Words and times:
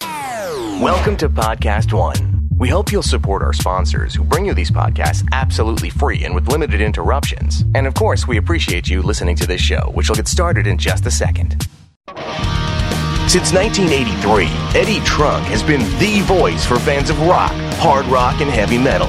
Welcome 0.00 1.16
to 1.18 1.28
Podcast 1.28 1.92
One. 1.92 2.48
We 2.58 2.68
hope 2.68 2.92
you'll 2.92 3.02
support 3.02 3.42
our 3.42 3.52
sponsors 3.52 4.14
who 4.14 4.24
bring 4.24 4.46
you 4.46 4.54
these 4.54 4.70
podcasts 4.70 5.26
absolutely 5.32 5.90
free 5.90 6.24
and 6.24 6.34
with 6.34 6.48
limited 6.48 6.80
interruptions. 6.80 7.64
And 7.74 7.86
of 7.86 7.94
course, 7.94 8.26
we 8.26 8.36
appreciate 8.36 8.88
you 8.88 9.02
listening 9.02 9.36
to 9.36 9.46
this 9.46 9.60
show, 9.60 9.90
which 9.94 10.08
will 10.08 10.16
get 10.16 10.28
started 10.28 10.66
in 10.66 10.78
just 10.78 11.06
a 11.06 11.10
second. 11.10 11.66
Since 13.28 13.52
1983, 13.52 14.46
Eddie 14.80 15.00
Trunk 15.04 15.44
has 15.46 15.62
been 15.62 15.80
the 15.98 16.20
voice 16.22 16.64
for 16.64 16.78
fans 16.78 17.10
of 17.10 17.20
rock, 17.22 17.52
hard 17.76 18.06
rock, 18.06 18.40
and 18.40 18.50
heavy 18.50 18.78
metal 18.78 19.08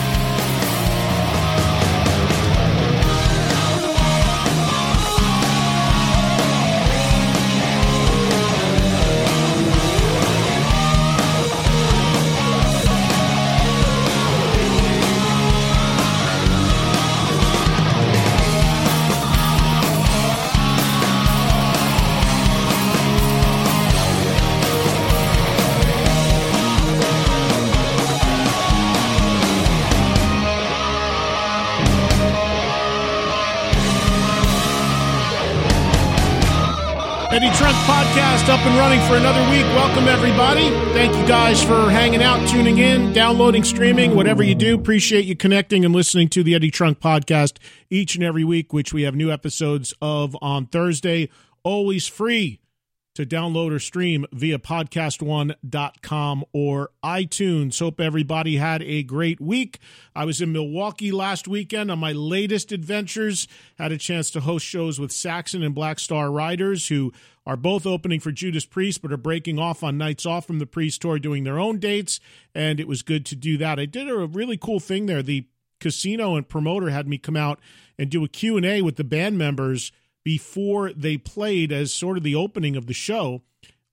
Podcast 38.41 38.49
up 38.49 38.65
and 38.65 38.77
running 38.77 38.99
for 39.07 39.15
another 39.15 39.41
week. 39.51 39.65
Welcome, 39.75 40.07
everybody. 40.07 40.69
Thank 40.93 41.15
you 41.15 41.27
guys 41.27 41.63
for 41.63 41.89
hanging 41.89 42.23
out, 42.23 42.47
tuning 42.47 42.77
in, 42.79 43.13
downloading, 43.13 43.63
streaming, 43.63 44.15
whatever 44.15 44.41
you 44.43 44.55
do. 44.55 44.75
Appreciate 44.75 45.25
you 45.25 45.35
connecting 45.35 45.85
and 45.85 45.93
listening 45.93 46.29
to 46.29 46.43
the 46.43 46.55
Eddie 46.55 46.71
Trunk 46.71 46.99
podcast 46.99 47.57
each 47.89 48.15
and 48.15 48.23
every 48.23 48.43
week, 48.43 48.73
which 48.73 48.93
we 48.93 49.03
have 49.03 49.15
new 49.15 49.31
episodes 49.31 49.93
of 50.01 50.35
on 50.41 50.65
Thursday. 50.65 51.29
Always 51.63 52.07
free 52.07 52.60
to 53.15 53.25
download 53.25 53.71
or 53.71 53.79
stream 53.79 54.25
via 54.31 54.57
podcastone.com 54.57 56.45
or 56.53 56.89
iTunes. 57.03 57.79
Hope 57.79 57.99
everybody 57.99 58.57
had 58.57 58.81
a 58.83 59.03
great 59.03 59.41
week. 59.41 59.79
I 60.15 60.25
was 60.25 60.41
in 60.41 60.51
Milwaukee 60.51 61.11
last 61.11 61.47
weekend 61.47 61.91
on 61.91 61.99
my 61.99 62.13
latest 62.13 62.71
adventures. 62.71 63.47
Had 63.77 63.91
a 63.91 63.97
chance 63.97 64.31
to 64.31 64.41
host 64.41 64.65
shows 64.65 64.99
with 64.99 65.11
Saxon 65.11 65.63
and 65.63 65.75
Black 65.75 65.99
Star 65.99 66.31
Riders, 66.31 66.87
who 66.87 67.11
are 67.45 67.57
both 67.57 67.85
opening 67.85 68.19
for 68.19 68.31
Judas 68.31 68.65
Priest, 68.65 69.01
but 69.01 69.11
are 69.11 69.17
breaking 69.17 69.59
off 69.59 69.83
on 69.83 69.97
nights 69.97 70.25
off 70.25 70.45
from 70.45 70.59
the 70.59 70.65
Priest 70.65 71.01
tour, 71.01 71.19
doing 71.19 71.43
their 71.43 71.59
own 71.59 71.79
dates. 71.79 72.19
And 72.55 72.79
it 72.79 72.87
was 72.87 73.01
good 73.01 73.25
to 73.27 73.35
do 73.35 73.57
that. 73.57 73.79
I 73.79 73.85
did 73.85 74.09
a 74.09 74.15
really 74.25 74.57
cool 74.57 74.79
thing 74.79 75.07
there. 75.07 75.23
The 75.23 75.47
casino 75.79 76.35
and 76.35 76.47
promoter 76.47 76.91
had 76.91 77.07
me 77.07 77.17
come 77.17 77.35
out 77.35 77.59
and 77.97 78.09
do 78.09 78.23
a 78.23 78.29
Q&A 78.29 78.81
with 78.81 78.95
the 78.95 79.03
band 79.03 79.37
members 79.37 79.91
before 80.23 80.93
they 80.93 81.17
played 81.17 81.71
as 81.71 81.93
sort 81.93 82.17
of 82.17 82.23
the 82.23 82.35
opening 82.35 82.75
of 82.75 82.87
the 82.87 82.93
show. 82.93 83.41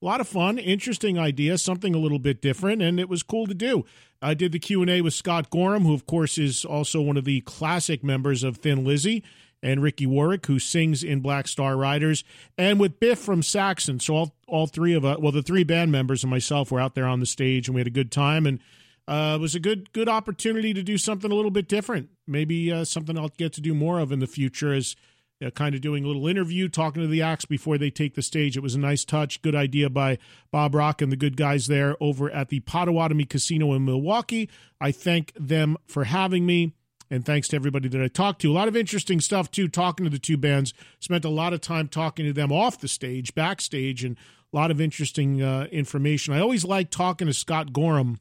A 0.01 0.05
lot 0.05 0.21
of 0.21 0.29
fun, 0.29 0.59
interesting 0.59 1.19
idea, 1.19 1.59
something 1.59 1.95
a 1.95 1.99
little 1.99 2.21
bit 2.21 2.41
different, 2.41 2.83
and 2.83 3.01
it 3.01 3.09
was 3.09 3.25
cool 3.25 3.47
to 3.49 3.55
do. 3.55 3.85
I 4.23 4.35
did 4.35 4.53
the 4.53 4.59
Q&A 4.59 5.01
with 5.01 5.15
Scott 5.15 5.51
Gorham, 5.51 5.85
who 5.85 5.95
of 5.95 6.07
course 6.07 6.39
is 6.39 6.65
also 6.65 7.01
one 7.01 7.17
of 7.17 7.25
the 7.25 7.41
classic 7.43 8.05
members 8.05 8.45
of 8.45 8.59
Thin 8.59 8.85
Lizzy, 8.85 9.25
and 9.63 9.83
Ricky 9.83 10.07
Warwick, 10.07 10.47
who 10.47 10.59
sings 10.59 11.03
in 11.03 11.21
Black 11.21 11.49
Star 11.49 11.77
Riders, 11.77 12.25
and 12.57 12.79
with 12.79 13.01
Biff 13.01 13.19
from 13.19 13.43
Saxon. 13.43 14.01
So 14.01 14.15
all 14.15 14.35
all 14.47 14.67
three 14.67 14.95
of 14.95 15.05
us, 15.05 15.19
well, 15.19 15.33
the 15.33 15.43
three 15.43 15.65
band 15.65 15.93
members 15.93 16.23
and 16.23 16.31
myself 16.31 16.71
were 16.71 16.81
out 16.81 16.95
there 16.95 17.07
on 17.07 17.21
the 17.21 17.27
stage, 17.27 17.69
and 17.69 17.75
we 17.75 17.81
had 17.81 17.87
a 17.87 17.91
good 17.91 18.13
time, 18.13 18.47
and 18.47 18.61
uh, 19.07 19.37
it 19.37 19.41
was 19.41 19.55
a 19.55 19.61
good 19.61 19.93
good 19.93 20.09
opportunity 20.09 20.73
to 20.75 20.83
do 20.83 20.99
something 20.99 21.31
a 21.31 21.35
little 21.35 21.51
bit 21.51 21.69
different. 21.69 22.11
Maybe 22.27 22.71
uh, 22.73 22.85
something 22.85 23.19
I'll 23.19 23.31
get 23.31 23.53
to 23.55 23.61
do 23.61 23.75
more 23.75 23.99
of 23.99 24.13
in 24.13 24.21
the 24.21 24.27
future 24.27 24.73
as 24.73 24.97
uh, 25.45 25.51
kind 25.51 25.75
of 25.75 25.81
doing 25.81 26.05
a 26.05 26.07
little 26.07 26.27
interview, 26.27 26.69
talking 26.69 27.03
to 27.03 27.09
the 27.09 27.23
acts 27.23 27.45
before 27.45 27.79
they 27.79 27.91
take 27.91 28.15
the 28.15 28.23
stage. 28.23 28.57
It 28.57 28.63
was 28.63 28.75
a 28.75 28.81
nice 28.81 29.05
touch, 29.05 29.43
good 29.43 29.55
idea 29.55 29.89
by 29.89 30.19
Bob 30.51 30.75
Rock 30.75 31.01
and 31.01 31.13
the 31.13 31.17
good 31.17 31.37
guys 31.37 31.67
there 31.67 31.97
over 32.01 32.31
at 32.31 32.49
the 32.49 32.61
Potawatomi 32.61 33.25
Casino 33.25 33.73
in 33.75 33.85
Milwaukee. 33.85 34.49
I 34.81 34.93
thank 34.93 35.33
them 35.39 35.77
for 35.87 36.05
having 36.05 36.47
me. 36.47 36.73
And 37.11 37.25
thanks 37.25 37.49
to 37.49 37.57
everybody 37.57 37.89
that 37.89 38.03
I 38.03 38.09
talked 38.09 38.43
to. 38.43 38.51
A 38.51 38.53
lot 38.53 38.69
of 38.69 38.77
interesting 38.77 39.19
stuff, 39.23 39.51
too, 39.51 39.67
talking 39.67 40.05
to 40.05 40.11
the 40.11 40.19
two 40.19 40.37
bands. 40.37 40.75
Spent 41.01 41.25
a 41.25 41.31
lot 41.31 41.55
of 41.55 41.63
time 41.63 41.89
talking 41.89 42.27
to 42.27 42.35
them 42.35 42.53
off 42.53 42.79
the 42.79 42.87
stage, 42.87 43.35
backstage, 43.35 44.05
and 44.05 44.19
a 44.53 44.57
lot 44.57 44.71
of 44.71 44.79
interesting 44.79 45.41
uh, 45.41 45.69
information. 45.73 46.35
I 46.35 46.41
always 46.41 46.67
like 46.67 46.91
talking 46.91 47.27
to 47.27 47.33
Scott 47.33 47.73
Gorham 47.73 48.21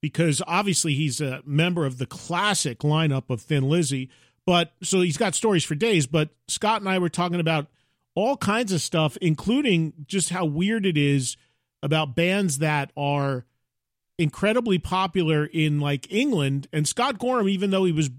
because 0.00 0.40
obviously 0.46 0.94
he's 0.94 1.20
a 1.20 1.42
member 1.44 1.84
of 1.84 1.98
the 1.98 2.06
classic 2.06 2.78
lineup 2.78 3.28
of 3.28 3.42
Thin 3.42 3.68
Lizzy. 3.68 4.08
But 4.46 4.72
so 4.82 5.00
he's 5.00 5.16
got 5.16 5.34
stories 5.34 5.64
for 5.64 5.74
days. 5.74 6.06
But 6.06 6.30
Scott 6.48 6.80
and 6.80 6.88
I 6.88 6.98
were 6.98 7.08
talking 7.08 7.40
about 7.40 7.66
all 8.14 8.36
kinds 8.36 8.72
of 8.72 8.80
stuff, 8.80 9.16
including 9.18 9.92
just 10.06 10.30
how 10.30 10.44
weird 10.44 10.86
it 10.86 10.96
is 10.96 11.36
about 11.82 12.14
bands 12.14 12.58
that 12.58 12.92
are 12.96 13.44
incredibly 14.18 14.78
popular 14.78 15.44
in 15.44 15.80
like 15.80 16.10
England. 16.12 16.68
And 16.72 16.86
Scott 16.86 17.18
Gorham, 17.18 17.48
even 17.48 17.70
though 17.70 17.84
he 17.84 17.92
was 17.92 18.10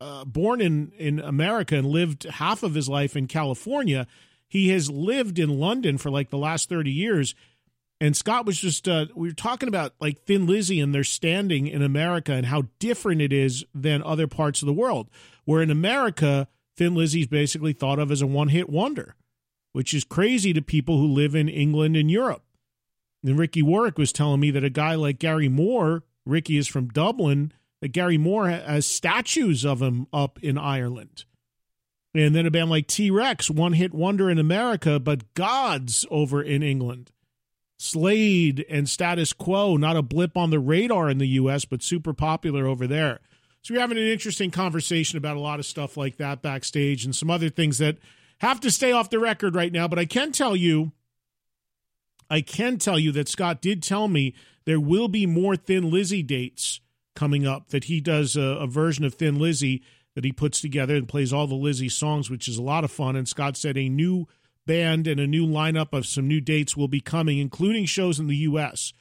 uh, 0.00 0.24
born 0.24 0.60
in 0.60 0.92
in 0.98 1.20
America 1.20 1.76
and 1.76 1.86
lived 1.86 2.24
half 2.24 2.62
of 2.62 2.74
his 2.74 2.88
life 2.88 3.16
in 3.16 3.26
California, 3.26 4.06
he 4.48 4.70
has 4.70 4.90
lived 4.90 5.38
in 5.38 5.60
London 5.60 5.98
for 5.98 6.10
like 6.10 6.30
the 6.30 6.38
last 6.38 6.68
thirty 6.68 6.90
years. 6.90 7.34
And 8.00 8.16
Scott 8.16 8.44
was 8.44 8.58
just 8.58 8.88
uh, 8.88 9.06
we 9.14 9.28
were 9.28 9.34
talking 9.34 9.68
about 9.68 9.94
like 10.00 10.24
Thin 10.24 10.46
Lizzy 10.46 10.80
and 10.80 10.94
their 10.94 11.04
standing 11.04 11.66
in 11.68 11.80
America 11.80 12.32
and 12.32 12.46
how 12.46 12.64
different 12.78 13.22
it 13.22 13.32
is 13.32 13.64
than 13.74 14.02
other 14.02 14.26
parts 14.26 14.62
of 14.62 14.66
the 14.66 14.72
world. 14.72 15.08
Where 15.44 15.62
in 15.62 15.70
America, 15.70 16.48
Thin 16.76 16.94
Lizzy's 16.94 17.26
basically 17.26 17.72
thought 17.72 17.98
of 17.98 18.10
as 18.10 18.22
a 18.22 18.26
one-hit 18.26 18.68
wonder, 18.68 19.14
which 19.72 19.94
is 19.94 20.04
crazy 20.04 20.52
to 20.52 20.62
people 20.62 20.98
who 20.98 21.06
live 21.06 21.34
in 21.34 21.48
England 21.48 21.96
and 21.96 22.10
Europe. 22.10 22.44
And 23.22 23.38
Ricky 23.38 23.62
Warwick 23.62 23.98
was 23.98 24.12
telling 24.12 24.40
me 24.40 24.50
that 24.50 24.64
a 24.64 24.70
guy 24.70 24.94
like 24.94 25.18
Gary 25.18 25.48
Moore, 25.48 26.02
Ricky 26.26 26.58
is 26.58 26.68
from 26.68 26.88
Dublin, 26.88 27.52
that 27.80 27.88
Gary 27.88 28.18
Moore 28.18 28.48
has 28.48 28.86
statues 28.86 29.64
of 29.64 29.80
him 29.80 30.06
up 30.12 30.38
in 30.42 30.58
Ireland. 30.58 31.24
And 32.14 32.34
then 32.34 32.46
a 32.46 32.50
band 32.50 32.70
like 32.70 32.86
T 32.86 33.10
Rex, 33.10 33.50
one 33.50 33.72
hit 33.72 33.92
wonder 33.92 34.30
in 34.30 34.38
America, 34.38 35.00
but 35.00 35.34
gods 35.34 36.06
over 36.10 36.42
in 36.42 36.62
England. 36.62 37.10
Slade 37.76 38.64
and 38.70 38.88
Status 38.88 39.32
Quo, 39.32 39.76
not 39.76 39.96
a 39.96 40.02
blip 40.02 40.36
on 40.36 40.50
the 40.50 40.60
radar 40.60 41.10
in 41.10 41.18
the 41.18 41.28
U.S., 41.28 41.64
but 41.64 41.82
super 41.82 42.14
popular 42.14 42.66
over 42.66 42.86
there. 42.86 43.20
So 43.64 43.72
we're 43.72 43.80
having 43.80 43.96
an 43.96 44.04
interesting 44.04 44.50
conversation 44.50 45.16
about 45.16 45.38
a 45.38 45.40
lot 45.40 45.58
of 45.58 45.64
stuff 45.64 45.96
like 45.96 46.18
that 46.18 46.42
backstage 46.42 47.06
and 47.06 47.16
some 47.16 47.30
other 47.30 47.48
things 47.48 47.78
that 47.78 47.96
have 48.38 48.60
to 48.60 48.70
stay 48.70 48.92
off 48.92 49.08
the 49.08 49.18
record 49.18 49.54
right 49.54 49.72
now. 49.72 49.88
But 49.88 49.98
I 49.98 50.04
can 50.04 50.32
tell 50.32 50.54
you 50.54 50.92
I 52.28 52.42
can 52.42 52.76
tell 52.76 52.98
you 52.98 53.10
that 53.12 53.28
Scott 53.28 53.62
did 53.62 53.82
tell 53.82 54.06
me 54.06 54.34
there 54.66 54.80
will 54.80 55.08
be 55.08 55.24
more 55.24 55.56
Thin 55.56 55.90
Lizzy 55.90 56.22
dates 56.22 56.80
coming 57.14 57.46
up, 57.46 57.68
that 57.68 57.84
he 57.84 58.00
does 58.00 58.36
a, 58.36 58.42
a, 58.42 58.66
version 58.66 59.04
of 59.04 59.14
Thin 59.14 59.38
Lizzy 59.38 59.82
that 60.14 60.24
he 60.24 60.32
puts 60.32 60.60
together 60.60 60.96
and 60.96 61.08
plays 61.08 61.32
all 61.32 61.46
the 61.46 61.54
Lizzy 61.54 61.88
songs, 61.88 62.28
which 62.28 62.48
is 62.48 62.58
a 62.58 62.62
lot 62.62 62.84
of 62.84 62.90
fun. 62.90 63.16
And 63.16 63.28
Scott 63.28 63.56
said 63.56 63.78
a 63.78 63.88
new 63.88 64.26
band 64.66 65.06
and 65.06 65.20
a 65.20 65.26
new 65.26 65.46
lineup 65.46 65.92
of 65.92 66.06
some 66.06 66.26
new 66.26 66.40
dates 66.40 66.76
will 66.76 66.88
be 66.88 67.00
coming, 67.00 67.38
including 67.38 67.84
shows 67.86 68.18
in 68.18 68.26
the 68.26 68.36
U.S. 68.36 68.92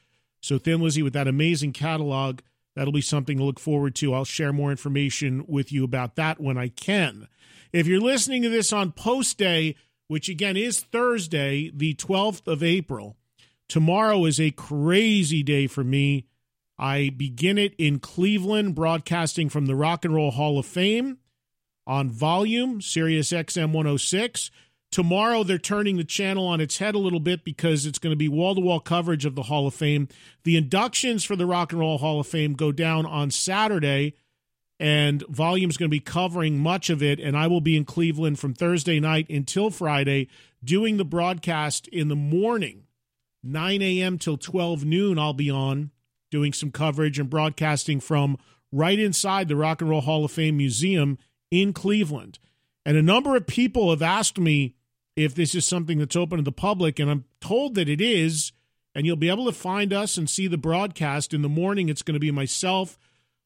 So 0.41 0.57
Thin 0.57 0.81
Lizzy 0.81 1.01
with 1.01 1.13
that 1.13 1.27
amazing 1.27 1.73
catalog, 1.73 2.41
that'll 2.75 2.93
be 2.93 3.01
something 3.01 3.37
to 3.37 3.43
look 3.43 3.59
forward 3.59 3.95
to. 3.95 4.13
I'll 4.13 4.25
share 4.25 4.53
more 4.53 4.71
information 4.71 5.45
with 5.47 5.71
you 5.71 5.83
about 5.83 6.15
that 6.15 6.39
when 6.39 6.57
I 6.57 6.69
can. 6.69 7.27
If 7.71 7.87
you're 7.87 7.99
listening 7.99 8.43
to 8.43 8.49
this 8.49 8.71
on 8.71 8.91
post 8.91 9.37
day, 9.37 9.75
which 10.07 10.29
again 10.29 10.57
is 10.57 10.79
Thursday, 10.79 11.71
the 11.73 11.93
12th 11.95 12.47
of 12.47 12.61
April. 12.61 13.17
Tomorrow 13.67 14.25
is 14.25 14.39
a 14.39 14.51
crazy 14.51 15.41
day 15.41 15.67
for 15.67 15.83
me. 15.83 16.27
I 16.77 17.09
begin 17.09 17.57
it 17.57 17.73
in 17.77 17.99
Cleveland, 17.99 18.75
broadcasting 18.75 19.49
from 19.49 19.65
the 19.65 19.75
Rock 19.75 20.05
and 20.05 20.13
Roll 20.13 20.31
Hall 20.31 20.59
of 20.59 20.65
Fame 20.65 21.17
on 21.85 22.09
volume, 22.09 22.81
Sirius 22.81 23.31
XM 23.31 23.71
106. 23.71 24.51
Tomorrow, 24.93 25.43
they're 25.43 25.57
turning 25.57 25.97
the 25.97 26.03
channel 26.03 26.45
on 26.45 26.61
its 26.61 26.77
head 26.77 26.93
a 26.93 26.99
little 26.99 27.19
bit 27.19 27.43
because 27.43 27.87
it's 27.87 27.97
going 27.97 28.11
to 28.11 28.15
be 28.15 28.29
wall 28.29 28.53
to 28.53 28.61
wall 28.61 28.79
coverage 28.79 29.25
of 29.25 29.33
the 29.33 29.41
Hall 29.41 29.65
of 29.65 29.73
Fame. 29.73 30.07
The 30.43 30.55
inductions 30.55 31.23
for 31.23 31.35
the 31.35 31.47
Rock 31.47 31.71
and 31.71 31.81
Roll 31.81 31.97
Hall 31.97 32.19
of 32.19 32.27
Fame 32.27 32.53
go 32.53 32.71
down 32.71 33.07
on 33.07 33.31
Saturday, 33.31 34.13
and 34.79 35.23
Volume's 35.27 35.77
going 35.77 35.89
to 35.89 35.95
be 35.95 35.99
covering 35.99 36.59
much 36.59 36.91
of 36.91 37.01
it. 37.01 37.19
And 37.19 37.35
I 37.35 37.47
will 37.47 37.59
be 37.59 37.75
in 37.75 37.85
Cleveland 37.85 38.37
from 38.37 38.53
Thursday 38.53 38.99
night 38.99 39.27
until 39.31 39.71
Friday 39.71 40.27
doing 40.63 40.97
the 40.97 41.05
broadcast 41.05 41.87
in 41.87 42.09
the 42.09 42.15
morning, 42.15 42.83
9 43.41 43.81
a.m. 43.81 44.19
till 44.19 44.37
12 44.37 44.85
noon. 44.85 45.17
I'll 45.17 45.33
be 45.33 45.49
on 45.49 45.89
doing 46.29 46.53
some 46.53 46.69
coverage 46.69 47.17
and 47.17 47.31
broadcasting 47.31 47.99
from 47.99 48.37
right 48.71 48.99
inside 48.99 49.47
the 49.47 49.55
Rock 49.55 49.81
and 49.81 49.89
Roll 49.89 50.01
Hall 50.01 50.23
of 50.23 50.31
Fame 50.31 50.57
Museum 50.57 51.17
in 51.49 51.73
Cleveland. 51.73 52.37
And 52.85 52.95
a 52.95 53.01
number 53.01 53.35
of 53.35 53.47
people 53.47 53.89
have 53.89 54.03
asked 54.03 54.37
me 54.37 54.75
if 55.15 55.35
this 55.35 55.55
is 55.55 55.65
something 55.65 55.99
that's 55.99 56.15
open 56.15 56.37
to 56.37 56.43
the 56.43 56.51
public, 56.51 56.99
and 56.99 57.09
I'm 57.09 57.25
told 57.41 57.75
that 57.75 57.89
it 57.89 58.01
is. 58.01 58.51
And 58.95 59.07
you'll 59.07 59.15
be 59.15 59.29
able 59.29 59.45
to 59.45 59.51
find 59.51 59.91
us 59.91 60.17
and 60.17 60.29
see 60.29 60.45
the 60.45 60.55
broadcast 60.55 61.33
in 61.33 61.41
the 61.41 61.49
morning. 61.49 61.89
It's 61.89 62.03
going 62.03 62.13
to 62.13 62.19
be 62.19 62.29
myself, 62.29 62.99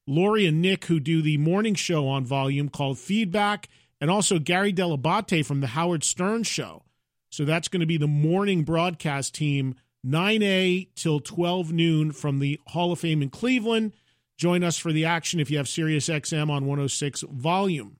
Lori, 0.06 0.44
and 0.44 0.60
Nick 0.60 0.84
who 0.84 1.00
do 1.00 1.22
the 1.22 1.38
morning 1.38 1.74
show 1.74 2.06
on 2.06 2.26
volume 2.26 2.68
called 2.68 2.98
Feedback, 2.98 3.66
and 3.98 4.10
also 4.10 4.38
Gary 4.38 4.74
Dell'Abate 4.74 5.46
from 5.46 5.60
the 5.60 5.68
Howard 5.68 6.04
Stern 6.04 6.42
Show. 6.42 6.84
So 7.30 7.46
that's 7.46 7.68
going 7.68 7.80
to 7.80 7.86
be 7.86 7.96
the 7.96 8.06
morning 8.06 8.62
broadcast 8.62 9.34
team, 9.34 9.74
9A 10.06 10.88
till 10.94 11.20
12 11.20 11.72
noon 11.72 12.12
from 12.12 12.40
the 12.40 12.60
Hall 12.68 12.92
of 12.92 13.00
Fame 13.00 13.22
in 13.22 13.30
Cleveland. 13.30 13.92
Join 14.36 14.62
us 14.62 14.76
for 14.76 14.92
the 14.92 15.04
action 15.04 15.40
if 15.40 15.50
you 15.50 15.56
have 15.56 15.68
Sirius 15.68 16.08
XM 16.08 16.50
on 16.50 16.66
106 16.66 17.22
volume. 17.22 17.96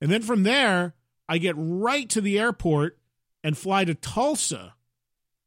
And 0.00 0.10
then 0.10 0.22
from 0.22 0.42
there, 0.42 0.94
I 1.30 1.38
get 1.38 1.54
right 1.56 2.08
to 2.10 2.20
the 2.20 2.40
airport 2.40 2.98
and 3.44 3.56
fly 3.56 3.84
to 3.84 3.94
Tulsa, 3.94 4.74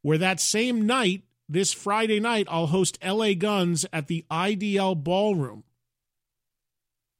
where 0.01 0.17
that 0.17 0.39
same 0.39 0.87
night, 0.87 1.23
this 1.49 1.73
Friday 1.73 2.21
night, 2.21 2.47
I'll 2.49 2.67
host 2.67 2.97
LA 3.05 3.33
Guns 3.33 3.85
at 3.91 4.07
the 4.07 4.25
IDL 4.31 5.03
Ballroom. 5.03 5.65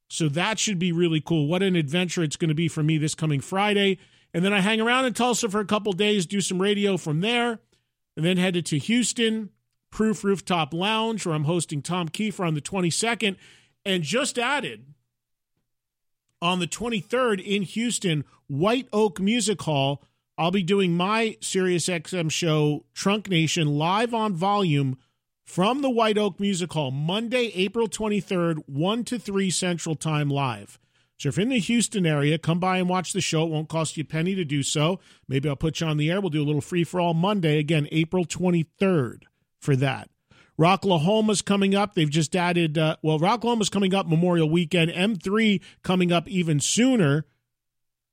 So 0.07 0.29
that 0.29 0.59
should 0.59 0.79
be 0.79 0.93
really 0.93 1.19
cool. 1.19 1.47
What 1.47 1.61
an 1.61 1.75
adventure 1.75 2.23
it's 2.23 2.37
going 2.37 2.47
to 2.47 2.55
be 2.55 2.69
for 2.69 2.81
me 2.81 2.97
this 2.97 3.15
coming 3.15 3.41
Friday. 3.41 3.97
And 4.33 4.45
then 4.45 4.53
I 4.53 4.61
hang 4.61 4.79
around 4.79 5.05
in 5.05 5.13
Tulsa 5.13 5.49
for 5.49 5.59
a 5.59 5.65
couple 5.65 5.91
days, 5.91 6.25
do 6.25 6.39
some 6.39 6.61
radio 6.61 6.95
from 6.95 7.19
there, 7.19 7.59
and 8.15 8.25
then 8.25 8.37
headed 8.37 8.65
to 8.67 8.77
Houston, 8.77 9.49
Proof 9.91 10.23
Rooftop 10.23 10.73
Lounge, 10.73 11.25
where 11.25 11.35
I'm 11.35 11.43
hosting 11.43 11.81
Tom 11.81 12.07
Keifer 12.07 12.47
on 12.47 12.53
the 12.53 12.61
22nd, 12.61 13.35
and 13.85 14.03
just 14.03 14.39
added 14.39 14.92
on 16.43 16.59
the 16.59 16.67
23rd 16.67 17.41
in 17.41 17.61
Houston, 17.63 18.25
White 18.47 18.89
Oak 18.91 19.19
Music 19.19 19.61
Hall. 19.61 20.03
I'll 20.37 20.51
be 20.51 20.61
doing 20.61 20.97
my 20.97 21.37
SiriusXM 21.39 22.29
show, 22.29 22.83
Trunk 22.93 23.29
Nation, 23.29 23.77
live 23.77 24.13
on 24.13 24.33
volume 24.33 24.97
from 25.45 25.81
the 25.81 25.89
White 25.89 26.17
Oak 26.17 26.41
Music 26.41 26.73
Hall, 26.73 26.91
Monday, 26.91 27.53
April 27.55 27.87
23rd, 27.87 28.57
1 28.67 29.03
to 29.05 29.17
3 29.17 29.49
Central 29.49 29.95
Time 29.95 30.29
live. 30.29 30.79
So 31.17 31.29
if 31.29 31.37
you're 31.37 31.43
in 31.43 31.49
the 31.49 31.59
Houston 31.59 32.05
area, 32.05 32.37
come 32.37 32.59
by 32.59 32.77
and 32.77 32.89
watch 32.89 33.13
the 33.13 33.21
show. 33.21 33.45
It 33.45 33.51
won't 33.51 33.69
cost 33.69 33.95
you 33.95 34.01
a 34.01 34.05
penny 34.05 34.35
to 34.35 34.43
do 34.43 34.63
so. 34.63 34.99
Maybe 35.29 35.47
I'll 35.47 35.55
put 35.55 35.79
you 35.79 35.87
on 35.87 35.95
the 35.95 36.11
air. 36.11 36.19
We'll 36.19 36.29
do 36.29 36.41
a 36.41 36.43
little 36.43 36.59
free 36.59 36.83
for 36.83 36.99
all 36.99 37.13
Monday, 37.13 37.57
again, 37.57 37.87
April 37.91 38.25
23rd 38.25 39.23
for 39.61 39.77
that. 39.77 40.09
Rocklahoma's 40.59 41.41
coming 41.41 41.73
up. 41.75 41.95
They've 41.95 42.09
just 42.09 42.35
added, 42.35 42.77
uh, 42.77 42.97
well, 43.01 43.19
Rocklahoma's 43.19 43.69
coming 43.69 43.93
up 43.93 44.07
Memorial 44.07 44.49
Weekend. 44.49 44.91
M3 44.91 45.61
coming 45.81 46.11
up 46.11 46.27
even 46.27 46.59
sooner. 46.59 47.25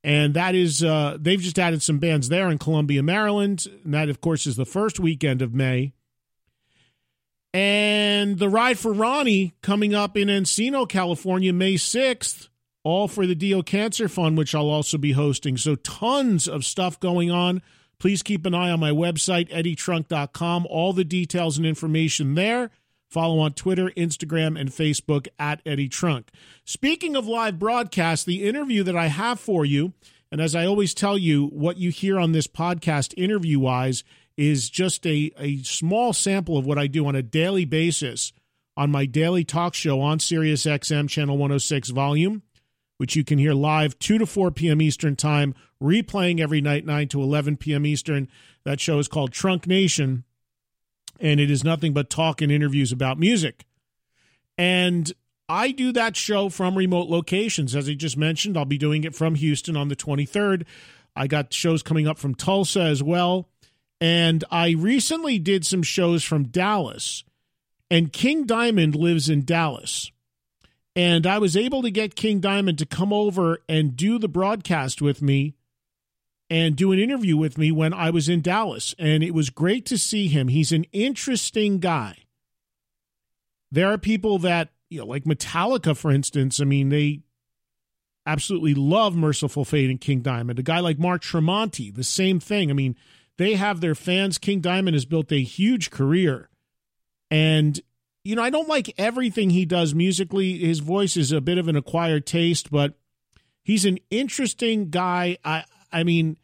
And 0.02 0.32
that 0.34 0.54
is, 0.54 0.82
uh, 0.82 1.18
they've 1.20 1.40
just 1.40 1.58
added 1.58 1.82
some 1.82 1.98
bands 1.98 2.28
there 2.30 2.48
in 2.50 2.58
Columbia, 2.58 3.02
Maryland. 3.02 3.66
And 3.84 3.92
that, 3.92 4.08
of 4.08 4.20
course, 4.20 4.46
is 4.46 4.56
the 4.56 4.64
first 4.64 4.98
weekend 4.98 5.42
of 5.42 5.54
May. 5.54 5.92
And 7.52 8.38
the 8.38 8.48
Ride 8.48 8.78
for 8.78 8.92
Ronnie 8.92 9.54
coming 9.60 9.94
up 9.94 10.16
in 10.16 10.28
Encino, 10.28 10.88
California, 10.88 11.52
May 11.52 11.74
6th, 11.74 12.48
all 12.84 13.08
for 13.08 13.26
the 13.26 13.34
Dio 13.34 13.60
Cancer 13.62 14.08
Fund, 14.08 14.38
which 14.38 14.54
I'll 14.54 14.70
also 14.70 14.96
be 14.96 15.12
hosting. 15.12 15.56
So 15.56 15.74
tons 15.74 16.46
of 16.48 16.64
stuff 16.64 16.98
going 17.00 17.30
on. 17.30 17.60
Please 18.00 18.22
keep 18.22 18.46
an 18.46 18.54
eye 18.54 18.70
on 18.70 18.80
my 18.80 18.90
website, 18.90 19.50
eddietrunk.com. 19.50 20.66
All 20.68 20.92
the 20.92 21.04
details 21.04 21.58
and 21.58 21.66
information 21.66 22.34
there. 22.34 22.70
Follow 23.08 23.38
on 23.40 23.52
Twitter, 23.52 23.90
Instagram, 23.96 24.58
and 24.58 24.70
Facebook 24.70 25.28
at 25.38 25.60
Eddie 25.66 25.88
Trunk. 25.88 26.30
Speaking 26.64 27.14
of 27.14 27.26
live 27.26 27.58
broadcast, 27.58 28.24
the 28.24 28.48
interview 28.48 28.82
that 28.84 28.96
I 28.96 29.08
have 29.08 29.38
for 29.38 29.64
you, 29.64 29.92
and 30.32 30.40
as 30.40 30.54
I 30.54 30.64
always 30.64 30.94
tell 30.94 31.18
you, 31.18 31.46
what 31.48 31.76
you 31.76 31.90
hear 31.90 32.18
on 32.18 32.32
this 32.32 32.46
podcast 32.46 33.12
interview 33.16 33.58
wise 33.58 34.02
is 34.36 34.70
just 34.70 35.06
a, 35.06 35.30
a 35.38 35.58
small 35.58 36.12
sample 36.12 36.56
of 36.56 36.64
what 36.64 36.78
I 36.78 36.86
do 36.86 37.06
on 37.06 37.14
a 37.14 37.22
daily 37.22 37.64
basis 37.66 38.32
on 38.76 38.90
my 38.90 39.04
daily 39.04 39.44
talk 39.44 39.74
show 39.74 40.00
on 40.00 40.20
Sirius 40.20 40.64
XM 40.64 41.08
Channel 41.08 41.36
106 41.36 41.90
Volume 41.90 42.42
which 43.00 43.16
you 43.16 43.24
can 43.24 43.38
hear 43.38 43.54
live 43.54 43.98
2 43.98 44.18
to 44.18 44.26
4 44.26 44.50
p.m. 44.50 44.82
Eastern 44.82 45.16
Time, 45.16 45.54
replaying 45.82 46.38
every 46.38 46.60
night 46.60 46.84
9 46.84 47.08
to 47.08 47.22
11 47.22 47.56
p.m. 47.56 47.86
Eastern. 47.86 48.28
That 48.64 48.78
show 48.78 48.98
is 48.98 49.08
called 49.08 49.32
Trunk 49.32 49.66
Nation, 49.66 50.24
and 51.18 51.40
it 51.40 51.50
is 51.50 51.64
nothing 51.64 51.94
but 51.94 52.10
talk 52.10 52.42
and 52.42 52.52
interviews 52.52 52.92
about 52.92 53.18
music. 53.18 53.64
And 54.58 55.10
I 55.48 55.70
do 55.70 55.92
that 55.92 56.14
show 56.14 56.50
from 56.50 56.76
remote 56.76 57.08
locations. 57.08 57.74
As 57.74 57.88
I 57.88 57.94
just 57.94 58.18
mentioned, 58.18 58.58
I'll 58.58 58.66
be 58.66 58.76
doing 58.76 59.04
it 59.04 59.14
from 59.14 59.34
Houston 59.34 59.78
on 59.78 59.88
the 59.88 59.96
23rd. 59.96 60.66
I 61.16 61.26
got 61.26 61.54
shows 61.54 61.82
coming 61.82 62.06
up 62.06 62.18
from 62.18 62.34
Tulsa 62.34 62.82
as 62.82 63.02
well. 63.02 63.48
And 63.98 64.44
I 64.50 64.72
recently 64.72 65.38
did 65.38 65.64
some 65.64 65.82
shows 65.82 66.22
from 66.22 66.48
Dallas. 66.48 67.24
And 67.90 68.12
King 68.12 68.44
Diamond 68.44 68.94
lives 68.94 69.30
in 69.30 69.46
Dallas. 69.46 70.12
And 70.96 71.26
I 71.26 71.38
was 71.38 71.56
able 71.56 71.82
to 71.82 71.90
get 71.90 72.16
King 72.16 72.40
Diamond 72.40 72.78
to 72.78 72.86
come 72.86 73.12
over 73.12 73.58
and 73.68 73.96
do 73.96 74.18
the 74.18 74.28
broadcast 74.28 75.00
with 75.00 75.22
me 75.22 75.54
and 76.48 76.74
do 76.74 76.90
an 76.90 76.98
interview 76.98 77.36
with 77.36 77.56
me 77.56 77.70
when 77.70 77.94
I 77.94 78.10
was 78.10 78.28
in 78.28 78.42
Dallas. 78.42 78.94
And 78.98 79.22
it 79.22 79.32
was 79.32 79.50
great 79.50 79.86
to 79.86 79.96
see 79.96 80.26
him. 80.26 80.48
He's 80.48 80.72
an 80.72 80.84
interesting 80.92 81.78
guy. 81.78 82.16
There 83.70 83.88
are 83.92 83.98
people 83.98 84.40
that, 84.40 84.70
you 84.88 84.98
know, 84.98 85.06
like 85.06 85.24
Metallica, 85.24 85.96
for 85.96 86.10
instance, 86.10 86.60
I 86.60 86.64
mean, 86.64 86.88
they 86.88 87.20
absolutely 88.26 88.74
love 88.74 89.14
Mercyful 89.14 89.64
Fate 89.64 89.90
and 89.90 90.00
King 90.00 90.20
Diamond. 90.20 90.58
A 90.58 90.64
guy 90.64 90.80
like 90.80 90.98
Mark 90.98 91.22
Tremonti, 91.22 91.94
the 91.94 92.02
same 92.02 92.40
thing. 92.40 92.68
I 92.68 92.74
mean, 92.74 92.96
they 93.38 93.54
have 93.54 93.80
their 93.80 93.94
fans. 93.94 94.38
King 94.38 94.60
Diamond 94.60 94.94
has 94.94 95.04
built 95.04 95.30
a 95.30 95.42
huge 95.42 95.90
career. 95.90 96.48
And 97.30 97.80
you 98.24 98.36
know, 98.36 98.42
I 98.42 98.50
don't 98.50 98.68
like 98.68 98.94
everything 98.98 99.50
he 99.50 99.64
does 99.64 99.94
musically. 99.94 100.58
His 100.58 100.80
voice 100.80 101.16
is 101.16 101.32
a 101.32 101.40
bit 101.40 101.58
of 101.58 101.68
an 101.68 101.76
acquired 101.76 102.26
taste, 102.26 102.70
but 102.70 102.94
he's 103.62 103.84
an 103.84 103.98
interesting 104.10 104.90
guy. 104.90 105.38
I 105.44 105.64
I 105.92 106.04
mean, 106.04 106.36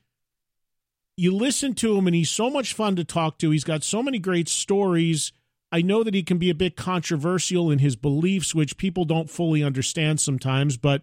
you 1.16 1.34
listen 1.34 1.74
to 1.74 1.96
him 1.96 2.06
and 2.06 2.16
he's 2.16 2.30
so 2.30 2.50
much 2.50 2.74
fun 2.74 2.96
to 2.96 3.04
talk 3.04 3.38
to. 3.38 3.50
He's 3.50 3.64
got 3.64 3.84
so 3.84 4.02
many 4.02 4.18
great 4.18 4.48
stories. 4.48 5.32
I 5.72 5.82
know 5.82 6.02
that 6.02 6.14
he 6.14 6.22
can 6.22 6.38
be 6.38 6.50
a 6.50 6.54
bit 6.54 6.76
controversial 6.76 7.70
in 7.70 7.80
his 7.80 7.96
beliefs, 7.96 8.54
which 8.54 8.76
people 8.76 9.04
don't 9.04 9.30
fully 9.30 9.62
understand 9.62 10.20
sometimes, 10.20 10.76
but 10.76 11.02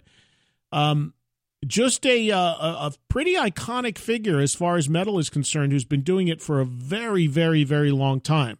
um, 0.71 1.13
just 1.65 2.05
a, 2.05 2.31
uh, 2.31 2.37
a 2.39 2.93
pretty 3.09 3.35
iconic 3.35 3.97
figure 3.97 4.39
as 4.39 4.55
far 4.55 4.77
as 4.77 4.89
metal 4.89 5.19
is 5.19 5.29
concerned, 5.29 5.71
who's 5.71 5.85
been 5.85 6.01
doing 6.01 6.27
it 6.27 6.41
for 6.41 6.59
a 6.59 6.65
very, 6.65 7.27
very, 7.27 7.63
very 7.63 7.91
long 7.91 8.21
time. 8.21 8.57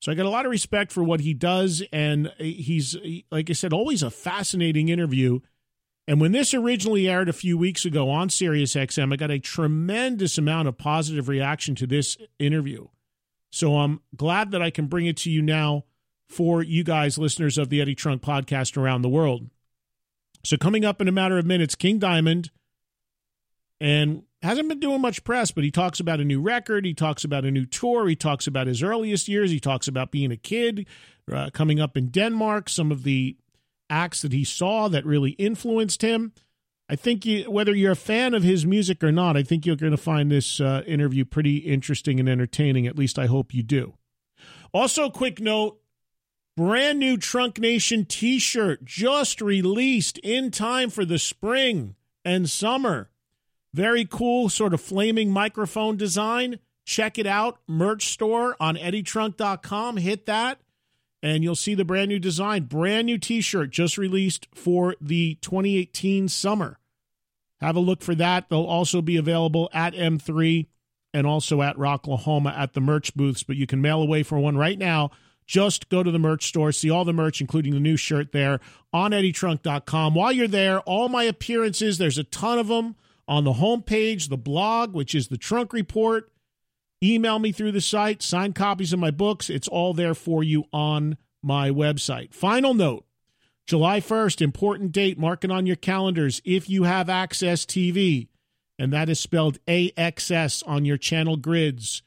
So 0.00 0.12
I 0.12 0.14
got 0.14 0.26
a 0.26 0.30
lot 0.30 0.46
of 0.46 0.50
respect 0.50 0.92
for 0.92 1.02
what 1.02 1.20
he 1.20 1.34
does, 1.34 1.82
and 1.92 2.32
he's 2.38 2.96
like 3.30 3.50
I 3.50 3.52
said, 3.52 3.72
always 3.72 4.02
a 4.02 4.10
fascinating 4.10 4.88
interview. 4.88 5.40
And 6.06 6.20
when 6.20 6.32
this 6.32 6.54
originally 6.54 7.08
aired 7.08 7.28
a 7.28 7.34
few 7.34 7.58
weeks 7.58 7.84
ago 7.84 8.08
on 8.08 8.30
Sirius 8.30 8.74
XM, 8.74 9.12
I 9.12 9.16
got 9.16 9.30
a 9.30 9.38
tremendous 9.38 10.38
amount 10.38 10.68
of 10.68 10.78
positive 10.78 11.28
reaction 11.28 11.74
to 11.76 11.86
this 11.86 12.16
interview. 12.38 12.88
So 13.50 13.76
I'm 13.76 14.00
glad 14.16 14.52
that 14.52 14.62
I 14.62 14.70
can 14.70 14.86
bring 14.86 15.06
it 15.06 15.16
to 15.18 15.30
you 15.30 15.42
now 15.42 15.84
for 16.26 16.62
you 16.62 16.84
guys, 16.84 17.18
listeners 17.18 17.58
of 17.58 17.68
the 17.68 17.80
Eddie 17.80 17.94
Trunk 17.94 18.22
podcast 18.22 18.76
around 18.76 19.02
the 19.02 19.08
world. 19.08 19.50
So 20.44 20.56
coming 20.56 20.84
up 20.84 21.00
in 21.00 21.08
a 21.08 21.12
matter 21.12 21.38
of 21.38 21.46
minutes, 21.46 21.74
King 21.74 21.98
Diamond, 21.98 22.50
and 23.80 24.22
hasn't 24.42 24.68
been 24.68 24.80
doing 24.80 25.00
much 25.00 25.24
press, 25.24 25.50
but 25.50 25.64
he 25.64 25.70
talks 25.70 26.00
about 26.00 26.20
a 26.20 26.24
new 26.24 26.40
record. 26.40 26.84
He 26.84 26.94
talks 26.94 27.24
about 27.24 27.44
a 27.44 27.50
new 27.50 27.66
tour. 27.66 28.06
He 28.06 28.16
talks 28.16 28.46
about 28.46 28.66
his 28.66 28.82
earliest 28.82 29.28
years. 29.28 29.50
He 29.50 29.60
talks 29.60 29.88
about 29.88 30.12
being 30.12 30.30
a 30.30 30.36
kid, 30.36 30.86
uh, 31.32 31.50
coming 31.52 31.80
up 31.80 31.96
in 31.96 32.08
Denmark, 32.08 32.68
some 32.68 32.92
of 32.92 33.02
the 33.02 33.36
acts 33.90 34.22
that 34.22 34.32
he 34.32 34.44
saw 34.44 34.88
that 34.88 35.04
really 35.04 35.30
influenced 35.32 36.02
him. 36.02 36.32
I 36.88 36.96
think 36.96 37.26
you, 37.26 37.50
whether 37.50 37.74
you're 37.74 37.92
a 37.92 37.96
fan 37.96 38.32
of 38.32 38.42
his 38.42 38.64
music 38.64 39.04
or 39.04 39.12
not, 39.12 39.36
I 39.36 39.42
think 39.42 39.66
you're 39.66 39.76
going 39.76 39.92
to 39.92 39.98
find 39.98 40.30
this 40.30 40.60
uh, 40.60 40.82
interview 40.86 41.24
pretty 41.24 41.58
interesting 41.58 42.18
and 42.18 42.28
entertaining. 42.28 42.86
At 42.86 42.96
least 42.96 43.18
I 43.18 43.26
hope 43.26 43.52
you 43.52 43.62
do. 43.62 43.94
Also, 44.72 45.10
quick 45.10 45.40
note 45.40 45.80
brand 46.56 46.98
new 46.98 47.16
Trunk 47.16 47.58
Nation 47.58 48.04
t 48.04 48.38
shirt 48.38 48.84
just 48.84 49.40
released 49.40 50.18
in 50.18 50.50
time 50.50 50.90
for 50.90 51.04
the 51.04 51.18
spring 51.18 51.94
and 52.24 52.48
summer. 52.48 53.10
Very 53.74 54.04
cool, 54.04 54.48
sort 54.48 54.74
of 54.74 54.80
flaming 54.80 55.30
microphone 55.30 55.96
design. 55.96 56.58
Check 56.84 57.18
it 57.18 57.26
out. 57.26 57.58
Merch 57.66 58.08
store 58.08 58.56
on 58.58 58.76
eddietrunk.com. 58.76 59.98
Hit 59.98 60.26
that, 60.26 60.60
and 61.22 61.44
you'll 61.44 61.54
see 61.54 61.74
the 61.74 61.84
brand 61.84 62.08
new 62.08 62.18
design. 62.18 62.64
Brand 62.64 63.06
new 63.06 63.18
t 63.18 63.40
shirt 63.40 63.70
just 63.70 63.98
released 63.98 64.48
for 64.54 64.94
the 65.00 65.34
2018 65.42 66.28
summer. 66.28 66.78
Have 67.60 67.76
a 67.76 67.80
look 67.80 68.02
for 68.02 68.14
that. 68.14 68.48
They'll 68.48 68.64
also 68.64 69.02
be 69.02 69.16
available 69.16 69.68
at 69.72 69.94
M3 69.94 70.66
and 71.12 71.26
also 71.26 71.60
at 71.62 71.76
Rocklahoma 71.76 72.56
at 72.56 72.74
the 72.74 72.80
merch 72.80 73.14
booths, 73.14 73.42
but 73.42 73.56
you 73.56 73.66
can 73.66 73.82
mail 73.82 74.00
away 74.00 74.22
for 74.22 74.38
one 74.38 74.56
right 74.56 74.78
now. 74.78 75.10
Just 75.46 75.88
go 75.88 76.02
to 76.02 76.10
the 76.10 76.18
merch 76.18 76.46
store, 76.46 76.72
see 76.72 76.90
all 76.90 77.04
the 77.04 77.12
merch, 77.12 77.40
including 77.40 77.72
the 77.72 77.80
new 77.80 77.96
shirt 77.96 78.32
there 78.32 78.60
on 78.92 79.12
eddietrunk.com. 79.12 80.14
While 80.14 80.32
you're 80.32 80.46
there, 80.46 80.80
all 80.80 81.08
my 81.08 81.24
appearances, 81.24 81.98
there's 81.98 82.18
a 82.18 82.24
ton 82.24 82.58
of 82.58 82.68
them 82.68 82.96
on 83.28 83.44
the 83.44 83.52
homepage, 83.54 84.28
the 84.28 84.38
blog, 84.38 84.94
which 84.94 85.14
is 85.14 85.28
the 85.28 85.36
Trunk 85.36 85.72
Report. 85.72 86.32
Email 87.02 87.38
me 87.38 87.52
through 87.52 87.72
the 87.72 87.80
site, 87.80 88.22
sign 88.22 88.52
copies 88.54 88.92
of 88.92 88.98
my 88.98 89.12
books. 89.12 89.48
It's 89.50 89.68
all 89.68 89.94
there 89.94 90.14
for 90.14 90.42
you 90.42 90.64
on 90.72 91.16
my 91.42 91.70
website. 91.70 92.34
Final 92.34 92.74
note 92.74 93.04
July 93.66 94.00
1st, 94.00 94.40
important 94.40 94.92
date, 94.92 95.18
mark 95.18 95.44
it 95.44 95.50
on 95.50 95.66
your 95.66 95.76
calendars 95.76 96.40
if 96.44 96.68
you 96.70 96.84
have 96.84 97.08
Access 97.10 97.64
TV, 97.66 98.28
and 98.78 98.92
that 98.92 99.08
is 99.08 99.20
spelled 99.20 99.58
AXS 99.66 100.66
on 100.66 100.86
your 100.86 100.96
channel 100.96 101.36
grids. 101.36 102.02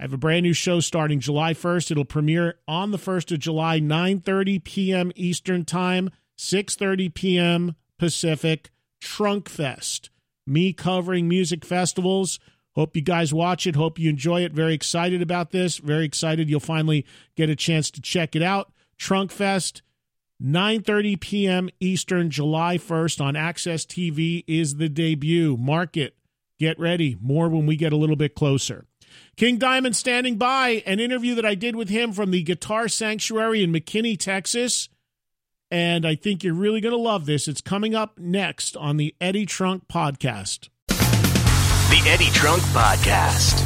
I 0.00 0.04
have 0.04 0.12
a 0.12 0.18
brand 0.18 0.42
new 0.42 0.54
show 0.54 0.80
starting 0.80 1.20
July 1.20 1.52
1st. 1.52 1.92
It'll 1.92 2.04
premiere 2.04 2.58
on 2.66 2.90
the 2.90 2.98
1st 2.98 3.32
of 3.32 3.38
July, 3.38 3.78
9:30 3.78 4.64
p.m. 4.64 5.12
Eastern 5.14 5.64
Time, 5.64 6.10
6:30 6.36 7.14
p.m. 7.14 7.76
Pacific. 7.98 8.70
Trunk 9.00 9.50
Fest. 9.50 10.08
Me 10.46 10.72
covering 10.72 11.28
music 11.28 11.64
festivals. 11.64 12.38
Hope 12.74 12.96
you 12.96 13.02
guys 13.02 13.32
watch 13.32 13.66
it. 13.66 13.76
Hope 13.76 13.98
you 13.98 14.10
enjoy 14.10 14.42
it. 14.42 14.52
Very 14.52 14.74
excited 14.74 15.22
about 15.22 15.50
this. 15.50 15.78
Very 15.78 16.04
excited 16.04 16.50
you'll 16.50 16.60
finally 16.60 17.06
get 17.36 17.48
a 17.48 17.56
chance 17.56 17.90
to 17.92 18.00
check 18.00 18.34
it 18.34 18.42
out. 18.42 18.72
Trunk 18.98 19.30
Fest 19.30 19.82
9:30 20.42 21.20
p.m. 21.20 21.70
Eastern, 21.80 22.30
July 22.30 22.76
1st 22.76 23.20
on 23.20 23.36
Access 23.36 23.86
TV 23.86 24.44
is 24.46 24.76
the 24.76 24.88
debut. 24.88 25.56
Mark 25.56 25.96
it. 25.96 26.16
Get 26.58 26.78
ready. 26.78 27.16
More 27.20 27.48
when 27.48 27.66
we 27.66 27.76
get 27.76 27.92
a 27.92 27.96
little 27.96 28.16
bit 28.16 28.34
closer. 28.34 28.86
King 29.36 29.58
Diamond 29.58 29.96
standing 29.96 30.36
by. 30.36 30.82
An 30.86 31.00
interview 31.00 31.34
that 31.36 31.46
I 31.46 31.54
did 31.54 31.76
with 31.76 31.88
him 31.88 32.12
from 32.12 32.30
the 32.30 32.42
Guitar 32.42 32.88
Sanctuary 32.88 33.62
in 33.62 33.72
McKinney, 33.72 34.18
Texas. 34.18 34.88
And 35.74 36.06
I 36.06 36.14
think 36.14 36.44
you're 36.44 36.54
really 36.54 36.80
going 36.80 36.94
to 36.94 36.96
love 36.96 37.26
this. 37.26 37.48
It's 37.48 37.60
coming 37.60 37.96
up 37.96 38.16
next 38.16 38.76
on 38.76 38.96
the 38.96 39.12
Eddie 39.20 39.44
Trunk 39.44 39.88
Podcast. 39.88 40.68
The 40.86 42.00
Eddie 42.06 42.30
Trunk 42.30 42.62
Podcast. 42.62 43.58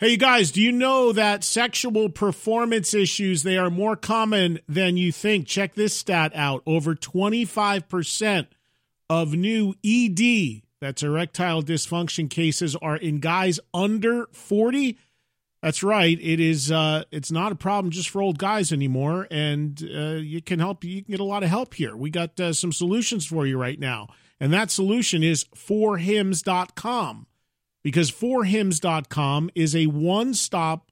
Hey 0.00 0.12
you 0.12 0.16
guys, 0.16 0.52
do 0.52 0.62
you 0.62 0.72
know 0.72 1.12
that 1.12 1.44
sexual 1.44 2.08
performance 2.08 2.94
issues 2.94 3.42
they 3.42 3.58
are 3.58 3.68
more 3.68 3.96
common 3.96 4.60
than 4.66 4.96
you 4.96 5.12
think? 5.12 5.46
Check 5.46 5.74
this 5.74 5.94
stat 5.94 6.32
out. 6.34 6.62
Over 6.64 6.94
25% 6.94 8.46
of 9.10 9.34
new 9.34 9.74
ED, 9.84 10.61
that's 10.82 11.04
erectile 11.04 11.62
dysfunction 11.62 12.28
cases 12.28 12.74
are 12.74 12.96
in 12.96 13.20
guys 13.20 13.60
under 13.72 14.26
40. 14.32 14.98
That's 15.62 15.84
right. 15.84 16.18
It 16.20 16.40
is 16.40 16.72
uh 16.72 17.04
it's 17.12 17.30
not 17.30 17.52
a 17.52 17.54
problem 17.54 17.92
just 17.92 18.10
for 18.10 18.20
old 18.20 18.36
guys 18.36 18.72
anymore 18.72 19.28
and 19.30 19.80
uh 19.94 20.16
you 20.16 20.42
can 20.42 20.58
help 20.58 20.82
you 20.82 21.04
can 21.04 21.12
get 21.12 21.20
a 21.20 21.24
lot 21.24 21.44
of 21.44 21.50
help 21.50 21.74
here. 21.74 21.96
We 21.96 22.10
got 22.10 22.38
uh, 22.40 22.52
some 22.52 22.72
solutions 22.72 23.24
for 23.24 23.46
you 23.46 23.56
right 23.56 23.78
now. 23.78 24.08
And 24.40 24.52
that 24.52 24.72
solution 24.72 25.22
is 25.22 25.44
forhims.com 25.56 27.26
because 27.84 28.10
forhims.com 28.10 29.50
is 29.54 29.76
a 29.76 29.86
one 29.86 30.34
stop 30.34 30.90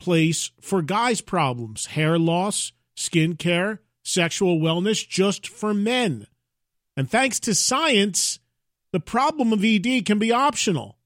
place 0.00 0.52
for 0.58 0.80
guys' 0.80 1.20
problems, 1.20 1.86
hair 1.86 2.18
loss, 2.18 2.72
skin 2.96 3.36
care, 3.36 3.82
sexual 4.02 4.58
wellness, 4.58 5.06
just 5.06 5.46
for 5.48 5.74
men. 5.74 6.26
And 6.96 7.10
thanks 7.10 7.38
to 7.40 7.54
science, 7.54 8.38
the 8.92 9.00
problem 9.00 9.52
of 9.52 9.64
ED 9.64 10.04
can 10.06 10.18
be 10.18 10.32
optional. 10.32 10.98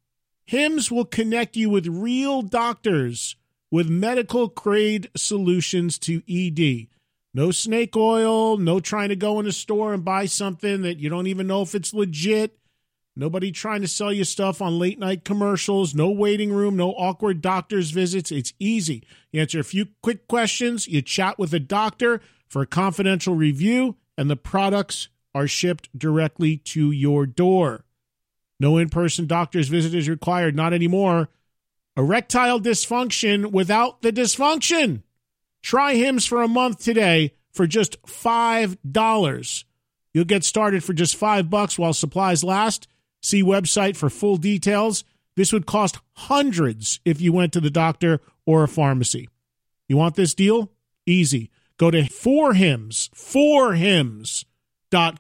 HIMS 0.44 0.90
will 0.90 1.04
connect 1.04 1.56
you 1.56 1.70
with 1.70 1.86
real 1.86 2.42
doctors 2.42 3.36
with 3.70 3.88
medical 3.88 4.48
grade 4.48 5.10
solutions 5.16 5.98
to 5.98 6.22
ED. 6.28 6.88
No 7.34 7.50
snake 7.50 7.96
oil, 7.96 8.58
no 8.58 8.78
trying 8.78 9.08
to 9.08 9.16
go 9.16 9.40
in 9.40 9.46
a 9.46 9.52
store 9.52 9.94
and 9.94 10.04
buy 10.04 10.26
something 10.26 10.82
that 10.82 10.98
you 10.98 11.08
don't 11.08 11.26
even 11.26 11.46
know 11.46 11.62
if 11.62 11.74
it's 11.74 11.94
legit. 11.94 12.58
Nobody 13.16 13.50
trying 13.50 13.80
to 13.80 13.88
sell 13.88 14.12
you 14.12 14.24
stuff 14.24 14.60
on 14.60 14.78
late 14.78 14.98
night 14.98 15.24
commercials, 15.24 15.94
no 15.94 16.10
waiting 16.10 16.52
room, 16.52 16.76
no 16.76 16.90
awkward 16.90 17.40
doctor's 17.40 17.90
visits. 17.90 18.30
It's 18.30 18.52
easy. 18.58 19.04
You 19.32 19.40
answer 19.40 19.60
a 19.60 19.64
few 19.64 19.86
quick 20.02 20.28
questions, 20.28 20.86
you 20.86 21.02
chat 21.02 21.38
with 21.38 21.54
a 21.54 21.60
doctor 21.60 22.20
for 22.48 22.62
a 22.62 22.66
confidential 22.66 23.34
review, 23.34 23.96
and 24.16 24.30
the 24.30 24.36
products 24.36 25.08
are 25.34 25.46
shipped 25.46 25.96
directly 25.96 26.58
to 26.58 26.90
your 26.90 27.26
door. 27.26 27.84
No 28.60 28.76
in 28.78 28.88
person 28.90 29.26
doctor's 29.26 29.68
visit 29.68 29.94
is 29.94 30.08
required, 30.08 30.54
not 30.54 30.72
anymore. 30.72 31.28
Erectile 31.96 32.60
dysfunction 32.60 33.50
without 33.50 34.02
the 34.02 34.12
dysfunction. 34.12 35.02
Try 35.62 35.94
Hims 35.94 36.26
for 36.26 36.42
a 36.42 36.48
month 36.48 36.82
today 36.82 37.34
for 37.52 37.66
just 37.66 38.00
$5. 38.02 39.64
You'll 40.14 40.24
get 40.24 40.44
started 40.44 40.84
for 40.84 40.92
just 40.92 41.16
5 41.16 41.50
bucks 41.50 41.78
while 41.78 41.92
supplies 41.92 42.44
last. 42.44 42.88
See 43.20 43.42
website 43.42 43.96
for 43.96 44.10
full 44.10 44.36
details. 44.36 45.04
This 45.36 45.52
would 45.52 45.66
cost 45.66 45.98
hundreds 46.14 47.00
if 47.04 47.20
you 47.20 47.32
went 47.32 47.52
to 47.54 47.60
the 47.60 47.70
doctor 47.70 48.20
or 48.44 48.62
a 48.62 48.68
pharmacy. 48.68 49.28
You 49.88 49.96
want 49.96 50.14
this 50.14 50.34
deal? 50.34 50.70
Easy. 51.06 51.50
Go 51.78 51.90
to 51.90 52.02
4hims, 52.02 53.10
4hims.com 53.10 54.51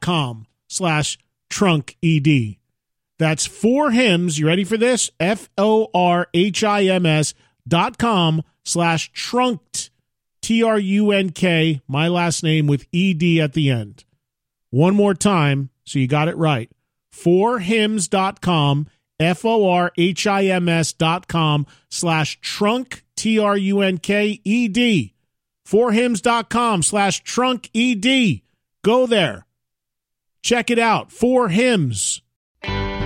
com 0.00 0.46
slash 0.68 1.18
trunk 1.50 1.96
ed. 2.02 2.56
That's 3.18 3.46
four 3.46 3.90
hymns. 3.90 4.38
You 4.38 4.46
ready 4.46 4.64
for 4.64 4.76
this? 4.76 5.10
F 5.20 5.48
O 5.58 5.88
R 5.94 6.28
H 6.32 6.64
I 6.64 6.84
M 6.84 7.06
S 7.06 7.34
dot 7.66 7.98
com 7.98 8.42
slash 8.64 9.12
trunked 9.12 9.90
T 10.40 10.62
R 10.62 10.78
U 10.78 11.12
N 11.12 11.30
K, 11.30 11.80
my 11.86 12.08
last 12.08 12.42
name 12.42 12.66
with 12.66 12.86
E 12.92 13.14
D 13.14 13.40
at 13.40 13.52
the 13.52 13.70
end. 13.70 14.04
One 14.70 14.94
more 14.94 15.14
time, 15.14 15.70
so 15.84 15.98
you 15.98 16.08
got 16.08 16.28
it 16.28 16.36
right. 16.36 16.70
four 17.10 17.60
hymns 17.60 18.08
dot 18.08 18.40
com 18.40 18.88
F 19.20 19.44
O 19.44 19.68
R 19.70 19.92
H 19.96 20.26
I 20.26 20.46
M 20.46 20.68
S 20.68 20.92
dot 20.92 21.28
com 21.28 21.66
slash 21.88 22.40
trunk 22.40 23.04
T 23.14 23.38
R 23.38 23.56
U 23.56 23.80
N 23.80 23.98
K 23.98 24.40
E 24.42 24.68
D. 24.68 25.14
com 26.48 26.82
slash 26.82 27.22
trunk 27.22 27.70
E 27.72 27.94
D. 27.94 28.42
Go 28.82 29.06
there. 29.06 29.46
Check 30.42 30.70
it 30.70 30.78
out. 30.78 31.12
Four 31.12 31.48
hymns. 31.48 32.21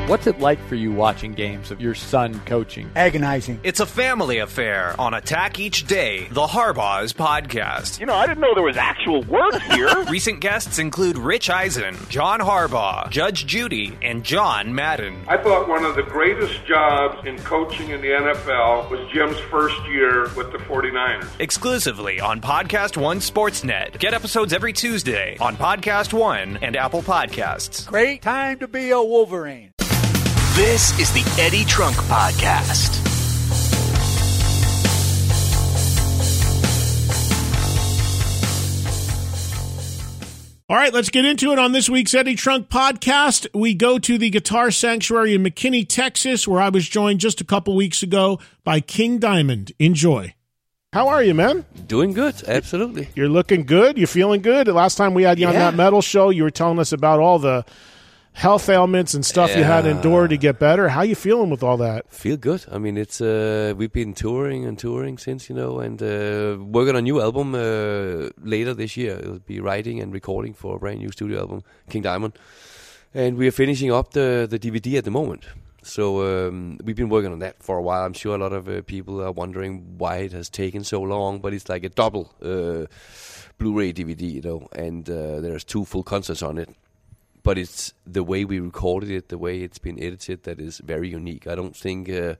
What's 0.06 0.28
it 0.28 0.38
like 0.38 0.60
for 0.68 0.76
you 0.76 0.92
watching 0.92 1.32
games 1.32 1.72
of 1.72 1.80
your 1.80 1.96
son 1.96 2.38
coaching? 2.46 2.88
Agonizing. 2.94 3.58
It's 3.64 3.80
a 3.80 3.86
family 3.86 4.38
affair 4.38 4.94
on 5.00 5.14
Attack 5.14 5.58
Each 5.58 5.84
Day, 5.84 6.28
the 6.30 6.46
Harbaugh's 6.46 7.12
podcast. 7.12 7.98
You 7.98 8.06
know, 8.06 8.14
I 8.14 8.24
didn't 8.28 8.38
know 8.38 8.54
there 8.54 8.62
was 8.62 8.76
actual 8.76 9.24
work 9.24 9.60
here. 9.62 10.04
Recent 10.08 10.38
guests 10.38 10.78
include 10.78 11.18
Rich 11.18 11.50
Eisen, 11.50 11.96
John 12.08 12.38
Harbaugh, 12.38 13.10
Judge 13.10 13.46
Judy, 13.46 13.98
and 14.00 14.22
John 14.22 14.72
Madden. 14.72 15.24
I 15.26 15.38
thought 15.38 15.68
one 15.68 15.84
of 15.84 15.96
the 15.96 16.04
greatest 16.04 16.64
jobs 16.66 17.26
in 17.26 17.36
coaching 17.38 17.90
in 17.90 18.00
the 18.00 18.10
NFL 18.10 18.88
was 18.88 19.00
Jim's 19.12 19.40
first 19.50 19.74
year 19.88 20.32
with 20.36 20.52
the 20.52 20.58
49ers. 20.58 21.28
Exclusively 21.40 22.20
on 22.20 22.40
Podcast 22.40 22.96
One 22.96 23.18
Sportsnet. 23.18 23.98
Get 23.98 24.14
episodes 24.14 24.52
every 24.52 24.72
Tuesday 24.72 25.36
on 25.40 25.56
Podcast 25.56 26.12
One 26.12 26.58
and 26.62 26.76
Apple 26.76 27.02
Podcasts. 27.02 27.88
Great 27.88 28.22
time 28.22 28.60
to 28.60 28.68
be 28.68 28.90
a 28.90 29.02
Wolverine. 29.02 29.72
This 30.56 30.98
is 30.98 31.12
the 31.12 31.22
Eddie 31.38 31.66
Trunk 31.66 31.96
Podcast. 31.96 32.96
All 40.70 40.76
right, 40.78 40.94
let's 40.94 41.10
get 41.10 41.26
into 41.26 41.52
it 41.52 41.58
on 41.58 41.72
this 41.72 41.90
week's 41.90 42.14
Eddie 42.14 42.36
Trunk 42.36 42.70
podcast. 42.70 43.46
We 43.52 43.74
go 43.74 43.98
to 43.98 44.16
the 44.16 44.30
Guitar 44.30 44.70
Sanctuary 44.70 45.34
in 45.34 45.42
McKinney, 45.42 45.86
Texas, 45.86 46.48
where 46.48 46.62
I 46.62 46.70
was 46.70 46.88
joined 46.88 47.20
just 47.20 47.42
a 47.42 47.44
couple 47.44 47.76
weeks 47.76 48.02
ago 48.02 48.40
by 48.64 48.80
King 48.80 49.18
Diamond. 49.18 49.72
Enjoy. 49.78 50.34
How 50.94 51.08
are 51.08 51.22
you, 51.22 51.34
man? 51.34 51.66
Doing 51.86 52.14
good, 52.14 52.34
absolutely. 52.48 53.10
You're 53.14 53.28
looking 53.28 53.64
good. 53.64 53.98
You're 53.98 54.06
feeling 54.06 54.40
good. 54.40 54.68
Last 54.68 54.94
time 54.94 55.12
we 55.12 55.24
had 55.24 55.38
you 55.38 55.48
on 55.48 55.52
that 55.52 55.74
metal 55.74 56.00
show, 56.00 56.30
you 56.30 56.44
were 56.44 56.50
telling 56.50 56.78
us 56.78 56.92
about 56.92 57.20
all 57.20 57.38
the 57.38 57.66
health 58.36 58.68
ailments 58.68 59.14
and 59.14 59.24
stuff 59.24 59.50
you 59.56 59.64
had 59.64 59.82
to 59.82 59.88
Yeah. 59.88 59.96
endure 59.96 60.28
to 60.28 60.36
get 60.36 60.58
better. 60.58 60.88
How 60.90 61.02
you 61.02 61.14
feeling 61.14 61.50
with 61.50 61.62
all 61.62 61.78
that? 61.78 62.04
Feel 62.12 62.36
good. 62.36 62.64
I 62.70 62.78
mean, 62.78 62.96
it's 62.98 63.20
uh, 63.20 63.72
we've 63.78 63.92
been 63.92 64.12
touring 64.14 64.66
and 64.66 64.78
touring 64.78 65.18
since 65.18 65.48
you 65.48 65.56
know, 65.56 65.80
and 65.80 66.02
uh, 66.02 66.56
working 66.62 66.94
on 66.94 66.98
a 66.98 67.02
new 67.02 67.20
album 67.20 67.54
uh, 67.54 68.28
later 68.54 68.74
this 68.74 68.96
year. 68.96 69.16
It'll 69.18 69.38
be 69.38 69.58
writing 69.60 70.00
and 70.02 70.12
recording 70.12 70.54
for 70.54 70.76
a 70.76 70.78
brand 70.78 70.98
new 71.00 71.10
studio 71.10 71.40
album, 71.40 71.62
King 71.88 72.02
Diamond, 72.02 72.32
and 73.14 73.36
we 73.38 73.46
are 73.48 73.52
finishing 73.62 73.90
up 73.92 74.10
the 74.12 74.46
the 74.50 74.58
DVD 74.58 74.98
at 74.98 75.04
the 75.04 75.10
moment. 75.10 75.44
So 75.82 76.04
um, 76.48 76.78
we've 76.84 76.96
been 76.96 77.08
working 77.08 77.32
on 77.32 77.38
that 77.38 77.62
for 77.62 77.78
a 77.78 77.82
while. 77.82 78.04
I'm 78.04 78.12
sure 78.12 78.34
a 78.34 78.38
lot 78.38 78.52
of 78.52 78.68
uh, 78.68 78.82
people 78.82 79.22
are 79.22 79.30
wondering 79.32 79.94
why 79.98 80.16
it 80.26 80.32
has 80.32 80.50
taken 80.50 80.84
so 80.84 81.00
long, 81.00 81.38
but 81.40 81.54
it's 81.54 81.68
like 81.68 81.84
a 81.86 81.88
double 81.88 82.24
uh, 82.42 82.86
Blu-ray 83.58 83.92
DVD, 83.92 84.20
you 84.34 84.42
know, 84.42 84.68
and 84.72 85.08
uh, 85.08 85.40
there's 85.40 85.64
two 85.64 85.84
full 85.84 86.02
concerts 86.02 86.42
on 86.42 86.58
it. 86.58 86.68
But 87.46 87.58
it's 87.58 87.94
the 88.12 88.24
way 88.24 88.44
we 88.44 88.58
recorded 88.58 89.10
it, 89.10 89.28
the 89.28 89.38
way 89.38 89.62
it's 89.62 89.78
been 89.78 89.98
edited, 89.98 90.42
that 90.42 90.58
is 90.58 90.82
very 90.84 91.08
unique. 91.08 91.46
I 91.46 91.54
don't 91.54 91.76
think 91.76 92.08
uh, 92.08 92.34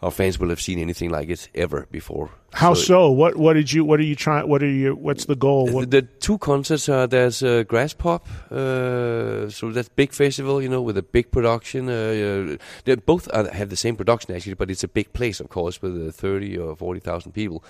our 0.00 0.10
fans 0.10 0.38
will 0.38 0.48
have 0.48 0.60
seen 0.60 0.78
anything 0.78 1.10
like 1.10 1.28
it 1.28 1.48
ever 1.54 1.86
before. 1.90 2.30
How 2.54 2.74
so? 2.74 3.10
What 3.10 3.36
what 3.36 3.54
did 3.54 3.72
you 3.72 3.84
what 3.84 3.98
are 4.00 4.08
you 4.12 4.16
trying 4.16 4.48
what 4.48 4.62
are 4.62 4.74
you 4.82 4.94
what's 5.06 5.26
the 5.26 5.36
goal? 5.36 5.66
The, 5.66 5.72
What, 5.72 5.90
the 5.90 6.02
two 6.02 6.38
concerts 6.38 6.88
are 6.88 7.06
there's 7.06 7.42
uh, 7.42 7.64
Graspop, 7.64 8.22
uh, 8.50 9.50
so 9.50 9.70
that's 9.70 9.88
big 9.96 10.12
festival, 10.12 10.62
you 10.62 10.68
know, 10.68 10.82
with 10.82 10.98
a 10.98 11.02
big 11.02 11.30
production. 11.30 11.88
Uh, 11.88 11.92
uh, 11.92 12.56
they 12.84 12.96
both 12.96 13.28
are, 13.32 13.48
have 13.52 13.68
the 13.68 13.76
same 13.76 13.96
production 13.96 14.34
actually, 14.34 14.54
but 14.54 14.70
it's 14.70 14.84
a 14.84 14.88
big 14.88 15.12
place, 15.12 15.40
of 15.40 15.48
course, 15.48 15.80
with 15.82 15.94
uh, 15.96 16.10
thirty 16.10 16.58
or 16.58 16.76
forty 16.76 17.00
thousand 17.00 17.32
people. 17.32 17.62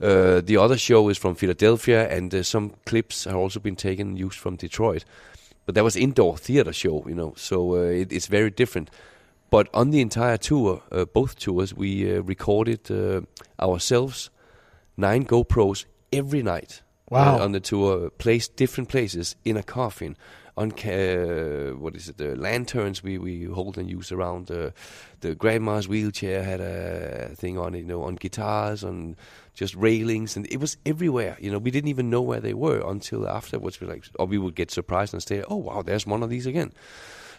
Uh, 0.00 0.40
the 0.40 0.56
other 0.56 0.78
show 0.78 1.10
is 1.10 1.18
from 1.18 1.34
Philadelphia, 1.34 2.08
and 2.16 2.34
uh, 2.34 2.42
some 2.42 2.72
clips 2.84 3.24
have 3.24 3.36
also 3.36 3.60
been 3.60 3.76
taken 3.76 4.16
used 4.16 4.38
from 4.38 4.56
Detroit. 4.56 5.04
But 5.70 5.76
that 5.76 5.84
was 5.84 5.94
indoor 5.94 6.36
theater 6.36 6.72
show, 6.72 7.04
you 7.06 7.14
know, 7.14 7.32
so 7.36 7.76
uh, 7.76 7.82
it, 7.82 8.12
it's 8.12 8.26
very 8.26 8.50
different. 8.50 8.90
But 9.50 9.68
on 9.72 9.90
the 9.90 10.00
entire 10.00 10.36
tour, 10.36 10.82
uh, 10.90 11.04
both 11.04 11.38
tours, 11.38 11.72
we 11.72 12.12
uh, 12.12 12.22
recorded 12.22 12.90
uh, 12.90 13.20
ourselves 13.64 14.30
nine 14.96 15.24
GoPros 15.24 15.84
every 16.12 16.42
night. 16.42 16.82
Wow. 17.08 17.38
on 17.38 17.52
the 17.52 17.60
tour, 17.60 18.10
placed 18.10 18.56
different 18.56 18.88
places 18.88 19.36
in 19.44 19.56
a 19.56 19.62
coffin, 19.62 20.16
on 20.56 20.72
uh, 20.72 21.72
what 21.78 21.94
is 21.96 22.08
it? 22.08 22.16
The 22.18 22.36
lanterns 22.36 23.02
we, 23.02 23.18
we 23.18 23.44
hold 23.44 23.78
and 23.78 23.88
use 23.88 24.12
around 24.12 24.50
uh, 24.50 24.70
the 25.20 25.34
grandma's 25.34 25.88
wheelchair 25.88 26.42
had 26.42 26.60
a 26.60 27.30
thing 27.34 27.58
on 27.58 27.74
it. 27.74 27.78
You 27.78 27.84
know, 27.84 28.02
on 28.02 28.16
guitars, 28.16 28.84
on 28.84 29.16
just 29.54 29.74
railings, 29.74 30.36
and 30.36 30.46
it 30.52 30.58
was 30.58 30.76
everywhere. 30.84 31.36
You 31.40 31.50
know, 31.50 31.58
we 31.58 31.70
didn't 31.70 31.88
even 31.88 32.10
know 32.10 32.22
where 32.22 32.40
they 32.40 32.54
were 32.54 32.80
until 32.86 33.28
afterwards. 33.28 33.80
We 33.80 33.86
like, 33.86 34.04
or 34.18 34.26
we 34.26 34.38
would 34.38 34.54
get 34.54 34.70
surprised 34.70 35.14
and 35.14 35.22
say, 35.22 35.42
"Oh 35.48 35.56
wow, 35.56 35.82
there's 35.82 36.06
one 36.06 36.22
of 36.22 36.30
these 36.30 36.46
again." 36.46 36.72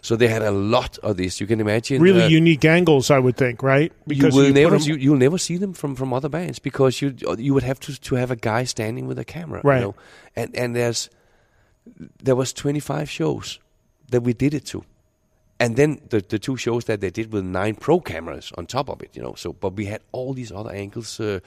So 0.03 0.15
they 0.15 0.27
had 0.27 0.41
a 0.41 0.49
lot 0.49 0.97
of 1.03 1.17
this. 1.17 1.39
You 1.39 1.45
can 1.45 1.59
imagine 1.59 2.01
really 2.01 2.23
uh, 2.23 2.27
unique 2.27 2.65
angles, 2.65 3.11
I 3.11 3.19
would 3.19 3.37
think, 3.37 3.61
right? 3.61 3.93
you 4.07 4.25
will 4.29 4.47
put 4.47 4.53
never 4.55 4.75
'em- 4.75 4.81
you, 4.81 4.95
you'll 4.95 5.15
never 5.17 5.37
see 5.37 5.57
them 5.57 5.73
from, 5.73 5.95
from 5.95 6.11
other 6.11 6.27
bands 6.27 6.57
because 6.57 7.01
you 7.03 7.13
you 7.37 7.53
would 7.53 7.61
have 7.63 7.79
to 7.81 7.99
to 8.01 8.15
have 8.15 8.31
a 8.31 8.35
guy 8.35 8.63
standing 8.63 9.05
with 9.05 9.19
a 9.19 9.25
camera, 9.25 9.61
Right. 9.63 9.75
You 9.77 9.81
know? 9.81 9.95
And 10.35 10.55
and 10.55 10.75
there's 10.75 11.09
there 12.23 12.35
was 12.35 12.53
25 12.53 13.09
shows 13.09 13.59
that 14.11 14.21
we 14.23 14.33
did 14.33 14.53
it 14.53 14.65
to, 14.65 14.83
and 15.59 15.75
then 15.75 15.99
the 16.09 16.21
the 16.29 16.39
two 16.39 16.57
shows 16.57 16.85
that 16.85 16.99
they 16.99 17.09
did 17.11 17.31
with 17.33 17.43
nine 17.43 17.75
pro 17.75 17.99
cameras 17.99 18.51
on 18.57 18.65
top 18.65 18.89
of 18.89 19.01
it, 19.01 19.15
you 19.15 19.21
know. 19.23 19.33
So 19.35 19.53
but 19.53 19.73
we 19.75 19.85
had 19.85 20.01
all 20.11 20.33
these 20.33 20.51
other 20.51 20.71
angles. 20.71 21.19
Uh, 21.19 21.39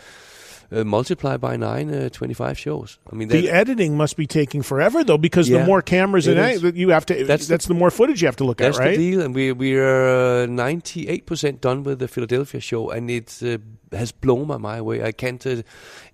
uh, 0.73 0.83
multiply 0.83 1.37
by 1.37 1.57
nine, 1.59 1.93
uh, 1.95 2.09
25 2.09 2.59
shows. 2.59 2.99
I 3.13 3.15
mean, 3.15 3.29
the 3.29 3.51
editing 3.51 3.97
must 3.99 4.17
be 4.17 4.27
taking 4.27 4.63
forever 4.63 5.05
though, 5.05 5.19
because 5.19 5.47
the 5.47 5.67
more 5.67 5.83
cameras 5.83 6.27
and 6.27 6.39
you 6.77 6.89
have 6.89 7.05
to. 7.07 7.15
That's, 7.25 7.47
That's 7.47 7.67
the- 7.67 7.75
the 7.75 7.79
more 7.79 7.91
footage 7.91 8.23
you 8.23 8.29
have 8.29 8.37
to 8.37 8.45
look 8.45 8.61
at, 8.63 8.79
right? 8.79 8.97
the 8.97 9.11
deal, 9.11 9.21
and 9.21 9.35
we 9.35 9.53
we 9.53 9.77
are 9.79 10.47
ninety 10.47 11.07
eight 11.09 11.27
percent 11.27 11.61
done 11.61 11.83
with 11.85 11.99
the 11.99 12.09
Philadelphia 12.09 12.61
show, 12.61 12.91
and 12.91 13.11
it 13.11 13.41
uh, 13.43 13.59
has 13.97 14.11
blown 14.11 14.47
my 14.47 14.57
mind 14.57 14.81
away. 14.81 15.03
I 15.05 15.13
can't. 15.13 15.47
Uh, 15.47 15.63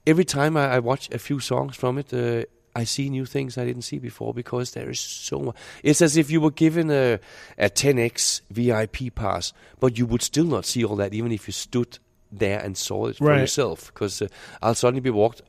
every 0.05 0.25
time 0.25 0.57
I, 0.57 0.75
I 0.77 0.79
watch 0.81 1.09
a 1.13 1.19
few 1.19 1.39
songs 1.39 1.77
from 1.77 1.99
it, 1.99 2.13
uh, 2.13 2.45
I 2.75 2.85
see 2.85 3.11
new 3.11 3.27
things 3.27 3.59
I 3.59 3.65
didn't 3.65 3.83
see 3.83 3.99
before 3.99 4.33
because 4.33 4.73
there 4.73 4.91
is 4.91 5.01
so 5.01 5.41
much. 5.41 5.57
It's 5.83 6.01
as 6.01 6.17
if 6.17 6.31
you 6.31 6.41
were 6.41 6.51
given 6.51 6.91
a 6.91 7.19
a 7.59 7.69
10x 7.69 8.43
VIP 8.51 9.15
pass, 9.15 9.53
but 9.81 9.99
you 9.99 10.07
would 10.07 10.23
still 10.23 10.45
not 10.45 10.65
see 10.65 10.85
all 10.85 10.97
that, 10.97 11.15
even 11.15 11.33
if 11.33 11.49
you 11.49 11.53
stood 11.53 11.99
there 12.31 12.61
and 12.61 12.77
saw 12.77 13.07
it 13.07 13.17
for 13.17 13.37
yourself. 13.37 13.87
Because 13.93 14.23
uh, 14.23 14.29
I'll 14.63 14.75
suddenly 14.75 15.01
be 15.01 15.11
walked 15.11 15.43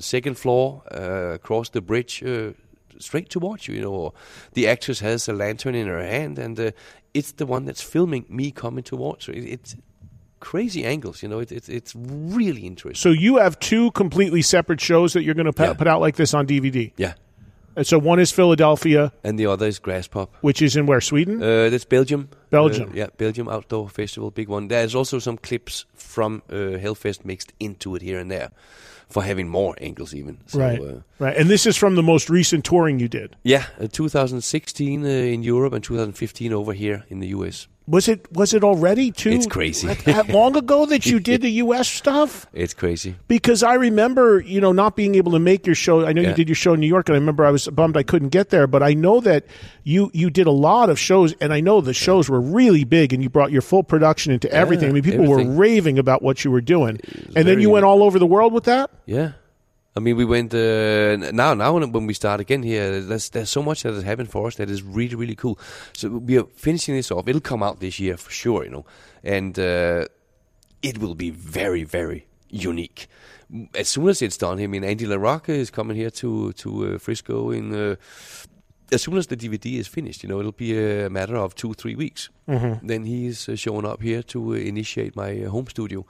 second 0.00 0.38
floor 0.38 0.82
uh, 0.92 1.34
across 1.34 1.70
the 1.70 1.80
bridge 1.80 2.22
uh, 2.22 2.52
straight 2.98 3.30
towards 3.30 3.66
you. 3.66 3.74
You 3.74 3.82
know, 3.82 3.92
or 3.92 4.12
the 4.52 4.68
actress 4.68 5.00
has 5.00 5.28
a 5.28 5.32
lantern 5.32 5.74
in 5.74 5.86
her 5.86 6.02
hand, 6.02 6.38
and 6.38 6.58
uh, 6.60 6.70
it's 7.14 7.32
the 7.32 7.46
one 7.46 7.64
that's 7.64 7.82
filming 7.82 8.26
me 8.28 8.50
coming 8.50 8.84
towards 8.84 9.26
her. 9.26 9.32
It, 9.32 9.44
it's 9.44 9.76
crazy 10.40 10.84
angles. 10.84 11.22
You 11.22 11.28
know, 11.28 11.38
it, 11.40 11.52
it, 11.52 11.68
it's 11.68 11.94
really 11.96 12.62
interesting. 12.66 13.00
So 13.00 13.10
you 13.10 13.36
have 13.38 13.58
two 13.60 13.90
completely 13.92 14.42
separate 14.42 14.80
shows 14.80 15.12
that 15.12 15.22
you're 15.22 15.34
going 15.34 15.52
to 15.52 15.62
Yeah. 15.62 15.74
put 15.74 15.86
out 15.88 16.00
like 16.00 16.16
this 16.16 16.34
on 16.34 16.46
DVD. 16.46 16.92
Yeah, 16.96 17.14
And 17.76 17.86
so 17.86 17.98
one 17.98 18.18
is 18.20 18.32
Philadelphia, 18.32 19.12
and 19.22 19.38
the 19.38 19.46
other 19.46 19.66
is 19.66 19.78
Graspop. 19.80 20.28
which 20.40 20.60
is 20.62 20.74
in 20.76 20.86
where 20.86 21.00
Sweden. 21.00 21.42
Uh, 21.42 21.68
that's 21.70 21.84
Belgium. 21.84 22.28
Belgium. 22.50 22.90
Uh, 22.90 22.94
yeah, 22.94 23.06
Belgium 23.16 23.48
Outdoor 23.48 23.88
Festival, 23.88 24.30
big 24.30 24.48
one. 24.48 24.68
There's 24.68 24.94
also 24.94 25.18
some 25.20 25.36
clips 25.38 25.84
from 25.94 26.42
uh, 26.50 26.78
Hellfest 26.78 27.24
mixed 27.24 27.52
into 27.60 27.94
it 27.94 28.02
here 28.02 28.18
and 28.18 28.30
there 28.30 28.50
for 29.08 29.22
having 29.22 29.48
more 29.48 29.74
angles 29.80 30.12
even. 30.14 30.38
So, 30.46 30.58
right, 30.58 30.80
Uh, 30.80 31.00
right. 31.18 31.36
And 31.36 31.48
this 31.48 31.66
is 31.66 31.76
from 31.78 31.94
the 31.94 32.02
most 32.02 32.28
recent 32.28 32.64
touring 32.64 32.98
you 33.00 33.08
did. 33.08 33.36
yeah, 33.44 33.64
uh, 33.80 33.86
2016 33.90 35.04
uh, 35.04 35.08
in 35.08 35.42
Europe 35.42 35.72
and 35.72 35.82
2015 35.84 36.52
over 36.52 36.72
here 36.74 37.04
in 37.08 37.20
the 37.20 37.28
US. 37.28 37.68
Was 37.88 38.06
it 38.06 38.30
was 38.32 38.52
it 38.52 38.62
already 38.62 39.10
too? 39.10 39.30
It's 39.30 39.46
crazy. 39.46 39.88
that- 40.04 40.28
long 40.28 40.56
ago 40.56 40.84
that 40.86 41.06
you 41.06 41.18
did 41.20 41.40
the 41.40 41.50
U.S. 41.62 41.88
stuff. 41.88 42.46
It's 42.52 42.74
crazy. 42.74 43.16
Because 43.28 43.62
I 43.62 43.74
remember, 43.74 44.40
you 44.40 44.60
know, 44.60 44.72
not 44.72 44.94
being 44.94 45.14
able 45.14 45.32
to 45.32 45.38
make 45.38 45.66
your 45.66 45.74
show. 45.74 46.04
I 46.04 46.12
know 46.12 46.20
you 46.20 46.34
did 46.34 46.48
your 46.48 46.54
show 46.54 46.74
in 46.74 46.80
New 46.80 46.86
York, 46.86 47.08
and 47.08 47.16
I 47.16 47.18
remember 47.18 47.46
I 47.46 47.50
was 47.50 47.66
bummed 47.68 47.96
I 47.96 48.02
couldn't 48.02 48.28
get 48.28 48.50
there. 48.50 48.66
But 48.66 48.82
I 48.82 48.92
know 48.92 49.20
that 49.20 49.46
you 49.84 50.10
you 50.12 50.28
did 50.28 50.46
a 50.46 50.52
lot 50.52 50.90
of 50.90 50.98
shows, 50.98 51.32
and 51.40 51.52
I 51.52 51.60
know 51.60 51.80
the 51.80 51.94
shows 51.94 52.28
were 52.28 52.40
really 52.40 52.84
big, 52.84 53.14
and 53.14 53.22
you 53.22 53.30
brought 53.30 53.50
your 53.50 53.62
full 53.62 53.82
production 53.82 54.32
into 54.32 54.52
everything. 54.52 54.90
I 54.90 54.92
mean, 54.92 55.02
people 55.02 55.24
everything. 55.24 55.56
were 55.56 55.60
raving 55.60 55.98
about 55.98 56.22
what 56.22 56.44
you 56.44 56.50
were 56.50 56.60
doing, 56.60 57.00
and 57.34 57.48
then 57.48 57.60
you 57.60 57.70
went 57.70 57.86
all 57.86 58.02
over 58.02 58.18
the 58.18 58.26
world 58.26 58.52
with 58.52 58.64
that. 58.64 58.90
Yeah. 59.06 59.32
I 59.96 60.00
mean, 60.00 60.16
we 60.16 60.24
went 60.24 60.54
uh, 60.54 61.16
now. 61.32 61.54
Now, 61.54 61.72
when- 61.76 62.06
we 62.06 62.14
start 62.14 62.40
again 62.40 62.62
here, 62.62 63.00
there's 63.00 63.30
there's 63.30 63.50
so 63.50 63.62
much 63.62 63.82
that 63.82 63.94
has 63.94 64.04
happened 64.04 64.30
for 64.30 64.46
us 64.46 64.56
that 64.56 64.70
is 64.70 64.82
really 64.82 65.16
really 65.16 65.34
cool. 65.34 65.58
So 65.92 66.08
we 66.08 66.38
are 66.38 66.44
finishing 66.54 66.94
this 66.94 67.10
off. 67.10 67.26
It'll 67.28 67.40
come 67.40 67.62
out 67.62 67.80
this 67.80 67.98
year 67.98 68.16
for 68.16 68.30
sure, 68.30 68.64
you 68.64 68.70
know, 68.70 68.84
and 69.24 69.58
uh, 69.58 70.06
it 70.82 70.98
will 70.98 71.14
be 71.14 71.30
very 71.30 71.84
very 71.84 72.26
unique. 72.48 73.08
As 73.74 73.88
soon 73.88 74.08
as 74.08 74.20
it's 74.22 74.36
done, 74.36 74.60
I 74.60 74.66
mean, 74.66 74.84
Andy 74.84 75.06
LaRocque 75.06 75.48
is 75.48 75.70
coming 75.70 75.96
here 75.96 76.10
to 76.10 76.52
to 76.52 76.94
uh, 76.94 76.98
Frisco 76.98 77.50
in. 77.50 77.74
Uh, 77.74 77.96
as 78.90 79.02
soon 79.02 79.18
as 79.18 79.26
the 79.26 79.36
DVD 79.36 79.78
is 79.78 79.86
finished, 79.86 80.22
you 80.22 80.28
know, 80.28 80.40
it'll 80.40 80.52
be 80.52 80.72
a 80.78 81.10
matter 81.10 81.36
of 81.36 81.54
two, 81.54 81.74
three 81.74 81.94
weeks. 81.94 82.30
Mm-hmm. 82.48 82.86
Then 82.86 83.04
he's 83.04 83.48
uh, 83.48 83.56
showing 83.56 83.84
up 83.84 84.00
here 84.02 84.22
to 84.22 84.52
uh, 84.54 84.56
initiate 84.56 85.14
my 85.14 85.42
uh, 85.42 85.50
home 85.50 85.66
studio, 85.68 86.06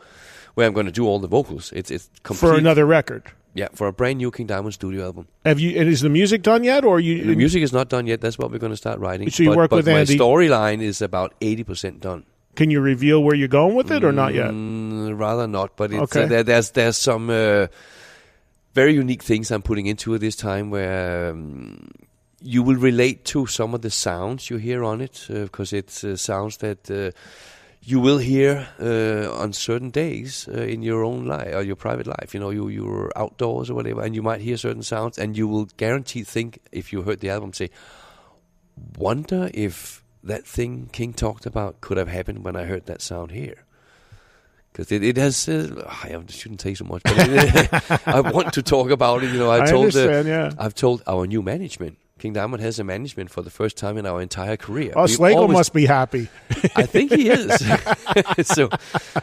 where 0.54 0.66
I'm 0.66 0.74
going 0.74 0.86
to 0.86 0.92
do 0.92 1.06
all 1.06 1.18
the 1.18 1.28
vocals. 1.28 1.72
It's 1.72 1.90
it's 1.90 2.08
complete, 2.22 2.50
For 2.50 2.56
another 2.56 2.86
record, 2.86 3.32
yeah, 3.54 3.68
for 3.74 3.86
a 3.88 3.92
brand 3.92 4.18
new 4.18 4.30
King 4.30 4.46
Diamond 4.46 4.74
studio 4.74 5.04
album. 5.04 5.26
have 5.44 5.58
you? 5.60 5.78
And 5.78 5.88
is 5.88 6.00
the 6.00 6.08
music 6.08 6.42
done 6.42 6.64
yet, 6.64 6.84
or 6.84 7.00
you? 7.00 7.24
The 7.24 7.34
music 7.36 7.62
is 7.62 7.72
not 7.72 7.88
done 7.88 8.06
yet. 8.06 8.20
That's 8.20 8.38
what 8.38 8.50
we're 8.50 8.58
going 8.58 8.72
to 8.72 8.76
start 8.76 8.98
writing. 9.00 9.30
So 9.30 9.42
you 9.42 9.50
but, 9.50 9.56
work 9.56 9.70
but 9.70 9.76
with 9.76 9.86
my 9.86 10.00
Andy- 10.00 10.18
storyline 10.18 10.80
is 10.82 11.02
about 11.02 11.34
eighty 11.40 11.64
percent 11.64 12.00
done. 12.00 12.24
Can 12.54 12.70
you 12.70 12.80
reveal 12.80 13.22
where 13.22 13.36
you're 13.36 13.48
going 13.48 13.74
with 13.76 13.90
it, 13.90 14.02
or 14.04 14.12
not 14.12 14.34
yet? 14.34 14.50
Mm, 14.50 15.18
rather 15.18 15.46
not, 15.46 15.76
but 15.76 15.92
it's, 15.92 16.02
Okay. 16.02 16.24
uh, 16.24 16.26
there, 16.26 16.42
there's 16.42 16.70
there's 16.72 16.96
some 16.96 17.30
uh, 17.30 17.66
very 18.74 18.94
unique 18.94 19.22
things 19.22 19.50
I'm 19.50 19.62
putting 19.62 19.86
into 19.86 20.14
it 20.14 20.18
this 20.18 20.36
time 20.36 20.70
where. 20.70 21.30
Um, 21.30 21.90
you 22.40 22.62
will 22.62 22.76
relate 22.76 23.24
to 23.24 23.46
some 23.46 23.74
of 23.74 23.82
the 23.82 23.90
sounds 23.90 24.48
you 24.48 24.58
hear 24.58 24.84
on 24.84 25.00
it 25.00 25.26
because 25.28 25.72
it's 25.72 26.04
uh, 26.04 26.16
sounds 26.16 26.58
that 26.58 26.88
uh, 26.88 27.10
you 27.88 28.00
will 28.00 28.18
hear 28.18 28.68
uh, 28.78 29.32
on 29.42 29.54
certain 29.54 29.88
days 29.88 30.46
uh, 30.46 30.60
in 30.60 30.82
your 30.82 31.02
own 31.02 31.24
life 31.24 31.54
or 31.54 31.62
your 31.62 31.74
private 31.74 32.06
life. 32.06 32.34
You 32.34 32.40
know, 32.40 32.50
you 32.50 32.68
you're 32.68 33.10
outdoors 33.16 33.70
or 33.70 33.74
whatever, 33.74 34.02
and 34.02 34.14
you 34.14 34.22
might 34.22 34.42
hear 34.42 34.58
certain 34.58 34.82
sounds, 34.82 35.18
and 35.18 35.38
you 35.38 35.48
will 35.48 35.64
guarantee 35.78 36.22
think 36.22 36.58
if 36.70 36.92
you 36.92 37.00
heard 37.00 37.20
the 37.20 37.30
album 37.30 37.54
say, 37.54 37.70
"Wonder 38.98 39.50
if 39.54 40.04
that 40.22 40.46
thing 40.46 40.90
King 40.92 41.14
talked 41.14 41.46
about 41.46 41.80
could 41.80 41.96
have 41.96 42.08
happened 42.08 42.44
when 42.44 42.56
I 42.56 42.64
heard 42.64 42.84
that 42.86 43.00
sound 43.00 43.30
here." 43.30 43.64
Because 44.70 44.92
it, 44.92 45.02
it 45.02 45.16
has, 45.16 45.48
uh, 45.48 45.82
I 45.88 46.22
shouldn't 46.28 46.60
say 46.60 46.74
so 46.74 46.84
much, 46.84 47.02
but 47.04 48.06
I 48.06 48.20
want 48.20 48.52
to 48.52 48.62
talk 48.62 48.90
about 48.90 49.22
it. 49.24 49.32
You 49.32 49.38
know, 49.38 49.50
I've 49.50 49.62
I 49.62 49.70
told, 49.70 49.96
uh, 49.96 50.22
yeah. 50.26 50.52
I've 50.58 50.74
told 50.74 51.02
our 51.06 51.26
new 51.26 51.40
management 51.40 51.96
King 52.18 52.32
Diamond 52.32 52.62
has 52.62 52.78
a 52.78 52.84
management 52.84 53.30
for 53.30 53.42
the 53.42 53.50
first 53.50 53.76
time 53.76 53.96
in 53.96 54.06
our 54.06 54.20
entire 54.20 54.56
career. 54.56 54.92
Oh, 54.96 55.02
We've 55.02 55.18
Slagle 55.18 55.36
always- 55.36 55.56
must 55.56 55.72
be 55.72 55.86
happy. 55.86 56.28
I 56.76 56.84
think 56.84 57.12
he 57.12 57.30
is. 57.30 57.46
so, 58.42 58.68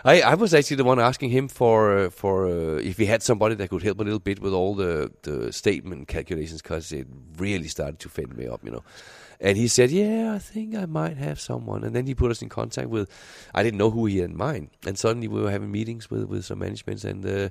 I, 0.03 0.21
I 0.21 0.36
was 0.36 0.53
actually 0.53 0.77
the 0.77 0.84
one 0.84 0.99
asking 0.99 1.29
him 1.31 1.47
for 1.47 1.97
uh, 1.97 2.10
for 2.10 2.47
uh, 2.47 2.77
if 2.77 2.97
he 2.97 3.05
had 3.05 3.21
somebody 3.21 3.55
that 3.55 3.69
could 3.69 3.84
help 3.84 3.99
a 3.99 4.03
little 4.03 4.19
bit 4.19 4.39
with 4.39 4.53
all 4.53 4.75
the 4.75 5.12
the 5.23 5.51
statement 5.51 6.08
calculations 6.08 6.62
because 6.62 6.91
it 6.91 7.08
really 7.38 7.67
started 7.67 7.99
to 7.99 8.10
fend 8.10 8.36
me 8.38 8.47
up, 8.47 8.63
you 8.63 8.71
know. 8.71 8.84
And 9.41 9.58
he 9.58 9.67
said, 9.67 9.91
"Yeah, 9.91 10.34
I 10.34 10.39
think 10.39 10.75
I 10.75 10.86
might 10.86 11.17
have 11.17 11.41
someone." 11.41 11.84
And 11.84 11.93
then 11.93 12.08
he 12.08 12.15
put 12.15 12.31
us 12.31 12.41
in 12.41 12.47
contact 12.47 12.88
with. 12.88 13.10
I 13.53 13.63
didn't 13.63 13.77
know 13.77 13.91
who 13.91 14.05
he 14.05 14.19
had 14.19 14.29
in 14.29 14.38
mind, 14.38 14.69
and 14.88 14.97
suddenly 14.97 15.27
we 15.27 15.41
were 15.41 15.51
having 15.51 15.71
meetings 15.71 16.10
with 16.10 16.23
with 16.23 16.45
some 16.45 16.60
managements, 16.60 17.03
and 17.03 17.25
uh, 17.25 17.49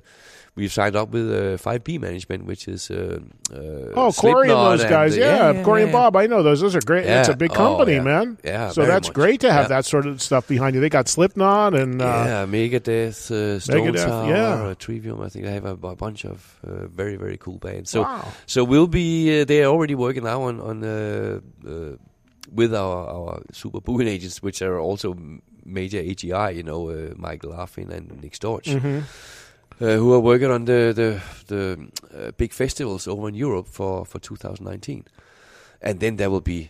we've 0.55 0.71
signed 0.71 0.95
up 0.95 1.09
with 1.09 1.29
uh, 1.31 1.57
Five 1.57 1.83
B 1.83 1.97
Management, 1.97 2.45
which 2.45 2.67
is 2.67 2.89
uh, 2.89 3.19
uh, 3.53 3.55
Oh, 3.95 4.11
Corey 4.15 4.49
and 4.49 4.57
those 4.57 4.83
guys. 4.85 5.15
uh, 5.17 5.19
yeah, 5.19 5.63
Corey 5.63 5.83
and. 5.83 5.91
Bob. 5.91 6.15
I 6.15 6.27
know 6.27 6.41
those. 6.43 6.61
Those 6.61 6.75
are 6.75 6.81
great. 6.81 7.05
Yeah. 7.05 7.19
It's 7.19 7.29
a 7.29 7.35
big 7.35 7.51
Oh, 7.51 7.55
company, 7.55 7.93
yeah. 7.95 8.01
man. 8.03 8.37
Yeah, 8.43 8.69
So 8.71 8.85
that's 8.85 9.07
much. 9.09 9.13
great 9.13 9.39
to 9.41 9.51
have 9.51 9.63
Yeah. 9.65 9.75
that 9.75 9.85
sort 9.85 10.05
of 10.07 10.21
stuff 10.21 10.47
behind 10.47 10.75
you. 10.75 10.81
They 10.81 10.89
got 10.89 11.07
Slipknot 11.07 11.73
and 11.75 12.01
uh, 12.01 12.05
yeah, 12.05 12.45
Megadeth, 12.45 13.29
uh, 13.31 13.59
Stone 13.59 13.87
Megadeth, 13.93 13.99
Sour, 13.99 14.29
yeah. 14.29 14.73
Trivium. 14.79 15.21
I 15.21 15.29
think 15.29 15.45
they 15.45 15.53
have 15.53 15.65
a, 15.65 15.75
a 15.87 15.95
bunch 15.95 16.25
of 16.25 16.59
uh, 16.65 16.87
very 16.87 17.15
very 17.17 17.37
cool 17.37 17.57
bands. 17.59 17.89
So 17.91 18.01
Wow. 18.01 18.27
so 18.45 18.63
we'll 18.63 18.87
be 18.87 19.41
uh, 19.41 19.45
they're 19.45 19.65
already 19.67 19.95
working 19.95 20.23
now 20.23 20.41
on 20.43 20.59
on 20.61 20.83
uh, 20.83 21.39
uh, 21.67 21.97
with 22.53 22.73
our 22.73 23.07
our 23.09 23.41
super 23.51 23.81
booking 23.81 24.07
agents, 24.15 24.41
which 24.41 24.61
are 24.61 24.79
also 24.79 25.15
major 25.65 25.97
AGI. 25.99 26.55
You 26.55 26.63
know, 26.63 26.89
uh, 26.89 27.13
Michael 27.17 27.51
Arfin 27.53 27.89
and 27.89 28.21
Nick 28.21 28.33
Storch. 28.33 28.65
Mm-hmm. 28.71 28.99
Uh, 29.81 29.97
who 29.97 30.13
are 30.13 30.21
working 30.21 30.49
on 30.49 30.63
the 30.63 30.93
the, 30.95 31.21
the 31.47 31.87
uh, 32.17 32.31
big 32.37 32.53
festivals 32.53 33.07
over 33.07 33.27
in 33.27 33.35
Europe 33.35 33.67
for, 33.67 34.05
for 34.05 34.19
2019, 34.19 35.03
and 35.81 35.99
then 35.99 36.15
there 36.15 36.29
will 36.29 36.39
be, 36.39 36.69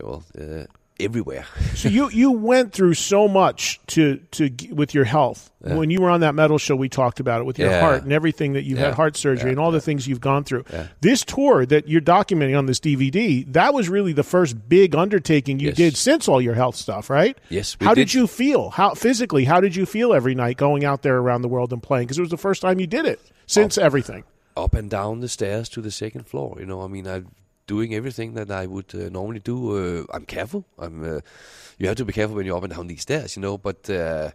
you 0.00 0.06
uh, 0.40 0.64
everywhere. 1.00 1.44
so 1.74 1.88
you 1.88 2.08
you 2.10 2.30
went 2.30 2.72
through 2.72 2.94
so 2.94 3.26
much 3.28 3.80
to 3.88 4.18
to 4.32 4.50
with 4.70 4.94
your 4.94 5.04
health 5.04 5.50
Yeah. 5.66 5.74
when 5.74 5.90
you 5.90 6.00
were 6.00 6.10
on 6.10 6.20
that 6.20 6.34
metal 6.34 6.58
show. 6.58 6.76
We 6.76 6.88
talked 6.88 7.18
about 7.20 7.40
it 7.40 7.44
with 7.44 7.58
your 7.58 7.70
Yeah. 7.70 7.80
heart 7.80 8.02
and 8.04 8.12
everything 8.12 8.52
that 8.52 8.62
you've 8.64 8.78
had 8.78 8.94
heart 8.94 9.16
surgery 9.16 9.46
Yeah. 9.46 9.50
and 9.52 9.58
all 9.60 9.70
the 9.72 9.80
things 9.80 10.06
you've 10.06 10.20
gone 10.20 10.44
through. 10.44 10.64
Yeah. 10.72 10.86
This 11.00 11.24
tour 11.24 11.66
that 11.66 11.88
you're 11.88 12.00
documenting 12.00 12.56
on 12.56 12.66
this 12.66 12.78
DVD 12.80 13.44
that 13.52 13.74
was 13.74 13.88
really 13.88 14.12
the 14.12 14.22
first 14.22 14.68
big 14.68 14.94
undertaking 14.94 15.58
you 15.60 15.68
Yes. 15.68 15.76
did 15.76 15.96
since 15.96 16.28
all 16.28 16.40
your 16.40 16.54
health 16.54 16.76
stuff, 16.76 17.10
right? 17.10 17.36
Yes, 17.50 17.76
How 17.80 17.94
did. 17.94 18.06
did. 18.08 18.14
you 18.14 18.26
feel? 18.26 18.70
How 18.70 18.94
physically? 18.94 19.44
How 19.44 19.60
did 19.60 19.74
you 19.76 19.86
feel 19.86 20.12
every 20.14 20.34
night 20.34 20.56
going 20.56 20.84
out 20.84 21.02
there 21.02 21.16
around 21.16 21.42
the 21.42 21.48
world 21.48 21.72
and 21.72 21.82
playing? 21.82 22.06
Because 22.06 22.18
it 22.18 22.22
was 22.22 22.30
the 22.30 22.36
first 22.36 22.62
time 22.62 22.78
you 22.78 22.86
did 22.86 23.04
it 23.06 23.20
since 23.46 23.76
everything. 23.78 24.24
up 24.56 24.72
and 24.74 24.88
down 24.88 25.18
the 25.18 25.28
stairs 25.28 25.68
to 25.68 25.80
the 25.80 25.90
second 25.90 26.24
floor. 26.28 26.56
You 26.60 26.66
know, 26.66 26.80
I 26.82 26.86
mean, 26.86 27.08
I'm 27.08 27.26
doing 27.66 27.94
everything 27.94 28.34
that 28.34 28.50
I 28.50 28.66
would 28.66 28.94
uh, 28.94 29.08
normally 29.08 29.40
do. 29.40 29.56
Uh, 29.76 30.04
I'm 30.12 30.26
careful. 30.26 30.64
I'm. 30.78 31.02
Uh, 31.02 31.20
you 31.78 31.88
have 31.88 31.96
to 31.96 32.04
be 32.04 32.12
careful 32.12 32.36
when 32.36 32.46
you're 32.46 32.56
up 32.56 32.64
and 32.64 32.72
down 32.72 32.86
these 32.86 33.02
stairs. 33.02 33.36
You 33.36 33.42
know, 33.42 33.58
but 33.58 33.88
uh, 33.90 34.30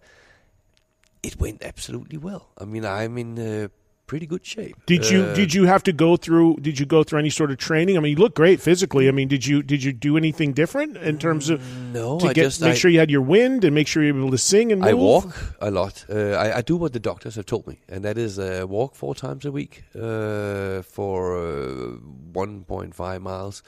it 1.23 1.39
went 1.39 1.63
absolutely 1.63 2.17
well. 2.17 2.49
I 2.57 2.65
mean, 2.65 2.85
I'm 2.85 3.17
in 3.17 3.39
uh, 3.39 3.67
pretty 4.09 4.25
good 4.33 4.45
shape. 4.53 4.75
Did 4.93 5.03
you 5.11 5.19
Uh, 5.23 5.35
did 5.39 5.53
you 5.53 5.63
have 5.73 5.83
to 5.89 5.93
go 6.05 6.17
through 6.25 6.49
did 6.67 6.75
you 6.79 6.85
go 6.95 6.99
through 7.05 7.19
any 7.25 7.29
sort 7.39 7.51
of 7.53 7.57
training? 7.69 7.95
I 7.97 7.99
mean, 8.01 8.11
you 8.15 8.21
look 8.25 8.35
great 8.43 8.59
physically. 8.69 9.05
I 9.07 9.11
mean, 9.19 9.27
did 9.35 9.43
you 9.49 9.57
did 9.73 9.81
you 9.85 9.93
do 10.09 10.17
anything 10.17 10.49
different 10.61 10.97
in 10.97 11.15
terms 11.25 11.49
of 11.53 11.57
No, 11.93 12.19
to 12.19 12.27
I 12.29 12.33
get 12.33 12.43
just 12.47 12.61
make 12.61 12.71
I, 12.71 12.79
sure 12.81 12.91
you 12.91 12.99
had 12.99 13.11
your 13.11 13.25
wind 13.35 13.63
and 13.65 13.73
make 13.79 13.87
sure 13.87 14.03
you're 14.03 14.17
able 14.17 14.31
to 14.31 14.43
sing 14.53 14.71
and 14.73 14.81
move? 14.81 14.89
I 14.89 14.93
walk 14.93 15.29
a 15.61 15.71
lot. 15.71 15.95
Uh, 16.09 16.15
I, 16.45 16.57
I 16.59 16.61
do 16.71 16.75
what 16.81 16.91
the 16.97 16.99
doctors 17.09 17.35
have 17.35 17.45
told 17.45 17.65
me, 17.71 17.75
and 17.91 18.03
that 18.03 18.17
is 18.17 18.37
uh, 18.39 18.65
walk 18.77 18.95
four 18.95 19.13
times 19.15 19.45
a 19.45 19.51
week 19.51 19.73
uh, 19.95 20.81
for 20.95 21.19
uh, 21.37 21.97
1.5 22.33 23.21
miles. 23.21 23.63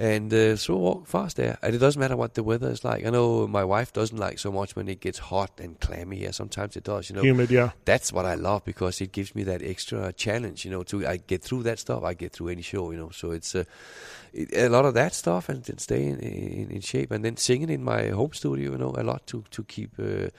And 0.00 0.32
uh, 0.32 0.56
so 0.56 0.76
walk 0.76 1.06
fast 1.06 1.36
there. 1.36 1.58
And 1.60 1.74
it 1.74 1.78
doesn't 1.78 2.00
matter 2.00 2.16
what 2.16 2.32
the 2.32 2.42
weather 2.42 2.70
is 2.70 2.84
like. 2.84 3.04
I 3.04 3.10
know 3.10 3.46
my 3.46 3.64
wife 3.64 3.92
doesn't 3.92 4.16
like 4.16 4.38
so 4.38 4.50
much 4.50 4.74
when 4.74 4.88
it 4.88 5.00
gets 5.00 5.18
hot 5.18 5.60
and 5.60 5.78
clammy 5.78 6.16
here. 6.16 6.32
Sometimes 6.32 6.74
it 6.74 6.84
does, 6.84 7.10
you 7.10 7.16
know. 7.16 7.22
Humid, 7.22 7.50
yeah. 7.50 7.72
That's 7.84 8.10
what 8.10 8.24
I 8.24 8.34
love 8.34 8.64
because 8.64 9.02
it 9.02 9.12
gives 9.12 9.34
me 9.34 9.42
that 9.42 9.60
extra 9.62 10.10
challenge, 10.14 10.64
you 10.64 10.70
know. 10.70 10.84
To 10.84 11.06
I 11.06 11.18
get 11.18 11.42
through 11.42 11.64
that 11.64 11.78
stuff, 11.78 12.02
I 12.02 12.14
get 12.14 12.32
through 12.32 12.48
any 12.48 12.62
show, 12.62 12.92
you 12.92 12.96
know. 12.96 13.10
So 13.10 13.32
it's 13.32 13.54
uh, 13.54 13.64
it, 14.32 14.48
a 14.56 14.70
lot 14.70 14.86
of 14.86 14.94
that 14.94 15.12
stuff 15.12 15.50
and 15.50 15.62
then 15.64 15.76
stay 15.76 16.06
in, 16.06 16.18
in, 16.20 16.70
in 16.70 16.80
shape, 16.80 17.10
and 17.10 17.22
then 17.22 17.36
singing 17.36 17.68
in 17.68 17.84
my 17.84 18.08
home 18.08 18.32
studio, 18.32 18.70
you 18.72 18.78
know, 18.78 18.94
a 18.96 19.04
lot 19.04 19.26
to 19.26 19.44
to 19.50 19.62
keep 19.64 19.98
uh, 19.98 20.30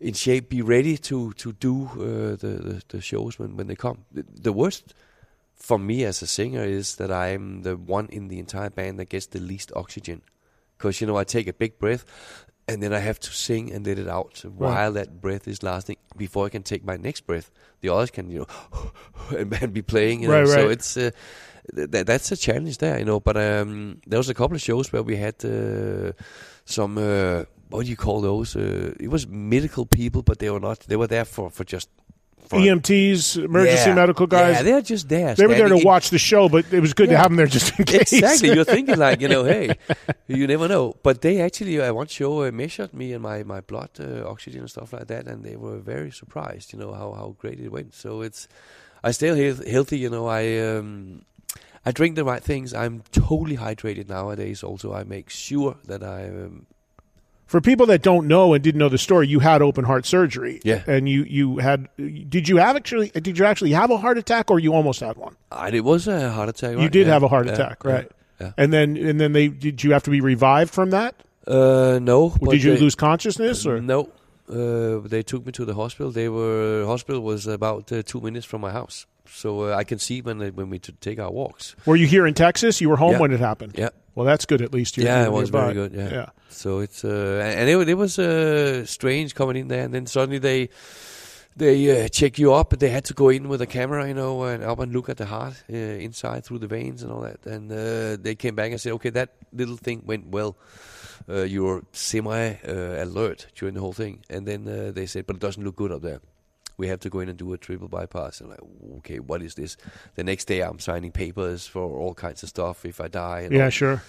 in 0.00 0.14
shape, 0.14 0.48
be 0.48 0.62
ready 0.62 0.96
to 0.96 1.34
to 1.34 1.52
do 1.52 1.84
uh, 1.84 2.36
the, 2.36 2.52
the 2.66 2.82
the 2.88 3.00
shows 3.02 3.38
when 3.38 3.58
when 3.58 3.66
they 3.66 3.76
come. 3.76 4.06
The, 4.10 4.24
the 4.40 4.54
worst 4.54 4.94
for 5.56 5.78
me 5.78 6.04
as 6.04 6.22
a 6.22 6.26
singer 6.26 6.62
is 6.62 6.96
that 6.96 7.10
I'm 7.10 7.62
the 7.62 7.76
one 7.76 8.08
in 8.10 8.28
the 8.28 8.38
entire 8.38 8.70
band 8.70 8.98
that 8.98 9.08
gets 9.08 9.26
the 9.26 9.40
least 9.40 9.72
oxygen, 9.74 10.22
because 10.76 11.00
you 11.00 11.06
know 11.06 11.16
I 11.16 11.24
take 11.24 11.48
a 11.48 11.52
big 11.52 11.78
breath. 11.78 12.04
And 12.68 12.82
then 12.82 12.92
I 12.92 12.98
have 12.98 13.20
to 13.20 13.30
sing 13.30 13.72
and 13.72 13.86
let 13.86 13.96
it 13.96 14.08
out 14.08 14.44
while 14.44 14.90
that 14.94 15.20
breath 15.20 15.46
is 15.46 15.62
lasting 15.62 15.98
before 16.16 16.46
I 16.46 16.48
can 16.48 16.64
take 16.64 16.84
my 16.84 16.96
next 16.96 17.20
breath. 17.24 17.48
The 17.80 17.90
others 17.90 18.10
can, 18.10 18.28
you 18.28 18.40
know, 18.40 19.38
and, 19.38 19.72
be 19.72 19.82
playing. 19.82 20.22
You 20.22 20.28
know? 20.30 20.40
Right, 20.40 20.48
So 20.48 20.68
it's 20.68 20.96
uh, 20.96 21.12
th- 21.76 22.04
that's 22.04 22.32
a 22.32 22.36
challenge 22.36 22.78
there, 22.78 22.98
you 22.98 23.04
know. 23.04 23.20
But 23.20 23.36
um, 23.36 24.00
there 24.04 24.18
was 24.18 24.28
a 24.28 24.34
couple 24.34 24.56
of 24.56 24.60
shows 24.60 24.92
where 24.92 25.04
we 25.04 25.14
had 25.14 25.44
uh, 25.44 26.10
some 26.64 26.98
uh, 26.98 27.44
what 27.70 27.84
do 27.84 27.90
you 27.90 27.96
call 27.96 28.20
those? 28.20 28.56
Uh, 28.56 28.94
it 28.98 29.08
was 29.08 29.26
medical 29.26 29.86
people, 29.86 30.22
but 30.22 30.38
they 30.38 30.50
were 30.50 30.60
not. 30.60 30.80
They 30.80 30.96
were 30.96 31.06
there 31.06 31.24
for 31.24 31.50
for 31.50 31.64
just 31.64 31.88
for 32.48 32.58
EMTs, 32.60 33.42
emergency 33.44 33.88
Yeah. 33.90 33.94
medical 33.94 34.26
guys. 34.26 34.56
Yeah, 34.56 34.62
they're 34.62 34.80
just 34.82 35.08
there. 35.08 35.34
they 35.34 35.46
were 35.46 35.54
there 35.54 35.68
to 35.68 35.82
watch 35.84 36.10
the 36.10 36.18
show, 36.18 36.48
but 36.48 36.64
it 36.72 36.80
was 36.80 36.94
good 36.94 37.08
to 37.08 37.16
have 37.16 37.28
them 37.30 37.36
there 37.36 37.46
just 37.46 37.76
in 37.78 37.84
case. 37.84 38.12
Exactly. 38.12 38.54
You're 38.54 38.64
thinking 38.76 38.98
like, 38.98 39.20
you 39.20 39.28
know, 39.28 39.42
hey, 39.44 39.74
you 40.28 40.46
never 40.46 40.68
know. 40.68 40.94
But 41.02 41.22
they 41.22 41.40
actually, 41.40 41.80
uh, 41.80 41.92
one 41.92 42.06
show 42.06 42.44
uh, 42.44 42.50
measured 42.52 42.94
me 42.94 43.12
and 43.12 43.22
my 43.22 43.42
my 43.42 43.60
blood 43.60 43.90
uh, 43.98 44.28
oxygen 44.28 44.60
and 44.60 44.70
stuff 44.70 44.92
like 44.92 45.08
that, 45.08 45.26
and 45.26 45.42
they 45.44 45.56
were 45.56 45.78
very 45.78 46.10
surprised, 46.12 46.72
you 46.72 46.78
know, 46.78 46.92
how 46.92 47.12
how 47.12 47.34
great 47.38 47.58
it 47.58 47.70
went. 47.72 47.94
So 47.94 48.22
it's, 48.22 48.46
I 49.02 49.10
stay 49.12 49.34
he- 49.34 49.70
healthy, 49.70 49.98
you 49.98 50.10
know. 50.10 50.26
I 50.28 50.58
um, 50.58 51.22
I 51.84 51.90
drink 51.92 52.14
the 52.16 52.24
right 52.24 52.42
things. 52.42 52.72
I'm 52.74 53.02
totally 53.10 53.56
hydrated 53.56 54.08
nowadays. 54.08 54.62
Also, 54.62 54.92
I 54.92 55.02
make 55.04 55.30
sure 55.30 55.76
that 55.86 56.02
I. 56.04 56.28
Um, 56.28 56.66
For 57.46 57.60
people 57.60 57.86
that 57.86 58.02
don't 58.02 58.26
know 58.26 58.54
and 58.54 58.62
didn't 58.64 58.80
know 58.80 58.88
the 58.88 58.98
story, 58.98 59.28
you 59.28 59.38
had 59.38 59.62
open 59.62 59.84
heart 59.84 60.04
surgery. 60.04 60.60
Yeah. 60.64 60.82
And 60.86 61.08
you, 61.08 61.22
you 61.24 61.58
had 61.58 61.88
did 61.96 62.48
you 62.48 62.56
have 62.56 62.74
actually 62.76 63.10
did 63.10 63.38
you 63.38 63.44
actually 63.44 63.70
have 63.72 63.90
a 63.92 63.96
heart 63.96 64.18
attack 64.18 64.50
or 64.50 64.58
you 64.58 64.74
almost 64.74 64.98
had 65.00 65.16
one? 65.16 65.36
and 65.52 65.74
it 65.74 65.82
was 65.82 66.08
a 66.08 66.30
heart 66.32 66.48
attack. 66.48 66.76
You 66.76 66.88
did 66.88 67.06
Yeah, 67.06 67.12
have 67.12 67.22
a 67.22 67.28
heart 67.28 67.46
attack, 67.48 67.78
yeah, 67.84 67.90
right? 67.92 68.10
Yeah. 68.40 68.52
And 68.56 68.72
then 68.72 68.96
and 68.96 69.20
then 69.20 69.32
they 69.32 69.46
did 69.48 69.84
you 69.84 69.92
have 69.92 70.02
to 70.04 70.10
be 70.10 70.20
revived 70.20 70.74
from 70.74 70.90
that? 70.90 71.14
Uh, 71.46 72.00
no. 72.02 72.34
Did 72.50 72.62
you 72.64 72.74
they- 72.74 72.80
lose 72.80 72.94
consciousness 72.96 73.64
or 73.64 73.80
No. 73.80 74.10
Uh, 74.48 75.00
they 75.08 75.22
took 75.24 75.44
me 75.44 75.50
to 75.52 75.64
the 75.64 75.74
hospital. 75.74 76.10
They 76.12 76.28
were 76.28 76.84
hospital 76.86 77.20
was 77.20 77.46
about 77.48 77.90
uh, 77.92 78.02
two 78.04 78.20
minutes 78.20 78.46
from 78.46 78.60
my 78.60 78.70
house, 78.70 79.04
so 79.28 79.72
uh, 79.72 79.74
I 79.76 79.82
can 79.82 79.98
see 79.98 80.20
when 80.20 80.38
when 80.54 80.70
we 80.70 80.78
take 80.78 81.18
our 81.18 81.32
walks. 81.32 81.74
were 81.84 81.96
you 81.96 82.06
here 82.06 82.26
in 82.28 82.34
Texas? 82.34 82.80
You 82.80 82.88
were 82.88 82.96
home 82.96 83.12
Yeah. 83.12 83.18
when 83.20 83.32
it 83.32 83.40
happened. 83.40 83.74
Yeah. 83.76 83.88
Well, 84.16 84.24
that's 84.24 84.46
good. 84.46 84.62
At 84.62 84.72
least 84.72 84.96
you're 84.96 85.06
yeah, 85.06 85.18
you're 85.18 85.26
it 85.26 85.32
was 85.32 85.52
nearby. 85.52 85.72
very 85.72 85.74
good. 85.74 85.92
Yeah. 85.92 86.10
Yeah. 86.10 86.28
So 86.48 86.80
it's 86.80 87.04
uh, 87.04 87.54
and 87.54 87.68
it, 87.68 87.88
it 87.88 87.94
was 87.94 88.18
uh, 88.18 88.84
strange 88.86 89.34
coming 89.34 89.56
in 89.56 89.68
there, 89.68 89.84
and 89.84 89.92
then 89.92 90.06
suddenly 90.06 90.38
they 90.38 90.70
they 91.54 92.04
uh, 92.04 92.08
check 92.08 92.38
you 92.38 92.54
up, 92.54 92.72
and 92.72 92.80
they 92.80 92.88
had 92.88 93.04
to 93.04 93.14
go 93.14 93.28
in 93.28 93.48
with 93.48 93.60
a 93.60 93.66
camera, 93.66 94.08
you 94.08 94.14
know, 94.14 94.42
and 94.44 94.64
up 94.64 94.78
and 94.78 94.92
look 94.92 95.10
at 95.10 95.18
the 95.18 95.26
heart 95.26 95.62
uh, 95.70 95.76
inside 95.76 96.44
through 96.44 96.60
the 96.60 96.66
veins 96.66 97.02
and 97.02 97.12
all 97.12 97.20
that. 97.20 97.44
And 97.44 97.70
uh, 97.70 98.16
they 98.20 98.34
came 98.34 98.54
back 98.54 98.70
and 98.70 98.80
said, 98.80 98.92
okay, 98.92 99.10
that 99.10 99.34
little 99.52 99.76
thing 99.76 100.02
went 100.06 100.28
well. 100.28 100.56
Uh, 101.28 101.42
you 101.42 101.64
were 101.64 101.82
semi 101.92 102.54
uh, 102.66 103.04
alert 103.04 103.48
during 103.54 103.74
the 103.74 103.80
whole 103.80 103.92
thing, 103.92 104.24
and 104.30 104.46
then 104.46 104.66
uh, 104.66 104.92
they 104.92 105.06
said, 105.06 105.26
but 105.26 105.36
it 105.36 105.40
doesn't 105.40 105.62
look 105.62 105.76
good 105.76 105.92
up 105.92 106.00
there. 106.00 106.20
We 106.78 106.88
have 106.88 107.00
to 107.00 107.08
go 107.10 107.20
in 107.20 107.28
and 107.28 107.38
do 107.38 107.52
a 107.52 107.58
triple 107.58 107.88
bypass. 107.88 108.40
And 108.40 108.50
like, 108.50 108.60
okay, 108.98 109.18
what 109.18 109.42
is 109.42 109.54
this? 109.54 109.76
The 110.14 110.24
next 110.24 110.44
day, 110.46 110.60
I'm 110.60 110.78
signing 110.78 111.12
papers 111.12 111.66
for 111.66 111.98
all 111.98 112.14
kinds 112.14 112.42
of 112.42 112.48
stuff 112.48 112.84
if 112.84 113.00
I 113.00 113.08
die. 113.08 113.40
And 113.42 113.52
Yeah, 113.54 113.64
all 113.64 113.70
sure. 113.70 114.02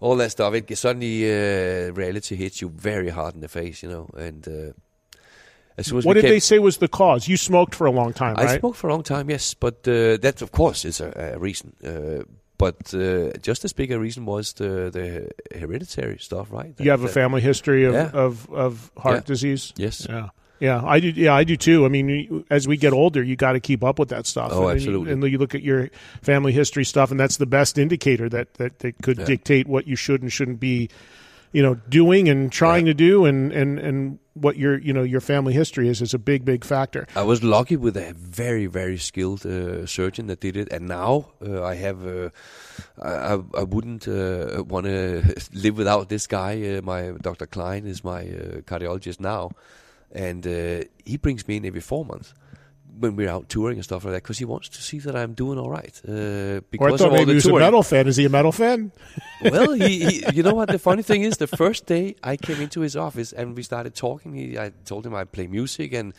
all 0.00 0.16
that 0.16 0.30
stuff. 0.30 0.54
It 0.54 0.76
suddenly 0.78 1.24
uh, 1.24 1.92
reality 1.92 2.36
hits 2.36 2.60
you 2.60 2.68
very 2.70 3.08
hard 3.10 3.34
in 3.34 3.40
the 3.40 3.48
face, 3.48 3.82
you 3.82 3.88
know. 3.90 4.08
And 4.16 4.46
uh, 4.48 4.72
as 5.78 5.86
soon 5.86 5.98
as 5.98 6.04
What 6.04 6.14
did 6.14 6.22
came, 6.24 6.30
they 6.32 6.40
say 6.40 6.58
was 6.58 6.76
the 6.78 6.88
cause? 6.88 7.26
You 7.28 7.36
smoked 7.36 7.74
for 7.74 7.86
a 7.86 7.90
long 7.92 8.12
time, 8.12 8.36
I 8.38 8.44
right? 8.44 8.60
smoked 8.60 8.76
for 8.76 8.88
a 8.88 8.92
long 8.92 9.02
time, 9.02 9.30
yes, 9.30 9.54
but 9.54 9.86
uh, 9.88 10.16
that 10.18 10.42
of 10.42 10.50
course 10.52 10.84
is 10.84 11.00
a, 11.00 11.32
a 11.34 11.38
reason. 11.38 11.72
Uh, 11.84 12.24
but 12.58 12.92
uh, 12.92 13.30
just 13.40 13.64
as 13.64 13.72
big 13.72 13.90
a 13.90 13.98
reason 13.98 14.26
was 14.26 14.52
the 14.52 14.90
the 14.92 15.30
hereditary 15.58 16.18
stuff, 16.18 16.52
right? 16.52 16.74
you 16.78 16.90
have 16.90 17.02
a 17.04 17.08
family 17.08 17.40
history 17.40 17.84
of 17.86 17.94
Yeah. 17.94 18.10
of, 18.12 18.50
of 18.52 18.90
heart 18.98 19.16
Yeah. 19.16 19.22
disease. 19.26 19.72
Yes. 19.78 20.06
Yeah. 20.08 20.28
Yeah, 20.60 20.82
I 20.84 21.00
do. 21.00 21.08
Yeah, 21.08 21.34
I 21.34 21.44
do 21.44 21.56
too. 21.56 21.86
I 21.86 21.88
mean, 21.88 22.44
as 22.50 22.68
we 22.68 22.76
get 22.76 22.92
older, 22.92 23.22
you 23.22 23.34
got 23.34 23.52
to 23.52 23.60
keep 23.60 23.82
up 23.82 23.98
with 23.98 24.10
that 24.10 24.26
stuff. 24.26 24.52
Oh, 24.52 24.68
and 24.68 24.76
absolutely. 24.76 25.08
You, 25.08 25.12
and 25.14 25.32
you 25.32 25.38
look 25.38 25.54
at 25.54 25.62
your 25.62 25.88
family 26.22 26.52
history 26.52 26.84
stuff, 26.84 27.10
and 27.10 27.18
that's 27.18 27.38
the 27.38 27.46
best 27.46 27.78
indicator 27.78 28.28
that 28.28 28.54
that, 28.54 28.78
that 28.80 28.94
could 29.02 29.18
Yeah. 29.18 29.24
dictate 29.24 29.66
what 29.66 29.86
you 29.86 29.96
should 29.96 30.20
and 30.22 30.30
shouldn't 30.30 30.60
be, 30.60 30.90
you 31.52 31.62
know, 31.62 31.76
doing 31.88 32.28
and 32.28 32.52
trying 32.52 32.84
to 32.84 32.92
do, 32.94 33.24
and 33.24 33.52
and 33.52 33.78
and 33.78 34.18
what 34.34 34.56
your 34.56 34.78
you 34.78 34.92
know 34.92 35.02
your 35.02 35.20
family 35.22 35.52
history 35.54 35.88
is 35.88 36.00
is 36.02 36.14
a 36.14 36.18
big 36.18 36.44
big 36.44 36.64
factor. 36.64 37.06
I 37.16 37.22
was 37.22 37.42
lucky 37.42 37.76
with 37.76 37.96
a 37.96 38.12
very 38.14 38.66
very 38.66 38.98
skilled 38.98 39.46
uh, 39.46 39.86
surgeon 39.86 40.26
that 40.26 40.40
did 40.40 40.56
it, 40.56 40.70
and 40.70 40.86
now 40.86 41.30
uh, 41.42 41.62
I 41.64 41.74
have. 41.76 42.06
Uh, 42.06 42.28
I, 43.02 43.34
I, 43.34 43.40
I 43.60 43.62
wouldn't 43.64 44.06
uh, 44.08 44.62
want 44.68 44.84
to 44.86 45.22
live 45.54 45.78
without 45.78 46.08
this 46.10 46.26
guy. 46.26 46.76
Uh, 46.76 46.82
my 46.82 47.12
Dr. 47.22 47.46
Klein 47.46 47.86
is 47.86 48.04
my 48.04 48.20
uh, 48.20 48.60
cardiologist 48.66 49.20
now, 49.20 49.50
and 50.12 50.46
uh, 50.46 50.84
he 51.04 51.16
brings 51.16 51.46
me 51.48 51.56
in 51.56 51.64
every 51.66 51.80
four 51.80 52.04
months 52.04 52.34
when 52.98 53.16
we're 53.16 53.30
out 53.30 53.48
touring 53.48 53.76
and 53.78 53.84
stuff 53.84 54.04
like 54.04 54.12
that 54.12 54.22
because 54.22 54.36
he 54.38 54.44
wants 54.44 54.68
to 54.68 54.82
see 54.82 54.98
that 54.98 55.16
I'm 55.16 55.32
doing 55.32 55.58
all 55.58 55.70
right. 55.70 55.98
Uh, 56.06 56.12
Or 56.12 56.56
I 56.56 56.60
because 56.70 56.98
thought 57.00 57.06
of 57.06 57.12
all 57.12 57.18
maybe 57.18 57.24
the 57.26 57.32
he 57.32 57.34
was 57.36 57.46
a 57.46 57.48
touring. 57.48 57.64
metal 57.66 57.82
fan. 57.82 58.06
Is 58.08 58.16
he 58.16 58.24
a 58.26 58.28
metal 58.28 58.52
fan? 58.52 58.92
well, 59.42 59.72
he, 59.72 60.04
he, 60.04 60.24
you 60.34 60.42
know 60.42 60.54
what? 60.54 60.68
The 60.68 60.78
funny 60.78 61.02
thing 61.02 61.22
is, 61.22 61.36
the 61.38 61.46
first 61.46 61.86
day 61.86 62.16
I 62.22 62.36
came 62.36 62.60
into 62.60 62.80
his 62.80 62.96
office 62.96 63.32
and 63.32 63.56
we 63.56 63.62
started 63.62 63.94
talking, 63.94 64.34
he, 64.34 64.58
I 64.58 64.72
told 64.84 65.06
him 65.06 65.14
I 65.14 65.24
play 65.24 65.46
music 65.46 65.94
and 65.94 66.12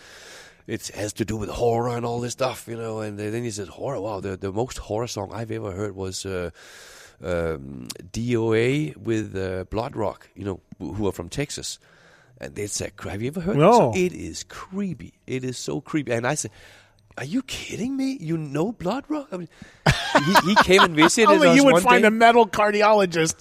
it 0.65 0.88
has 0.95 1.13
to 1.13 1.25
do 1.25 1.36
with 1.36 1.49
horror 1.49 1.89
and 1.95 2.06
all 2.06 2.19
this 2.21 2.32
stuff, 2.34 2.67
you 2.67 2.77
know. 2.77 3.01
And 3.01 3.19
then 3.19 3.43
he 3.43 3.51
said, 3.51 3.67
"Horror? 3.67 3.99
Wow! 3.99 4.19
The 4.21 4.38
the 4.38 4.51
most 4.51 4.77
horror 4.77 5.08
song 5.08 5.32
I've 5.34 5.51
ever 5.51 5.71
heard 5.71 5.95
was 5.95 6.25
uh, 6.25 6.51
um, 7.23 7.88
DOA 8.12 8.95
with 8.97 9.36
uh, 9.36 9.65
Bloodrock, 9.65 10.23
you 10.36 10.45
know, 10.45 10.60
who 10.80 11.08
are 11.08 11.12
from 11.12 11.30
Texas." 11.30 11.80
And 12.41 12.56
they 12.56 12.67
said, 12.67 12.91
"Have 13.04 13.21
you 13.21 13.27
ever 13.30 13.39
heard?" 13.39 13.56
No. 13.56 13.93
it 13.95 14.12
is 14.12 14.43
creepy. 14.43 15.13
It 15.27 15.45
is 15.45 15.58
so 15.58 15.80
creepy. 15.80 16.12
And 16.12 16.27
I 16.27 16.36
said. 16.36 16.51
Are 17.17 17.26
you 17.26 17.43
kidding 17.43 17.95
me? 17.97 18.17
You 18.19 18.38
know 18.38 18.71
Bloodrock? 18.71 19.28
I 19.32 19.38
mean, 19.38 19.50
he, 19.86 20.50
he 20.50 20.56
came 20.63 20.82
and 20.82 20.95
visited 20.95 21.30
us 21.30 21.56
you 21.56 21.65
would 21.65 21.84
find 21.84 22.04
day 22.04 22.08
a 22.08 22.12
metal 22.12 22.47
cardiologist. 22.47 23.36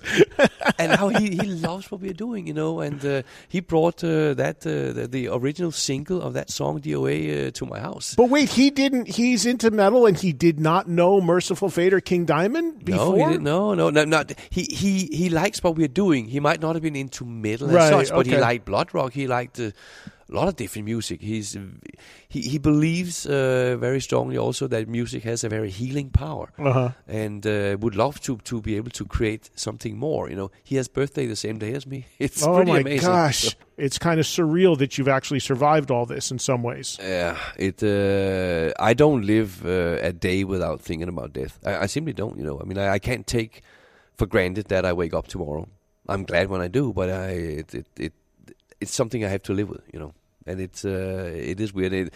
and 0.79 0.93
how 0.93 1.09
he, 1.09 1.31
he 1.37 1.47
loves 1.47 1.91
what 1.91 2.01
we're 2.01 2.13
doing, 2.13 2.47
you 2.47 2.55
know. 2.55 2.81
And 2.81 3.05
uh, 3.05 3.23
he 3.49 3.61
brought 3.61 4.03
uh, 4.03 4.35
that 4.35 4.67
uh, 4.67 4.93
the, 4.93 5.09
the 5.09 5.29
original 5.29 5.73
single 5.73 6.21
of 6.23 6.35
that 6.35 6.51
song 6.51 6.81
DOA 6.81 7.49
uh, 7.49 7.51
to 7.53 7.67
my 7.67 7.79
house. 7.79 8.15
But 8.15 8.29
wait, 8.31 8.51
he 8.51 8.71
didn't. 8.71 9.09
He's 9.09 9.47
into 9.47 9.71
metal, 9.71 10.07
and 10.07 10.17
he 10.17 10.33
did 10.33 10.59
not 10.59 10.89
know 10.89 11.21
Mercyful 11.21 11.71
Fate 11.71 11.95
or 11.95 12.01
King 12.01 12.25
Diamond 12.25 12.85
before. 12.85 13.17
No, 13.17 13.25
he 13.25 13.33
didn't, 13.33 13.45
no, 13.45 13.75
no, 13.75 13.91
no, 13.91 14.05
not 14.05 14.33
he. 14.51 14.65
He 14.65 15.07
he 15.07 15.29
likes 15.31 15.63
what 15.63 15.77
we're 15.77 15.89
doing. 15.89 16.27
He 16.27 16.41
might 16.41 16.61
not 16.61 16.75
have 16.77 16.83
been 16.83 16.97
into 16.97 17.25
metal 17.25 17.69
Right, 17.69 17.93
as 17.93 18.09
such, 18.09 18.17
but 18.17 18.27
he 18.27 18.37
liked 18.37 18.67
Bloodrock. 18.67 19.13
He 19.13 19.27
liked 19.27 19.61
uh, 19.61 19.71
a 20.31 20.35
lot 20.35 20.49
of 20.49 20.55
different 20.57 20.85
music. 20.87 21.21
He's 21.21 21.57
he 22.29 22.41
he 22.53 22.59
believes 22.59 23.27
uh, 23.27 23.77
very 23.81 24.01
strongly 24.01 24.39
also 24.39 24.69
that 24.69 24.89
music 24.89 25.25
has 25.25 25.45
a 25.45 25.49
very 25.49 25.71
healing 25.71 26.11
power, 26.11 26.47
Uh-huh. 26.59 26.91
and 27.09 27.47
uh, 27.47 27.77
would 27.81 27.95
love 27.97 28.21
to 28.21 28.37
to 28.45 28.61
be 28.61 28.77
able 28.79 28.91
to 28.91 29.05
create 29.05 29.51
something 29.55 29.99
more. 29.99 30.31
You 30.31 30.37
know, 30.37 30.51
he 30.65 30.77
has 30.77 30.89
birthday 30.89 31.27
the 31.27 31.37
same 31.37 31.59
day 31.59 31.75
as 31.77 31.87
me. 31.87 32.05
It's 32.19 32.43
pretty 32.45 32.47
amazing. 32.47 32.51
oh 32.51 32.55
pretty 32.57 32.73
my 32.73 32.81
amazing. 32.81 33.11
gosh, 33.11 33.57
it's 33.77 33.99
kind 33.99 34.21
of 34.21 34.27
surreal 34.27 34.77
that 34.79 34.91
you've 34.99 35.09
actually 35.17 35.41
survived 35.41 35.91
all 35.91 36.07
this 36.07 36.31
in 36.31 36.39
some 36.39 36.63
ways. 36.63 36.99
Yeah, 37.03 37.37
it. 37.57 37.83
Uh, 37.83 38.91
I 38.91 38.95
don't 38.95 39.23
live 39.27 39.65
uh, 39.65 40.09
a 40.09 40.13
day 40.13 40.45
without 40.45 40.81
thinking 40.81 41.09
about 41.09 41.33
death. 41.33 41.59
I, 41.65 41.85
I 41.85 41.87
simply 41.89 42.13
don't. 42.13 42.37
You 42.39 42.45
know, 42.45 42.61
I 42.61 42.65
mean, 42.65 42.79
I, 42.79 42.95
I 42.97 42.99
can't 43.01 43.27
take 43.27 43.63
for 44.17 44.27
granted 44.27 44.67
that 44.69 44.85
I 44.85 44.93
wake 44.93 45.15
up 45.19 45.27
tomorrow. 45.29 45.67
I'm 46.09 46.25
glad 46.25 46.49
when 46.49 46.61
I 46.67 46.69
do, 46.69 46.93
but 46.93 47.09
I 47.09 47.31
it 47.61 47.75
it, 47.75 47.87
it 47.99 48.13
it's 48.81 48.95
something 48.95 49.25
I 49.25 49.29
have 49.29 49.43
to 49.43 49.53
live 49.55 49.69
with. 49.69 49.83
You 49.93 50.01
know, 50.01 50.13
and 50.47 50.61
it's 50.61 50.85
uh, 50.85 51.33
it 51.35 51.61
is 51.61 51.73
weird. 51.73 51.93
It, 51.93 52.15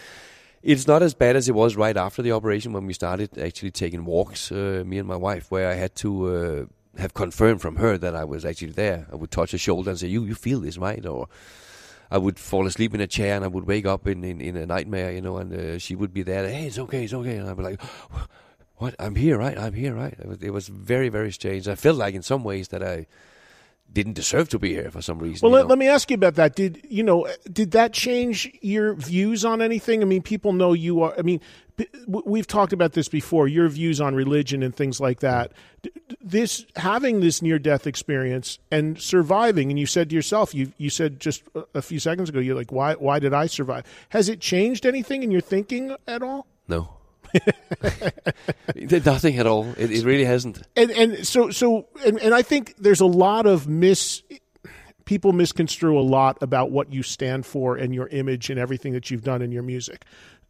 it's 0.63 0.87
not 0.87 1.03
as 1.03 1.13
bad 1.13 1.37
as 1.37 1.49
it 1.49 1.55
was 1.55 1.77
right 1.77 1.97
after 1.97 2.23
the 2.23 2.33
operation 2.33 2.73
when 2.73 2.87
we 2.87 2.95
started 2.95 3.39
actually 3.39 3.71
taking 3.71 4.07
walks, 4.07 4.51
uh, 4.51 4.83
me 4.87 4.99
and 4.99 5.07
my 5.07 5.17
wife, 5.17 5.51
where 5.51 5.69
I 5.69 5.75
had 5.75 5.95
to 5.97 6.11
uh, 6.27 7.01
have 7.01 7.13
confirmed 7.13 7.61
from 7.61 7.77
her 7.77 7.99
that 7.99 8.17
I 8.17 8.25
was 8.25 8.45
actually 8.47 8.73
there. 8.73 9.07
I 9.13 9.17
would 9.17 9.31
touch 9.31 9.53
her 9.53 9.59
shoulder 9.59 9.91
and 9.91 9.99
say, 9.99 10.09
"You, 10.09 10.25
you 10.25 10.35
feel 10.35 10.61
this, 10.61 10.79
right?" 10.79 11.05
Or 11.05 11.29
I 12.11 12.19
would 12.19 12.39
fall 12.39 12.67
asleep 12.67 12.95
in 12.95 13.01
a 13.01 13.07
chair 13.07 13.35
and 13.37 13.45
I 13.45 13.49
would 13.49 13.67
wake 13.67 13.87
up 13.87 14.07
in, 14.07 14.25
in, 14.25 14.41
in 14.41 14.57
a 14.57 14.67
nightmare, 14.67 15.11
you 15.13 15.21
know, 15.21 15.37
and 15.39 15.53
uh, 15.53 15.79
she 15.79 15.95
would 15.97 16.15
be 16.15 16.23
there. 16.23 16.49
Hey, 16.49 16.67
it's 16.67 16.79
okay, 16.79 17.05
it's 17.05 17.15
okay, 17.15 17.37
and 17.37 17.49
I'd 17.49 17.57
be 17.57 17.63
like, 17.63 17.83
"What? 18.77 18.95
I'm 18.99 19.17
here, 19.17 19.37
right? 19.37 19.59
I'm 19.59 19.75
here, 19.75 19.95
right?" 19.95 20.15
It 20.19 20.27
was, 20.27 20.43
it 20.43 20.51
was 20.51 20.69
very, 20.69 21.11
very 21.11 21.33
strange. 21.33 21.69
I 21.69 21.75
felt 21.75 21.97
like 21.97 22.15
in 22.15 22.23
some 22.23 22.43
ways 22.43 22.69
that 22.69 22.83
I 22.83 23.07
didn't 23.93 24.15
deserve 24.15 24.49
to 24.49 24.59
be 24.59 24.71
here 24.71 24.91
for 24.91 25.01
some 25.01 25.19
reason. 25.21 25.47
Well, 25.47 25.53
let, 25.53 25.63
know. 25.63 25.69
let 25.69 25.79
me 25.79 25.87
ask 25.89 26.11
you 26.11 26.15
about 26.15 26.35
that. 26.35 26.57
Did 26.57 26.85
you 26.89 27.03
know? 27.03 27.29
Did 27.51 27.71
that 27.73 27.93
change 27.93 28.51
your 28.61 28.95
views 28.95 29.45
on 29.45 29.63
anything? 29.63 30.03
I 30.03 30.05
mean, 30.05 30.23
people 30.23 30.53
know 30.53 30.73
you 30.73 31.03
are. 31.03 31.15
I 31.17 31.23
mean, 31.23 31.41
we've 32.07 32.47
talked 32.47 32.73
about 32.73 32.93
this 32.93 33.09
before. 33.09 33.47
Your 33.47 33.69
views 33.69 34.01
on 34.01 34.15
religion 34.17 34.63
and 34.65 34.75
things 34.75 35.01
like 35.01 35.21
that. 35.21 35.53
This 36.21 36.67
having 36.75 37.21
this 37.21 37.41
near 37.41 37.59
death 37.59 37.87
experience 37.87 38.59
and 38.71 39.01
surviving, 39.01 39.71
and 39.71 39.79
you 39.79 39.87
said 39.87 40.11
to 40.11 40.17
yourself, 40.17 40.55
you 40.55 40.73
you 40.77 40.91
said 40.91 41.21
just 41.21 41.45
a- 41.55 41.65
a 41.75 41.83
few 41.83 42.01
seconds 42.01 42.29
ago, 42.29 42.41
you're 42.41 42.57
like, 42.57 42.73
why 42.73 42.95
why 42.95 43.21
did 43.21 43.33
I 43.33 43.47
survive? 43.47 43.85
Has 44.09 44.29
it 44.29 44.41
changed 44.41 44.87
anything 44.87 45.23
in 45.23 45.31
your 45.31 45.41
thinking 45.41 45.95
at 46.09 46.23
all? 46.23 46.47
No. 46.67 46.94
Nothing 49.05 49.39
at 49.39 49.47
all. 49.47 49.67
It, 49.77 49.91
it 49.91 50.05
really 50.05 50.25
hasn't. 50.25 50.63
and 50.77 50.91
and 50.91 51.27
so 51.27 51.51
so 51.51 51.89
and, 52.05 52.21
and 52.21 52.35
I 52.35 52.43
think 52.43 52.75
there's 52.79 53.01
a 53.01 53.07
lot 53.07 53.47
of 53.47 53.69
mis 53.69 54.23
people 55.05 55.33
misconstrue 55.33 55.99
a 55.99 56.03
lot 56.03 56.43
about 56.43 56.71
what 56.71 56.93
you 56.93 57.03
stand 57.03 57.45
for 57.45 57.77
and 57.77 57.95
your 57.95 58.09
image 58.09 58.51
and 58.51 58.59
everything 58.59 58.93
that 58.95 59.11
you've 59.11 59.25
done 59.25 59.43
in 59.43 59.53
your 59.53 59.63
music. 59.63 60.05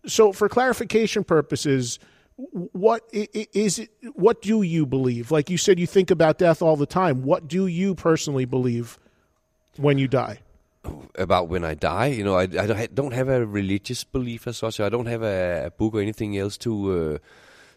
So 0.07 0.33
for 0.33 0.49
clarification 0.49 1.25
purposes, 1.25 1.99
what 2.37 3.03
is 3.13 3.79
it 3.79 3.91
what 4.15 4.43
do 4.43 4.63
you 4.63 4.87
believe? 4.87 5.31
Like 5.31 5.51
you 5.51 5.59
said 5.59 5.79
you 5.79 5.87
think 5.87 6.11
about 6.11 6.39
death 6.39 6.63
all 6.63 6.77
the 6.77 6.87
time. 6.87 7.23
What 7.23 7.49
do 7.49 7.67
you 7.67 7.95
personally 7.95 8.45
believe 8.45 8.99
when 9.77 9.99
you 9.99 10.09
die? 10.09 10.41
About 11.15 11.49
when 11.49 11.65
I 11.65 11.75
die. 11.75 12.07
You 12.07 12.25
know, 12.25 12.37
I, 12.37 12.43
I 12.43 12.87
don't 12.93 13.13
have 13.13 13.29
a 13.29 13.47
religious 13.47 14.05
belief 14.05 14.47
as 14.47 14.59
such. 14.59 14.81
I 14.81 14.89
don't 14.89 15.07
have 15.07 15.23
a, 15.23 15.67
a 15.67 15.71
book 15.71 15.95
or 15.95 16.01
anything 16.01 16.37
else 16.37 16.57
to 16.59 16.73
uh, 16.93 17.19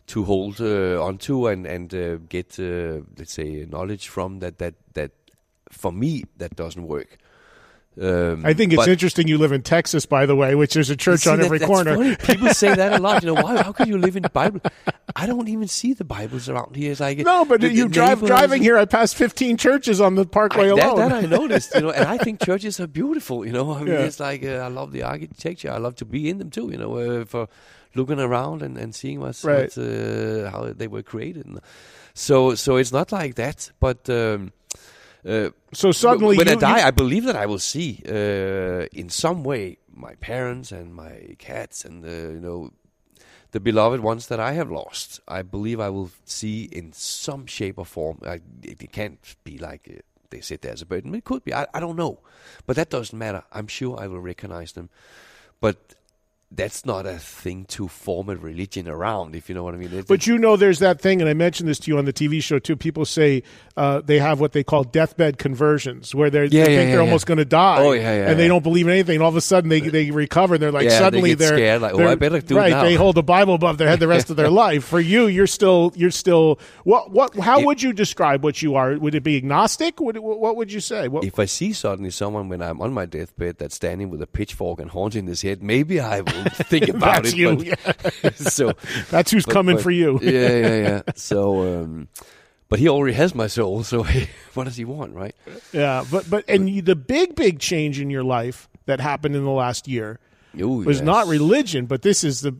to 0.07 0.23
hold 0.23 0.61
uh, 0.61 1.03
onto 1.03 1.47
and 1.47 1.65
and 1.65 1.93
uh, 1.93 2.17
get 2.29 2.59
uh, 2.59 3.01
let's 3.17 3.33
say 3.33 3.65
knowledge 3.69 4.07
from. 4.07 4.39
That 4.39 4.57
that 4.59 4.75
that 4.93 5.11
for 5.69 5.91
me 5.91 6.23
that 6.37 6.55
doesn't 6.55 6.87
work. 6.87 7.17
Um, 7.99 8.45
I 8.45 8.53
think 8.53 8.73
it's 8.73 8.83
but- 8.83 8.89
interesting 8.89 9.27
you 9.27 9.37
live 9.39 9.51
in 9.51 9.63
Texas, 9.63 10.05
by 10.05 10.25
the 10.27 10.35
way, 10.35 10.53
which 10.53 10.75
there's 10.75 10.89
a 10.91 10.95
church 10.95 11.25
on 11.25 11.39
that- 11.39 11.45
every 11.45 11.59
corner. 11.59 11.95
funny. 11.95 12.15
People 12.17 12.49
say 12.53 12.75
that 12.75 12.93
a 12.93 12.99
lot. 12.99 13.23
You 13.23 13.33
know, 13.33 13.41
why? 13.41 13.61
How 13.63 13.71
could 13.71 13.87
you 13.87 13.97
live 13.97 14.15
in 14.15 14.23
the 14.23 14.29
Bible? 14.29 14.61
I 15.15 15.25
don't 15.25 15.47
even 15.47 15.67
see 15.67 15.93
the 15.93 16.03
Bibles 16.03 16.47
around 16.47 16.75
here. 16.75 16.91
It's 16.91 16.99
like 16.99 17.17
No, 17.19 17.43
but 17.45 17.61
the- 17.61 17.69
the 17.69 17.73
you 17.73 17.87
drive 17.87 18.23
driving 18.23 18.61
here. 18.61 18.77
I 18.77 18.85
passed 18.85 19.15
15 19.15 19.57
churches 19.57 19.99
on 19.99 20.15
the 20.15 20.25
Parkway 20.25 20.69
I, 20.71 20.75
that, 20.75 20.89
alone. 20.89 21.09
that 21.09 21.23
I 21.23 21.25
noticed, 21.39 21.73
you 21.73 21.81
know, 21.81 21.89
and 21.91 22.05
I 22.07 22.17
think 22.19 22.43
churches 22.45 22.79
are 22.79 22.87
beautiful. 22.87 23.45
You 23.45 23.53
know, 23.53 23.73
I 23.73 23.79
mean, 23.79 23.87
Yeah. 23.93 23.99
it's 24.05 24.19
like 24.19 24.43
uh, 24.45 24.57
I 24.57 24.67
love 24.67 24.91
the 24.91 25.01
architecture. 25.03 25.71
I 25.71 25.77
love 25.77 25.95
to 25.95 26.05
be 26.05 26.29
in 26.29 26.37
them 26.37 26.51
too. 26.51 26.69
You 26.71 26.77
know, 26.77 26.97
uh, 26.97 27.25
for 27.25 27.47
looking 27.95 28.19
around 28.19 28.61
and, 28.61 28.77
and 28.77 28.93
seeing 28.93 29.19
what's, 29.21 29.43
Right. 29.43 29.75
what, 29.75 29.83
uh, 29.83 30.51
how 30.51 30.71
they 30.75 30.87
were 30.87 31.01
created. 31.01 31.47
So, 32.13 32.53
so 32.53 32.75
it's 32.75 32.91
not 32.91 33.11
like 33.11 33.35
that. 33.35 33.71
But 33.79 34.07
um, 34.09 34.51
uh, 35.25 35.49
So 35.73 35.91
suddenly 35.91 36.37
when 36.37 36.47
you- 36.47 36.53
I 36.53 36.55
die, 36.55 36.79
you- 36.79 36.87
I 36.87 36.91
believe 36.91 37.25
that 37.25 37.35
I 37.35 37.45
will 37.45 37.59
see 37.59 38.01
uh, 38.07 38.87
in 38.91 39.09
some 39.09 39.43
way 39.43 39.77
my 39.93 40.15
parents 40.15 40.71
and 40.71 40.93
my 40.93 41.35
cats 41.39 41.83
and 41.85 42.05
uh, 42.05 42.09
you 42.09 42.39
know 42.39 42.71
the 43.51 43.59
beloved 43.59 44.01
ones 44.01 44.27
that 44.27 44.39
I 44.39 44.53
have 44.53 44.69
lost. 44.69 45.19
I 45.27 45.41
believe 45.41 45.79
I 45.79 45.89
will 45.89 46.11
see 46.25 46.63
in 46.71 46.91
some 46.93 47.45
shape 47.47 47.77
or 47.79 47.85
form. 47.85 48.19
I, 48.25 48.41
it, 48.63 48.81
it 48.83 48.91
can't 48.91 49.19
be 49.43 49.57
like 49.57 49.87
uh, 49.89 50.01
they 50.29 50.41
sit 50.41 50.61
there 50.61 50.73
as 50.73 50.81
a 50.81 50.85
burden. 50.85 51.15
It 51.15 51.23
could 51.23 51.43
be. 51.43 51.53
I, 51.53 51.65
I 51.73 51.79
don't 51.79 51.95
know, 51.95 52.19
but 52.65 52.75
that 52.75 52.89
doesn't 52.89 53.17
matter. 53.17 53.43
I'm 53.51 53.67
sure 53.67 53.99
I 53.99 54.07
will 54.07 54.19
recognize 54.19 54.73
them. 54.73 54.89
But 55.61 55.95
that's 56.49 56.85
not 56.85 57.05
a 57.05 57.17
thing 57.19 57.65
to 57.65 57.89
form 57.89 58.29
a 58.29 58.35
religion 58.37 58.87
around, 58.87 59.35
if 59.35 59.49
you 59.49 59.55
know 59.55 59.63
what 59.63 59.73
I 59.73 59.77
mean. 59.77 59.91
It- 59.93 60.07
But 60.07 60.25
you 60.27 60.37
know, 60.37 60.55
there's 60.55 60.79
that 60.79 61.01
thing, 61.01 61.19
and 61.19 61.29
I 61.29 61.33
mentioned 61.33 61.67
this 61.67 61.77
to 61.79 61.91
you 61.91 61.97
on 61.97 62.05
the 62.05 62.13
TV 62.13 62.41
show 62.41 62.57
too. 62.57 62.77
People 62.77 63.03
say 63.03 63.43
uh, 63.75 63.99
they 63.99 64.17
have 64.19 64.39
what 64.39 64.53
they 64.53 64.63
call 64.63 64.85
deathbed 64.85 65.37
conversions, 65.39 66.15
where 66.15 66.29
they're, 66.29 66.45
Yeah, 66.45 66.49
they 66.49 66.59
yeah, 66.59 66.65
think 66.77 66.87
yeah, 66.87 66.91
they're 66.95 67.01
almost 67.01 67.25
going 67.25 67.37
to 67.39 67.45
die, 67.45 67.77
Oh, 67.83 67.91
yeah, 67.91 68.01
yeah, 68.15 68.29
and 68.31 68.39
they 68.39 68.47
don't 68.47 68.63
believe 68.63 68.87
in 68.87 68.93
anything. 68.93 69.15
And 69.15 69.23
all 69.23 69.29
of 69.29 69.35
a 69.35 69.41
sudden, 69.41 69.69
they 69.69 69.81
they 69.81 70.09
recover. 70.11 70.55
And 70.55 70.63
they're 70.63 70.71
like 70.71 70.87
they 70.87 70.97
suddenly 70.97 71.35
get 71.35 71.41
are 71.51 71.55
scared, 71.57 71.81
like, 71.81 71.93
oh, 71.95 72.07
I 72.07 72.15
better 72.15 72.39
do 72.39 72.55
right. 72.55 72.69
now. 72.71 72.83
They 72.83 72.95
hold 72.95 73.15
the 73.15 73.23
Bible 73.23 73.53
above 73.55 73.77
their 73.77 73.89
head 73.89 73.99
the 73.99 74.07
rest 74.07 74.29
of 74.29 74.37
their 74.37 74.49
life. 74.65 74.85
For 74.85 75.01
you, 75.01 75.27
you're 75.27 75.47
still 75.47 75.91
you're 75.95 76.11
still 76.11 76.59
what 76.85 77.11
what? 77.11 77.35
How 77.35 77.61
would 77.65 77.81
you 77.81 77.91
describe 77.91 78.43
what 78.43 78.61
you 78.61 78.75
are? 78.75 78.97
Would 78.97 79.15
it 79.15 79.23
be 79.23 79.35
agnostic? 79.35 79.99
Would 79.99 80.15
it, 80.15 80.23
what 80.23 80.55
would 80.55 80.71
you 80.71 80.79
say? 80.79 81.09
What, 81.09 81.25
if 81.25 81.39
I 81.39 81.45
see 81.45 81.73
suddenly 81.73 82.09
someone 82.11 82.47
when 82.47 82.61
I'm 82.61 82.81
on 82.81 82.93
my 82.93 83.05
deathbed 83.05 83.57
that's 83.57 83.75
standing 83.75 84.09
with 84.09 84.21
a 84.21 84.27
pitchfork 84.27 84.79
and 84.79 84.89
haunting 84.89 85.27
his 85.27 85.41
head, 85.41 85.61
maybe 85.61 85.99
I 85.99 86.21
think 86.45 86.89
about 86.89 87.23
That's 87.23 87.33
it. 87.33 87.37
you, 87.37 87.73
but- 88.21 88.35
so 88.37 88.73
That's 89.09 89.31
who's 89.31 89.45
coming 89.45 89.77
for 89.77 89.91
you. 89.91 90.19
yeah, 90.21 90.31
yeah, 90.31 90.81
yeah. 90.81 91.01
So, 91.15 91.81
um, 91.81 92.07
but 92.69 92.79
he 92.79 92.87
already 92.89 93.15
has 93.15 93.33
my 93.35 93.47
soul. 93.47 93.83
So, 93.83 94.05
what 94.53 94.65
does 94.65 94.75
he 94.77 94.85
want, 94.85 95.13
right? 95.13 95.35
Yeah, 95.71 96.03
but 96.11 96.29
but 96.29 96.45
and 96.47 96.69
you, 96.69 96.81
the 96.81 96.95
big 96.95 97.35
big 97.35 97.59
change 97.59 97.99
in 97.99 98.09
your 98.09 98.23
life 98.23 98.67
that 98.85 98.99
happened 98.99 99.35
in 99.35 99.43
the 99.43 99.51
last 99.51 99.87
year 99.87 100.19
Ooh, 100.61 100.83
was 100.83 100.97
yes. 100.97 101.05
not 101.05 101.27
religion, 101.27 101.85
but 101.85 102.01
this 102.01 102.23
is 102.23 102.41
the 102.41 102.51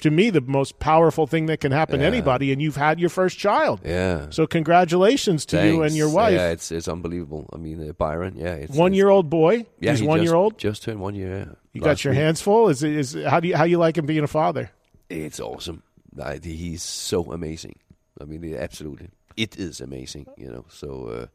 to 0.00 0.10
me 0.10 0.30
the 0.30 0.40
most 0.40 0.78
powerful 0.78 1.26
thing 1.26 1.46
that 1.46 1.60
can 1.60 1.72
happen 1.72 2.00
to 2.00 2.06
anybody. 2.06 2.52
And 2.52 2.60
you've 2.62 2.76
had 2.76 2.98
your 3.00 3.10
first 3.10 3.38
child, 3.38 3.80
Yeah. 3.84 4.26
so 4.30 4.46
congratulations 4.46 5.44
to 5.46 5.66
you 5.66 5.82
and 5.82 5.94
your 5.94 6.08
wife. 6.08 6.34
Yeah, 6.34 6.50
it's 6.50 6.70
it's 6.72 6.88
unbelievable. 6.88 7.48
I 7.52 7.56
mean, 7.56 7.88
uh, 7.88 7.92
Byron. 7.92 8.34
Yeah, 8.36 8.54
it's 8.54 8.74
one 8.76 8.92
it's- 8.92 8.96
year 8.96 9.08
old 9.10 9.28
boy. 9.30 9.66
Yeah, 9.80 9.90
he's 9.92 10.00
he 10.00 10.06
one 10.06 10.18
just- 10.20 10.26
year 10.28 10.36
old. 10.36 10.58
Just 10.58 10.82
turned 10.82 11.00
one 11.00 11.14
year. 11.14 11.38
Yeah. 11.38 11.54
You 11.72 11.80
got 11.80 12.02
your 12.04 12.12
week. 12.12 12.20
hands 12.22 12.40
full. 12.40 12.68
Is 12.68 12.82
is 12.82 13.16
how 13.26 13.40
do 13.40 13.48
you 13.48 13.56
how 13.56 13.64
you 13.64 13.78
like 13.78 13.96
him 13.98 14.06
being 14.06 14.24
a 14.24 14.28
father? 14.28 14.70
It's 15.08 15.40
awesome. 15.40 15.82
I, 16.22 16.38
he's 16.42 16.82
so 16.82 17.32
amazing. 17.32 17.76
I 18.20 18.24
mean, 18.24 18.54
absolutely. 18.54 19.08
it 19.36 19.56
is 19.56 19.80
amazing, 19.80 20.26
you 20.36 20.50
know. 20.50 20.64
So 20.68 21.06
uh, 21.06 21.26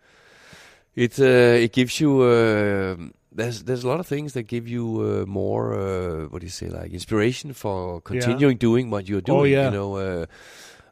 it 0.96 1.20
uh, 1.20 1.64
it 1.64 1.72
gives 1.74 2.00
you 2.00 2.22
uh, 2.22 2.96
there's 3.36 3.64
there's 3.64 3.84
a 3.84 3.88
lot 3.88 4.00
of 4.00 4.08
things 4.08 4.34
that 4.34 4.44
give 4.44 4.68
you 4.68 5.02
uh, 5.02 5.26
more 5.26 5.74
uh, 5.74 6.26
what 6.30 6.40
do 6.40 6.46
you 6.46 6.52
say 6.52 6.68
like 6.68 6.92
inspiration 6.92 7.54
for 7.54 8.02
continuing 8.02 8.58
doing 8.58 8.90
what 8.90 9.08
you're 9.08 9.22
doing. 9.22 9.40
Oh, 9.40 9.44
yeah. 9.44 9.66
You 9.66 9.72
know, 9.72 9.96
uh, 9.96 10.26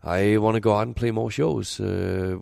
I 0.04 0.38
want 0.38 0.56
to 0.56 0.60
go 0.60 0.76
out 0.76 0.88
and 0.88 0.96
play 0.96 1.12
more 1.12 1.32
shows. 1.32 1.80
Uh, 1.80 2.38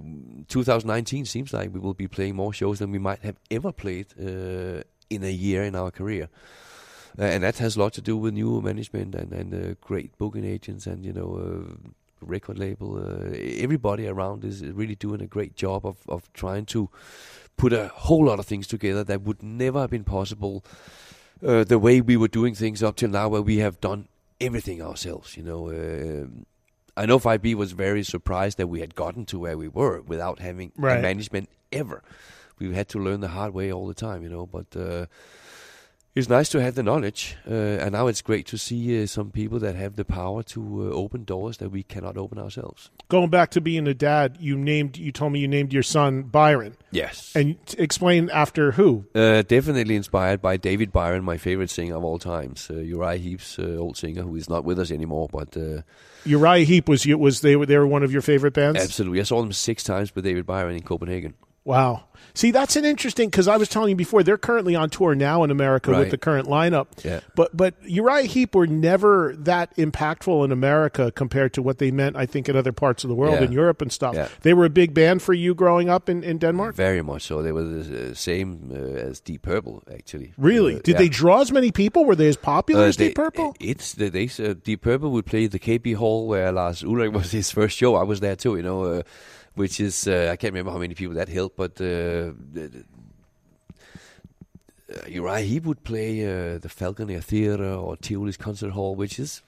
2019 0.48 1.26
seems 1.26 1.54
like 1.54 1.72
we 1.72 1.80
will 1.80 1.94
be 1.94 2.08
playing 2.08 2.36
more 2.36 2.54
shows 2.54 2.80
than 2.80 2.92
we 2.92 2.98
might 2.98 3.20
have 3.20 3.38
ever 3.52 3.72
played 3.72 4.08
uh, 4.20 4.82
in 5.10 5.24
a 5.24 5.32
year 5.32 5.64
in 5.64 5.76
our 5.76 5.92
career. 5.92 6.30
Uh, 7.20 7.24
and 7.24 7.44
that 7.44 7.58
has 7.60 7.76
a 7.76 7.80
lot 7.80 7.94
to 7.94 8.02
do 8.02 8.18
with 8.18 8.34
new 8.34 8.62
management 8.62 9.14
and, 9.14 9.32
and 9.32 9.54
uh, 9.54 9.76
great 9.82 10.18
booking 10.18 10.46
agents 10.46 10.88
and 10.88 11.06
you 11.06 11.14
know 11.14 11.36
uh, 11.36 11.90
record 12.22 12.58
label. 12.58 12.98
Uh, 12.98 13.36
everybody 13.36 14.08
around 14.08 14.44
is 14.44 14.64
really 14.64 14.96
doing 14.96 15.22
a 15.22 15.28
great 15.28 15.56
job 15.56 15.86
of, 15.86 15.98
of 16.08 16.32
trying 16.34 16.66
to 16.66 16.90
put 17.62 17.72
a 17.74 17.88
whole 18.08 18.26
lot 18.30 18.40
of 18.42 18.46
things 18.52 18.66
together 18.76 19.04
that 19.10 19.20
would 19.26 19.42
never 19.44 19.80
have 19.84 19.92
been 19.98 20.04
possible 20.18 20.56
uh, 21.50 21.64
the 21.74 21.78
way 21.86 21.96
we 22.12 22.16
were 22.22 22.28
doing 22.40 22.54
things 22.56 22.80
up 22.88 22.96
till 22.96 23.10
now, 23.20 23.28
where 23.34 23.42
we 23.52 23.58
have 23.66 23.76
done 23.90 24.08
everything 24.48 24.82
ourselves. 24.90 25.30
You 25.38 25.44
know, 25.50 25.62
um 25.70 26.46
I 27.02 27.06
know 27.10 27.20
5B 27.20 27.56
was 27.56 27.72
very 27.88 28.04
surprised 28.04 28.58
that 28.60 28.68
we 28.74 28.80
had 28.86 28.94
gotten 29.04 29.24
to 29.32 29.40
where 29.40 29.58
we 29.64 29.70
were 29.80 29.98
without 30.14 30.38
having 30.48 30.72
Right. 30.76 31.00
a 31.00 31.02
management 31.02 31.48
ever. 31.72 32.00
We 32.60 32.74
had 32.80 32.88
to 32.90 33.00
learn 33.00 33.20
the 33.22 33.34
hard 33.38 33.54
way 33.60 33.68
all 33.76 33.88
the 33.94 34.00
time, 34.08 34.20
you 34.26 34.30
know. 34.36 34.46
But 34.58 34.70
uh, 34.88 35.06
it's 36.14 36.28
nice 36.28 36.50
to 36.50 36.62
have 36.62 36.76
the 36.76 36.84
knowledge, 36.84 37.38
uh, 37.50 37.54
and 37.54 37.94
now 37.94 38.08
it's 38.08 38.22
great 38.22 38.46
to 38.48 38.58
see 38.58 39.02
uh, 39.02 39.06
some 39.08 39.32
people 39.32 39.60
that 39.60 39.76
have 39.76 39.96
the 39.96 40.04
power 40.04 40.44
to 40.44 40.92
uh, 40.92 40.96
open 40.96 41.24
doors 41.24 41.58
that 41.58 41.70
we 41.70 41.84
cannot 41.84 42.18
open 42.18 42.38
ourselves. 42.38 42.90
Going 43.08 43.30
back 43.30 43.52
to 43.52 43.62
being 43.62 43.88
a 43.88 43.94
dad, 43.94 44.38
you 44.40 44.58
named 44.58 44.98
you 44.98 45.12
told 45.12 45.32
me 45.32 45.40
you 45.40 45.48
named 45.48 45.72
your 45.72 45.84
son 45.84 46.24
Byron, 46.24 46.76
Yes, 46.92 47.32
and 47.36 47.56
t- 47.66 47.82
explain 47.82 48.30
after 48.32 48.74
who? 48.74 49.06
Uh, 49.16 49.42
definitely 49.44 49.96
inspired 49.96 50.42
by 50.42 50.58
David 50.58 50.92
Byron, 50.92 51.24
my 51.24 51.38
favorite 51.38 51.70
singer 51.70 51.96
of 51.96 52.04
all 52.04 52.20
times, 52.20 52.70
uh, 52.70 52.76
Uriah 52.76 53.18
Heep's 53.18 53.58
uh, 53.58 53.78
old 53.78 53.96
singer, 53.96 54.24
who 54.24 54.36
is 54.36 54.50
not 54.50 54.66
with 54.66 54.80
us 54.80 54.92
anymore. 54.92 55.30
But 55.32 55.56
uh, 55.56 55.82
Uriah 56.26 56.66
Heep 56.66 56.90
was 56.90 57.06
was 57.08 57.40
they 57.42 57.56
were 57.56 57.66
they 57.66 57.78
were 57.78 57.88
one 57.88 58.04
of 58.04 58.12
your 58.12 58.22
favorite 58.22 58.54
bands. 58.54 58.80
absolutely, 58.82 59.22
I 59.22 59.24
saw 59.24 59.42
them 59.42 59.54
six 59.54 59.84
times 59.84 60.14
with 60.14 60.26
David 60.26 60.46
Byron 60.46 60.76
in 60.76 60.84
Copenhagen. 60.84 61.36
Wow. 61.64 62.06
See, 62.34 62.52
that's 62.52 62.76
an 62.76 62.86
interesting 62.86 63.30
because 63.30 63.48
I 63.48 63.58
was 63.58 63.68
telling 63.68 63.90
you 63.90 63.96
before 63.96 64.24
they're 64.24 64.38
currently 64.38 64.74
on 64.76 64.90
tour 64.90 65.14
now 65.16 65.44
in 65.44 65.52
America 65.52 65.92
with 65.92 66.12
the 66.12 66.18
current 66.18 66.48
lineup. 66.48 66.88
Yeah. 67.04 67.20
But 67.36 67.56
but 67.56 67.74
Uriah 67.84 68.24
Heep 68.24 68.56
were 68.56 68.68
never 68.68 69.36
that 69.40 69.76
impactful 69.76 70.46
in 70.46 70.52
America 70.52 71.12
compared 71.12 71.54
to 71.54 71.62
what 71.62 71.78
they 71.78 71.92
meant, 71.92 72.16
I 72.16 72.26
think, 72.26 72.48
in 72.48 72.56
other 72.56 72.72
parts 72.72 73.04
of 73.04 73.10
the 73.10 73.16
world, 73.16 73.36
Yeah. 73.36 73.44
in 73.46 73.52
Europe 73.52 73.82
and 73.82 73.92
stuff. 73.92 74.16
Yeah. 74.16 74.30
They 74.42 74.54
were 74.54 74.66
a 74.66 74.70
big 74.70 74.94
band 74.94 75.22
for 75.22 75.34
you 75.34 75.54
growing 75.54 75.90
up 75.90 76.10
in, 76.10 76.24
in 76.24 76.38
Denmark. 76.38 76.76
Very 76.76 77.02
much 77.02 77.24
so. 77.24 77.42
They 77.44 77.52
were 77.52 77.64
the 77.64 78.12
uh, 78.12 78.14
same 78.14 78.72
uh, 78.72 78.76
as 79.10 79.20
Deep 79.20 79.42
Purple, 79.42 79.84
actually. 79.94 80.34
Really? 80.38 80.76
Uh, 80.76 80.80
Did 80.84 80.94
yeah. 80.94 80.98
they 81.00 81.10
draw 81.10 81.42
as 81.42 81.52
many 81.52 81.72
people? 81.72 82.06
Were 82.06 82.16
they 82.16 82.30
as 82.30 82.38
popular 82.38 82.86
Uh, 82.86 82.88
as 82.88 82.96
Deep 82.98 83.16
Purple? 83.16 83.56
It's 83.60 83.94
the 83.94 84.10
they 84.10 84.30
uh, 84.40 84.54
Deep 84.64 84.82
Purple 84.82 85.12
would 85.12 85.26
play 85.26 85.48
the 85.48 85.60
KB 85.60 85.96
Hall 85.96 86.28
where 86.28 86.52
Lars 86.52 86.84
Ulrich 86.84 87.12
was 87.12 87.32
his 87.32 87.52
first 87.52 87.78
show. 87.78 87.96
I 87.96 88.04
was 88.04 88.20
there 88.20 88.36
too, 88.38 88.56
you 88.56 88.64
know, 88.64 88.84
uh, 88.86 89.02
which 89.56 89.80
is 89.80 90.08
uh, 90.08 90.30
I 90.32 90.36
can't 90.36 90.54
remember 90.54 90.72
how 90.72 90.78
many 90.78 90.96
people 90.96 91.16
that 91.16 91.30
held, 91.30 91.56
but 91.56 91.80
uh, 91.82 92.32
uh, 94.92 95.08
Uriah 95.08 95.46
Heep 95.46 95.66
would 95.66 95.84
play 95.84 96.24
uh, 96.24 96.58
the 96.58 96.70
Falkoner 96.70 97.24
Theatre 97.24 97.74
or 97.74 97.96
Tivoli's 97.98 98.38
Concert 98.38 98.72
Hall, 98.72 98.96
which 98.96 99.20
is 99.20 99.42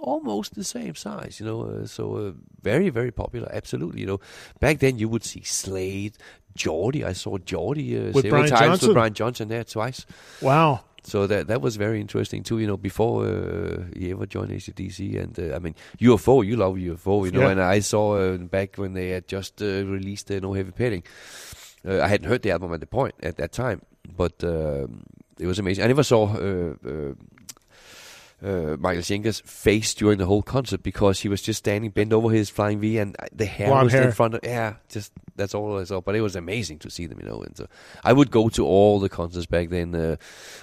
almost 0.00 0.54
the 0.54 0.64
same 0.64 0.94
size, 0.94 1.38
you 1.40 1.46
know. 1.46 1.62
Uh, 1.62 1.86
so 1.86 2.16
uh, 2.16 2.32
very 2.62 2.90
very 2.90 3.10
popular, 3.10 3.48
absolutely. 3.52 4.00
You 4.00 4.06
know, 4.06 4.20
back 4.60 4.78
then 4.78 4.98
you 4.98 5.08
would 5.08 5.24
see 5.24 5.42
Slade, 5.42 6.16
Geordie. 6.54 7.04
I 7.04 7.12
saw 7.12 7.38
Geordie 7.38 7.96
uh, 7.96 8.12
several 8.12 8.22
Brian 8.22 8.48
times 8.48 8.60
Johnson? 8.60 8.88
with 8.88 8.94
Brian 8.94 9.14
Johnson 9.14 9.48
there 9.48 9.64
twice. 9.64 10.06
Wow. 10.40 10.80
So 11.06 11.26
that 11.28 11.46
that 11.46 11.60
was 11.60 11.76
very 11.76 12.00
interesting 12.00 12.42
too. 12.42 12.58
You 12.58 12.66
know, 12.66 12.76
before 12.76 13.24
uh, 13.24 13.84
he 13.96 14.10
ever 14.10 14.26
joined 14.26 14.50
ACDC, 14.50 15.22
and 15.22 15.38
uh, 15.38 15.54
I 15.54 15.60
mean 15.60 15.76
UFO, 16.00 16.44
you 16.44 16.56
love 16.56 16.74
UFO, 16.74 17.24
you 17.24 17.30
know. 17.30 17.42
Yeah. 17.42 17.50
And 17.50 17.62
I 17.62 17.78
saw 17.78 18.16
uh, 18.16 18.36
back 18.38 18.76
when 18.76 18.94
they 18.94 19.10
had 19.10 19.28
just 19.28 19.62
uh, 19.62 19.86
released 19.86 20.30
uh, 20.32 20.40
No 20.40 20.52
Heavy 20.52 20.72
Petting. 20.72 21.04
Uh, 21.86 22.00
I 22.02 22.08
hadn't 22.08 22.28
heard 22.28 22.42
the 22.42 22.50
album 22.50 22.74
at 22.74 22.80
the 22.80 22.86
point 22.86 23.14
at 23.22 23.36
that 23.36 23.52
time, 23.52 23.82
but 24.16 24.42
um 24.42 25.04
it 25.38 25.46
was 25.46 25.58
amazing. 25.58 25.84
I 25.84 25.86
never 25.86 26.02
saw 26.02 26.34
uh, 28.42 28.46
uh, 28.46 28.72
uh, 28.72 28.76
Michael 28.78 29.02
Schenker's 29.02 29.40
face 29.40 29.94
during 29.94 30.18
the 30.18 30.26
whole 30.26 30.42
concert 30.42 30.82
because 30.82 31.20
he 31.20 31.28
was 31.28 31.42
just 31.42 31.58
standing 31.58 31.90
bent 31.90 32.12
over 32.12 32.30
his 32.30 32.50
flying 32.50 32.80
V, 32.80 32.98
and 32.98 33.16
uh, 33.18 33.26
the 33.32 33.46
hair 33.46 33.68
Blonde 33.68 33.84
was 33.84 33.92
hair. 33.92 34.04
in 34.04 34.12
front 34.12 34.34
of. 34.34 34.40
Yeah, 34.42 34.74
just 34.88 35.12
that's 35.36 35.54
all 35.54 35.78
I 35.78 35.84
saw. 35.84 36.00
But 36.00 36.16
it 36.16 36.20
was 36.20 36.36
amazing 36.36 36.78
to 36.80 36.90
see 36.90 37.06
them, 37.06 37.18
you 37.20 37.28
know. 37.28 37.42
And 37.42 37.56
so 37.56 37.66
I 38.04 38.12
would 38.12 38.30
go 38.30 38.48
to 38.50 38.64
all 38.66 39.00
the 39.00 39.08
concerts 39.08 39.46
back 39.46 39.70
then. 39.70 39.94
Uh, 39.94 40.16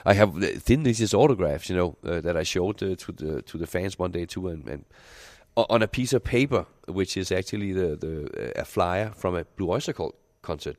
I 0.06 0.14
have 0.14 0.40
the 0.40 0.48
Thin 0.48 0.84
Lizzy's 0.84 1.14
autographs, 1.14 1.70
you 1.70 1.76
know, 1.76 1.98
uh, 2.06 2.22
that 2.22 2.38
I 2.38 2.44
showed 2.44 2.82
uh, 2.84 2.96
to 2.96 3.12
the 3.12 3.42
to 3.44 3.58
the 3.58 3.68
fans 3.68 3.98
one 3.98 4.12
day 4.12 4.26
too, 4.26 4.48
and, 4.48 4.68
and 4.68 4.86
on 5.56 5.82
a 5.82 5.88
piece 5.88 6.14
of 6.14 6.24
paper, 6.24 6.66
which 6.88 7.18
is 7.18 7.32
actually 7.32 7.74
the 7.74 7.96
the 7.96 8.52
uh, 8.58 8.62
a 8.62 8.66
flyer 8.66 9.12
from 9.16 9.36
a 9.36 9.46
Blue 9.46 9.72
Oyster 9.72 9.94
Cult 9.94 10.16
concert. 10.42 10.78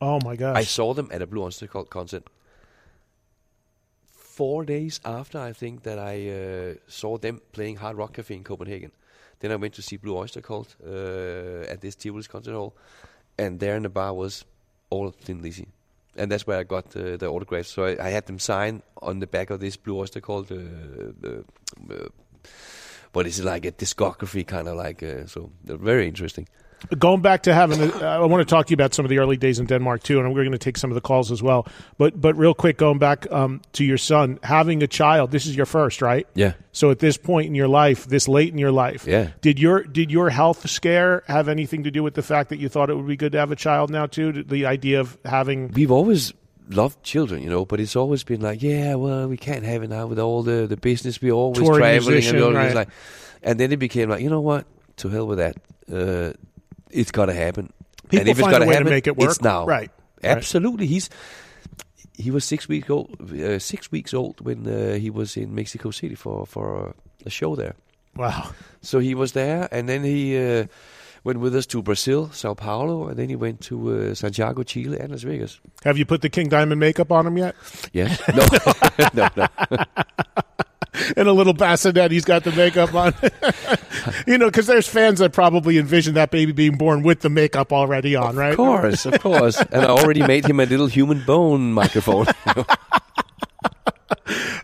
Oh 0.00 0.18
my 0.24 0.36
gosh. 0.36 0.56
I 0.56 0.64
saw 0.64 0.94
them 0.94 1.08
at 1.12 1.22
a 1.22 1.26
Blue 1.26 1.44
Oyster 1.44 1.66
Cult 1.66 1.90
concert. 1.90 2.24
Four 4.32 4.64
days 4.64 4.98
after, 5.04 5.38
I 5.38 5.52
think 5.52 5.82
that 5.82 5.98
I 5.98 6.30
uh, 6.30 6.74
saw 6.88 7.18
them 7.18 7.42
playing 7.52 7.76
Hard 7.76 7.98
Rock 7.98 8.14
Cafe 8.14 8.34
in 8.34 8.42
Copenhagen. 8.42 8.90
Then 9.40 9.52
I 9.52 9.56
went 9.56 9.74
to 9.74 9.82
see 9.82 9.98
Blue 9.98 10.16
Oyster 10.16 10.40
Cult 10.40 10.74
uh, 10.82 11.70
at 11.72 11.82
this 11.82 11.94
Tivoli's 11.96 12.28
concert 12.28 12.54
hall, 12.54 12.74
and 13.36 13.60
there 13.60 13.76
in 13.76 13.82
the 13.82 13.90
bar 13.90 14.14
was 14.14 14.46
all 14.88 15.10
Thin 15.10 15.42
Lizzy. 15.42 15.68
And 16.16 16.30
that's 16.30 16.46
where 16.46 16.58
I 16.58 16.62
got 16.62 16.96
uh, 16.96 17.18
the 17.18 17.26
autographs. 17.26 17.68
So 17.68 17.84
I, 17.84 18.06
I 18.06 18.08
had 18.08 18.24
them 18.24 18.38
sign 18.38 18.82
on 19.02 19.18
the 19.18 19.26
back 19.26 19.50
of 19.50 19.60
this 19.60 19.76
Blue 19.76 19.98
Oyster 19.98 20.22
Cult. 20.22 20.50
Uh, 20.50 20.56
uh, 21.26 22.08
what 23.12 23.26
is 23.26 23.38
it 23.38 23.44
like 23.44 23.66
a 23.66 23.72
discography 23.72 24.46
kind 24.46 24.66
of 24.66 24.76
like? 24.76 25.02
Uh, 25.02 25.26
so 25.26 25.50
very 25.64 26.08
interesting. 26.08 26.48
Going 26.98 27.20
back 27.22 27.44
to 27.44 27.54
having, 27.54 27.80
a, 27.80 28.04
I 28.04 28.18
want 28.26 28.46
to 28.46 28.50
talk 28.50 28.66
to 28.66 28.70
you 28.70 28.74
about 28.74 28.94
some 28.94 29.04
of 29.04 29.10
the 29.10 29.18
early 29.18 29.36
days 29.36 29.58
in 29.58 29.66
Denmark 29.66 30.02
too, 30.02 30.18
and 30.20 30.34
we're 30.34 30.42
going 30.42 30.52
to 30.52 30.58
take 30.58 30.76
some 30.76 30.90
of 30.90 30.94
the 30.94 31.00
calls 31.00 31.30
as 31.30 31.42
well. 31.42 31.66
But 31.98 32.20
but 32.20 32.36
real 32.36 32.54
quick, 32.54 32.78
going 32.78 32.98
back 32.98 33.30
um, 33.30 33.60
to 33.72 33.84
your 33.84 33.98
son 33.98 34.38
having 34.42 34.82
a 34.82 34.86
child. 34.86 35.30
This 35.30 35.46
is 35.46 35.56
your 35.56 35.66
first, 35.66 36.02
right? 36.02 36.26
Yeah. 36.34 36.54
So 36.72 36.90
at 36.90 36.98
this 36.98 37.16
point 37.16 37.46
in 37.46 37.54
your 37.54 37.68
life, 37.68 38.06
this 38.06 38.28
late 38.28 38.52
in 38.52 38.58
your 38.58 38.72
life, 38.72 39.06
Yeah. 39.06 39.28
Did 39.40 39.58
your 39.58 39.82
did 39.82 40.10
your 40.10 40.30
health 40.30 40.68
scare 40.68 41.22
have 41.26 41.48
anything 41.48 41.84
to 41.84 41.90
do 41.90 42.02
with 42.02 42.14
the 42.14 42.22
fact 42.22 42.48
that 42.50 42.58
you 42.58 42.68
thought 42.68 42.90
it 42.90 42.94
would 42.96 43.06
be 43.06 43.16
good 43.16 43.32
to 43.32 43.38
have 43.38 43.52
a 43.52 43.56
child 43.56 43.90
now 43.90 44.06
too? 44.06 44.32
The 44.32 44.66
idea 44.66 45.00
of 45.00 45.18
having 45.24 45.68
we've 45.68 45.92
always 45.92 46.32
loved 46.68 47.02
children, 47.02 47.42
you 47.42 47.50
know, 47.50 47.64
but 47.64 47.80
it's 47.80 47.96
always 47.96 48.24
been 48.24 48.40
like, 48.40 48.62
yeah, 48.62 48.94
well, 48.94 49.28
we 49.28 49.36
can't 49.36 49.64
have 49.64 49.82
it 49.82 49.90
now 49.90 50.06
with 50.06 50.18
all 50.18 50.42
the, 50.42 50.66
the 50.66 50.76
business. 50.76 51.20
We're 51.20 51.32
always 51.32 51.58
Touring 51.58 51.78
traveling 51.78 52.14
musician, 52.14 52.36
and 52.36 52.44
all 52.44 52.52
right. 52.52 52.74
like, 52.74 52.88
and 53.42 53.58
then 53.58 53.72
it 53.72 53.78
became 53.78 54.08
like, 54.08 54.22
you 54.22 54.30
know 54.30 54.40
what? 54.40 54.64
To 54.98 55.08
hell 55.08 55.26
with 55.26 55.38
that. 55.38 55.56
Uh, 55.92 56.32
it's 56.92 57.10
got 57.10 57.26
to 57.26 57.34
happen. 57.34 57.72
People 58.08 58.20
and 58.20 58.28
if 58.28 58.38
it's 58.38 58.46
find 58.46 58.60
way 58.60 58.66
to 58.66 58.72
happen, 58.72 58.90
make 58.90 59.06
it 59.06 59.16
work. 59.16 59.30
It's 59.30 59.40
now, 59.40 59.66
Right. 59.66 59.90
Absolutely. 60.22 60.86
He's 60.86 61.10
he 62.16 62.30
was 62.30 62.44
six 62.44 62.68
weeks 62.68 62.88
old. 62.90 63.16
Uh, 63.32 63.58
six 63.58 63.90
weeks 63.90 64.14
old 64.14 64.40
when 64.40 64.66
uh, 64.66 64.94
he 64.94 65.10
was 65.10 65.36
in 65.36 65.54
Mexico 65.54 65.90
City 65.90 66.14
for 66.14 66.46
for 66.46 66.86
a, 66.86 66.94
a 67.26 67.30
show 67.30 67.56
there. 67.56 67.74
wow, 68.16 68.50
So 68.82 68.98
he 69.00 69.14
was 69.14 69.32
there, 69.32 69.68
and 69.72 69.88
then 69.88 70.04
he 70.04 70.36
uh, 70.38 70.66
went 71.24 71.40
with 71.40 71.56
us 71.56 71.66
to 71.66 71.82
Brazil, 71.82 72.30
Sao 72.32 72.54
Paulo, 72.54 73.08
and 73.08 73.16
then 73.16 73.28
he 73.28 73.36
went 73.36 73.60
to 73.62 73.76
uh, 74.10 74.14
Santiago, 74.14 74.62
Chile, 74.62 74.98
and 75.00 75.10
Las 75.10 75.22
Vegas. 75.22 75.58
have 75.84 75.96
you 75.98 76.04
put 76.04 76.20
the 76.20 76.28
King 76.28 76.48
Diamond 76.48 76.78
makeup 76.78 77.10
on 77.10 77.26
him 77.26 77.38
yet? 77.38 77.54
Yes. 77.92 78.20
No. 78.28 78.46
no, 79.14 79.28
no. 79.36 79.46
and 81.16 81.28
a 81.28 81.32
little 81.32 81.52
bassinet. 81.52 82.10
He's 82.10 82.24
got 82.24 82.44
the 82.44 82.52
makeup 82.52 82.94
on. 82.94 83.14
you 84.26 84.38
know, 84.38 84.46
because 84.46 84.66
there's 84.66 84.88
fans 84.88 85.18
that 85.20 85.32
probably 85.32 85.78
envision 85.78 86.14
that 86.14 86.30
baby 86.30 86.52
being 86.52 86.76
born 86.76 87.02
with 87.02 87.20
the 87.20 87.30
makeup 87.30 87.72
already 87.72 88.16
on, 88.16 88.36
right? 88.36 88.50
Of 88.52 88.56
course, 88.56 89.06
of 89.06 89.20
course. 89.20 89.60
And 89.72 89.82
I 89.84 89.88
already 89.88 90.22
made 90.26 90.44
him 90.46 90.60
a 90.60 90.66
little 90.66 90.86
human 90.86 91.24
bone 91.24 91.72
microphone. 91.72 92.26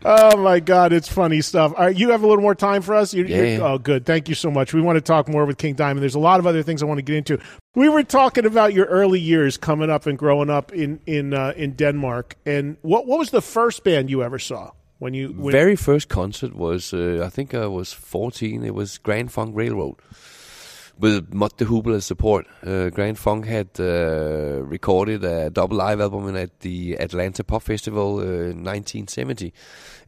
Oh 0.05 0.37
my 0.39 0.61
God, 0.61 0.93
it's 0.93 1.09
funny 1.09 1.41
stuff. 1.41 1.75
All 1.77 1.85
right, 1.87 1.97
you 1.97 2.11
have 2.11 2.23
a 2.23 2.27
little 2.27 2.41
more 2.43 2.55
time 2.55 2.81
for 2.81 2.95
us. 2.95 3.13
You're, 3.13 3.27
Yeah, 3.27 3.37
you're- 3.43 3.57
Oh, 3.61 3.77
good. 3.79 4.07
Thank 4.07 4.29
you 4.29 4.35
so 4.35 4.51
much. 4.51 4.73
We 4.73 4.81
want 4.81 4.97
to 4.97 5.01
talk 5.01 5.29
more 5.29 5.45
with 5.45 5.59
King 5.59 5.75
Diamond. 5.75 6.01
There's 6.03 6.15
a 6.15 6.19
lot 6.21 6.39
of 6.39 6.47
other 6.47 6.63
things 6.63 6.83
I 6.83 6.87
want 6.87 6.99
to 6.99 7.03
get 7.03 7.17
into. 7.17 7.39
We 7.75 7.89
were 7.89 8.05
talking 8.05 8.47
about 8.47 8.73
your 8.73 8.87
early 8.87 9.21
years 9.21 9.57
coming 9.57 9.91
up 9.91 10.07
and 10.07 10.17
growing 10.17 10.49
up 10.49 10.73
in 10.73 11.01
in 11.07 11.35
uh, 11.35 11.53
in 11.57 11.73
Denmark. 11.73 12.37
And 12.47 12.77
what 12.83 13.07
what 13.07 13.19
was 13.19 13.31
the 13.31 13.43
first 13.43 13.83
band 13.85 14.09
you 14.09 14.23
ever 14.23 14.39
saw 14.39 14.71
when 14.99 15.15
you 15.15 15.29
when, 15.29 15.53
Very 15.53 15.77
first 15.77 16.09
concert 16.09 16.55
was, 16.55 16.93
uh, 16.93 17.23
I 17.25 17.29
think 17.29 17.55
I 17.55 17.67
was 17.67 17.93
14. 17.93 18.65
It 18.65 18.75
was 18.75 18.99
Grand 18.99 19.33
Funk 19.33 19.55
Railroad 19.55 19.97
with 20.99 21.33
Mott 21.33 21.57
the 21.59 21.65
Hoople 21.65 21.95
as 21.95 22.05
support. 22.05 22.47
Uh, 22.67 22.91
Grand 22.91 23.19
Funk 23.19 23.47
had 23.47 23.69
uh, 23.79 24.63
recorded 24.65 25.25
a 25.25 25.51
double 25.51 25.77
live 25.77 26.01
album 26.01 26.35
at 26.37 26.61
the 26.61 26.95
Atlanta 26.95 27.45
Pop 27.45 27.63
Festival 27.63 28.19
uh, 28.19 28.23
in 28.23 28.65
1970. 28.65 29.53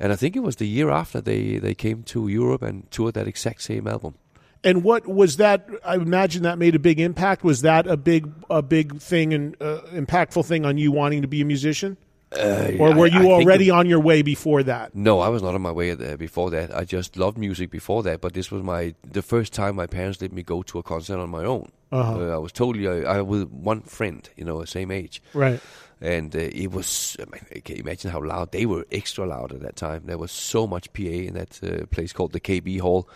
And 0.01 0.12
I 0.12 0.16
think 0.16 0.34
it 0.34 0.41
was 0.41 0.57
the 0.57 0.66
year 0.66 0.91
after 0.91 1.20
they, 1.20 1.59
they 1.59 1.74
came 1.74 2.03
to 2.05 2.26
Europe 2.28 2.62
and 2.62 2.91
toured 2.91 3.14
that 3.14 3.28
exact 3.28 3.62
same 3.62 3.86
album. 3.86 4.14
And 4.62 4.82
what 4.82 5.07
was 5.07 5.36
that? 5.38 5.66
I 5.84 5.95
imagine 5.95 6.43
that 6.43 6.59
made 6.59 6.74
a 6.74 6.78
big 6.78 7.01
impact. 7.01 7.45
Was 7.45 7.62
that 7.62 7.86
a 7.86 7.97
big, 7.97 8.30
a 8.51 8.61
big 8.61 9.01
thing 9.01 9.32
and 9.32 9.57
uh, 9.61 9.80
impactful 9.93 10.45
thing 10.45 10.66
on 10.66 10.76
you 10.76 10.93
wanting 10.93 11.22
to 11.22 11.28
be 11.28 11.41
a 11.41 11.47
musician? 11.47 11.97
Uh, 12.32 12.70
or 12.78 12.94
were 12.94 13.08
you 13.08 13.18
I 13.18 13.22
think 13.22 13.32
already 13.32 13.70
on 13.70 13.86
your 13.88 14.00
way 14.00 14.22
before 14.22 14.62
that? 14.62 14.94
No, 14.94 15.18
I 15.18 15.28
was 15.28 15.42
not 15.42 15.54
on 15.54 15.62
my 15.62 15.72
way 15.72 15.90
uh, 15.90 16.16
before 16.16 16.50
that. 16.50 16.70
I 16.70 16.84
just 16.84 17.16
loved 17.16 17.36
music 17.38 17.70
before 17.70 18.02
that, 18.04 18.20
but 18.20 18.32
this 18.32 18.50
was 18.52 18.62
my 18.62 18.94
the 19.12 19.22
first 19.22 19.52
time 19.52 19.74
my 19.74 19.86
parents 19.88 20.20
let 20.20 20.32
me 20.32 20.42
go 20.42 20.62
to 20.62 20.78
a 20.78 20.82
concert 20.82 21.18
on 21.18 21.30
my 21.30 21.44
own. 21.44 21.70
Uh-huh. 21.90 22.20
Uh, 22.20 22.34
I 22.36 22.38
was 22.38 22.52
totally 22.52 22.86
I, 22.86 23.18
I 23.18 23.20
with 23.22 23.48
one 23.50 23.80
friend, 23.82 24.28
you 24.36 24.44
know, 24.44 24.64
same 24.64 24.92
age, 24.92 25.20
Right. 25.34 25.60
and 26.00 26.36
uh, 26.36 26.38
it 26.38 26.70
was. 26.70 27.16
I 27.18 27.24
mean, 27.32 27.44
I 27.56 27.60
can 27.60 27.76
imagine 27.76 28.12
how 28.12 28.22
loud 28.22 28.52
they 28.52 28.64
were. 28.66 28.84
Extra 28.92 29.26
loud 29.26 29.52
at 29.52 29.60
that 29.62 29.74
time. 29.74 30.02
There 30.04 30.18
was 30.18 30.30
so 30.30 30.66
much 30.66 30.92
PA 30.92 31.02
in 31.02 31.34
that 31.34 31.60
uh, 31.64 31.86
place 31.86 32.12
called 32.12 32.32
the 32.32 32.40
KB 32.40 32.78
Hall, 32.80 33.08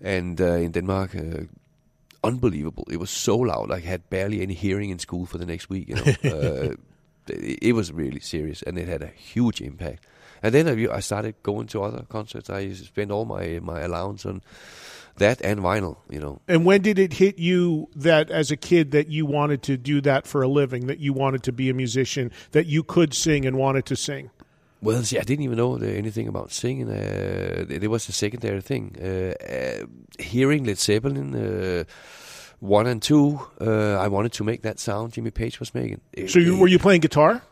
and 0.00 0.40
uh, 0.40 0.44
in 0.64 0.72
Denmark. 0.72 1.14
Uh, 1.14 1.44
Unbelievable! 2.24 2.84
It 2.90 2.98
was 2.98 3.10
so 3.10 3.36
loud. 3.38 3.70
I 3.70 3.80
had 3.80 4.00
barely 4.10 4.40
any 4.42 4.54
hearing 4.54 4.90
in 4.90 4.98
school 4.98 5.26
for 5.26 5.38
the 5.38 5.46
next 5.46 5.70
week. 5.70 5.88
You 5.88 5.94
know, 5.94 6.12
uh, 6.24 6.74
it, 7.28 7.74
was 7.74 7.92
really 7.92 8.20
serious, 8.20 8.62
and 8.62 8.78
it 8.78 8.88
had 8.88 9.02
a 9.02 9.08
huge 9.08 9.60
impact. 9.60 10.06
And 10.42 10.54
then 10.54 10.68
I, 10.68 10.96
I 10.96 11.00
started 11.00 11.34
going 11.42 11.66
to 11.68 11.82
other 11.82 12.04
concerts. 12.08 12.50
I 12.50 12.72
spent 12.72 13.10
all 13.10 13.24
my 13.24 13.58
my 13.62 13.80
allowance 13.80 14.26
on 14.26 14.42
that 15.16 15.40
and 15.42 15.60
vinyl. 15.60 15.96
You 16.10 16.20
know, 16.20 16.40
And 16.46 16.64
when 16.64 16.82
did 16.82 16.98
it 16.98 17.14
hit 17.14 17.38
you 17.38 17.88
that 17.96 18.30
as 18.30 18.50
a 18.50 18.56
kid 18.56 18.90
that 18.92 19.08
you 19.08 19.26
wanted 19.26 19.62
to 19.64 19.76
do 19.76 20.00
that 20.02 20.26
for 20.26 20.42
a 20.42 20.48
living, 20.48 20.86
that 20.86 20.98
you 20.98 21.12
wanted 21.12 21.42
to 21.44 21.52
be 21.52 21.70
a 21.70 21.74
musician, 21.74 22.30
that 22.52 22.66
you 22.66 22.82
could 22.82 23.14
sing 23.14 23.46
and 23.46 23.56
wanted 23.56 23.86
to 23.86 23.96
sing? 23.96 24.30
Well, 24.82 25.02
see, 25.02 25.18
I 25.18 25.22
didn't 25.22 25.44
even 25.44 25.56
know 25.56 25.76
anything 25.76 26.28
about 26.28 26.52
singing. 26.52 26.88
Uh, 26.88 27.66
it, 27.68 27.82
it 27.82 27.88
was 27.88 28.08
a 28.08 28.12
secondary 28.12 28.60
thing. 28.60 28.94
Uh, 29.00 29.34
uh, 29.42 29.86
hearing 30.18 30.64
Led 30.64 30.78
Zeppelin 30.78 31.34
uh, 31.34 31.84
one 32.60 32.86
and 32.86 33.02
two, 33.02 33.40
uh, 33.60 33.96
I 33.96 34.08
wanted 34.08 34.32
to 34.32 34.44
make 34.44 34.62
that 34.62 34.78
sound 34.78 35.12
Jimmy 35.12 35.30
Page 35.30 35.60
was 35.60 35.74
making. 35.74 36.00
So 36.28 36.38
you, 36.38 36.58
were 36.58 36.68
you 36.68 36.78
playing 36.78 37.00
guitar? 37.00 37.42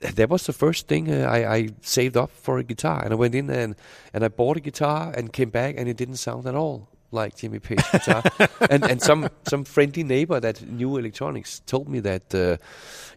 that 0.00 0.28
was 0.28 0.46
the 0.46 0.52
first 0.52 0.86
thing 0.86 1.10
uh, 1.10 1.28
I, 1.28 1.54
I 1.54 1.68
saved 1.82 2.16
up 2.16 2.30
for 2.30 2.58
a 2.58 2.64
guitar, 2.64 3.02
and 3.02 3.12
I 3.12 3.16
went 3.16 3.34
in 3.34 3.50
and 3.50 3.74
and 4.12 4.24
I 4.24 4.28
bought 4.28 4.56
a 4.56 4.60
guitar 4.60 5.12
and 5.16 5.32
came 5.32 5.50
back, 5.50 5.74
and 5.76 5.88
it 5.88 5.96
didn't 5.96 6.16
sound 6.16 6.46
at 6.46 6.54
all 6.54 6.88
like 7.10 7.36
Jimmy 7.36 7.58
Page 7.58 7.82
guitar. 7.90 8.22
and 8.70 8.84
and 8.84 9.02
some 9.02 9.28
some 9.48 9.64
friendly 9.64 10.04
neighbor 10.04 10.40
that 10.40 10.62
knew 10.62 10.96
electronics 10.96 11.60
told 11.66 11.88
me 11.88 12.00
that 12.00 12.34
uh, 12.34 12.56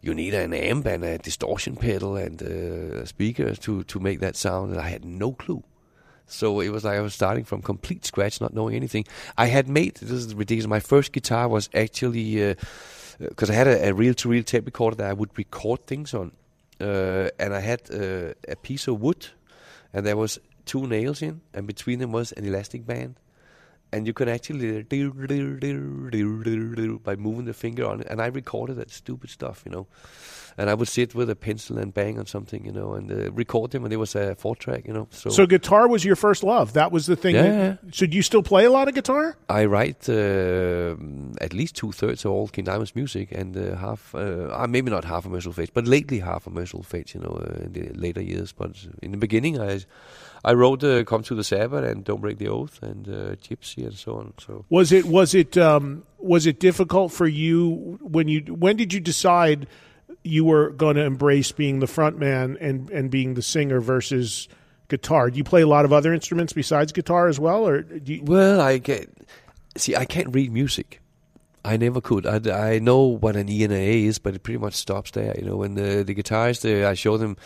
you 0.01 0.13
need 0.13 0.33
an 0.33 0.53
amp 0.53 0.85
and 0.85 1.03
a 1.03 1.17
distortion 1.17 1.75
pedal 1.75 2.15
and 2.15 2.41
a 2.41 3.05
speaker 3.05 3.55
to 3.55 3.83
to 3.83 3.99
make 3.99 4.19
that 4.19 4.35
sound, 4.35 4.71
and 4.71 4.81
I 4.81 4.89
had 4.89 5.05
no 5.05 5.33
clue. 5.33 5.63
So 6.31 6.61
it 6.61 6.69
was 6.69 6.83
like 6.83 6.97
I 6.97 7.01
was 7.01 7.13
starting 7.13 7.43
from 7.43 7.61
complete 7.61 8.05
scratch, 8.05 8.41
not 8.41 8.53
knowing 8.53 8.75
anything. 8.75 9.05
I 9.37 9.47
had 9.47 9.67
made 9.67 9.95
this 9.95 10.11
is 10.11 10.33
ridiculous. 10.33 10.67
My 10.67 10.79
first 10.79 11.11
guitar 11.11 11.47
was 11.47 11.69
actually 11.73 12.55
because 13.19 13.49
I 13.49 13.53
had 13.53 13.67
a, 13.67 13.89
a 13.89 13.93
reel-to-reel 13.93 14.43
tape 14.43 14.65
recorder 14.65 14.95
that 14.97 15.09
I 15.09 15.13
would 15.13 15.37
record 15.37 15.85
things 15.85 16.13
on, 16.13 16.31
uh, 16.79 17.29
and 17.39 17.53
I 17.53 17.59
had 17.59 17.81
uh, 17.91 18.33
a 18.47 18.55
piece 18.55 18.87
of 18.87 18.99
wood, 18.99 19.27
and 19.93 20.05
there 20.05 20.17
was 20.17 20.39
two 20.65 20.87
nails 20.87 21.21
in, 21.21 21.41
and 21.53 21.67
between 21.67 21.99
them 21.99 22.11
was 22.11 22.31
an 22.31 22.45
elastic 22.45 22.85
band, 22.85 23.15
and 23.93 24.07
you 24.07 24.13
can 24.13 24.29
actually 24.29 24.83
by 27.03 27.15
moving 27.15 27.45
the 27.45 27.53
finger 27.53 27.85
on 27.85 28.01
it, 28.01 28.07
and 28.09 28.21
I 28.21 28.27
recorded 28.27 28.77
that 28.77 28.89
stupid 28.91 29.29
stuff, 29.29 29.63
you 29.65 29.71
know. 29.71 29.87
And 30.57 30.69
I 30.69 30.73
would 30.73 30.89
sit 30.89 31.15
with 31.15 31.29
a 31.29 31.35
pencil 31.35 31.77
and 31.77 31.93
bang 31.93 32.19
on 32.19 32.25
something, 32.25 32.65
you 32.65 32.73
know, 32.73 32.93
and 32.93 33.09
uh, 33.09 33.31
record 33.31 33.71
them, 33.71 33.85
and 33.85 33.93
it 33.93 33.97
was 33.97 34.15
a 34.15 34.35
four 34.35 34.53
track, 34.55 34.85
you 34.85 34.93
know. 34.93 35.07
So, 35.09 35.29
So 35.29 35.45
guitar 35.45 35.87
was 35.87 36.03
your 36.03 36.17
first 36.17 36.43
love. 36.43 36.73
That 36.73 36.91
was 36.91 37.05
the 37.05 37.15
thing. 37.15 37.35
Yeah, 37.35 37.77
that- 37.81 37.95
So 37.95 38.05
do 38.05 38.15
you 38.17 38.21
still 38.21 38.43
play 38.43 38.65
a 38.65 38.69
lot 38.69 38.89
of 38.89 38.93
guitar? 38.93 39.37
I 39.49 39.63
write 39.65 40.09
uh, 40.09 40.95
at 41.39 41.53
least 41.53 41.75
two 41.75 41.91
thirds 41.93 42.25
of 42.25 42.31
all 42.31 42.47
King 42.49 42.65
Diamond's 42.65 42.95
music, 42.95 43.31
and 43.31 43.55
uh, 43.55 43.75
half, 43.77 44.13
uh, 44.13 44.49
uh, 44.51 44.67
maybe 44.67 44.91
not 44.91 45.05
half 45.05 45.25
of 45.25 45.31
Mercyful 45.31 45.53
Fates, 45.53 45.71
but 45.73 45.87
lately 45.87 46.19
half 46.19 46.47
of 46.47 46.53
Mercyful 46.53 46.83
Fates, 46.83 47.13
you 47.15 47.21
know, 47.21 47.39
uh, 47.41 47.63
in 47.63 47.71
the 47.73 47.93
later 47.93 48.21
years. 48.21 48.51
But 48.51 48.71
in 49.01 49.11
the 49.11 49.17
beginning, 49.17 49.57
I 49.59 49.79
I 50.43 50.53
wrote 50.53 50.83
uh, 50.83 51.03
"Come 51.03 51.23
to 51.23 51.35
the 51.35 51.43
Sabbath" 51.43 51.83
and 51.83 52.03
"Don't 52.03 52.21
Break 52.21 52.37
the 52.37 52.47
Oath" 52.47 52.81
and 52.81 53.07
uh, 53.07 53.35
"Gypsy" 53.35 53.85
and 53.85 53.93
so 53.93 54.15
on. 54.15 54.33
So 54.39 54.65
Was 54.69 54.91
it 54.91 55.05
was 55.05 55.35
it 55.35 55.57
um, 55.57 56.03
was 56.17 56.45
it 56.45 56.59
difficult 56.59 57.11
for 57.11 57.27
you 57.27 57.99
when 58.01 58.27
you 58.27 58.41
when 58.53 58.75
did 58.77 58.93
you 58.93 58.99
decide 58.99 59.67
you 60.23 60.43
were 60.45 60.69
going 60.71 60.95
to 60.95 61.03
embrace 61.03 61.51
being 61.51 61.79
the 61.79 61.87
front 61.87 62.17
man 62.17 62.57
and 62.59 62.89
and 62.89 63.11
being 63.11 63.35
the 63.35 63.41
singer 63.41 63.79
versus 63.79 64.47
guitar? 64.87 65.29
Do 65.29 65.37
you 65.37 65.43
play 65.43 65.61
a 65.61 65.67
lot 65.67 65.85
of 65.85 65.93
other 65.93 66.13
instruments 66.13 66.53
besides 66.53 66.91
guitar 66.91 67.27
as 67.27 67.39
well, 67.39 67.67
or 67.67 67.81
do 67.81 68.13
you, 68.15 68.23
Well, 68.23 68.59
I 68.61 68.77
get 68.79 69.09
see. 69.77 69.95
I 69.95 70.05
can't 70.05 70.33
read 70.33 70.51
music. 70.51 70.99
I 71.63 71.77
never 71.77 72.01
could. 72.01 72.25
I, 72.25 72.71
I 72.71 72.79
know 72.79 73.01
what 73.03 73.35
an 73.35 73.47
E 73.47 73.63
and 73.63 73.71
A 73.71 74.05
is, 74.05 74.17
but 74.17 74.33
it 74.33 74.41
pretty 74.41 74.57
much 74.57 74.73
stops 74.73 75.11
there. 75.11 75.35
You 75.37 75.45
know, 75.45 75.57
when 75.57 75.75
the 75.75 76.03
the 76.03 76.15
guitarist, 76.15 76.65
uh, 76.65 76.89
I 76.89 76.95
show 76.95 77.17
them 77.17 77.37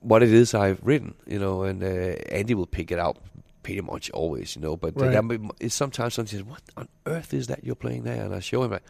what 0.00 0.22
it 0.22 0.32
is 0.32 0.54
I've 0.54 0.80
written. 0.82 1.14
You 1.26 1.38
know, 1.38 1.62
and 1.62 1.82
uh, 1.82 1.86
Andy 2.30 2.54
will 2.54 2.66
pick 2.66 2.90
it 2.90 2.98
out 2.98 3.16
pretty 3.62 3.80
much 3.82 4.10
always. 4.10 4.56
You 4.56 4.62
know, 4.62 4.76
but 4.76 4.96
uh, 5.00 5.06
Right. 5.22 5.40
it's 5.60 5.74
sometimes 5.74 6.14
something 6.14 6.38
says, 6.38 6.44
"What 6.46 6.62
on 6.76 6.88
earth 7.06 7.32
is 7.34 7.46
that 7.46 7.64
you're 7.64 7.74
playing 7.74 8.04
there?" 8.04 8.24
And 8.24 8.34
I 8.34 8.40
show 8.40 8.62
him 8.62 8.70
like. 8.72 8.82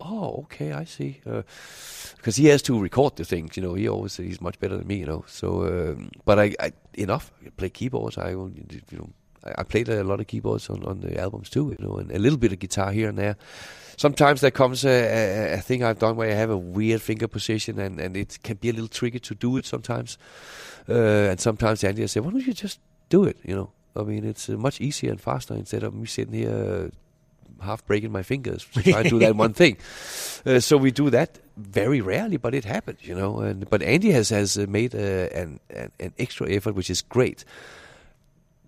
Oh, 0.00 0.40
okay, 0.42 0.72
I 0.72 0.84
see. 0.84 1.20
Because 1.24 2.34
he 2.36 2.46
has 2.46 2.60
to 2.62 2.78
record 2.78 3.14
the 3.16 3.24
things, 3.24 3.56
you 3.56 3.62
know. 3.62 3.74
He 3.74 3.88
always 3.88 4.16
he's 4.16 4.40
much 4.40 4.58
better 4.58 4.76
than 4.76 4.88
me, 4.88 4.96
you 4.96 5.06
know. 5.06 5.24
So, 5.28 5.62
um, 5.62 6.10
but 6.24 6.38
I, 6.38 6.54
I 6.60 6.72
enough. 6.94 7.32
I 7.46 7.50
play 7.50 7.70
keyboards. 7.70 8.18
I, 8.18 8.30
you 8.30 8.82
know, 8.90 9.08
I, 9.44 9.52
I 9.58 9.62
played 9.62 9.88
a 9.88 10.04
lot 10.04 10.20
of 10.20 10.26
keyboards 10.26 10.68
on, 10.70 10.84
on 10.84 11.00
the 11.00 11.18
albums 11.18 11.50
too, 11.50 11.76
you 11.78 11.86
know, 11.86 11.96
and 11.96 12.10
a 12.10 12.18
little 12.18 12.38
bit 12.38 12.52
of 12.52 12.58
guitar 12.58 12.92
here 12.92 13.08
and 13.08 13.18
there. 13.18 13.36
Sometimes 13.96 14.40
there 14.40 14.50
comes 14.50 14.84
a, 14.84 14.88
a, 14.88 15.54
a 15.54 15.60
thing 15.60 15.84
I've 15.84 16.00
done 16.00 16.16
where 16.16 16.30
I 16.30 16.34
have 16.34 16.50
a 16.50 16.56
weird 16.56 17.00
finger 17.00 17.28
position, 17.28 17.78
and, 17.78 18.00
and 18.00 18.16
it 18.16 18.38
can 18.42 18.56
be 18.56 18.70
a 18.70 18.72
little 18.72 18.88
tricky 18.88 19.20
to 19.20 19.34
do 19.34 19.56
it 19.56 19.66
sometimes. 19.66 20.18
Uh, 20.88 21.30
and 21.30 21.40
sometimes 21.40 21.84
Andy 21.84 22.02
will 22.02 22.08
say, 22.08 22.20
"Why 22.20 22.30
don't 22.30 22.44
you 22.44 22.52
just 22.52 22.80
do 23.08 23.24
it?" 23.24 23.38
You 23.44 23.54
know, 23.54 23.70
I 23.96 24.02
mean, 24.02 24.24
it's 24.24 24.48
uh, 24.48 24.54
much 24.54 24.80
easier 24.80 25.10
and 25.10 25.20
faster 25.20 25.54
instead 25.54 25.84
of 25.84 25.94
me 25.94 26.06
sitting 26.06 26.34
here 26.34 26.90
half 27.60 27.86
breaking 27.86 28.12
my 28.12 28.22
fingers 28.22 28.64
trying 28.64 28.84
to 28.84 28.90
try 28.90 29.00
and 29.00 29.10
do 29.10 29.18
that 29.20 29.36
one 29.36 29.52
thing. 29.62 29.76
Uh, 30.44 30.60
so 30.60 30.76
we 30.76 30.90
do 30.90 31.10
that 31.10 31.38
very 31.56 32.00
rarely, 32.00 32.36
but 32.36 32.54
it 32.54 32.64
happens, 32.64 32.98
you 33.02 33.14
know. 33.14 33.38
And 33.38 33.68
but 33.70 33.82
Andy 33.82 34.10
has 34.10 34.30
has 34.30 34.58
uh, 34.58 34.66
made 34.68 34.94
uh, 34.94 34.98
an, 34.98 35.60
an 35.70 35.92
an 36.00 36.12
extra 36.18 36.50
effort, 36.50 36.74
which 36.74 36.90
is 36.90 37.02
great, 37.02 37.44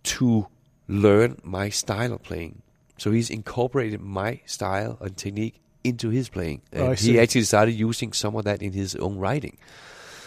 to 0.04 0.46
learn 0.88 1.36
my 1.42 1.68
style 1.70 2.12
of 2.12 2.22
playing. 2.22 2.62
So 2.98 3.10
he's 3.10 3.30
incorporated 3.30 4.00
my 4.00 4.40
style 4.46 4.96
and 5.00 5.16
technique 5.16 5.60
into 5.84 6.08
his 6.10 6.28
playing, 6.28 6.62
Oh, 6.74 6.86
and 6.90 6.98
see. 6.98 7.12
he 7.12 7.20
actually 7.20 7.44
started 7.44 7.72
using 7.72 8.12
some 8.12 8.34
of 8.36 8.44
that 8.44 8.62
in 8.62 8.72
his 8.72 8.96
own 8.96 9.18
writing. 9.18 9.56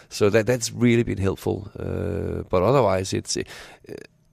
So 0.09 0.29
that 0.29 0.45
that's 0.45 0.71
really 0.71 1.03
been 1.03 1.17
helpful. 1.17 1.69
Uh, 1.77 2.43
but 2.49 2.63
otherwise, 2.63 3.13
it's. 3.13 3.37
Uh, 3.37 3.43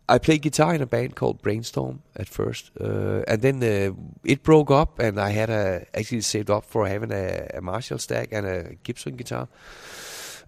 I 0.09 0.19
played 0.19 0.43
guitar 0.43 0.73
in 0.73 0.81
a 0.83 0.87
band 0.87 1.17
called 1.17 1.43
Brainstorm 1.43 2.01
at 2.15 2.29
first, 2.29 2.71
uh, 2.81 3.23
and 3.27 3.43
then 3.43 3.61
uh, 3.61 3.93
it 4.23 4.45
broke 4.45 4.71
up, 4.71 5.01
and 5.01 5.19
I 5.19 5.31
had 5.31 5.51
a, 5.51 5.85
actually 5.95 6.21
saved 6.21 6.49
up 6.49 6.65
for 6.65 6.87
having 6.87 7.11
a, 7.11 7.51
a 7.55 7.61
Marshall 7.61 7.99
stack 7.99 8.29
and 8.31 8.47
a 8.47 8.77
Gibson 8.85 9.17
guitar. 9.17 9.49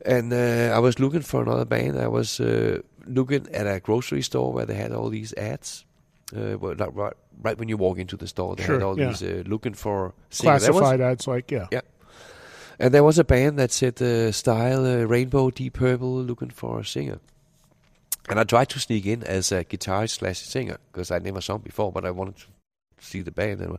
And 0.06 0.32
uh, 0.32 0.72
I 0.76 0.78
was 0.78 1.00
looking 1.00 1.22
for 1.22 1.42
another 1.42 1.64
band. 1.64 1.98
I 1.98 2.06
was 2.06 2.38
uh, 2.38 2.82
looking 3.06 3.48
at 3.52 3.66
a 3.66 3.80
grocery 3.80 4.22
store 4.22 4.52
where 4.52 4.66
they 4.66 4.74
had 4.74 4.92
all 4.92 5.08
these 5.08 5.32
ads. 5.34 5.84
Uh, 6.36 6.58
well, 6.58 6.74
right, 6.74 7.14
right 7.42 7.58
when 7.58 7.68
you 7.68 7.76
walk 7.76 7.98
into 7.98 8.16
the 8.16 8.26
store, 8.26 8.54
they 8.54 8.64
Sure, 8.64 8.74
had 8.74 8.82
all 8.82 8.98
yeah. 8.98 9.08
these 9.08 9.22
uh, 9.22 9.42
looking 9.46 9.74
for 9.74 10.12
classified 10.30 11.00
ads 11.00 11.26
like 11.26 11.50
yeah? 11.50 11.66
yeah. 11.70 11.80
And 12.78 12.94
there 12.94 13.02
was 13.02 13.18
a 13.18 13.24
band 13.24 13.58
that 13.58 13.72
said 13.72 14.00
uh, 14.00 14.30
style 14.30 14.84
uh, 14.86 15.04
Rainbow 15.04 15.50
Deep 15.50 15.74
Purple 15.74 16.22
looking 16.22 16.50
for 16.50 16.80
a 16.80 16.84
singer. 16.84 17.18
And 18.28 18.38
I 18.38 18.44
tried 18.44 18.68
to 18.70 18.78
sneak 18.78 19.06
in 19.06 19.22
as 19.24 19.50
a 19.52 19.64
guitarist 19.64 20.18
slash 20.18 20.38
singer 20.38 20.76
because 20.92 21.10
I 21.10 21.18
never 21.18 21.40
sung 21.40 21.60
before, 21.60 21.90
but 21.90 22.04
I 22.04 22.10
wanted 22.10 22.36
to 22.36 22.46
see 23.00 23.22
the 23.22 23.30
band. 23.30 23.60
And 23.62 23.78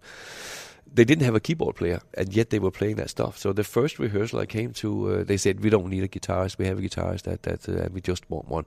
they 0.93 1.05
didn't 1.05 1.25
have 1.25 1.35
a 1.35 1.39
keyboard 1.39 1.75
player, 1.75 2.01
and 2.15 2.33
yet 2.33 2.49
they 2.49 2.59
were 2.59 2.71
playing 2.71 2.95
that 2.97 3.09
stuff. 3.09 3.37
So 3.37 3.53
the 3.53 3.63
first 3.63 3.99
rehearsal 3.99 4.39
I 4.39 4.45
came 4.45 4.73
to, 4.73 5.09
uh, 5.09 5.23
they 5.23 5.37
said 5.37 5.61
we 5.63 5.69
don't 5.69 5.89
need 5.89 6.03
a 6.03 6.07
guitarist. 6.07 6.57
We 6.57 6.67
have 6.67 6.79
a 6.79 6.81
guitarist 6.81 7.23
that 7.23 7.43
that 7.43 7.67
uh, 7.69 7.89
we 7.91 8.01
just 8.01 8.29
want 8.29 8.47
one. 8.47 8.65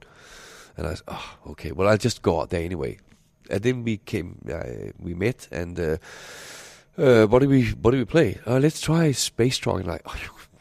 And 0.77 0.87
I 0.87 0.93
said, 0.95 1.03
oh, 1.07 1.35
okay. 1.51 1.71
Well, 1.71 1.87
I'll 1.87 1.97
just 1.97 2.21
go 2.21 2.41
out 2.41 2.49
there 2.49 2.63
anyway. 2.63 2.99
And 3.49 3.61
then 3.61 3.83
we 3.83 3.97
came, 3.97 4.39
uh, 4.51 4.91
we 4.99 5.13
met, 5.13 5.47
and 5.51 5.79
uh, 5.79 5.97
uh, 6.97 7.25
what 7.27 7.39
do 7.39 7.49
we 7.49 7.67
what 7.69 7.91
do 7.91 7.97
we 7.97 8.05
play? 8.05 8.39
Uh, 8.47 8.59
let's 8.59 8.81
try 8.81 9.11
Space 9.11 9.57
Truck. 9.57 9.85
Like, 9.85 10.01
oh, 10.05 10.15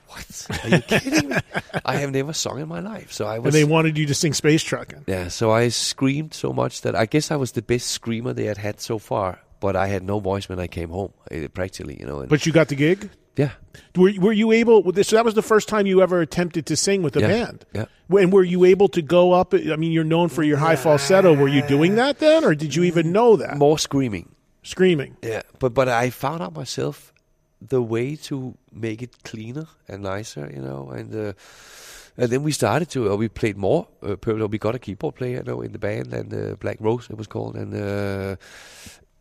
what? 0.08 0.46
Are 0.64 0.68
you 0.68 0.80
kidding 0.80 1.28
me? 1.30 1.36
I 1.84 1.96
have 1.96 2.10
never 2.10 2.32
sung 2.32 2.60
in 2.60 2.68
my 2.68 2.80
life, 2.80 3.12
so 3.12 3.26
I 3.26 3.38
was. 3.38 3.54
And 3.54 3.62
they 3.62 3.64
wanted 3.64 3.96
you 3.96 4.06
to 4.06 4.14
sing 4.14 4.34
Space 4.34 4.62
Truckin'. 4.62 5.04
Yeah, 5.06 5.28
so 5.28 5.50
I 5.50 5.68
screamed 5.68 6.34
so 6.34 6.52
much 6.52 6.82
that 6.82 6.94
I 6.94 7.06
guess 7.06 7.30
I 7.30 7.36
was 7.36 7.52
the 7.52 7.62
best 7.62 7.88
screamer 7.88 8.32
they 8.32 8.44
had 8.44 8.58
had 8.58 8.80
so 8.80 8.98
far. 8.98 9.40
But 9.62 9.74
I 9.76 9.86
had 9.94 10.02
no 10.02 10.20
voice 10.20 10.48
when 10.50 10.58
I 10.58 10.66
came 10.68 10.90
home, 10.90 11.12
uh, 11.30 11.48
practically, 11.54 11.96
you 12.00 12.06
know. 12.06 12.26
But 12.26 12.44
you 12.46 12.52
got 12.52 12.66
the 12.68 12.74
gig. 12.76 13.08
yeah, 13.36 13.52
Were 13.96 14.12
were 14.24 14.34
you 14.42 14.52
able? 14.60 14.82
So 15.08 15.16
that 15.16 15.24
was 15.24 15.34
the 15.34 15.46
first 15.52 15.66
time 15.68 15.84
you 15.92 16.02
ever 16.02 16.20
attempted 16.20 16.64
to 16.66 16.74
sing 16.76 17.02
with 17.04 17.16
a 17.16 17.20
Yeah, 17.20 17.28
band. 17.32 17.58
yeah. 17.78 18.20
And 18.22 18.30
were 18.32 18.44
you 18.54 18.64
able 18.72 18.88
to 18.88 19.02
go 19.02 19.22
up? 19.40 19.54
I 19.54 19.76
mean, 19.82 19.92
you're 19.96 20.10
known 20.14 20.28
for 20.28 20.42
your 20.42 20.58
high 20.58 20.76
falsetto. 20.76 21.30
Were 21.42 21.48
you 21.56 21.62
doing 21.68 21.94
that 21.96 22.18
then, 22.18 22.44
or 22.44 22.54
did 22.54 22.74
you 22.76 22.82
even 22.84 23.06
know 23.12 23.36
that? 23.36 23.56
more 23.56 23.78
screaming. 23.78 24.26
screaming. 24.62 25.16
Yeah, 25.22 25.42
but 25.60 25.72
but 25.74 25.86
I 25.88 26.10
found 26.10 26.42
out 26.42 26.52
myself 26.62 27.12
the 27.68 27.80
way 27.80 28.16
to 28.28 28.34
make 28.72 28.98
it 29.06 29.12
cleaner 29.30 29.66
and 29.88 30.02
nicer, 30.02 30.50
you 30.54 30.60
know, 30.60 30.90
and 30.98 31.14
uh, 31.14 31.32
and 32.16 32.28
then 32.30 32.42
we 32.42 32.52
started 32.52 32.88
to, 32.90 33.08
or 33.10 33.16
we 33.16 33.28
played 33.28 33.56
more. 33.56 33.86
Uh, 34.02 34.16
we 34.50 34.58
got 34.58 34.74
a 34.74 34.78
keyboard 34.78 35.14
player, 35.14 35.38
you 35.38 35.44
know, 35.52 35.62
in 35.64 35.72
the 35.72 35.78
band, 35.78 36.12
and 36.12 36.28
uh, 36.34 36.56
Black 36.60 36.76
Rose 36.80 37.08
it 37.10 37.16
was 37.16 37.26
called, 37.28 37.56
and 37.56 37.72
uh, 37.74 38.36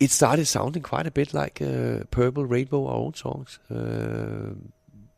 it 0.02 0.10
started 0.12 0.46
sounding 0.48 0.82
quite 0.82 1.06
a 1.06 1.12
bit 1.12 1.34
like 1.34 1.62
uh, 1.62 2.04
Purple 2.10 2.46
Rainbow, 2.46 2.88
our 2.88 2.96
own 2.96 3.14
songs. 3.14 3.60
Uh, 3.70 4.56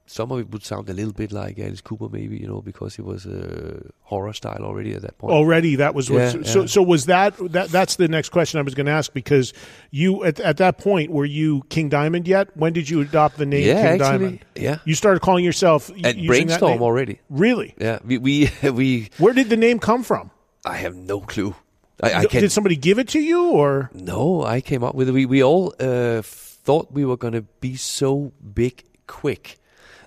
some 0.05 0.29
of 0.31 0.39
it 0.39 0.51
would 0.51 0.63
sound 0.63 0.89
a 0.89 0.93
little 0.93 1.13
bit 1.13 1.31
like 1.31 1.57
Alice 1.57 1.79
Cooper, 1.79 2.09
maybe 2.09 2.37
you 2.37 2.47
know, 2.47 2.61
because 2.61 2.99
it 2.99 3.05
was 3.05 3.25
uh, 3.25 3.79
horror 4.01 4.33
style 4.33 4.63
already 4.63 4.93
at 4.93 5.01
that 5.01 5.17
point. 5.17 5.31
Already, 5.33 5.77
that 5.77 5.95
was 5.95 6.11
what. 6.11 6.19
Yeah, 6.19 6.43
so, 6.43 6.61
yeah. 6.61 6.65
so 6.67 6.83
was 6.83 7.05
that 7.05 7.33
that? 7.53 7.69
That's 7.69 7.95
the 7.95 8.09
next 8.09 8.29
question 8.29 8.59
I 8.59 8.63
was 8.63 8.75
going 8.75 8.85
to 8.87 8.91
ask 8.91 9.13
because 9.13 9.53
you 9.89 10.25
at 10.25 10.41
at 10.41 10.57
that 10.57 10.77
point 10.77 11.09
were 11.11 11.25
you 11.25 11.63
King 11.69 11.87
Diamond 11.87 12.27
yet? 12.27 12.55
When 12.57 12.73
did 12.73 12.89
you 12.89 12.99
adopt 12.99 13.37
the 13.37 13.45
name 13.45 13.65
Yeah, 13.65 13.75
King 13.75 14.01
actually, 14.01 14.19
Diamond? 14.19 14.45
yeah. 14.55 14.77
you 14.83 14.95
started 14.95 15.21
calling 15.21 15.45
yourself 15.45 15.89
At 15.89 16.17
using 16.17 16.47
that 16.47 16.59
Brainstorm 16.59 16.81
already. 16.81 17.21
Really? 17.29 17.73
Yeah, 17.79 17.99
we 18.03 18.17
we 18.17 18.51
we. 18.63 19.09
Where 19.17 19.33
did 19.33 19.49
the 19.49 19.57
name 19.57 19.79
come 19.79 20.03
from? 20.03 20.29
I 20.65 20.75
have 20.75 20.95
no 20.95 21.21
clue. 21.21 21.55
I, 22.01 22.13
I 22.13 22.25
Did 22.25 22.51
somebody 22.51 22.75
give 22.75 22.99
it 22.99 23.09
to 23.09 23.19
you 23.19 23.51
or? 23.51 23.89
No, 23.93 24.43
I 24.43 24.61
came 24.61 24.83
up 24.83 24.95
with 24.95 25.09
it. 25.09 25.11
We 25.11 25.25
we 25.25 25.43
all 25.43 25.73
uh, 25.79 26.21
thought 26.23 26.91
we 26.91 27.05
were 27.05 27.17
going 27.17 27.33
to 27.33 27.43
be 27.59 27.75
so 27.75 28.31
big 28.53 28.83
quick 29.05 29.59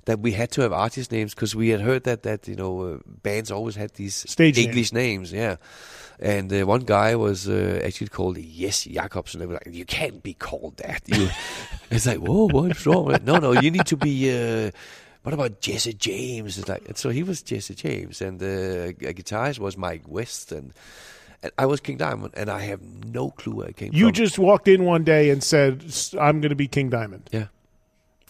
that 0.07 0.20
we 0.20 0.32
had 0.32 0.51
to 0.53 0.62
have 0.62 0.72
artist 0.72 1.12
names 1.12 1.34
because 1.34 1.55
we 1.55 1.68
had 1.68 1.80
heard 1.80 2.05
that 2.05 2.22
that 2.22 2.49
you 2.49 2.57
know 2.57 2.80
uh, 2.80 2.99
bands 3.07 3.51
always 3.51 3.76
had 3.76 3.93
these 3.95 4.14
Stage 4.14 4.59
English 4.59 4.93
names. 4.93 5.32
Yeah. 5.32 5.57
And 6.18 6.51
uh, 6.51 6.64
one 6.64 6.80
guy 6.80 7.14
was 7.14 7.47
uh, 7.47 7.82
actually 7.84 8.09
called 8.09 8.39
Yes 8.39 8.84
Jacobsen. 8.84 9.39
They 9.39 9.47
were 9.47 9.55
like, 9.55 9.68
"You 9.70 9.84
can't 9.84 10.22
be 10.22 10.32
called 10.32 10.78
that." 10.78 11.03
You, 11.07 11.28
it's 11.91 12.07
like, 12.07 12.18
"Whoa, 12.18 12.49
what's 12.49 12.87
wrong?" 12.87 13.14
No, 13.22 13.37
no, 13.37 13.53
you 13.53 13.70
need 13.70 13.87
to 13.87 13.97
be. 13.99 14.32
Uh, 14.32 14.70
what 15.24 15.34
about 15.34 15.61
Jesse 15.61 15.93
James? 15.93 16.57
It's 16.57 16.68
like, 16.68 16.89
and 16.89 16.97
so 16.97 17.11
he 17.11 17.22
was 17.22 17.43
Jesse 17.43 17.74
James, 17.74 18.22
and 18.22 18.39
the 18.39 18.95
uh, 18.97 19.12
guitarist 19.12 19.59
was 19.59 19.76
Mike 19.76 20.05
West, 20.07 20.53
and 20.53 20.72
I 21.59 21.66
was 21.66 21.80
King 21.80 21.97
Diamond, 21.97 22.34
and 22.36 22.51
I 22.51 22.61
have 22.62 22.80
no 22.82 23.30
clue 23.30 23.57
where 23.57 23.68
I 23.68 23.72
came 23.72 23.92
You 23.92 24.07
from. 24.07 24.14
just 24.14 24.38
walked 24.38 24.68
in 24.68 24.84
one 24.84 25.05
day 25.05 25.30
and 25.30 25.42
said, 25.42 25.84
"I'm 26.20 26.40
going 26.40 26.51
to 26.51 26.57
be 26.57 26.68
King 26.68 26.90
Diamond." 26.90 27.28
Yeah. 27.32 27.47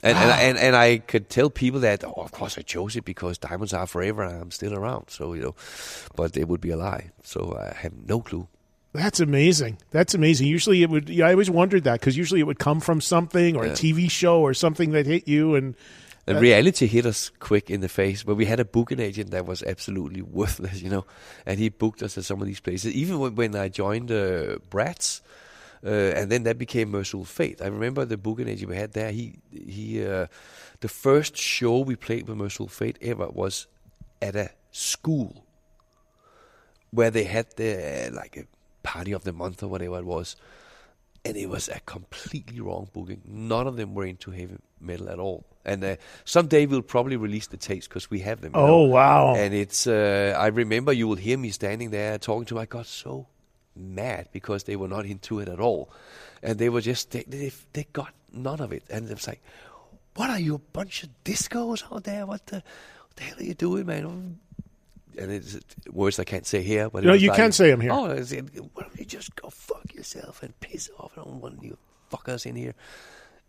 And, 0.03 0.17
and 0.19 0.31
ah. 0.31 0.39
and 0.39 0.59
and 0.59 0.77
I 0.77 0.99
could 0.99 1.31
tell 1.31 1.49
people 1.49 1.81
that 1.81 2.05
oh 2.05 2.12
of 2.19 2.31
course 2.31 2.59
I 2.59 2.62
chose 2.62 2.97
it 2.97 3.05
because 3.05 3.39
diamonds 3.39 3.73
are 3.73 3.87
forever 3.87 4.23
and 4.23 4.41
I'm 4.41 4.51
still 4.51 4.75
around 4.75 5.09
so 5.09 5.33
you 5.33 5.43
know 5.43 5.55
but 6.14 6.37
it 6.37 6.49
would 6.49 6.61
be 6.61 6.71
a 6.71 6.77
lie 6.77 7.12
so 7.23 7.57
I 7.59 7.75
had 7.75 8.07
no 8.07 8.21
clue 8.21 8.47
That's 8.93 9.21
amazing. 9.21 9.79
That's 9.91 10.14
amazing. 10.14 10.49
Usually 10.49 10.83
it 10.83 10.91
would. 10.91 11.09
Yeah, 11.09 11.27
I 11.27 11.33
always 11.33 11.51
wondered 11.51 11.85
that 11.85 12.01
because 12.01 12.17
usually 12.17 12.41
it 12.41 12.47
would 12.47 12.59
come 12.59 12.81
from 12.81 13.01
something 13.01 13.57
or 13.57 13.64
a 13.64 13.71
TV 13.71 14.11
show 14.11 14.41
or 14.41 14.55
something 14.55 14.93
that 14.93 15.07
hit 15.07 15.29
you. 15.29 15.55
And 15.55 15.75
and 16.27 16.39
Uh, 16.39 16.41
reality 16.41 16.87
hit 16.87 17.07
us 17.07 17.31
quick 17.39 17.70
in 17.70 17.81
the 17.81 17.89
face 17.89 18.22
but 18.22 18.35
we 18.35 18.45
had 18.47 18.61
a 18.61 18.64
booking 18.64 19.01
agent 19.01 19.31
that 19.31 19.47
was 19.47 19.62
absolutely 19.62 20.22
worthless 20.22 20.83
you 20.83 20.91
know 20.91 21.05
and 21.45 21.59
he 21.59 21.68
booked 21.68 22.03
us 22.03 22.18
at 22.18 22.24
some 22.24 22.41
of 22.41 22.47
these 22.47 22.61
places 22.61 22.93
even 22.93 23.18
when, 23.18 23.35
when 23.35 23.55
I 23.55 23.68
joined 23.68 24.11
uh, 24.11 24.59
Brats 24.70 25.22
uh, 25.85 25.89
and 25.89 26.33
then 26.33 26.43
that 26.45 26.59
became 26.59 26.91
Mercyful 26.91 27.24
Fate. 27.24 27.62
I 27.62 27.66
remember 27.66 28.05
the 28.05 28.16
booking 28.16 28.49
agent 28.49 28.70
we 28.70 28.77
had 28.77 28.93
there. 28.93 29.12
He 29.12 29.39
he, 29.53 30.05
uh, 30.05 30.27
the 30.81 30.89
first 30.89 31.37
show 31.37 31.79
we 31.79 31.95
played 31.95 32.27
with 32.27 32.37
Mercyful 32.37 32.68
Fate 32.68 32.99
ever 33.01 33.29
was 33.29 33.66
at 34.20 34.35
a 34.35 34.51
school 34.72 35.45
where 36.91 37.11
they 37.11 37.24
had 37.24 37.47
the 37.57 38.11
like 38.12 38.37
a 38.37 38.47
party 38.83 39.12
of 39.12 39.22
the 39.24 39.33
month 39.33 39.62
or 39.62 39.68
whatever 39.68 39.99
it 39.99 40.07
was, 40.07 40.35
and 41.27 41.37
it 41.37 41.49
was 41.49 41.68
a 41.68 41.81
completely 41.81 42.61
wrong 42.61 42.89
booking. 42.93 43.20
None 43.24 43.66
of 43.66 43.77
them 43.77 43.95
were 43.95 44.07
into 44.07 44.31
heavy 44.31 44.57
metal 44.81 45.11
at 45.11 45.18
all. 45.18 45.45
And 45.64 45.83
uh, 45.83 45.97
someday 46.24 46.66
we'll 46.66 46.83
probably 46.83 47.16
release 47.16 47.49
the 47.49 47.57
tapes 47.57 47.89
because 47.89 48.09
we 48.09 48.20
have 48.20 48.41
them. 48.41 48.53
Oh, 48.55 48.66
know. 48.66 48.83
wow. 48.83 49.35
And 49.35 49.53
it's 49.53 49.89
uh, 49.89 50.37
I 50.39 50.47
remember 50.47 50.93
you 50.93 51.09
will 51.09 51.16
hear 51.16 51.37
me 51.37 51.51
standing 51.51 51.91
there 51.91 52.18
talking 52.18 52.45
to. 52.47 52.57
'em. 52.57 52.62
I 52.62 52.66
got 52.66 52.87
so 52.87 53.27
mad 53.74 54.29
because 54.31 54.64
they 54.64 54.77
were 54.77 54.89
not 54.89 55.05
into 55.05 55.41
it 55.41 55.49
at 55.49 55.59
all, 55.59 55.91
and 56.43 56.59
they 56.59 56.68
were 56.68 56.81
just 56.81 57.11
they 57.11 57.24
they, 57.27 57.51
they 57.72 57.87
got 57.93 58.14
none 58.33 58.61
of 58.61 58.72
it, 58.72 58.85
and 58.89 59.11
it 59.11 59.14
was 59.14 59.27
like, 59.27 59.43
what 60.14 60.31
are 60.31 60.39
you 60.39 60.55
a 60.55 60.59
bunch 60.59 61.03
of 61.03 61.09
discos 61.24 61.83
out 61.93 62.05
there? 62.05 62.24
What 62.24 62.47
the, 62.47 62.57
what 62.57 63.16
the 63.16 63.24
hell 63.24 63.39
are 63.41 63.43
you 63.43 63.55
doing, 63.55 63.87
man? 63.87 64.39
And 65.19 65.33
it's 65.33 65.59
words 65.91 66.19
I 66.19 66.25
can't 66.25 66.47
say 66.47 66.62
here, 66.62 66.91
but 66.91 67.05
No, 67.05 67.14
you 67.14 67.29
like, 67.29 67.37
can 67.37 67.53
say 67.53 67.73
'em 67.73 67.81
here. 67.81 67.93
Oh, 67.93 68.03
why 68.07 68.14
don't 68.83 68.99
you 68.99 69.05
just 69.05 69.35
go 69.37 69.49
fuck 69.51 69.95
yourself 69.95 70.43
and 70.43 70.59
piss 70.61 70.91
off? 70.99 71.12
I 71.17 71.23
don't 71.25 71.41
want 71.41 71.62
you 71.62 71.79
fuckers 72.12 72.45
in 72.47 72.57
here. 72.57 72.75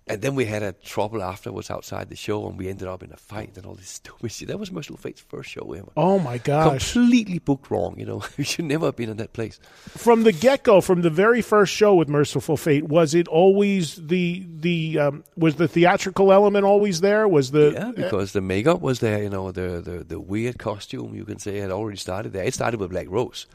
And 0.09 0.21
then 0.21 0.35
we 0.35 0.45
had 0.45 0.63
a 0.63 0.71
trouble 0.71 1.21
afterwards 1.21 1.69
outside 1.69 2.09
the 2.09 2.15
show, 2.15 2.47
and 2.47 2.57
we 2.57 2.69
ended 2.69 2.87
up 2.87 3.03
in 3.03 3.11
a 3.11 3.17
fight 3.17 3.57
and 3.57 3.65
all 3.65 3.75
this 3.75 3.89
stupid 4.01 4.31
shit. 4.31 4.47
That 4.47 4.59
was 4.59 4.71
Mercyful 4.71 4.97
Fate's 4.97 5.21
first 5.21 5.49
show 5.49 5.73
ever. 5.73 5.91
oh 5.97 6.19
my 6.19 6.37
gosh! 6.37 6.93
Completely 6.93 7.39
booked 7.39 7.69
wrong, 7.69 7.99
you 7.99 8.05
know. 8.05 8.23
you 8.37 8.43
should 8.43 8.65
never 8.65 8.85
have 8.87 8.95
been 8.95 9.09
in 9.09 9.17
that 9.17 9.33
place. 9.33 9.59
From 9.89 10.23
the 10.23 10.31
get 10.31 10.63
go, 10.63 10.81
from 10.81 11.01
the 11.01 11.09
very 11.09 11.41
first 11.41 11.73
show 11.73 11.95
with 11.95 12.07
Mercyful 12.07 12.57
Fate, 12.57 12.85
was 12.85 13.13
it 13.13 13.27
always 13.27 13.95
the 13.95 14.45
the 14.47 14.99
um, 14.99 15.23
was 15.35 15.55
the 15.55 15.67
theatrical 15.67 16.31
element 16.31 16.65
always 16.65 17.01
there? 17.01 17.27
Was 17.27 17.51
the 17.51 17.71
Yeah, 17.73 17.91
because 17.95 18.33
the 18.33 18.41
makeup 18.41 18.81
was 18.81 18.99
there, 18.99 19.21
you 19.21 19.29
know, 19.29 19.51
the, 19.51 19.81
the 19.81 20.03
the 20.03 20.19
weird 20.19 20.57
costume 20.57 21.15
you 21.15 21.25
can 21.25 21.39
say 21.39 21.57
had 21.57 21.71
already 21.71 21.97
started 21.97 22.33
there. 22.33 22.43
It 22.43 22.53
started 22.53 22.79
with 22.79 22.91
Black 22.91 23.07
Rose. 23.09 23.45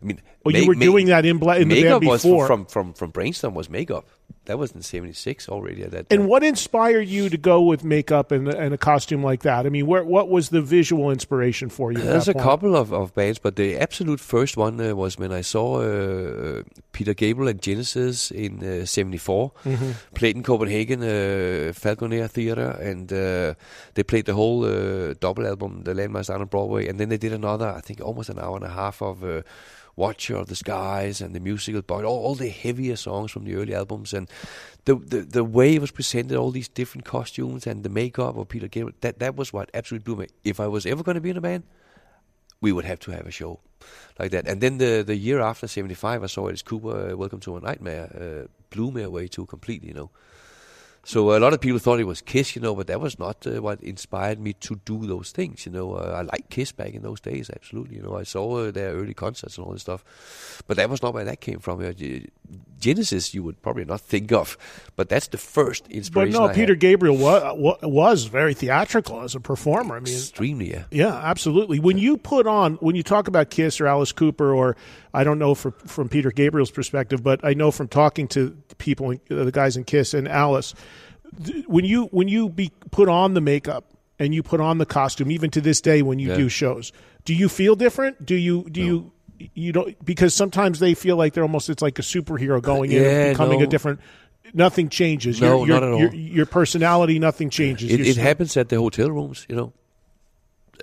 I 0.00 0.04
mean, 0.04 0.20
Oh, 0.56 0.58
you 0.58 0.68
were 0.68 0.74
doing 0.74 1.06
that 1.06 1.24
in 1.24 1.38
Bla- 1.38 1.56
in 1.58 1.68
the 1.68 1.82
band 1.82 2.04
was 2.06 2.22
before. 2.22 2.46
from 2.46 2.66
from 2.66 2.92
from 2.94 3.10
Brainstorm 3.10 3.54
was 3.54 3.68
makeup. 3.70 4.06
That 4.44 4.58
was 4.58 4.72
in 4.72 4.80
'76 4.80 5.48
already 5.50 5.82
at 5.82 5.90
that. 5.90 6.06
And 6.10 6.26
what 6.26 6.42
inspired 6.42 7.06
you 7.06 7.28
to 7.28 7.36
go 7.36 7.60
with 7.62 7.84
makeup 7.84 8.32
and, 8.32 8.48
and 8.48 8.72
a 8.72 8.78
costume 8.78 9.22
like 9.22 9.42
that? 9.42 9.66
I 9.66 9.68
mean, 9.68 9.86
where, 9.86 10.02
what 10.04 10.30
was 10.30 10.48
the 10.48 10.62
visual 10.62 11.10
inspiration 11.10 11.68
for 11.68 11.92
you? 11.92 11.98
There's 11.98 12.28
a 12.28 12.32
point? 12.32 12.44
couple 12.44 12.74
of, 12.76 12.90
of 12.92 13.14
bands, 13.14 13.38
but 13.38 13.56
the 13.56 13.76
absolute 13.76 14.20
first 14.20 14.56
one 14.56 14.80
uh, 14.80 14.94
was 14.94 15.18
when 15.18 15.32
I 15.32 15.42
saw 15.42 15.80
uh, 15.82 16.62
Peter 16.92 17.12
Gabriel 17.12 17.48
and 17.48 17.60
Genesis 17.60 18.30
in 18.30 18.62
uh, 18.64 18.86
'74. 18.86 19.52
Mhm. 19.66 19.94
Played 20.14 20.36
in 20.36 20.42
Copenhagen, 20.42 21.02
uh, 21.02 21.72
Falkoner 21.74 22.28
Theater, 22.30 22.70
and 22.80 23.12
uh, 23.12 23.52
they 23.94 24.02
played 24.02 24.24
the 24.24 24.34
whole 24.34 24.64
uh, 24.64 25.12
double 25.20 25.46
album, 25.46 25.82
The 25.84 25.92
Landmaster 25.92 26.40
on 26.40 26.46
Broadway, 26.46 26.88
and 26.88 26.98
then 26.98 27.10
they 27.10 27.18
did 27.18 27.34
another, 27.34 27.68
I 27.68 27.82
think, 27.82 28.00
almost 28.00 28.30
an 28.30 28.38
hour 28.38 28.56
and 28.56 28.64
a 28.64 28.70
half 28.70 29.02
of. 29.02 29.22
Uh, 29.22 29.42
Of 30.38 30.46
the 30.46 30.56
Skies 30.56 31.20
and 31.20 31.34
the 31.34 31.40
musical 31.40 31.82
but 31.82 32.04
all, 32.04 32.18
all 32.24 32.34
the 32.34 32.48
heavier 32.48 32.96
songs 32.96 33.30
from 33.30 33.44
the 33.44 33.54
early 33.54 33.74
albums 33.74 34.14
and 34.14 34.28
the, 34.84 34.94
the 34.94 35.20
the 35.20 35.44
way 35.44 35.74
it 35.74 35.80
was 35.80 35.90
presented, 35.90 36.36
all 36.36 36.50
these 36.50 36.68
different 36.68 37.04
costumes 37.04 37.66
and 37.66 37.82
the 37.82 37.88
makeup 37.88 38.36
of 38.36 38.48
Peter 38.48 38.68
Gabriel, 38.68 38.96
that 39.00 39.18
that 39.18 39.36
was 39.36 39.52
what 39.52 39.70
absolutely 39.74 40.04
blew 40.04 40.16
me. 40.22 40.28
If 40.44 40.60
I 40.60 40.66
was 40.66 40.86
ever 40.86 41.02
going 41.02 41.16
to 41.16 41.20
be 41.20 41.30
in 41.30 41.36
a 41.36 41.40
band, 41.40 41.64
we 42.60 42.72
would 42.72 42.84
have 42.84 43.00
to 43.00 43.10
have 43.10 43.26
a 43.26 43.30
show 43.30 43.60
like 44.18 44.30
that. 44.30 44.48
And 44.48 44.60
then 44.60 44.78
the 44.78 45.02
the 45.02 45.16
year 45.16 45.40
after 45.40 45.66
'75, 45.66 46.22
I 46.22 46.26
saw 46.26 46.48
Alice 46.48 46.62
Cooper, 46.62 47.12
uh, 47.12 47.16
"Welcome 47.16 47.40
to 47.40 47.56
a 47.56 47.60
Nightmare," 47.60 48.08
uh, 48.14 48.48
blew 48.70 48.90
me 48.90 49.02
away 49.02 49.28
too 49.28 49.46
completely. 49.46 49.88
You 49.88 49.94
know. 49.94 50.10
So 51.04 51.36
a 51.36 51.40
lot 51.40 51.54
of 51.54 51.60
people 51.60 51.78
thought 51.78 52.00
it 52.00 52.04
was 52.04 52.20
Kiss, 52.20 52.54
you 52.54 52.60
know, 52.60 52.74
but 52.74 52.86
that 52.88 53.00
was 53.00 53.18
not 53.18 53.46
uh, 53.46 53.62
what 53.62 53.82
inspired 53.82 54.38
me 54.38 54.52
to 54.54 54.76
do 54.84 55.06
those 55.06 55.30
things. 55.30 55.64
You 55.64 55.72
know, 55.72 55.94
uh, 55.94 56.16
I 56.18 56.22
liked 56.22 56.50
Kiss 56.50 56.72
back 56.72 56.92
in 56.92 57.02
those 57.02 57.20
days, 57.20 57.50
absolutely. 57.54 57.96
You 57.96 58.02
know, 58.02 58.16
I 58.16 58.24
saw 58.24 58.58
uh, 58.58 58.70
their 58.70 58.92
early 58.92 59.14
concerts 59.14 59.56
and 59.56 59.66
all 59.66 59.72
this 59.72 59.82
stuff, 59.82 60.62
but 60.66 60.76
that 60.76 60.90
was 60.90 61.02
not 61.02 61.14
where 61.14 61.24
that 61.24 61.40
came 61.40 61.60
from. 61.60 61.82
Uh, 61.82 61.92
Genesis, 62.78 63.34
you 63.34 63.42
would 63.42 63.60
probably 63.62 63.84
not 63.84 64.00
think 64.00 64.32
of, 64.32 64.56
but 64.96 65.08
that's 65.08 65.28
the 65.28 65.38
first 65.38 65.86
inspiration. 65.88 66.32
But 66.34 66.38
no, 66.38 66.46
I 66.48 66.54
Peter 66.54 66.74
had. 66.74 66.80
Gabriel 66.80 67.16
was, 67.16 67.78
was 67.82 68.24
very 68.24 68.54
theatrical 68.54 69.22
as 69.22 69.34
a 69.34 69.40
performer. 69.40 69.96
I 69.96 70.00
mean, 70.00 70.14
extremely, 70.14 70.70
yeah. 70.70 70.84
Yeah, 70.90 71.14
absolutely. 71.14 71.78
When 71.80 71.98
you 71.98 72.16
put 72.16 72.46
on, 72.46 72.74
when 72.76 72.96
you 72.96 73.02
talk 73.02 73.28
about 73.28 73.50
Kiss 73.50 73.80
or 73.80 73.86
Alice 73.86 74.12
Cooper, 74.12 74.52
or 74.52 74.76
I 75.14 75.24
don't 75.24 75.38
know 75.38 75.54
for, 75.54 75.70
from 75.72 76.08
Peter 76.08 76.30
Gabriel's 76.30 76.70
perspective, 76.70 77.22
but 77.22 77.44
I 77.44 77.54
know 77.54 77.70
from 77.70 77.88
talking 77.88 78.28
to 78.28 78.50
people, 78.78 79.14
the 79.28 79.50
guys 79.52 79.76
in 79.76 79.84
Kiss 79.84 80.14
and 80.14 80.28
Alice, 80.28 80.74
when 81.66 81.84
you 81.84 82.04
when 82.06 82.28
you 82.28 82.48
be 82.48 82.70
put 82.90 83.08
on 83.08 83.34
the 83.34 83.40
makeup 83.40 83.84
and 84.18 84.34
you 84.34 84.42
put 84.42 84.60
on 84.60 84.78
the 84.78 84.86
costume, 84.86 85.30
even 85.30 85.50
to 85.50 85.60
this 85.60 85.80
day 85.80 86.02
when 86.02 86.18
you 86.18 86.30
Yeah. 86.30 86.36
do 86.36 86.48
shows, 86.48 86.92
do 87.24 87.34
you 87.34 87.48
feel 87.48 87.74
different? 87.76 88.24
Do 88.24 88.34
you 88.34 88.66
do 88.70 88.80
you 88.82 89.12
you 89.54 89.72
don't 89.72 90.04
because 90.04 90.34
sometimes 90.34 90.80
they 90.80 90.94
feel 90.94 91.16
like 91.16 91.32
they're 91.34 91.44
almost 91.44 91.68
it's 91.70 91.82
like 91.82 91.98
a 91.98 92.02
superhero 92.02 92.60
going 92.60 92.92
in 92.92 93.04
and 93.04 93.34
becoming 93.34 93.62
a 93.62 93.66
different. 93.66 94.00
Nothing 94.54 94.88
changes. 94.88 95.42
No, 95.42 95.58
your, 95.58 95.66
your, 95.66 95.80
not 95.80 95.82
at 95.82 95.92
all. 95.92 96.00
Your, 96.00 96.14
your 96.14 96.46
personality, 96.46 97.18
nothing 97.18 97.50
changes. 97.50 97.92
It, 97.92 98.00
it 98.00 98.16
happens 98.16 98.56
at 98.56 98.70
the 98.70 98.76
hotel 98.76 99.10
rooms, 99.10 99.44
you 99.46 99.54
know. 99.54 99.74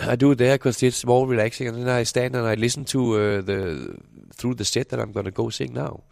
I 0.02 0.16
do 0.16 0.32
it 0.32 0.38
there 0.38 0.56
because 0.56 0.82
it's 0.84 1.06
more 1.06 1.28
relaxing, 1.28 1.68
and 1.68 1.78
then 1.78 1.90
I 1.90 2.04
stand 2.04 2.36
and 2.36 2.46
I 2.46 2.56
listen 2.56 2.86
to 2.86 3.14
uh, 3.16 3.42
the 3.42 3.98
through 4.34 4.56
the 4.56 4.66
set 4.66 4.90
that 4.90 5.00
I'm 5.00 5.12
going 5.12 5.26
to 5.26 5.32
go 5.32 5.50
sing 5.50 5.74
now, 5.74 6.04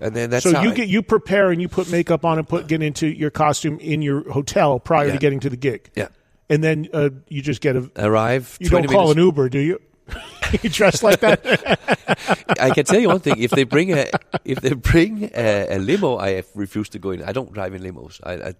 and 0.00 0.14
then 0.14 0.30
that's 0.30 0.44
so 0.44 0.50
you 0.62 0.70
I- 0.70 0.74
get 0.74 0.88
you 0.88 1.02
prepare 1.02 1.50
and 1.50 1.60
you 1.62 1.68
put 1.68 1.90
makeup 1.90 2.24
on 2.24 2.38
and 2.38 2.48
put 2.48 2.66
get 2.66 2.82
into 2.82 3.06
your 3.06 3.30
costume 3.30 3.78
in 3.80 4.02
your 4.02 4.30
hotel 4.30 4.80
prior 4.80 5.10
to 5.12 5.18
getting 5.18 5.40
to 5.40 5.50
the 5.50 5.56
gig. 5.56 5.90
Yeah. 5.94 6.08
and 6.50 6.62
then 6.64 6.88
uh, 6.92 7.10
you 7.28 7.42
just 7.42 7.60
get 7.60 7.76
a 7.76 7.90
arrive. 7.96 8.56
You 8.60 8.68
don't 8.68 8.86
call 8.86 9.08
minutes- 9.08 9.18
an 9.18 9.24
Uber, 9.24 9.48
do 9.48 9.58
you? 9.58 9.80
you 10.62 10.70
dress 10.70 11.02
like 11.02 11.20
that. 11.20 11.44
I 12.58 12.70
can 12.70 12.84
tell 12.86 12.98
you 12.98 13.08
one 13.08 13.20
thing: 13.20 13.36
if 13.38 13.50
they 13.50 13.64
bring 13.64 13.92
a 13.92 14.06
if 14.44 14.60
they 14.60 14.72
bring 14.72 15.30
a, 15.34 15.76
a 15.76 15.78
limo, 15.78 16.16
I 16.16 16.42
refuse 16.54 16.88
to 16.90 16.98
go 16.98 17.10
in. 17.10 17.22
I 17.22 17.32
don't 17.32 17.52
drive 17.52 17.74
in 17.74 17.82
limos. 17.82 18.18
I, 18.24 18.48
I 18.48 18.54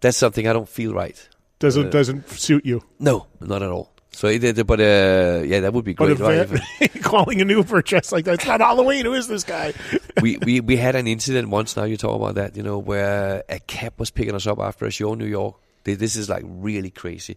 that's 0.00 0.16
something 0.18 0.48
I 0.48 0.52
don't 0.52 0.68
feel 0.68 0.92
right. 0.92 1.16
Doesn't 1.62 1.86
Uh, 1.86 1.90
doesn't 1.90 2.28
suit 2.30 2.66
you. 2.66 2.82
No, 2.98 3.26
not 3.40 3.62
at 3.62 3.70
all. 3.70 3.90
So, 4.14 4.26
it, 4.28 4.44
it- 4.44 4.66
but 4.66 4.78
uh, 4.80 5.42
yeah, 5.46 5.60
that 5.60 5.72
would 5.72 5.84
be 5.86 5.94
great. 5.94 6.20
a 6.20 6.22
right? 6.22 7.02
calling 7.02 7.40
an 7.40 7.48
Uber 7.48 7.80
dressed 7.82 8.12
like 8.12 8.26
that. 8.26 8.34
It's 8.34 8.46
not 8.46 8.60
Halloween. 8.60 9.06
Who 9.06 9.14
is 9.14 9.26
this 9.26 9.42
guy? 9.44 9.72
we, 10.20 10.36
we 10.44 10.60
we 10.60 10.76
had 10.76 10.94
an 10.96 11.06
incident 11.06 11.48
once. 11.48 11.76
Now 11.76 11.84
you 11.84 11.96
talk 11.96 12.14
about 12.16 12.34
that, 12.34 12.54
you 12.56 12.62
know, 12.62 12.78
where 12.78 13.42
a 13.48 13.58
cab 13.60 13.94
was 13.98 14.10
picking 14.10 14.34
us 14.34 14.46
up 14.46 14.58
after 14.58 14.84
a 14.86 14.90
show 14.90 15.14
in 15.14 15.18
New 15.18 15.26
York. 15.26 15.56
This 15.84 16.14
is 16.16 16.28
like 16.28 16.44
really 16.46 16.90
crazy. 16.90 17.36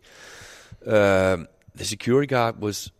Um, 0.86 1.48
the 1.76 1.86
security 1.86 2.28
guard 2.28 2.60
was 2.62 2.92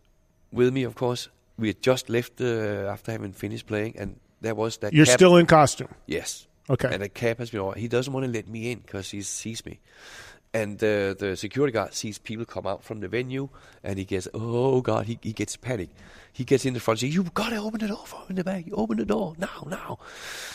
with 0.52 0.72
me, 0.72 0.84
of 0.84 0.94
course. 0.94 1.28
We 1.58 1.68
had 1.68 1.80
just 1.82 2.08
left 2.08 2.40
uh, 2.40 2.90
after 2.92 3.12
having 3.12 3.32
finished 3.32 3.66
playing, 3.66 3.96
and 3.98 4.18
there 4.40 4.54
was 4.54 4.78
that. 4.78 4.92
You're 4.92 5.06
cab- 5.06 5.18
still 5.18 5.36
in 5.36 5.46
costume. 5.46 5.88
Yes. 6.06 6.46
Okay. 6.68 6.88
And 6.92 7.02
the 7.02 7.08
cab 7.08 7.38
has 7.38 7.50
been 7.50 7.60
over. 7.60 7.78
He 7.78 7.88
doesn't 7.88 8.12
want 8.12 8.26
to 8.26 8.32
let 8.32 8.48
me 8.48 8.72
in 8.72 8.80
because 8.80 9.10
he 9.10 9.22
sees 9.22 9.64
me. 9.64 9.78
And 10.56 10.82
uh, 10.82 11.12
the 11.12 11.36
security 11.36 11.70
guard 11.70 11.92
sees 11.92 12.16
people 12.16 12.46
come 12.46 12.66
out 12.66 12.82
from 12.82 13.00
the 13.00 13.08
venue, 13.08 13.50
and 13.84 13.98
he 13.98 14.06
gets, 14.06 14.26
oh 14.32 14.80
God, 14.80 15.04
he, 15.04 15.18
he 15.20 15.34
gets 15.34 15.54
panic. 15.54 15.90
He 16.32 16.44
gets 16.44 16.64
in 16.64 16.72
the 16.72 16.80
front, 16.80 17.00
says, 17.00 17.14
"You've 17.14 17.34
got 17.34 17.50
to 17.50 17.56
open 17.56 17.80
the 17.80 17.88
door 17.88 18.06
for 18.06 18.20
him 18.20 18.30
in 18.30 18.36
the 18.36 18.44
back. 18.44 18.66
You 18.66 18.72
open 18.74 18.96
the 18.96 19.04
door 19.04 19.34
now, 19.36 19.66
now." 19.66 19.98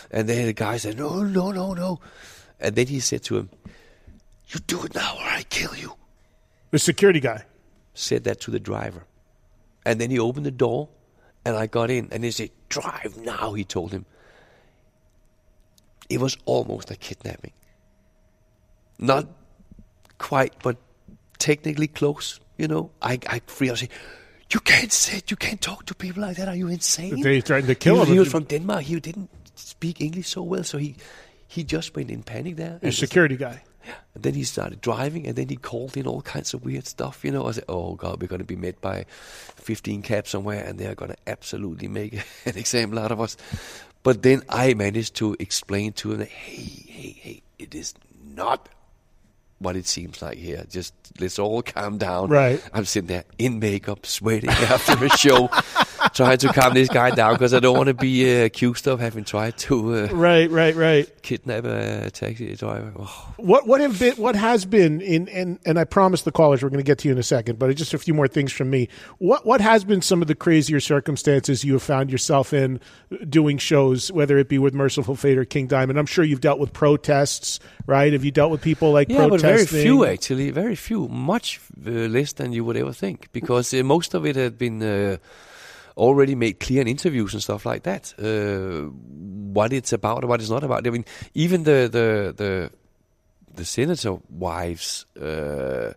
And 0.09 0.27
then 0.27 0.47
the 0.47 0.53
guy 0.53 0.77
said, 0.77 0.97
"No, 0.97 1.21
no, 1.21 1.51
no, 1.51 1.75
no." 1.75 1.99
And 2.59 2.75
then 2.75 2.87
he 2.87 2.99
said 2.99 3.21
to 3.25 3.37
him, 3.37 3.49
"You 4.47 4.59
do 4.65 4.83
it 4.85 4.95
now, 4.95 5.17
or 5.19 5.23
I 5.23 5.43
kill 5.43 5.75
you." 5.75 5.93
The 6.71 6.79
security 6.79 7.19
guy. 7.19 7.45
Said 7.93 8.23
that 8.23 8.39
to 8.41 8.51
the 8.51 8.59
driver, 8.59 9.05
and 9.85 10.01
then 10.01 10.09
he 10.09 10.17
opened 10.17 10.47
the 10.47 10.57
door, 10.65 10.89
and 11.45 11.55
I 11.55 11.67
got 11.67 11.91
in, 11.91 12.07
and 12.11 12.23
he 12.23 12.31
said, 12.31 12.49
"Drive 12.69 13.17
now," 13.17 13.53
he 13.53 13.65
told 13.65 13.91
him. 13.91 14.05
It 16.09 16.19
was 16.19 16.37
almost 16.45 16.89
a 16.89 16.95
kidnapping. 16.95 17.53
Not 18.97 19.27
quite, 20.21 20.53
but 20.61 20.77
technically 21.39 21.87
close. 21.87 22.39
You 22.57 22.67
know, 22.67 22.91
I 23.01 23.19
I. 23.27 23.41
I 23.61 23.73
say, 23.73 23.89
you 24.53 24.59
can't 24.59 24.91
sit. 24.91 25.31
You 25.31 25.37
can't 25.37 25.61
talk 25.61 25.85
to 25.85 25.95
people 25.95 26.21
like 26.21 26.37
that. 26.37 26.47
Are 26.47 26.55
you 26.55 26.67
insane? 26.67 27.21
They 27.21 27.41
threatened 27.41 27.69
to 27.69 27.75
kill 27.75 27.95
he, 27.95 28.01
him. 28.01 28.13
He 28.13 28.19
was 28.19 28.29
from 28.29 28.43
Denmark. 28.43 28.83
He 28.83 28.99
didn't 28.99 29.29
speak 29.55 30.01
English 30.01 30.27
so 30.27 30.43
well, 30.43 30.63
so 30.63 30.77
he 30.77 30.95
he 31.47 31.63
just 31.63 31.95
went 31.95 32.11
in 32.11 32.23
panic 32.23 32.55
there. 32.55 32.79
A 32.81 32.91
security 32.91 33.37
guy. 33.37 33.63
and 34.13 34.23
then 34.23 34.35
he 34.35 34.43
started 34.43 34.79
driving, 34.79 35.25
and 35.25 35.35
then 35.35 35.49
he 35.49 35.55
called 35.55 35.97
in 35.97 36.05
all 36.05 36.21
kinds 36.21 36.53
of 36.53 36.63
weird 36.63 36.85
stuff. 36.85 37.25
You 37.25 37.31
know, 37.31 37.47
I 37.47 37.51
said, 37.51 37.65
"Oh 37.67 37.95
God, 37.95 38.21
we're 38.21 38.27
going 38.27 38.45
to 38.45 38.45
be 38.45 38.55
met 38.55 38.79
by 38.81 39.05
15 39.55 40.01
cabs 40.03 40.29
somewhere, 40.29 40.63
and 40.63 40.77
they're 40.77 40.95
going 40.95 41.11
to 41.11 41.17
absolutely 41.27 41.87
make 41.87 42.13
an 42.45 42.57
example 42.57 42.99
out 42.99 43.11
of 43.11 43.19
us." 43.19 43.37
But 44.03 44.21
then 44.21 44.43
I 44.49 44.73
managed 44.73 45.15
to 45.15 45.35
explain 45.39 45.93
to 45.93 46.11
him, 46.11 46.19
that, 46.19 46.29
"Hey, 46.29 46.69
hey, 46.87 47.15
hey, 47.21 47.41
it 47.57 47.73
is 47.73 47.93
not 48.35 48.69
what 49.61 49.75
it 49.75 49.85
seems 49.85 50.21
like 50.21 50.37
here. 50.37 50.65
Just 50.69 50.93
let's 51.19 51.39
all 51.39 51.61
calm 51.61 51.97
down." 51.97 52.29
Right. 52.29 52.61
I'm 52.73 52.85
sitting 52.85 53.07
there 53.07 53.25
in 53.37 53.59
makeup, 53.59 54.05
sweating 54.05 54.49
after 54.75 55.03
a 55.05 55.09
show, 55.09 55.49
trying 56.13 56.37
to 56.39 56.53
calm 56.53 56.73
this 56.73 56.89
guy 56.89 57.11
down 57.11 57.33
because 57.33 57.53
I 57.53 57.59
don't 57.59 57.75
want 57.75 57.87
to 57.87 57.93
be 57.93 58.41
uh, 58.41 58.45
accused 58.45 58.87
of 58.87 58.99
having 58.99 59.23
tried 59.23 59.57
to 59.59 59.95
uh, 59.95 60.07
Right, 60.11 60.49
right, 60.49 60.75
right. 60.75 61.21
kidnap 61.21 61.63
a 61.65 62.09
taxi 62.11 62.55
driver. 62.55 62.93
Oh. 62.97 63.33
What 63.37 63.67
what 63.67 63.81
have 63.81 63.99
been 63.99 64.15
what 64.15 64.35
has 64.35 64.65
been 64.65 65.01
in 65.01 65.27
and 65.29 65.59
and 65.65 65.79
I 65.79 65.83
promise 65.83 66.23
the 66.23 66.31
callers 66.31 66.61
we're 66.63 66.69
going 66.69 66.79
to 66.79 66.83
get 66.83 66.97
to 66.99 67.07
you 67.07 67.13
in 67.13 67.17
a 67.17 67.23
second, 67.23 67.59
but 67.59 67.75
just 67.75 67.93
a 67.93 67.97
few 67.97 68.13
more 68.13 68.27
things 68.27 68.51
from 68.51 68.69
me. 68.69 68.89
What 69.19 69.45
what 69.45 69.61
has 69.61 69.83
been 69.83 70.01
some 70.01 70.21
of 70.21 70.27
the 70.27 70.35
crazier 70.35 70.79
circumstances 70.79 71.63
you 71.63 71.73
have 71.73 71.83
found 71.83 72.11
yourself 72.11 72.53
in 72.53 72.79
doing 73.29 73.57
shows, 73.57 74.11
whether 74.11 74.37
it 74.37 74.49
be 74.49 74.57
with 74.59 74.73
Mercyful 74.73 75.15
Fate 75.15 75.37
or 75.37 75.45
King 75.45 75.67
Diamond? 75.67 75.97
I'm 75.97 76.05
sure 76.05 76.23
you've 76.23 76.41
dealt 76.41 76.59
with 76.59 76.73
protests, 76.73 77.59
right? 77.85 78.11
Have 78.13 78.25
you 78.25 78.31
dealt 78.31 78.51
with 78.51 78.61
people 78.61 78.91
like 78.91 79.09
Yeah, 79.09 79.27
but 79.27 79.41
very 79.41 79.65
few 79.65 80.05
actually. 80.05 80.51
Very 80.51 80.75
few. 80.75 81.07
Much 81.07 81.59
uh, 81.85 81.89
less 81.89 82.33
than 82.33 82.51
you 82.53 82.65
would 82.65 82.77
ever 82.77 82.93
think, 82.93 83.29
because 83.31 83.73
uh, 83.73 83.83
most 83.83 84.13
of 84.13 84.25
it 84.25 84.35
had 84.35 84.57
been 84.57 84.81
uh, 84.83 85.17
already 86.01 86.35
made 86.35 86.59
clear 86.59 86.81
in 86.81 86.87
interviews 86.87 87.33
and 87.33 87.41
stuff 87.43 87.65
like 87.65 87.83
that. 87.83 88.13
Uh, 88.19 88.89
what 89.53 89.71
it's 89.73 89.93
about, 89.93 90.19
and 90.23 90.29
what 90.29 90.41
it's 90.41 90.49
not 90.49 90.63
about. 90.63 90.87
I 90.87 90.89
mean, 90.89 91.05
even 91.33 91.63
the 91.63 91.87
the 91.91 92.33
the 92.35 92.71
the 93.55 93.65
senator 93.65 94.17
wives. 94.29 95.05
Uh, 95.21 95.93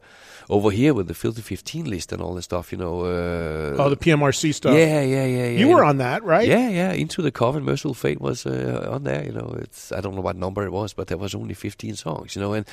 over 0.50 0.70
here 0.70 0.92
with 0.92 1.08
the 1.08 1.14
filthy 1.14 1.40
15 1.40 1.86
list 1.88 2.12
and 2.12 2.20
all 2.20 2.34
that 2.34 2.42
stuff, 2.42 2.70
you 2.70 2.76
know. 2.76 3.00
Uh, 3.00 3.76
Oh, 3.82 3.88
the 3.88 3.96
PMRC 3.96 4.52
stuff. 4.52 4.76
Yeah, 4.76 5.00
yeah, 5.00 5.24
yeah, 5.24 5.46
yeah. 5.48 5.58
You 5.58 5.68
were 5.68 5.82
on 5.82 5.96
that, 5.98 6.22
right? 6.22 6.46
Yeah, 6.46 6.68
yeah. 6.68 6.92
Into 6.92 7.22
the 7.22 7.30
Coven, 7.32 7.64
Mercyful 7.64 7.94
Fate 7.94 8.20
was 8.20 8.44
uh, 8.44 8.88
on 8.92 9.04
there. 9.04 9.24
You 9.24 9.32
know, 9.32 9.56
it's 9.58 9.90
I 9.90 10.02
don't 10.02 10.14
know 10.14 10.20
what 10.20 10.36
number 10.36 10.62
it 10.66 10.70
was, 10.70 10.92
but 10.92 11.06
there 11.06 11.16
was 11.16 11.34
only 11.34 11.54
15 11.54 11.96
songs. 11.96 12.36
You 12.36 12.42
know, 12.42 12.52
and 12.52 12.66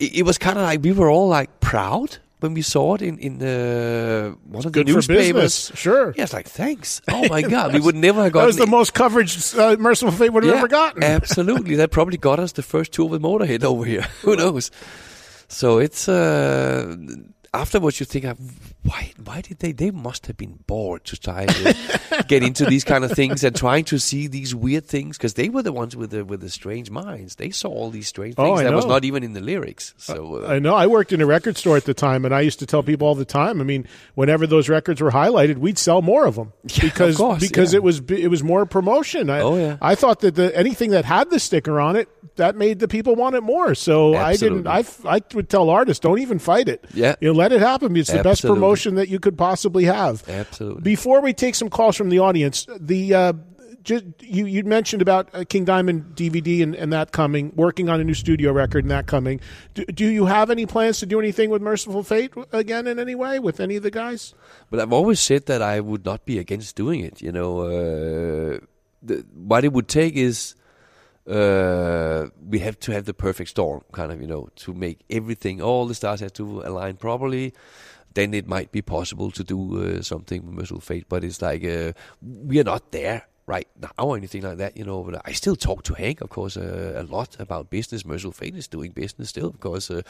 it, 0.00 0.16
it 0.16 0.22
was 0.24 0.38
kind 0.38 0.58
of 0.58 0.64
like 0.64 0.82
we 0.82 0.90
were 0.90 1.08
all 1.08 1.28
like 1.28 1.60
proud 1.60 2.18
when 2.44 2.52
we 2.54 2.62
saw 2.62 2.94
it 2.94 3.00
in 3.02 3.18
in 3.18 3.42
uh, 3.42 4.32
one 4.44 4.66
of 4.66 4.72
the 4.72 4.84
for 4.84 4.92
newspapers. 4.92 5.72
sure. 5.74 6.12
Yeah, 6.16 6.24
it's 6.24 6.32
like 6.34 6.46
thanks. 6.48 7.00
Oh 7.08 7.26
my 7.28 7.42
God, 7.42 7.72
we 7.72 7.80
would 7.80 7.94
never 7.96 8.22
have 8.22 8.32
That 8.32 8.38
gotten 8.38 8.46
was 8.48 8.56
the 8.56 8.66
most 8.66 8.92
coverage 8.92 9.32
uh, 9.54 9.76
Mercyful 9.78 10.12
Fate 10.12 10.30
would 10.32 10.44
have 10.44 10.52
yeah, 10.52 10.58
ever 10.58 10.68
gotten. 10.68 11.02
Absolutely, 11.02 11.76
that 11.76 11.90
probably 11.90 12.18
got 12.18 12.38
us 12.38 12.52
the 12.52 12.62
first 12.62 12.92
tour 12.92 13.08
with 13.08 13.22
Motorhead 13.22 13.64
over 13.64 13.84
here. 13.84 14.02
Who 14.22 14.36
knows? 14.36 14.70
So 15.48 15.78
it's 15.78 16.08
uh, 16.08 16.96
afterwards 17.54 18.00
you 18.00 18.06
think, 18.06 18.24
why? 18.82 19.12
Why 19.22 19.40
did 19.40 19.60
they? 19.60 19.72
They 19.72 19.90
must 19.90 20.26
have 20.26 20.36
been 20.36 20.58
bored 20.66 21.04
to 21.04 21.16
try 21.18 21.46
to 21.46 22.24
get 22.28 22.42
into 22.42 22.64
these 22.66 22.84
kind 22.84 23.04
of 23.04 23.12
things 23.12 23.42
and 23.44 23.54
trying 23.56 23.84
to 23.86 23.98
see 23.98 24.26
these 24.26 24.54
weird 24.54 24.84
things 24.86 25.16
because 25.16 25.34
they 25.34 25.48
were 25.48 25.62
the 25.62 25.72
ones 25.72 25.96
with 25.96 26.10
the 26.10 26.24
with 26.24 26.40
the 26.40 26.50
strange 26.50 26.90
minds. 26.90 27.36
They 27.36 27.50
saw 27.50 27.68
all 27.68 27.90
these 27.90 28.08
strange 28.08 28.34
Oh, 28.36 28.44
things 28.56 28.60
I 28.60 28.64
that 28.64 28.74
was 28.74 28.86
not 28.86 29.04
even 29.04 29.22
in 29.22 29.32
the 29.32 29.40
lyrics. 29.40 29.94
So 29.96 30.44
uh, 30.44 30.48
I 30.48 30.58
know. 30.58 30.74
I 30.74 30.86
worked 30.86 31.12
in 31.12 31.20
a 31.20 31.26
record 31.26 31.56
store 31.56 31.76
at 31.76 31.84
the 31.84 31.94
time, 31.94 32.24
and 32.24 32.34
I 32.34 32.40
used 32.40 32.58
to 32.58 32.66
tell 32.66 32.82
people 32.82 33.06
all 33.08 33.14
the 33.14 33.24
time. 33.24 33.60
I 33.60 33.64
mean, 33.64 33.86
whenever 34.14 34.46
those 34.46 34.68
records 34.68 35.00
were 35.00 35.10
highlighted, 35.12 35.58
we'd 35.58 35.78
sell 35.78 36.02
more 36.02 36.26
of 36.26 36.34
them 36.34 36.52
because 36.80 37.16
course, 37.16 37.40
because 37.40 37.72
yeah. 37.72 37.78
it 37.78 37.82
was 37.82 38.00
it 38.10 38.28
was 38.28 38.42
more 38.42 38.66
promotion. 38.66 39.30
I, 39.30 39.40
Oh, 39.40 39.56
yeah. 39.56 39.76
I 39.82 39.94
thought 39.94 40.20
that 40.20 40.34
the 40.34 40.56
anything 40.56 40.90
that 40.90 41.04
had 41.04 41.30
the 41.30 41.38
sticker 41.38 41.80
on 41.80 41.96
it 41.96 42.08
that 42.36 42.56
made 42.56 42.78
the 42.80 42.88
people 42.88 43.14
want 43.14 43.36
it 43.36 43.42
more. 43.42 43.74
So 43.74 44.14
I 44.14 44.36
didn't. 44.36 44.66
I, 44.66 44.84
I 45.04 45.20
would 45.34 45.48
tell 45.48 45.70
artists 45.70 46.00
don't 46.00 46.18
even 46.18 46.38
fight 46.38 46.68
it. 46.68 46.84
Yeah. 46.94 47.14
you 47.20 47.28
know, 47.28 47.34
let 47.44 47.52
it 47.52 47.60
happen. 47.60 47.96
It's 47.96 48.10
the 48.10 48.22
best 48.22 48.42
promotion 48.42 48.94
that 48.94 49.08
you 49.08 49.20
could 49.20 49.36
possibly 49.36 49.84
have. 49.84 50.26
Absolutely. 50.28 50.82
Before 50.82 51.20
we 51.20 51.32
take 51.32 51.54
some 51.54 51.68
calls 51.68 51.96
from 51.96 52.08
the 52.08 52.18
audience, 52.18 52.66
the. 52.78 53.14
Uh, 53.14 53.32
just, 53.82 54.06
you 54.20 54.46
you 54.46 54.64
mentioned 54.64 55.02
about 55.02 55.28
uh, 55.34 55.44
King 55.46 55.66
Diamond 55.66 56.16
DVD 56.16 56.62
and, 56.62 56.74
and 56.74 56.90
that 56.94 57.12
coming, 57.12 57.52
working 57.54 57.90
on 57.90 58.00
a 58.00 58.04
new 58.04 58.14
studio 58.14 58.50
record 58.50 58.82
and 58.82 58.90
that 58.90 59.06
coming. 59.06 59.40
Do, 59.74 59.84
do 59.84 60.08
you 60.08 60.24
have 60.24 60.48
any 60.48 60.64
plans 60.64 61.00
to 61.00 61.06
do 61.06 61.20
anything 61.20 61.50
with 61.50 61.60
Mercyful 61.60 62.02
Fate 62.02 62.32
again 62.50 62.86
in 62.86 62.98
any 62.98 63.14
way 63.14 63.38
with 63.38 63.60
any 63.60 63.76
of 63.76 63.82
the 63.82 63.90
guys? 63.90 64.32
But 64.70 64.80
I've 64.80 64.94
always 64.94 65.20
said 65.20 65.44
that 65.46 65.60
I 65.60 65.80
would 65.80 66.06
not 66.06 66.24
be 66.24 66.38
against 66.38 66.76
doing 66.76 67.00
it. 67.00 67.20
You 67.20 67.30
know, 67.30 67.60
uh, 67.60 68.60
the, 69.02 69.26
what 69.34 69.66
it 69.66 69.74
would 69.74 69.88
take 69.88 70.14
is 70.14 70.54
uh, 71.26 72.26
we 72.46 72.58
have 72.58 72.78
to 72.80 72.92
have 72.92 73.04
the 73.04 73.14
perfect 73.14 73.50
storm, 73.50 73.82
kind 73.92 74.12
of, 74.12 74.20
you 74.20 74.26
know, 74.26 74.48
to 74.56 74.74
make 74.74 75.00
everything, 75.08 75.62
all 75.62 75.86
the 75.86 75.94
stars 75.94 76.20
have 76.20 76.32
to 76.34 76.62
align 76.62 76.96
properly. 76.96 77.54
Then 78.14 78.32
it 78.32 78.46
might 78.46 78.70
be 78.70 78.82
possible 78.82 79.30
to 79.32 79.42
do 79.42 79.82
uh, 79.82 80.02
something 80.02 80.46
with 80.46 80.54
Mercyful 80.54 80.80
Fate, 80.80 81.06
but 81.08 81.24
it's 81.24 81.42
like 81.42 81.64
uh, 81.64 81.92
we 82.22 82.60
are 82.60 82.64
not 82.64 82.92
there 82.92 83.26
right 83.46 83.66
now 83.80 83.90
or 83.98 84.16
anything 84.16 84.42
like 84.42 84.58
that, 84.58 84.76
you 84.76 84.84
know. 84.84 85.02
But 85.02 85.20
I 85.24 85.32
still 85.32 85.56
talk 85.56 85.82
to 85.84 85.94
Hank, 85.94 86.20
of 86.20 86.28
course, 86.28 86.56
uh, 86.56 86.92
a 86.96 87.02
lot 87.02 87.36
about 87.40 87.70
business. 87.70 88.04
Mercyful 88.04 88.32
Fate 88.32 88.54
is 88.54 88.68
doing 88.68 88.92
business 88.92 89.30
still, 89.30 89.48
of 89.48 89.58
course. 89.58 89.90
Uh, 89.90 90.02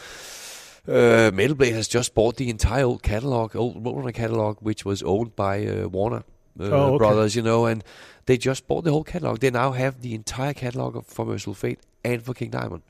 uh, 0.86 1.30
Metal 1.32 1.56
Blade 1.56 1.72
has 1.72 1.88
just 1.88 2.14
bought 2.14 2.36
the 2.36 2.50
entire 2.50 2.84
old 2.84 3.02
catalog, 3.02 3.56
old 3.56 3.82
Roadrunner 3.82 4.12
catalog, 4.12 4.58
which 4.60 4.84
was 4.84 5.02
owned 5.02 5.34
by 5.34 5.66
uh, 5.66 5.88
Warner 5.88 6.24
uh, 6.60 6.64
Oh, 6.64 6.94
okay. 6.94 6.98
Brothers, 6.98 7.34
you 7.34 7.42
know, 7.42 7.64
and 7.64 7.82
they 8.26 8.36
just 8.36 8.66
bought 8.66 8.84
the 8.84 8.90
whole 8.90 9.04
catalog. 9.04 9.40
They 9.40 9.50
now 9.50 9.72
have 9.72 10.00
the 10.00 10.14
entire 10.14 10.54
catalog 10.54 10.96
of 10.96 11.06
for 11.06 11.24
Mercyful 11.24 11.54
Fate 11.54 11.80
and 12.04 12.22
for 12.22 12.34
King 12.34 12.50
Diamond, 12.50 12.82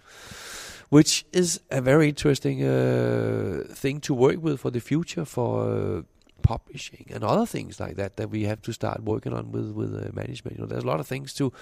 which 0.88 1.24
is 1.32 1.60
a 1.70 1.80
very 1.80 2.08
interesting 2.08 2.62
uh, 2.62 3.64
thing 3.70 4.00
to 4.00 4.14
work 4.14 4.42
with 4.42 4.60
for 4.60 4.70
the 4.70 4.80
future 4.80 5.24
for 5.24 5.68
uh, 5.68 6.02
publishing 6.42 7.06
and 7.10 7.24
other 7.24 7.46
things 7.46 7.80
like 7.80 7.96
that 7.96 8.16
that 8.16 8.28
we 8.28 8.42
have 8.44 8.60
to 8.62 8.72
start 8.72 9.02
working 9.02 9.32
on 9.32 9.50
with 9.50 9.70
with 9.72 9.94
uh, 9.94 10.10
management. 10.12 10.56
You 10.56 10.62
know, 10.62 10.68
there's 10.68 10.84
a 10.84 10.86
lot 10.86 11.00
of 11.00 11.06
things 11.06 11.32
to 11.34 11.52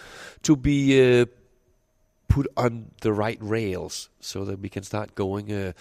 to 0.43 0.57
be. 0.57 1.21
Uh, 1.21 1.27
put 2.29 2.47
on 2.57 2.91
the 3.03 3.13
right 3.13 3.37
rails 3.43 4.09
so 4.19 4.43
that 4.47 4.59
we 4.59 4.71
can 4.71 4.83
start 4.83 5.15
going 5.15 5.53
uh, 5.53 5.73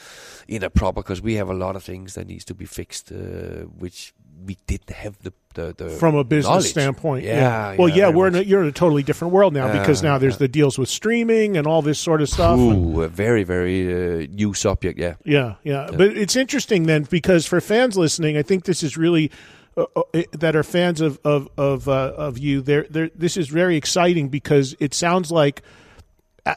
in 0.50 0.64
a 0.64 0.70
proper 0.70 1.02
because 1.02 1.22
we 1.22 1.36
have 1.36 1.50
a 1.50 1.54
lot 1.54 1.78
of 1.78 1.84
things 1.84 2.14
that 2.16 2.28
needs 2.28 2.44
to 2.44 2.54
be 2.54 2.66
fixed 2.66 3.10
uh, 3.10 3.64
which 3.80 4.14
we 4.46 4.58
didn't 4.68 4.90
have 4.92 5.18
the 5.24 5.34
the, 5.54 5.74
the 5.78 5.90
From 5.90 6.16
a 6.16 6.24
business 6.24 6.50
knowledge. 6.50 6.66
standpoint, 6.68 7.26
yeah, 7.26 7.76
Well, 7.78 7.90
yeah, 7.90 8.06
very 8.06 8.16
we're 8.16 8.28
in 8.28 8.36
a, 8.36 8.42
you're 8.42 8.62
in 8.62 8.70
a 8.70 8.72
totally 8.72 9.04
different 9.04 9.34
world 9.34 9.54
now 9.54 9.72
because 9.78 10.02
now 10.02 10.18
there's 10.18 10.36
yeah. 10.36 10.40
the 10.40 10.48
deals 10.48 10.80
with 10.80 10.88
streaming 10.88 11.58
and 11.58 11.68
all 11.68 11.82
this 11.82 12.00
sort 12.00 12.22
of 12.22 12.30
stuff. 12.30 12.58
Ooh, 12.58 13.02
a 13.02 13.08
very 13.08 13.44
very 13.44 14.24
uh, 14.24 14.28
new 14.32 14.54
subject 14.54 14.98
yeah 14.98 15.16
Yeah, 15.26 15.56
yeah, 15.64 15.90
But 15.92 16.18
it's 16.18 16.36
interesting 16.36 16.84
then 16.84 17.04
because 17.04 17.46
for 17.46 17.60
fans 17.60 17.98
listening, 17.98 18.38
I 18.38 18.44
think 18.44 18.64
this 18.64 18.82
is 18.82 18.98
really 18.98 19.32
uh, 19.78 19.86
uh, 19.96 20.22
that 20.32 20.56
are 20.56 20.64
fans 20.64 21.02
of 21.02 21.20
of 21.24 21.50
of, 21.58 21.88
uh, 21.88 22.14
of 22.16 22.38
you, 22.38 22.62
there, 22.62 22.86
this 23.16 23.38
is 23.38 23.48
very 23.48 23.76
exciting 23.78 24.30
because 24.30 24.76
it 24.80 24.94
sounds 24.94 25.32
like 25.32 25.62
uh, 25.62 25.70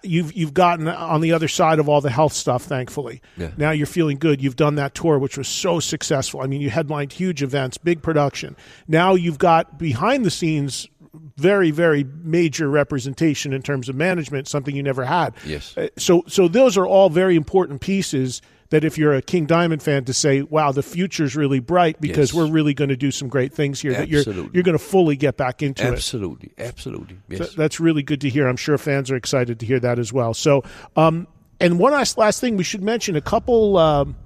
you've 0.02 0.32
you've 0.34 0.54
gotten 0.54 0.88
on 0.88 1.20
the 1.20 1.32
other 1.32 1.48
side 1.48 1.78
of 1.78 1.88
all 1.88 2.00
the 2.00 2.10
health 2.10 2.32
stuff. 2.32 2.64
Thankfully, 2.64 3.20
yeah. 3.36 3.50
now 3.56 3.70
you're 3.70 3.86
feeling 3.86 4.18
good. 4.18 4.42
You've 4.42 4.56
done 4.56 4.76
that 4.76 4.94
tour, 4.94 5.18
which 5.18 5.36
was 5.36 5.48
so 5.48 5.80
successful. 5.80 6.40
I 6.40 6.46
mean, 6.46 6.60
you 6.60 6.70
headlined 6.70 7.12
huge 7.12 7.42
events, 7.42 7.78
big 7.78 8.02
production. 8.02 8.56
Now 8.88 9.14
you've 9.14 9.38
got 9.38 9.78
behind 9.78 10.24
the 10.24 10.30
scenes 10.30 10.88
very 11.36 11.70
very 11.70 12.04
major 12.04 12.68
representation 12.68 13.52
in 13.52 13.62
terms 13.62 13.88
of 13.88 13.94
management 13.94 14.48
something 14.48 14.74
you 14.74 14.82
never 14.82 15.04
had 15.04 15.32
yes 15.46 15.76
uh, 15.76 15.86
so 15.96 16.24
so 16.26 16.48
those 16.48 16.76
are 16.76 16.86
all 16.86 17.08
very 17.08 17.36
important 17.36 17.80
pieces 17.80 18.42
that 18.74 18.82
if 18.82 18.98
you're 18.98 19.14
a 19.14 19.22
King 19.22 19.46
Diamond 19.46 19.84
fan 19.84 20.04
to 20.06 20.12
say, 20.12 20.42
"Wow, 20.42 20.72
the 20.72 20.82
future's 20.82 21.36
really 21.36 21.60
bright 21.60 22.00
because 22.00 22.30
yes. 22.30 22.34
we're 22.34 22.50
really 22.50 22.74
going 22.74 22.88
to 22.88 22.96
do 22.96 23.12
some 23.12 23.28
great 23.28 23.52
things 23.52 23.80
here." 23.80 23.92
Absolutely. 23.92 24.22
That 24.24 24.34
you're 24.34 24.50
you're 24.52 24.62
going 24.64 24.76
to 24.76 24.84
fully 24.84 25.14
get 25.14 25.36
back 25.36 25.62
into 25.62 25.84
absolutely. 25.84 26.52
it. 26.56 26.60
Absolutely, 26.66 27.16
absolutely. 27.28 27.46
Yes, 27.46 27.52
so 27.52 27.56
that's 27.56 27.78
really 27.78 28.02
good 28.02 28.20
to 28.22 28.28
hear. 28.28 28.48
I'm 28.48 28.56
sure 28.56 28.76
fans 28.76 29.12
are 29.12 29.16
excited 29.16 29.60
to 29.60 29.66
hear 29.66 29.78
that 29.78 30.00
as 30.00 30.12
well. 30.12 30.34
So, 30.34 30.64
um, 30.96 31.28
and 31.60 31.78
one 31.78 31.92
last 31.92 32.18
last 32.18 32.40
thing 32.40 32.56
we 32.56 32.64
should 32.64 32.82
mention: 32.82 33.14
a 33.14 33.20
couple. 33.20 33.76
Um, 33.76 34.16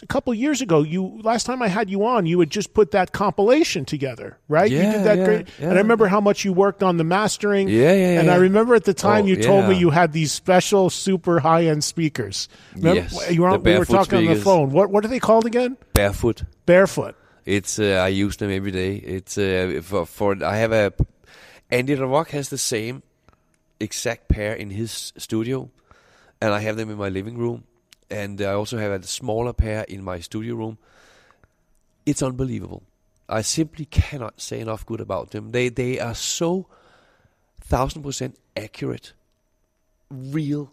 a 0.00 0.06
couple 0.06 0.32
years 0.32 0.62
ago. 0.62 0.82
You 0.82 1.20
last 1.22 1.44
time 1.44 1.60
I 1.60 1.68
had 1.68 1.90
you 1.90 2.06
on, 2.06 2.24
you 2.24 2.40
had 2.40 2.48
just 2.48 2.72
put 2.72 2.92
that 2.92 3.12
compilation 3.12 3.84
together, 3.84 4.38
right? 4.48 4.70
Yeah, 4.70 4.86
you 4.86 4.92
did 4.92 5.04
that 5.04 5.18
yeah, 5.18 5.24
great, 5.24 5.48
yeah. 5.58 5.66
and 5.66 5.74
I 5.74 5.82
remember 5.82 6.06
how 6.06 6.20
much 6.20 6.44
you 6.44 6.52
worked 6.52 6.82
on 6.82 6.96
the 6.96 7.04
mastering. 7.04 7.68
Yeah, 7.68 7.92
yeah, 7.92 8.20
And. 8.20 8.30
I 8.30 8.36
remember 8.36 8.74
at 8.74 8.84
the 8.84 8.94
time 8.94 9.24
Oh, 9.24 9.28
you 9.28 9.42
told 9.42 9.68
me 9.68 9.76
you 9.76 9.90
had 9.90 10.12
these 10.12 10.32
special, 10.32 10.88
super 10.88 11.40
high 11.40 11.66
end 11.66 11.84
speakers. 11.84 12.48
Remember, 12.74 13.00
Yes, 13.00 13.30
you 13.30 13.42
were, 13.42 13.58
we 13.58 13.78
were 13.78 13.84
talking 13.84 14.18
on 14.18 14.34
the 14.34 14.40
phone. 14.40 14.70
What 14.70 14.90
what 14.90 15.04
are 15.04 15.08
they 15.08 15.20
called 15.20 15.44
again? 15.44 15.76
barefoot. 15.92 16.44
Barefoot. 16.64 17.16
It's 17.44 17.78
uh, 17.78 18.00
I 18.04 18.08
use 18.08 18.36
them 18.36 18.50
every 18.50 18.70
day. 18.70 18.94
It's 18.94 19.36
uh, 19.36 19.80
for 19.82 20.06
for 20.06 20.44
I 20.44 20.56
have 20.56 20.72
a 20.72 20.92
Andy 21.70 21.96
LaRocque 21.96 22.30
has 22.30 22.48
the 22.50 22.58
same 22.58 23.02
exact 23.80 24.28
pair 24.28 24.54
in 24.54 24.70
his 24.70 25.12
studio, 25.16 25.70
and 26.40 26.54
I 26.54 26.60
have 26.60 26.76
them 26.76 26.90
in 26.90 26.98
my 26.98 27.08
living 27.08 27.36
room, 27.36 27.64
and 28.12 28.40
I 28.40 28.52
also 28.52 28.78
have 28.78 28.92
a 28.92 29.02
smaller 29.02 29.52
pair 29.52 29.84
in 29.88 30.04
my 30.04 30.20
studio 30.20 30.54
room. 30.54 30.78
It's 32.04 32.22
unbelievable. 32.22 32.82
I 33.28 33.42
simply 33.42 33.86
cannot 33.86 34.40
say 34.40 34.60
enough 34.60 34.84
good 34.84 35.00
about 35.00 35.30
them. 35.30 35.52
They 35.52 35.68
they 35.70 35.98
are 35.98 36.14
so 36.14 36.66
thousand 37.60 38.02
percent 38.02 38.38
accurate, 38.56 39.14
real 40.10 40.72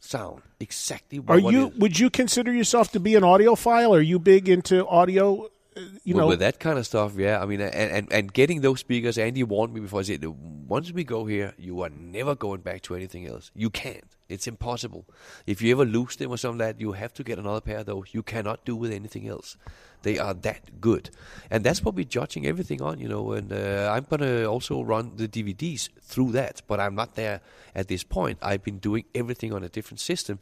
sound, 0.00 0.42
exactly 0.58 1.18
what 1.18 1.44
Are 1.44 1.52
you? 1.52 1.72
Would 1.78 1.98
you 2.00 2.10
consider 2.10 2.52
yourself 2.52 2.90
to 2.92 3.00
be 3.00 3.14
an 3.14 3.22
audiophile? 3.22 3.96
Are 3.96 4.00
you 4.00 4.18
big 4.18 4.48
into 4.48 4.86
audio? 4.88 5.44
uh, 5.76 5.80
You 6.04 6.14
with, 6.14 6.16
know, 6.16 6.26
with 6.26 6.40
that 6.40 6.58
kind 6.58 6.78
of 6.78 6.86
stuff, 6.86 7.16
yeah. 7.16 7.42
I 7.42 7.46
mean, 7.46 7.60
and, 7.60 7.92
and 7.92 8.12
and 8.12 8.32
getting 8.32 8.62
those 8.62 8.80
speakers, 8.80 9.18
Andy 9.18 9.44
warned 9.44 9.72
me 9.74 9.80
before. 9.80 10.00
I 10.00 10.04
said, 10.04 10.24
once 10.68 10.92
we 10.92 11.04
go 11.04 11.26
here, 11.26 11.54
you 11.58 11.82
are 11.82 11.90
never 11.90 12.34
going 12.34 12.62
back 12.62 12.80
to 12.82 12.96
anything 12.96 13.26
else. 13.26 13.50
You 13.54 13.70
can't. 13.70 14.16
It's 14.30 14.46
impossible. 14.46 15.04
If 15.46 15.60
you 15.60 15.72
ever 15.72 15.84
lose 15.84 16.16
them 16.16 16.30
or 16.30 16.38
something 16.38 16.58
like 16.58 16.76
that, 16.76 16.80
you 16.80 16.92
have 16.92 17.12
to 17.14 17.24
get 17.24 17.38
another 17.38 17.60
pair 17.60 17.82
though. 17.84 18.04
You 18.10 18.22
cannot 18.22 18.64
do 18.64 18.76
with 18.76 18.92
anything 18.92 19.28
else. 19.28 19.56
They 20.02 20.18
are 20.18 20.32
that 20.32 20.80
good, 20.80 21.10
and 21.50 21.62
that's 21.62 21.84
what 21.84 21.94
we're 21.94 22.06
judging 22.06 22.46
everything 22.46 22.80
on, 22.80 22.98
you 22.98 23.08
know. 23.08 23.32
And 23.32 23.52
uh, 23.52 23.92
I'm 23.92 24.06
gonna 24.08 24.44
also 24.44 24.82
run 24.82 25.12
the 25.16 25.28
DVDs 25.28 25.90
through 26.00 26.32
that, 26.32 26.62
but 26.66 26.80
I'm 26.80 26.94
not 26.94 27.16
there 27.16 27.42
at 27.74 27.88
this 27.88 28.02
point. 28.02 28.38
I've 28.40 28.62
been 28.62 28.78
doing 28.78 29.04
everything 29.14 29.52
on 29.52 29.62
a 29.62 29.68
different 29.68 30.00
system 30.00 30.38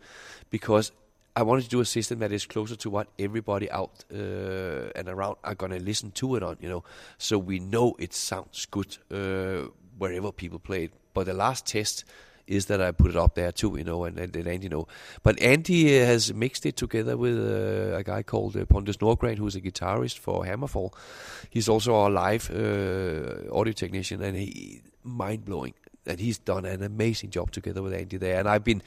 because 0.50 0.92
I 1.34 1.42
wanted 1.42 1.62
to 1.62 1.68
do 1.68 1.80
a 1.80 1.84
system 1.84 2.20
that 2.20 2.32
is 2.32 2.46
closer 2.46 2.76
to 2.76 2.90
what 2.90 3.08
everybody 3.18 3.70
out 3.70 4.04
uh, 4.12 4.90
and 4.96 5.08
around 5.08 5.36
are 5.42 5.54
gonna 5.54 5.78
listen 5.78 6.12
to 6.12 6.36
it 6.36 6.42
on, 6.42 6.56
you 6.60 6.68
know, 6.68 6.84
so 7.16 7.38
we 7.38 7.58
know 7.58 7.96
it 7.98 8.12
sounds 8.12 8.66
good 8.66 8.96
uh, 9.10 9.70
wherever 9.98 10.30
people 10.30 10.58
play 10.58 10.84
it. 10.84 10.92
But 11.14 11.26
the 11.26 11.34
last 11.34 11.66
test 11.66 12.04
is 12.48 12.66
that 12.66 12.80
I 12.80 12.92
put 12.92 13.10
it 13.10 13.16
up 13.16 13.34
there 13.34 13.52
too, 13.52 13.76
you 13.76 13.84
know, 13.84 14.04
and, 14.04 14.18
and, 14.18 14.34
and 14.34 14.48
Andy 14.48 14.68
know. 14.68 14.88
But 15.22 15.40
Andy 15.40 16.00
uh, 16.00 16.06
has 16.06 16.32
mixed 16.32 16.64
it 16.66 16.76
together 16.76 17.16
with 17.16 17.38
uh, 17.38 17.96
a 17.96 18.02
guy 18.02 18.22
called 18.22 18.56
uh, 18.56 18.64
Pontus 18.64 18.96
Norgren, 18.96 19.36
who's 19.36 19.54
a 19.54 19.60
guitarist 19.60 20.18
for 20.18 20.44
Hammerfall. 20.44 20.92
He's 21.50 21.68
also 21.68 21.94
our 21.94 22.10
live 22.10 22.50
uh, 22.50 23.54
audio 23.54 23.72
technician, 23.72 24.22
and 24.22 24.36
he 24.36 24.82
mind 25.04 25.44
blowing. 25.44 25.74
And 26.06 26.18
he's 26.18 26.38
done 26.38 26.64
an 26.64 26.82
amazing 26.82 27.28
job 27.28 27.50
together 27.50 27.82
with 27.82 27.92
Andy 27.92 28.16
there. 28.16 28.38
And 28.38 28.48
I've 28.48 28.64
been 28.64 28.82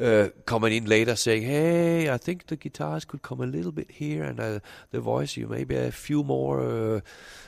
uh, 0.00 0.28
coming 0.46 0.72
in 0.72 0.84
later 0.84 1.16
saying, 1.16 1.42
"Hey, 1.42 2.08
I 2.08 2.16
think 2.16 2.46
the 2.46 2.54
guitars 2.54 3.04
could 3.04 3.22
come 3.22 3.40
a 3.40 3.46
little 3.46 3.72
bit 3.72 3.90
here, 3.90 4.22
and 4.22 4.38
uh, 4.38 4.60
the 4.92 5.00
voice, 5.00 5.36
you 5.36 5.48
maybe 5.48 5.74
a 5.74 5.90
few 5.90 6.22
more 6.22 6.60
uh, 6.60 7.00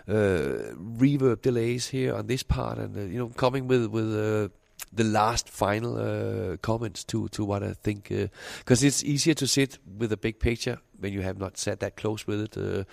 reverb 0.08 1.40
delays 1.40 1.86
here 1.86 2.16
on 2.16 2.26
this 2.26 2.42
part, 2.42 2.78
and 2.78 3.12
you 3.12 3.18
know, 3.18 3.28
coming 3.28 3.68
with 3.68 3.86
with." 3.86 4.50
Uh, 4.82 4.90
the 4.92 5.04
last 5.04 5.48
final 5.48 5.96
uh, 5.96 6.56
comments 6.58 7.04
to 7.04 7.28
to 7.28 7.44
what 7.44 7.62
I 7.62 7.72
think 7.72 8.08
because 8.58 8.82
it's 8.82 9.02
easier 9.04 9.34
to 9.34 9.46
sit 9.46 9.78
with 9.98 10.12
a 10.12 10.16
big 10.16 10.38
picture 10.38 10.78
when 11.02 11.12
you 11.12 11.22
have 11.22 11.38
not 11.38 11.58
sat 11.58 11.80
that 11.80 11.96
close 11.96 12.26
with 12.26 12.40
it. 12.40 12.56
Uh, 12.56 12.84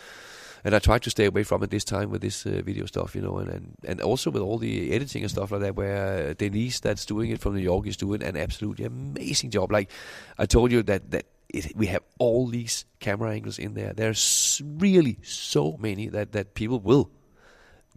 and 0.64 0.76
I 0.76 0.80
tried 0.80 1.04
to 1.04 1.10
stay 1.10 1.26
away 1.26 1.44
from 1.44 1.64
it 1.64 1.70
this 1.70 1.86
time 1.86 2.10
with 2.10 2.22
this 2.22 2.46
uh, 2.46 2.62
video 2.66 2.86
stuff, 2.86 3.16
you 3.16 3.22
know, 3.22 3.38
and, 3.38 3.50
and 3.50 3.76
and 3.84 4.02
also 4.02 4.30
with 4.32 4.42
all 4.42 4.58
the 4.58 4.92
editing 4.92 5.24
and 5.24 5.32
stuff 5.32 5.52
like 5.52 5.62
that. 5.62 5.76
Where 5.76 6.30
uh, 6.30 6.34
Denise, 6.34 6.80
that's 6.80 7.06
doing 7.06 7.32
it 7.32 7.40
from 7.40 7.56
New 7.56 7.64
York, 7.64 7.88
is 7.88 7.98
doing 7.98 8.24
an 8.24 8.36
absolutely 8.36 8.86
amazing 8.86 9.52
job. 9.52 9.72
Like 9.72 9.90
I 10.38 10.46
told 10.46 10.72
you 10.72 10.84
that 10.84 11.12
that 11.12 11.26
it, 11.50 11.76
we 11.76 11.88
have 11.88 12.04
all 12.18 12.48
these 12.48 12.86
camera 13.00 13.32
angles 13.32 13.58
in 13.58 13.74
there. 13.74 13.94
There's 13.94 14.62
really 14.66 15.20
so 15.24 15.78
many 15.80 16.10
that 16.10 16.34
that 16.34 16.54
people 16.56 16.80
will 16.80 17.10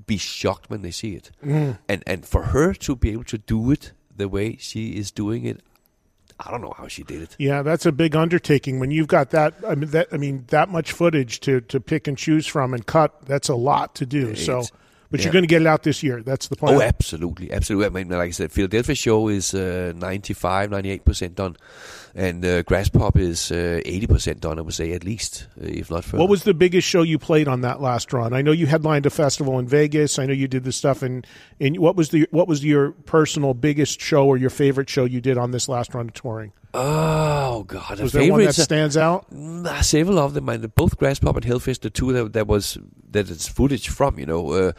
be 0.07 0.17
shocked 0.17 0.71
when 0.71 0.83
they 0.83 0.91
see 0.91 1.15
it. 1.15 1.31
Mm. 1.45 1.79
And 1.89 2.03
and 2.07 2.27
for 2.27 2.45
her 2.45 2.75
to 2.75 2.97
be 2.97 3.11
able 3.11 3.25
to 3.25 3.39
do 3.39 3.71
it 3.71 3.93
the 4.15 4.29
way 4.29 4.57
she 4.57 4.97
is 4.97 5.11
doing 5.11 5.45
it, 5.45 5.61
I 6.39 6.51
don't 6.51 6.61
know 6.61 6.75
how 6.77 6.89
she 6.89 7.03
did 7.03 7.23
it. 7.23 7.37
Yeah, 7.39 7.63
that's 7.63 7.87
a 7.87 7.93
big 7.93 8.17
undertaking 8.17 8.81
when 8.81 8.91
you've 8.91 9.07
got 9.07 9.31
that. 9.31 9.55
I 9.67 9.75
mean, 9.75 9.91
that 9.91 10.09
I 10.13 10.17
mean 10.17 10.45
that 10.49 10.69
much 10.69 10.93
footage 10.93 11.41
to 11.41 11.61
to 11.63 11.81
pick 11.81 12.09
and 12.09 12.17
choose 12.17 12.47
from 12.47 12.75
and 12.75 12.85
cut. 12.87 13.27
That's 13.27 13.49
a 13.49 13.55
lot 13.55 13.95
to 13.97 14.07
do. 14.07 14.31
It's- 14.31 14.45
so, 14.45 14.65
but 15.11 15.21
yeah. 15.21 15.25
you're 15.25 15.33
going 15.35 15.45
to 15.45 15.49
get 15.49 15.61
it 15.61 15.67
out 15.69 15.83
this 15.83 16.03
year. 16.03 16.23
That's 16.23 16.49
the 16.49 16.57
plan. 16.57 16.75
Oh, 16.75 16.81
absolutely, 16.81 17.53
absolutely. 17.53 17.87
I 17.87 17.91
mean, 17.91 18.09
like 18.09 18.29
I 18.29 18.31
said, 18.31 18.51
Philadelphia 18.51 18.95
show 18.95 19.29
is 19.29 19.55
uh, 19.55 19.93
95, 19.95 20.71
98 20.71 21.05
percent 21.05 21.35
done, 21.35 21.57
and 22.15 22.45
uh, 22.45 22.63
Graspop 22.65 23.17
is 23.17 23.51
uh, 23.51 23.81
eighty 23.85 24.07
percent 24.07 24.41
done. 24.41 24.59
I 24.59 24.63
would 24.63 24.75
say 24.75 24.93
at 24.93 25.05
least, 25.05 25.47
uh, 25.61 25.67
if 25.67 25.91
not 25.91 26.05
further. 26.05 26.21
What 26.21 26.31
was 26.31 26.45
the 26.45 26.55
biggest 26.55 26.87
show 26.87 27.03
you 27.03 27.19
played 27.19 27.49
on 27.49 27.63
that 27.63 27.81
last 27.81 28.13
run? 28.13 28.33
I 28.33 28.43
know 28.43 28.53
you 28.53 28.67
headlined 28.67 29.07
a 29.07 29.11
festival 29.11 29.59
in 29.59 29.67
Vegas. 29.67 30.19
I 30.19 30.27
know 30.27 30.33
you 30.33 30.49
did 30.49 30.65
the 30.65 30.73
stuff 30.73 31.03
in. 31.03 31.25
in 31.59 31.75
what 31.81 31.97
was 31.97 32.11
the 32.11 32.27
what 32.31 32.49
was 32.49 32.65
your 32.65 32.93
personal 32.93 33.55
biggest 33.55 34.01
show 34.01 34.27
or 34.27 34.37
your 34.37 34.51
favorite 34.51 34.91
show 34.91 35.05
you 35.05 35.21
did 35.21 35.39
on 35.39 35.51
this 35.51 35.69
last 35.69 35.95
run 35.95 36.09
of 36.09 36.15
touring? 36.15 36.53
Oh 36.75 37.65
God! 37.65 38.01
Was 38.01 38.13
there 38.13 38.31
one 38.31 38.41
that 38.41 38.59
are- 38.59 38.63
stands 38.63 38.97
out? 38.97 39.31
Mm, 39.31 39.83
several 39.83 40.19
of 40.19 40.35
them, 40.35 40.49
and 40.49 40.75
both 40.75 40.99
Graspop 40.99 41.37
and 41.37 41.45
Hellfest, 41.45 41.81
the 41.81 41.91
two 41.91 42.13
that, 42.13 42.33
that 42.33 42.47
was 42.47 42.79
that 43.11 43.29
is 43.29 43.47
footage 43.47 43.89
from, 43.89 44.19
you 44.19 44.25
know, 44.25 44.53
uh, 44.53 44.73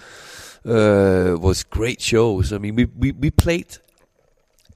uh, 0.67 1.38
was 1.38 1.63
great 1.63 2.01
shows. 2.01 2.51
I 2.51 2.57
mean, 2.57 2.75
we 2.75 2.86
we, 2.86 3.11
we 3.11 3.29
played 3.29 3.77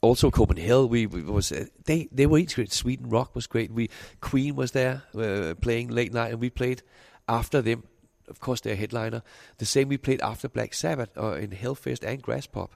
also 0.08 0.32
Copenhagen. 0.32 0.89
We, 0.89 1.05
we 1.05 1.22
was 1.24 1.51
uh, 1.51 1.66
they 1.86 2.08
they 2.12 2.26
were 2.26 2.39
each 2.39 2.55
great. 2.55 2.72
Sweden 2.72 3.10
Rock 3.10 3.36
was 3.36 3.47
great. 3.47 3.72
We 3.72 3.89
Queen 4.22 4.55
was 4.55 4.72
there 4.72 5.03
uh, 5.16 5.53
playing 5.62 5.89
late 5.89 6.14
night, 6.14 6.32
and 6.32 6.41
we 6.41 6.49
played 6.49 6.82
after 7.28 7.62
them. 7.62 7.84
Of 8.30 8.39
course, 8.39 8.60
they're 8.62 8.76
headliner. 8.76 9.22
The 9.58 9.66
same 9.66 9.88
we 9.88 9.97
played 9.97 10.22
after 10.22 10.49
Black 10.49 10.74
Sabbath 10.74 11.10
uh, 11.18 11.34
in 11.34 11.51
Hellfest 11.51 12.03
and 12.03 12.22
Graspop, 12.22 12.70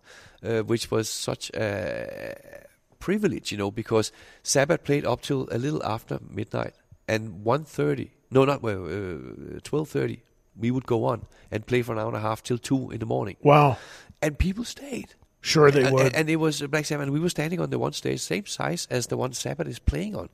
uh, 0.44 0.62
which 0.64 0.90
was 0.90 1.10
such 1.10 1.52
a 1.54 2.66
privilege, 3.00 3.52
you 3.52 3.58
know, 3.58 3.72
because 3.72 4.14
Sabbath 4.44 4.84
played 4.86 5.06
up 5.06 5.22
till 5.22 5.50
a 5.52 5.58
little 5.58 5.84
after 5.84 6.20
midnight, 6.30 6.74
and 7.08 7.44
1.30, 7.44 8.12
no, 8.30 8.46
not 8.46 8.62
well, 8.62 8.86
uh, 8.86 9.60
twelve 9.64 9.90
thirty, 9.90 10.24
we 10.58 10.72
would 10.72 10.86
go 10.86 11.04
on 11.04 11.26
and 11.52 11.66
play 11.66 11.82
for 11.82 11.92
an 11.94 12.00
hour 12.00 12.08
and 12.08 12.16
a 12.16 12.22
half 12.22 12.42
till 12.44 12.58
two 12.58 12.92
in 12.92 13.00
the 13.00 13.06
morning, 13.06 13.36
Wow, 13.42 13.78
and 14.22 14.38
people 14.40 14.64
stayed. 14.64 15.16
Sure 15.42 15.72
they 15.72 15.92
would. 15.92 16.08
And, 16.08 16.16
and 16.16 16.30
it 16.30 16.38
was 16.38 16.62
Black 16.62 16.86
Sabbath, 16.86 17.04
and 17.04 17.14
we 17.14 17.20
were 17.20 17.30
standing 17.30 17.60
on 17.60 17.70
the 17.70 17.80
one 17.80 17.94
stage, 17.94 18.22
same 18.22 18.46
size 18.46 18.88
as 18.90 19.08
the 19.08 19.18
one 19.18 19.34
Sabbath 19.34 19.68
is 19.68 19.80
playing 19.80 20.16
on, 20.16 20.30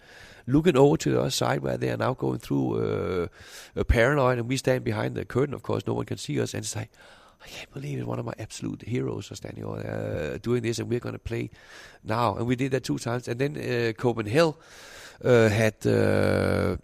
looking 0.45 0.77
over 0.77 0.97
to 0.97 1.11
the 1.11 1.19
other 1.19 1.29
side 1.31 1.61
where 1.61 1.77
they 1.77 1.89
are 1.89 1.97
now 1.97 2.13
going 2.13 2.39
through 2.39 2.75
uh, 2.77 3.27
a 3.75 3.85
paranoid, 3.85 4.37
and 4.37 4.47
we 4.47 4.57
stand 4.57 4.83
behind 4.83 5.15
the 5.15 5.25
curtain. 5.25 5.55
Of 5.55 5.63
course, 5.63 5.87
no 5.87 5.93
one 5.93 6.05
can 6.05 6.17
see 6.17 6.39
us, 6.39 6.53
and 6.53 6.63
it's 6.63 6.75
like. 6.75 6.89
I 7.39 7.47
can't 7.49 7.71
believe 7.71 7.99
it. 7.99 8.07
One 8.07 8.17
of 8.17 8.25
my 8.25 8.33
absolute 8.39 8.81
heroes 8.81 9.31
are 9.31 9.35
standing 9.35 9.63
over 9.63 9.79
there 9.79 10.33
uh, 10.33 10.37
doing 10.41 10.63
this, 10.63 10.79
and 10.79 10.89
we're 10.89 10.99
going 10.99 11.13
to 11.13 11.19
play 11.19 11.51
now. 12.03 12.35
And 12.35 12.47
we 12.47 12.55
did 12.55 12.71
that 12.71 12.83
two 12.83 12.97
times. 12.97 13.27
And 13.27 13.39
then 13.39 13.55
uh, 13.55 13.93
Copenhagen 13.93 14.55
uh, 15.23 15.47
had, 15.47 15.75
uh, 15.85 16.77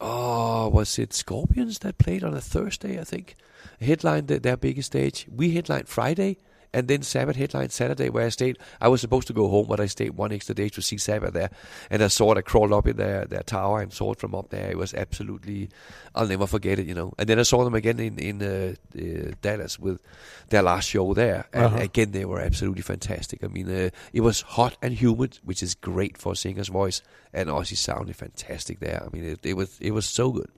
oh, 0.00 0.68
was 0.70 0.98
it 0.98 1.12
Scorpions 1.12 1.78
that 1.78 1.98
played 1.98 2.24
on 2.24 2.34
a 2.34 2.40
Thursday, 2.40 3.00
I 3.00 3.04
think? 3.04 3.36
Headlined 3.80 4.26
the, 4.26 4.40
their 4.40 4.56
biggest 4.56 4.86
stage. 4.86 5.28
We 5.34 5.54
headlined 5.54 5.88
Friday, 5.88 6.38
and 6.74 6.88
then 6.88 7.02
Sabbath 7.02 7.36
headline 7.36 7.70
Saturday 7.70 8.08
where 8.08 8.26
I 8.26 8.30
stayed. 8.30 8.58
I 8.80 8.88
was 8.88 9.00
supposed 9.00 9.26
to 9.28 9.32
go 9.32 9.48
home, 9.48 9.66
but 9.68 9.80
I 9.80 9.86
stayed 9.86 10.10
one 10.10 10.32
extra 10.32 10.54
day 10.54 10.68
to 10.70 10.82
see 10.82 10.98
Sabbath 10.98 11.32
there, 11.34 11.50
and 11.90 12.02
I 12.02 12.08
saw 12.08 12.32
it. 12.32 12.38
I 12.38 12.42
crawled 12.42 12.72
up 12.72 12.86
in 12.86 12.96
their 12.96 13.24
their 13.26 13.42
tower 13.42 13.80
and 13.80 13.92
saw 13.92 14.12
it 14.12 14.18
from 14.18 14.34
up 14.34 14.50
there. 14.50 14.70
It 14.70 14.78
was 14.78 14.94
absolutely, 14.94 15.68
I'll 16.14 16.26
never 16.26 16.46
forget 16.46 16.78
it, 16.78 16.86
you 16.86 16.94
know. 16.94 17.12
And 17.18 17.28
then 17.28 17.38
I 17.38 17.42
saw 17.42 17.64
them 17.64 17.74
again 17.74 17.98
in 18.00 18.18
in 18.18 18.42
uh, 18.42 18.74
uh, 18.98 19.32
Dallas 19.42 19.78
with 19.78 20.00
their 20.48 20.62
last 20.62 20.88
show 20.88 21.14
there, 21.14 21.46
and 21.52 21.64
Uh-huh. 21.66 21.78
again 21.78 22.12
they 22.12 22.24
were 22.24 22.40
absolutely 22.40 22.82
fantastic. 22.82 23.44
I 23.44 23.48
mean, 23.48 23.68
uh, 23.70 23.90
it 24.12 24.20
was 24.20 24.40
hot 24.42 24.76
and 24.82 24.94
humid, 24.94 25.38
which 25.44 25.62
is 25.62 25.74
great 25.74 26.18
for 26.18 26.32
a 26.32 26.36
singer's 26.36 26.68
voice, 26.68 27.02
and 27.32 27.48
Ozzy 27.48 27.76
sounded 27.76 28.16
fantastic 28.16 28.80
there. 28.80 29.02
I 29.04 29.08
mean, 29.16 29.24
it, 29.24 29.40
it 29.44 29.56
was 29.56 29.78
it 29.80 29.92
was 29.92 30.06
so 30.06 30.30
good. 30.32 30.50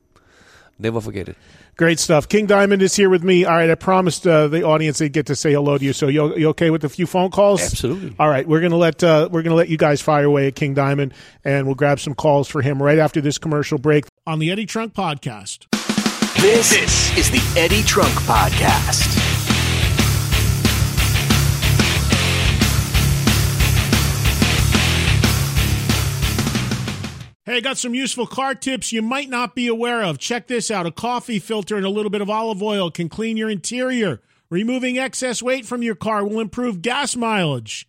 Never 0.78 1.00
forget 1.00 1.28
it. 1.28 1.36
Great 1.76 1.98
stuff. 1.98 2.28
King 2.28 2.46
Diamond 2.46 2.82
is 2.82 2.94
here 2.94 3.10
with 3.10 3.22
me. 3.22 3.44
All 3.44 3.54
right, 3.54 3.70
I 3.70 3.74
promised 3.74 4.26
uh, 4.26 4.48
the 4.48 4.62
audience 4.62 4.98
they'd 4.98 5.12
get 5.12 5.26
to 5.26 5.36
say 5.36 5.52
hello 5.52 5.78
to 5.78 5.84
you. 5.84 5.92
So 5.92 6.08
you, 6.08 6.36
you 6.36 6.48
okay 6.50 6.70
with 6.70 6.84
a 6.84 6.88
few 6.88 7.06
phone 7.06 7.30
calls? 7.30 7.62
Absolutely. 7.62 8.14
All 8.18 8.28
right, 8.28 8.46
we're 8.46 8.60
gonna 8.60 8.76
let 8.76 9.02
uh, 9.02 9.28
we're 9.30 9.42
gonna 9.42 9.56
let 9.56 9.68
you 9.68 9.76
guys 9.76 10.00
fire 10.00 10.24
away 10.24 10.48
at 10.48 10.54
King 10.54 10.74
Diamond, 10.74 11.14
and 11.44 11.66
we'll 11.66 11.74
grab 11.74 12.00
some 12.00 12.14
calls 12.14 12.48
for 12.48 12.62
him 12.62 12.82
right 12.82 12.98
after 12.98 13.20
this 13.20 13.38
commercial 13.38 13.78
break 13.78 14.04
on 14.26 14.38
the 14.38 14.50
Eddie 14.50 14.66
Trunk 14.66 14.94
Podcast. 14.94 15.66
This, 16.40 17.16
is 17.16 17.30
the 17.30 17.58
Eddie 17.58 17.82
Trunk 17.82 18.12
Podcast. 18.26 19.23
Hey, 27.46 27.58
I 27.58 27.60
got 27.60 27.76
some 27.76 27.94
useful 27.94 28.26
car 28.26 28.54
tips 28.54 28.90
you 28.90 29.02
might 29.02 29.28
not 29.28 29.54
be 29.54 29.66
aware 29.66 30.02
of. 30.02 30.16
Check 30.16 30.46
this 30.46 30.70
out. 30.70 30.86
A 30.86 30.90
coffee 30.90 31.38
filter 31.38 31.76
and 31.76 31.84
a 31.84 31.90
little 31.90 32.08
bit 32.08 32.22
of 32.22 32.30
olive 32.30 32.62
oil 32.62 32.90
can 32.90 33.10
clean 33.10 33.36
your 33.36 33.50
interior. 33.50 34.22
Removing 34.48 34.98
excess 34.98 35.42
weight 35.42 35.66
from 35.66 35.82
your 35.82 35.94
car 35.94 36.24
will 36.24 36.40
improve 36.40 36.80
gas 36.80 37.14
mileage. 37.14 37.86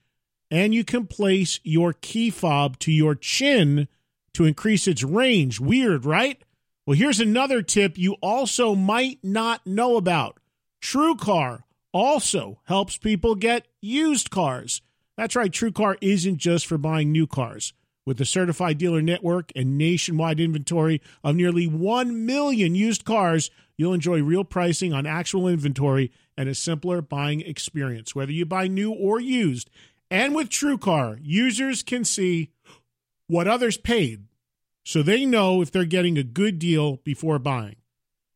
And 0.51 0.73
you 0.73 0.83
can 0.83 1.07
place 1.07 1.61
your 1.63 1.93
key 1.93 2.31
fob 2.31 2.79
to 2.79 2.91
your 2.91 3.15
chin 3.15 3.87
to 4.33 4.43
increase 4.43 4.89
its 4.89 5.03
range. 5.03 5.61
Weird, 5.61 6.03
right? 6.03 6.41
Well, 6.85 6.97
here's 6.97 7.21
another 7.21 7.61
tip 7.61 7.97
you 7.97 8.17
also 8.21 8.75
might 8.75 9.19
not 9.23 9.65
know 9.65 9.95
about. 9.95 10.37
TrueCar 10.81 11.63
also 11.93 12.59
helps 12.65 12.97
people 12.97 13.35
get 13.35 13.69
used 13.79 14.31
cars. 14.31 14.81
That's 15.15 15.37
right, 15.37 15.49
TrueCar 15.49 15.95
isn't 16.01 16.39
just 16.39 16.67
for 16.67 16.77
buying 16.77 17.13
new 17.13 17.25
cars. 17.25 17.71
With 18.05 18.21
a 18.21 18.25
certified 18.25 18.77
dealer 18.77 19.01
network 19.01 19.51
and 19.55 19.79
nationwide 19.79 20.39
inventory 20.39 21.01
of 21.23 21.35
nearly 21.35 21.65
1 21.65 22.25
million 22.25 22.75
used 22.75 23.03
cars, 23.03 23.49
you'll 23.77 23.95
enjoy 23.95 24.21
real 24.21 24.43
pricing 24.43 24.93
on 24.93 25.07
actual 25.07 25.47
inventory 25.47 26.11
and 26.37 26.47
a 26.47 26.53
simpler 26.53 27.01
buying 27.01 27.41
experience, 27.41 28.13
whether 28.13 28.31
you 28.31 28.45
buy 28.45 28.67
new 28.67 28.91
or 28.91 29.19
used. 29.19 29.71
And 30.11 30.35
with 30.35 30.49
TrueCar, 30.49 31.19
users 31.21 31.81
can 31.81 32.05
see 32.05 32.51
what 33.27 33.47
others 33.47 33.77
paid 33.77 34.25
so 34.83 35.01
they 35.01 35.25
know 35.25 35.63
if 35.63 35.71
they're 35.71 35.83
getting 35.83 36.17
a 36.17 36.23
good 36.23 36.59
deal 36.59 36.97
before 36.97 37.39
buying. 37.39 37.77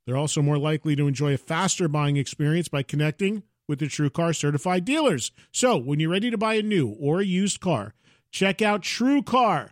They're 0.06 0.18
also 0.18 0.42
more 0.42 0.58
likely 0.58 0.96
to 0.96 1.08
enjoy 1.08 1.36
a 1.36 1.38
faster 1.38 1.88
buying 1.88 2.18
experience 2.18 2.68
by 2.68 2.82
connecting 2.82 3.44
with 3.68 3.78
the 3.78 3.86
TrueCar 3.86 4.36
certified 4.36 4.84
dealers. 4.84 5.32
So, 5.52 5.78
when 5.78 6.00
you're 6.00 6.10
ready 6.10 6.32
to 6.32 6.38
buy 6.40 6.56
a 6.56 6.64
new 6.64 6.98
or 7.00 7.20
a 7.22 7.26
used 7.26 7.60
car, 7.60 7.94
check 8.32 8.62
out 8.62 8.82
TrueCar 8.82 9.70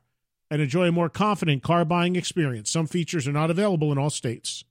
and 0.49 0.61
enjoy 0.61 0.87
a 0.87 0.91
more 0.91 1.09
confident 1.09 1.63
car 1.63 1.85
buying 1.85 2.15
experience. 2.15 2.69
Some 2.69 2.87
features 2.87 3.27
are 3.27 3.33
not 3.33 3.51
available 3.51 3.91
in 3.91 3.97
all 3.97 4.09
states. 4.09 4.63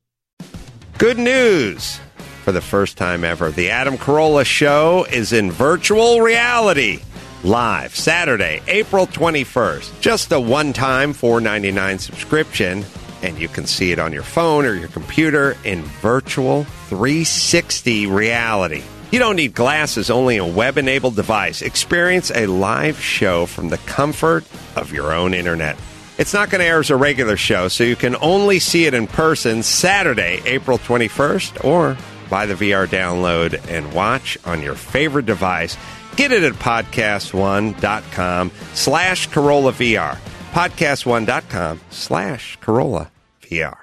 Good 0.99 1.19
news! 1.19 2.01
For 2.45 2.53
the 2.53 2.61
first 2.61 2.97
time 2.97 3.25
ever, 3.25 3.51
the 3.51 3.71
Adam 3.71 3.97
Carolla 3.97 4.47
Show 4.47 5.05
is 5.11 5.33
in 5.33 5.51
virtual 5.51 6.21
reality. 6.21 7.01
Live 7.43 7.95
Saturday, 7.95 8.63
April 8.67 9.07
21st. 9.07 10.01
Just 10.01 10.33
a 10.33 10.41
one 10.41 10.73
time 10.73 11.13
$4.99 11.13 12.01
subscription, 12.01 12.85
and 13.23 13.39
you 13.39 13.49
can 13.49 13.67
see 13.67 13.93
it 13.93 13.99
on 13.99 14.13
your 14.13 14.23
phone 14.23 14.65
or 14.65 14.75
your 14.75 14.89
computer 14.89 15.57
in 15.65 15.83
virtual 15.83 16.65
360 16.89 18.07
reality. 18.07 18.83
You 19.11 19.19
don't 19.21 19.37
need 19.37 19.55
glasses, 19.55 20.11
only 20.11 20.37
a 20.37 20.45
web 20.45 20.79
enabled 20.79 21.15
device. 21.17 21.63
Experience 21.63 22.33
a 22.35 22.47
live 22.47 23.01
show 23.01 23.47
from 23.47 23.69
the 23.69 23.79
comfort 23.79 24.45
of 24.75 24.93
your 24.93 25.13
own 25.13 25.33
internet. 25.33 25.77
It's 26.19 26.35
not 26.35 26.51
going 26.51 26.61
to 26.61 26.67
air 26.67 26.81
as 26.81 26.91
a 26.91 26.97
regular 26.97 27.37
show, 27.37 27.69
so 27.69 27.85
you 27.85 27.95
can 27.95 28.17
only 28.21 28.59
see 28.59 28.87
it 28.87 28.95
in 28.95 29.07
person 29.07 29.63
Saturday, 29.63 30.41
April 30.45 30.79
21st, 30.79 31.65
or 31.65 31.97
buy 32.29 32.47
the 32.47 32.55
VR 32.55 32.87
download 32.87 33.61
and 33.71 33.93
watch 33.93 34.39
on 34.45 34.61
your 34.63 34.75
favorite 34.75 35.27
device. 35.27 35.77
Get 36.17 36.33
it 36.33 36.43
at 36.43 36.55
podcastone.com 36.55 38.51
slash 38.75 39.29
Carolla 39.29 39.73
VR. 39.73 40.19
Podcastone.com 40.53 41.81
slash 41.91 42.59
Carolla 42.61 43.11
VR. 43.43 43.77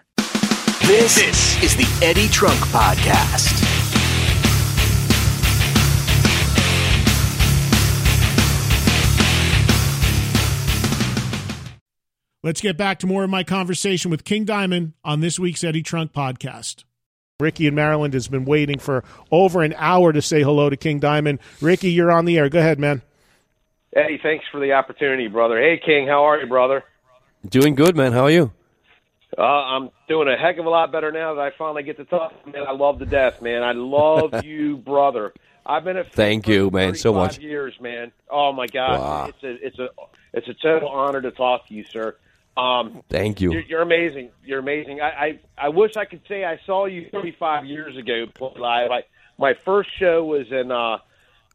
This, 0.88 1.16
this 1.16 1.64
is 1.64 1.76
the 1.78 2.06
Eddie 2.06 2.28
Trunk 2.28 2.60
Podcast. 2.60 3.73
Let's 12.44 12.60
get 12.60 12.76
back 12.76 13.00
to 13.00 13.08
more 13.08 13.24
of 13.24 13.30
my 13.30 13.44
conversation 13.44 14.12
with 14.12 14.26
King 14.26 14.44
Diamond 14.44 14.94
on 15.06 15.22
this 15.22 15.40
week's 15.40 15.64
Eddie 15.64 15.82
Trunk 15.84 16.12
podcast. 16.12 16.84
Ricky 17.40 17.68
in 17.68 17.76
Maryland 17.76 18.14
has 18.14 18.28
been 18.28 18.44
waiting 18.46 18.80
for 18.80 19.04
over 19.32 19.62
an 19.62 19.74
hour 19.78 20.12
to 20.12 20.22
say 20.22 20.44
hello 20.44 20.70
to 20.70 20.76
King 20.78 21.00
Diamond. 21.00 21.40
Ricky, 21.62 21.92
you're 21.92 22.12
on 22.12 22.26
the 22.26 22.38
air. 22.38 22.50
Go 22.50 22.60
ahead, 22.60 22.80
man. 22.80 23.02
Eddie, 23.96 24.20
thanks 24.22 24.46
for 24.52 24.60
the 24.60 24.74
opportunity, 24.74 25.28
brother. 25.28 25.58
Hey, 25.58 25.80
King, 25.84 26.08
how 26.08 26.26
are 26.26 26.40
you, 26.40 26.48
brother? 26.48 26.84
Doing 27.48 27.76
good, 27.76 27.96
man. 27.96 28.12
How 28.12 28.24
are 28.24 28.32
you? 28.32 28.52
Uh, 29.38 29.42
I'm 29.42 29.90
doing 30.08 30.28
a 30.28 30.36
heck 30.38 30.58
of 30.58 30.66
a 30.66 30.70
lot 30.70 30.92
better 30.92 31.12
now 31.12 31.34
that 31.36 31.42
I 31.42 31.52
finally 31.58 31.84
get 31.84 31.98
to 31.98 32.06
talk. 32.06 32.34
Man, 32.46 32.64
I 32.68 32.72
love 32.72 33.00
to 33.00 33.06
death, 33.06 33.42
man. 33.42 33.64
I 33.64 33.72
love 33.72 34.44
you, 34.46 34.78
brother. 34.78 35.34
I've 35.66 35.84
been 35.86 35.98
a 35.98 36.04
Thank 36.04 36.48
you, 36.48 36.70
man, 36.72 36.94
so 36.96 37.14
much. 37.14 37.40
years, 37.40 37.74
man. 37.80 38.12
Oh 38.30 38.52
my 38.52 38.68
God, 38.68 39.00
Wow. 39.00 39.26
it's 39.30 39.44
a 39.44 39.66
it's 39.66 39.80
a 39.80 39.88
it's 40.34 40.48
a 40.50 40.54
total 40.56 40.90
honor 40.90 41.22
to 41.22 41.32
talk 41.32 41.68
to 41.70 41.74
you, 41.74 41.86
sir. 41.86 42.16
Um, 42.56 43.02
Thank 43.10 43.42
you. 43.42 43.52
You're, 43.52 43.62
you're 43.64 43.82
amazing. 43.82 44.30
You're 44.44 44.60
amazing. 44.60 45.02
I, 45.02 45.10
I 45.10 45.40
I 45.58 45.70
wish 45.70 45.98
I 45.98 46.06
could 46.06 46.22
say 46.28 46.46
I 46.46 46.60
saw 46.66 46.86
you 46.86 47.08
35 47.12 47.66
years 47.66 47.98
ago 47.98 48.26
live. 48.58 48.92
I, 48.92 49.04
my 49.38 49.54
first 49.66 49.90
show 49.98 50.24
was 50.24 50.46
in 50.52 50.72
uh, 50.72 50.98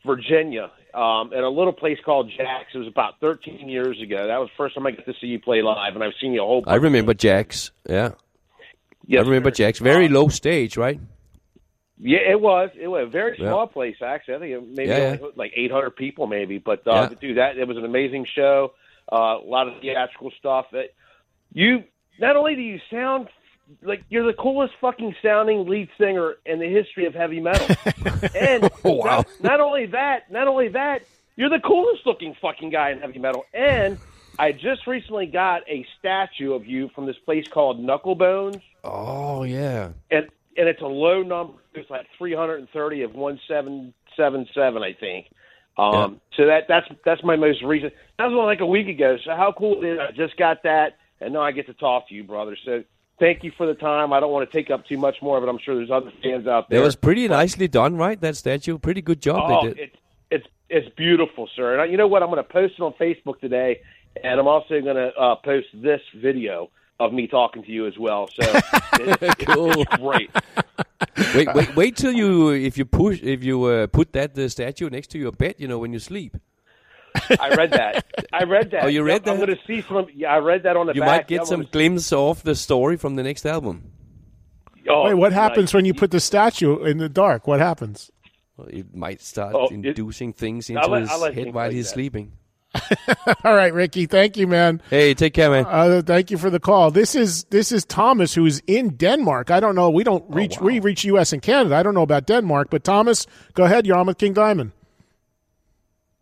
Virginia 0.05 0.71
um, 0.95 1.33
at 1.33 1.45
a 1.45 1.49
little 1.49 1.73
place 1.73 1.99
called 2.05 2.31
Jack's. 2.37 2.75
It 2.75 2.79
was 2.79 2.89
about 2.89 3.21
13 3.21 3.69
years 3.69 4.01
ago. 4.03 4.27
That 4.27 4.39
was 4.41 4.49
the 4.49 4.57
first 4.57 4.75
time 4.75 4.87
I 4.87 4.91
got 4.93 5.05
to 5.07 5.15
see 5.21 5.29
you 5.29 5.39
play 5.39 5.63
live, 5.63 5.95
and 5.95 6.03
I've 6.03 6.15
seen 6.21 6.33
you 6.33 6.43
a 6.43 6.47
whole. 6.47 6.65
I 6.67 6.77
remember 6.77 7.15
Jack's. 7.15 7.71
Yeah. 7.89 8.13
Yes, 9.07 9.21
I 9.25 9.29
remember 9.29 9.51
sir. 9.51 9.65
Jack's. 9.65 9.79
Very 9.79 10.09
low 10.09 10.29
stage, 10.29 10.77
right? 10.77 11.01
Yeah, 12.01 12.19
it 12.31 12.41
was. 12.41 12.71
It 12.79 12.89
was 12.89 13.05
a 13.07 13.11
very 13.11 13.37
Yeah. 13.39 13.49
small 13.51 13.67
place, 13.67 13.97
actually. 14.05 14.35
I 14.35 14.39
think 14.41 14.53
it 14.53 14.77
maybe 14.77 14.89
Yeah, 14.91 15.17
only 15.21 15.33
like 15.37 15.53
800 15.57 15.91
people, 15.97 16.27
maybe. 16.27 16.59
But 16.59 16.87
uh, 16.87 17.09
Yeah. 17.11 17.17
dude, 17.21 17.37
that 17.39 17.57
it 17.57 17.67
was 17.67 17.77
an 17.77 17.85
amazing 17.85 18.27
show. 18.35 18.73
Uh, 19.11 19.39
a 19.43 19.45
lot 19.45 19.69
of 19.69 19.81
theatrical 19.81 20.31
stuff. 20.39 20.67
That 20.73 20.91
you 21.53 21.85
not 22.21 22.37
only 22.37 22.55
do 22.55 22.61
you 22.63 22.79
sound 22.91 23.29
like 23.83 24.03
you're 24.09 24.27
the 24.27 24.33
coolest 24.33 24.75
fucking 24.81 25.15
sounding 25.23 25.69
lead 25.69 25.89
singer 25.99 26.37
in 26.47 26.59
the 26.59 26.69
history 26.69 27.07
of 27.07 27.15
heavy 27.15 27.41
metal, 27.41 27.67
and 28.35 28.71
Wow. 28.85 29.05
not, 29.05 29.27
not 29.43 29.61
only 29.61 29.87
that, 29.87 30.31
not 30.31 30.49
only 30.49 30.69
that, 30.69 31.03
you're 31.37 31.51
the 31.51 31.61
coolest 31.61 32.05
looking 32.07 32.35
fucking 32.41 32.71
guy 32.71 32.91
in 32.91 32.99
heavy 33.01 33.19
metal. 33.19 33.45
And 33.55 33.99
I 34.39 34.53
just 34.53 34.87
recently 34.87 35.27
got 35.27 35.63
a 35.69 35.87
statue 35.99 36.53
of 36.55 36.67
you 36.67 36.89
from 36.95 37.07
this 37.07 37.17
place 37.25 37.47
called 37.49 37.79
Knucklebonz 37.81 38.61
Oh, 38.85 39.43
yeah. 39.43 39.91
and 40.11 40.29
and 40.57 40.69
it's 40.69 40.83
a 40.83 40.87
low 40.87 41.23
number. 41.23 41.55
It's 41.75 41.89
like 41.91 42.07
330 42.19 43.03
of 43.03 43.15
1777, 44.17 44.83
I 44.83 44.93
think. 44.95 45.27
Um, 45.79 46.21
So 46.37 46.47
that 46.47 46.65
that's 46.69 46.87
that's 47.05 47.23
my 47.25 47.37
most 47.37 47.63
recent. 47.63 47.93
That 48.19 48.25
was 48.27 48.33
only 48.35 48.47
like 48.47 48.61
a 48.61 48.67
week 48.67 48.89
ago. 48.89 49.17
So 49.25 49.31
how 49.37 49.53
cool 49.57 49.79
is 49.85 49.99
it? 49.99 50.01
I 50.01 50.11
just 50.13 50.37
got 50.37 50.63
that, 50.65 50.97
and 51.21 51.33
now 51.33 51.41
I 51.43 51.53
get 51.53 51.67
to 51.67 51.75
talk 51.75 52.09
to 52.09 52.15
you, 52.15 52.25
brother. 52.25 52.57
So 52.65 52.83
thank 53.21 53.45
you 53.45 53.53
for 53.57 53.67
the 53.67 53.75
time. 53.75 54.13
I 54.13 54.21
don't 54.21 54.33
want 54.33 54.51
to 54.51 54.57
take 54.57 54.71
up 54.71 54.87
too 54.87 54.99
much 54.99 55.17
more, 55.23 55.41
but 55.41 55.49
I'm 55.49 55.59
sure 55.59 55.75
there's 55.77 55.91
other 55.91 56.13
fans 56.23 56.47
out 56.47 56.69
there. 56.69 56.81
It 56.81 56.83
was 56.83 56.97
pretty 56.97 57.27
nicely 57.29 57.69
done, 57.69 57.97
right? 57.97 58.21
That 58.21 58.37
statue. 58.37 58.79
Pretty 58.79 59.03
good 59.03 59.21
job 59.21 59.51
Oh, 59.51 59.63
they 59.69 59.75
did. 59.75 59.79
it's 59.79 59.97
it's 60.31 60.47
it's 60.69 60.95
beautiful, 60.97 61.49
sir. 61.57 61.73
And 61.75 61.83
I- 61.83 61.87
you 61.87 61.97
know 61.97 62.07
what? 62.09 62.23
I'm 62.23 62.29
going 62.31 62.43
to 62.43 62.49
post 62.49 62.75
it 62.79 62.83
on 62.83 62.93
Facebook 62.95 63.41
today, 63.41 63.81
and 64.23 64.39
I'm 64.41 64.49
also 64.49 64.81
going 64.81 64.97
to 64.97 65.15
uh, 65.17 65.37
post 65.37 65.69
this 65.75 66.01
video 66.17 66.71
of 67.01 67.13
me 67.13 67.27
talking 67.29 67.63
to 67.63 67.71
you 67.71 67.87
as 67.87 67.97
well. 67.97 68.29
So 68.29 68.43
it's, 68.95 69.45
Cool. 69.45 69.73
it's 69.81 69.97
great. 69.97 70.31
Wait, 71.35 71.55
wait, 71.55 71.77
wait 71.77 71.97
till 71.97 72.13
you 72.13 72.51
if 72.51 72.77
you 72.77 72.85
push 72.85 73.21
if 73.23 73.45
you 73.45 73.65
uh, 73.65 73.87
put 73.87 74.13
that 74.15 74.37
uh, 74.39 74.49
statue 74.49 74.91
next 74.91 75.09
to 75.09 75.19
your 75.19 75.33
bed, 75.33 75.55
you 75.59 75.69
know, 75.69 75.79
when 75.79 75.93
you 75.93 75.99
sleep. 75.99 76.37
I 77.41 77.55
read 77.55 77.71
that. 77.73 78.05
I 78.33 78.45
read 78.45 78.71
that. 78.73 78.83
Oh, 78.85 78.87
you 78.87 79.03
read 79.03 79.25
Yep, 79.27 79.35
I'm 79.35 79.41
that? 79.41 79.47
going 79.47 79.59
to 79.59 79.65
see 79.67 79.87
some. 79.89 80.07
Yeah, 80.15 80.35
I 80.35 80.39
read 80.39 80.63
that 80.65 80.77
on 80.77 80.87
the 80.87 80.95
You 80.95 81.01
back. 81.01 81.09
might 81.09 81.29
get 81.29 81.37
Yep, 81.41 81.47
some 81.47 81.63
glimpse 81.71 82.13
of 82.13 82.43
the 82.43 82.55
story 82.55 82.97
from 82.97 83.17
the 83.17 83.23
next 83.23 83.45
album. 83.47 83.91
Oh, 84.89 85.05
Wait, 85.05 85.15
what 85.15 85.33
happens 85.33 85.67
nice. 85.71 85.75
when 85.75 85.85
you 85.85 85.95
put 85.95 86.11
the 86.11 86.21
statue 86.21 86.83
in 86.85 86.99
the 86.99 87.09
dark? 87.09 87.47
What 87.47 87.61
happens? 87.61 88.11
Well, 88.57 88.69
it 88.69 88.95
might 88.95 89.21
start 89.21 89.55
Oh, 89.55 89.67
it- 89.67 89.73
inducing 89.73 90.33
things 90.33 90.71
I'll 90.71 90.77
into 90.95 91.01
his 91.01 91.11
I'll 91.11 91.33
head 91.33 91.53
while 91.55 91.67
like 91.67 91.73
he's 91.75 91.87
that. 91.89 91.95
sleeping. 91.95 92.33
All 93.45 93.55
right, 93.55 93.73
Ricky. 93.73 94.07
Thank 94.07 94.37
you, 94.37 94.47
man. 94.47 94.83
Hey, 94.91 95.15
take 95.15 95.33
care, 95.35 95.51
man. 95.51 95.65
Uh, 95.67 96.03
thank 96.05 96.31
you 96.31 96.37
for 96.39 96.51
the 96.51 96.61
call. 96.61 96.91
This 96.91 97.15
is 97.15 97.45
this 97.45 97.73
is 97.73 97.85
Thomas, 97.85 98.35
who 98.35 98.45
is 98.47 98.63
in 98.67 98.91
Denmark. 98.97 99.51
I 99.51 99.59
don't 99.59 99.75
know. 99.75 99.89
We 99.91 100.05
don't 100.05 100.25
reach. 100.29 100.61
We 100.61 100.79
reach 100.79 101.05
U.S. 101.05 101.33
and 101.33 101.41
Canada. 101.41 101.75
I 101.77 101.83
don't 101.83 101.95
know 101.95 102.03
about 102.03 102.27
Denmark, 102.27 102.69
but 102.71 102.85
Thomas, 102.85 103.27
go 103.55 103.65
ahead. 103.65 103.87
You're 103.87 103.97
on 103.97 104.07
with 104.07 104.19
King 104.19 104.35
Diamond. 104.35 104.73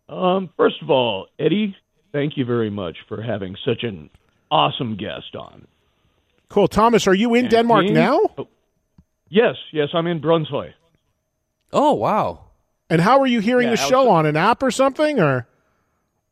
Um, 0.09 0.49
first 0.55 0.81
of 0.81 0.89
all, 0.89 1.27
Eddie, 1.37 1.75
thank 2.13 2.37
you 2.37 2.45
very 2.45 2.69
much 2.69 2.97
for 3.09 3.21
having 3.21 3.55
such 3.65 3.83
an 3.83 4.09
awesome 4.49 4.95
guest 4.95 5.35
on. 5.37 5.67
Cool, 6.49 6.69
Thomas. 6.69 7.07
Are 7.07 7.13
you 7.13 7.33
in 7.35 7.45
And 7.45 7.49
Denmark 7.51 7.85
King- 7.85 7.93
now? 7.93 8.19
Oh, 8.37 8.47
yes, 9.29 9.55
yes, 9.73 9.89
I'm 9.93 10.07
in 10.07 10.21
Brunswick. 10.21 10.71
Oh 11.73 11.93
wow! 11.93 12.45
And 12.89 13.01
how 13.01 13.19
are 13.19 13.27
you 13.27 13.41
hearing 13.41 13.67
Yeah, 13.67 13.75
the 13.75 13.81
I 13.81 13.83
was- 13.83 13.89
show 13.89 14.09
on 14.09 14.25
an 14.25 14.37
app 14.37 14.63
or 14.63 14.71
something? 14.71 15.19
Or 15.19 15.45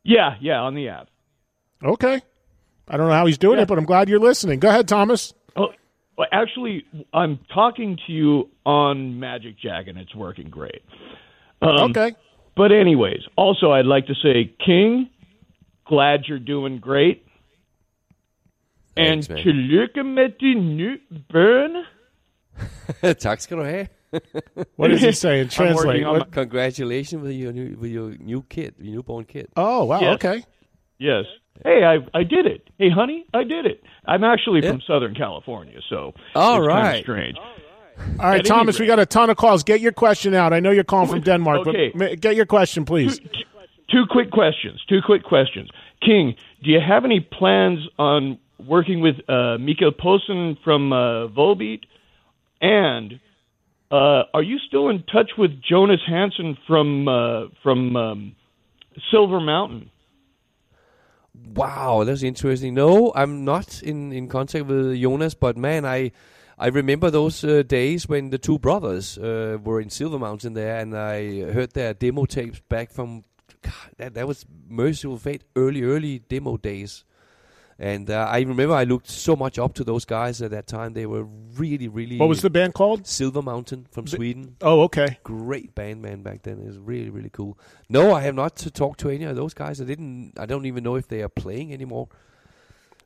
Yeah, 0.06 0.36
yeah, 0.40 0.60
on 0.60 0.74
the 0.74 0.88
app. 0.88 1.08
okay, 1.84 2.20
I 2.88 2.96
don't 2.96 3.08
know 3.08 3.14
how 3.14 3.26
he's 3.26 3.38
doing 3.38 3.58
Yeah. 3.58 3.62
it, 3.64 3.68
but 3.68 3.78
I'm 3.78 3.84
glad 3.84 4.08
you're 4.08 4.20
listening. 4.30 4.60
Go 4.60 4.68
ahead, 4.68 4.86
Thomas. 4.88 5.34
Oh, 5.56 5.68
well, 6.16 6.28
actually, 6.32 6.84
I'm 7.12 7.38
talking 7.52 7.98
to 8.06 8.12
you 8.12 8.48
on 8.64 9.18
Magic 9.20 9.58
Jack, 9.58 9.88
and 9.88 9.98
it's 9.98 10.14
working 10.14 10.48
great. 10.48 10.82
Um, 11.60 11.90
okay. 11.90 12.14
But 12.56 12.70
anyways, 12.72 13.22
also 13.36 13.72
I'd 13.72 13.86
like 13.86 14.06
to 14.06 14.14
say, 14.14 14.54
King, 14.64 15.10
glad 15.86 16.20
you're 16.28 16.38
doing 16.54 16.78
great. 16.78 17.22
Thanks, 18.96 19.28
and 19.28 19.36
man. 19.36 19.44
tillykke 19.44 20.02
med 20.04 20.28
din 20.40 20.76
nye 20.76 20.98
børn. 21.32 21.84
tak 23.20 23.40
skal 23.40 23.58
du 23.58 23.62
have. 23.64 23.86
What 24.76 24.88
does 24.88 25.00
he 25.02 25.12
saying? 25.12 25.42
I'm 25.42 25.48
translate? 25.48 25.86
working 25.86 26.04
on 26.04 26.18
What- 26.18 26.32
Congratulations 26.32 27.22
with 27.22 27.32
your 27.32 27.52
new 27.52 27.76
with 27.78 27.90
your 27.90 28.10
new 28.18 28.42
kid, 28.48 28.74
your 28.78 28.94
newborn 28.96 29.24
kid. 29.24 29.48
Oh 29.56 29.84
wow. 29.84 30.00
Yes. 30.00 30.14
Okay. 30.14 30.44
Yes. 30.98 31.24
Hey, 31.64 31.84
I 31.84 31.98
I 32.18 32.22
did 32.22 32.46
it. 32.46 32.68
Hey, 32.78 32.90
honey, 32.90 33.24
I 33.34 33.42
did 33.44 33.66
it. 33.66 33.82
I'm 34.06 34.24
actually 34.24 34.62
Yeah. 34.62 34.70
from 34.72 34.80
Southern 34.82 35.14
California, 35.14 35.80
so 35.88 36.12
All 36.34 36.56
it's 36.58 36.66
kinda 36.68 36.82
right. 36.82 37.02
strange. 37.02 37.36
All 37.38 38.28
right, 38.28 38.40
At 38.40 38.46
Thomas. 38.46 38.78
We 38.78 38.86
got 38.86 38.98
a 38.98 39.06
ton 39.06 39.30
of 39.30 39.38
calls. 39.38 39.62
Get 39.62 39.80
your 39.80 39.92
question 39.92 40.34
out. 40.34 40.52
I 40.52 40.60
know 40.60 40.70
you're 40.70 40.84
calling 40.84 41.08
from 41.08 41.20
Denmark, 41.30 41.66
Okay. 41.66 41.92
but 41.94 42.20
get 42.20 42.36
your 42.36 42.44
question, 42.46 42.84
please. 42.84 43.18
Two 43.90 44.04
quick 44.10 44.30
questions. 44.30 44.82
Two 44.88 45.00
quick 45.04 45.22
questions. 45.22 45.70
King, 46.02 46.34
do 46.62 46.70
you 46.70 46.80
have 46.80 47.04
any 47.06 47.20
plans 47.20 47.78
on 47.98 48.38
working 48.66 49.00
with 49.00 49.16
uh, 49.30 49.56
Michael 49.58 49.92
Poulsen 49.92 50.58
from 50.62 50.92
uh, 50.92 51.28
Volbeat? 51.28 51.84
And 52.60 53.18
uh, 53.90 54.24
are 54.34 54.42
you 54.42 54.58
still 54.66 54.88
in 54.88 55.04
touch 55.04 55.32
with 55.38 55.62
Jonas 55.62 56.00
Hansson 56.06 56.56
from 56.66 57.08
uh, 57.08 57.46
from 57.62 57.96
um, 57.96 58.36
Silver 59.10 59.40
Mountain? 59.40 59.90
Wow, 61.54 62.04
that's 62.04 62.22
interesting. 62.22 62.74
No, 62.74 63.12
I'm 63.14 63.44
not 63.44 63.82
in, 63.82 64.10
in 64.12 64.28
contact 64.28 64.66
with 64.66 65.00
Jonas, 65.00 65.34
but 65.34 65.56
man, 65.56 65.84
I 65.84 66.12
I 66.58 66.68
remember 66.68 67.10
those 67.10 67.44
uh, 67.44 67.62
days 67.62 68.08
when 68.08 68.30
the 68.30 68.38
two 68.38 68.58
brothers 68.58 69.18
uh, 69.18 69.58
were 69.62 69.80
in 69.80 69.90
Silver 69.90 70.18
Mountain 70.18 70.54
there, 70.54 70.78
and 70.78 70.96
I 70.96 71.52
heard 71.52 71.72
their 71.72 71.94
demo 71.94 72.24
tapes 72.24 72.60
back 72.68 72.90
from 72.90 73.24
God, 73.62 73.72
that 73.98 74.14
that 74.14 74.26
was 74.26 74.44
Mercyful 74.68 75.18
Fate 75.18 75.44
early 75.54 75.82
early 75.82 76.20
demo 76.20 76.56
days. 76.56 77.04
And 77.78 78.08
uh, 78.10 78.26
I 78.30 78.38
remember 78.40 78.72
I 78.74 78.84
looked 78.84 79.10
so 79.10 79.36
much 79.36 79.58
up 79.58 79.74
to 79.74 79.84
those 79.84 80.06
guys 80.06 80.40
at 80.40 80.50
that 80.52 80.66
time. 80.66 80.94
They 80.94 81.04
were 81.04 81.24
really, 81.24 81.88
really. 81.88 82.16
What 82.16 82.28
was 82.30 82.40
the 82.40 82.48
band 82.48 82.72
called? 82.72 83.06
Silver 83.06 83.42
Mountain 83.42 83.86
from 83.90 84.06
Sweden. 84.06 84.56
Oh, 84.62 84.82
okay. 84.84 85.18
Great 85.24 85.74
band, 85.74 86.00
man, 86.00 86.22
back 86.22 86.42
then. 86.42 86.58
It 86.58 86.66
was 86.66 86.78
really, 86.78 87.10
really 87.10 87.28
cool. 87.28 87.58
No, 87.90 88.14
I 88.14 88.22
have 88.22 88.34
not 88.34 88.56
to 88.56 88.70
talk 88.70 88.96
to 88.98 89.10
any 89.10 89.24
of 89.24 89.36
those 89.36 89.52
guys. 89.52 89.78
I 89.80 89.84
didn't. 89.84 90.32
I 90.38 90.46
don't 90.46 90.64
even 90.64 90.84
know 90.84 90.94
if 90.96 91.08
they 91.08 91.22
are 91.22 91.28
playing 91.28 91.74
anymore. 91.74 92.08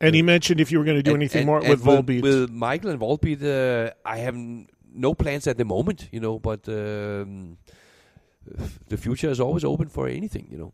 And 0.00 0.14
he 0.14 0.22
mentioned 0.22 0.60
if 0.60 0.70
you 0.70 0.78
were 0.78 0.84
going 0.84 0.96
to 0.98 1.02
do 1.02 1.10
And- 1.14 1.22
anything 1.22 1.40
and- 1.40 1.46
more 1.46 1.58
and 1.58 1.68
with 1.68 1.82
Volbeat. 1.82 2.22
With 2.22 2.50
Michael 2.50 2.90
and 2.90 3.00
Volbeat, 3.00 3.42
uh, 3.42 3.92
I 4.06 4.18
have 4.18 4.34
n- 4.36 4.68
no 4.94 5.14
plans 5.14 5.48
at 5.48 5.58
the 5.58 5.64
moment, 5.64 6.08
you 6.12 6.20
know. 6.20 6.38
But 6.38 6.68
um, 6.68 7.58
the 8.88 8.96
future 8.96 9.30
is 9.30 9.40
always 9.40 9.64
open 9.64 9.88
for 9.88 10.06
anything, 10.06 10.46
you 10.48 10.58
know. 10.58 10.72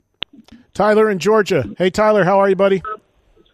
Tyler 0.75 1.09
in 1.11 1.19
Georgia. 1.19 1.65
Hey, 1.79 1.89
Tyler, 1.89 2.23
how 2.25 2.39
are 2.41 2.49
you, 2.51 2.57
buddy? 2.57 2.83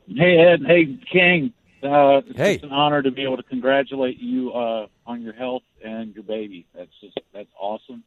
Hey 0.09 0.39
Ed, 0.39 0.61
hey 0.67 0.99
King. 1.11 1.53
Uh, 1.83 2.23
it's 2.27 2.37
Hey. 2.39 2.61
an 2.63 2.71
honor 2.71 3.03
to 3.03 3.11
be 3.11 3.23
able 3.25 3.37
to 3.37 3.43
congratulate 3.43 4.19
you 4.21 4.53
uh, 4.53 4.87
on 5.07 5.21
your 5.23 5.33
health 5.33 5.63
and 5.85 6.15
your 6.15 6.23
baby. 6.25 6.67
That's 6.75 6.91
just 7.01 7.19
that's 7.33 7.49
awesome. 7.61 8.05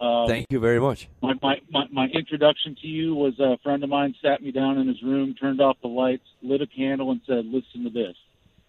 Um, 0.00 0.26
Thank 0.28 0.46
you 0.50 0.58
very 0.60 0.80
much. 0.80 1.08
My, 1.22 1.34
my 1.42 1.60
my 1.70 1.84
my 1.90 2.06
introduction 2.06 2.76
to 2.80 2.86
you 2.86 3.14
was 3.14 3.38
a 3.40 3.58
friend 3.62 3.82
of 3.84 3.90
mine 3.90 4.14
sat 4.22 4.42
me 4.42 4.50
down 4.52 4.78
in 4.78 4.86
his 4.88 5.02
room, 5.02 5.34
turned 5.34 5.60
off 5.60 5.76
the 5.82 5.88
lights, 5.88 6.26
lit 6.42 6.60
a 6.60 6.66
candle, 6.66 7.10
and 7.10 7.20
said, 7.26 7.44
"Listen 7.46 7.84
to 7.84 7.90
this, 7.90 8.16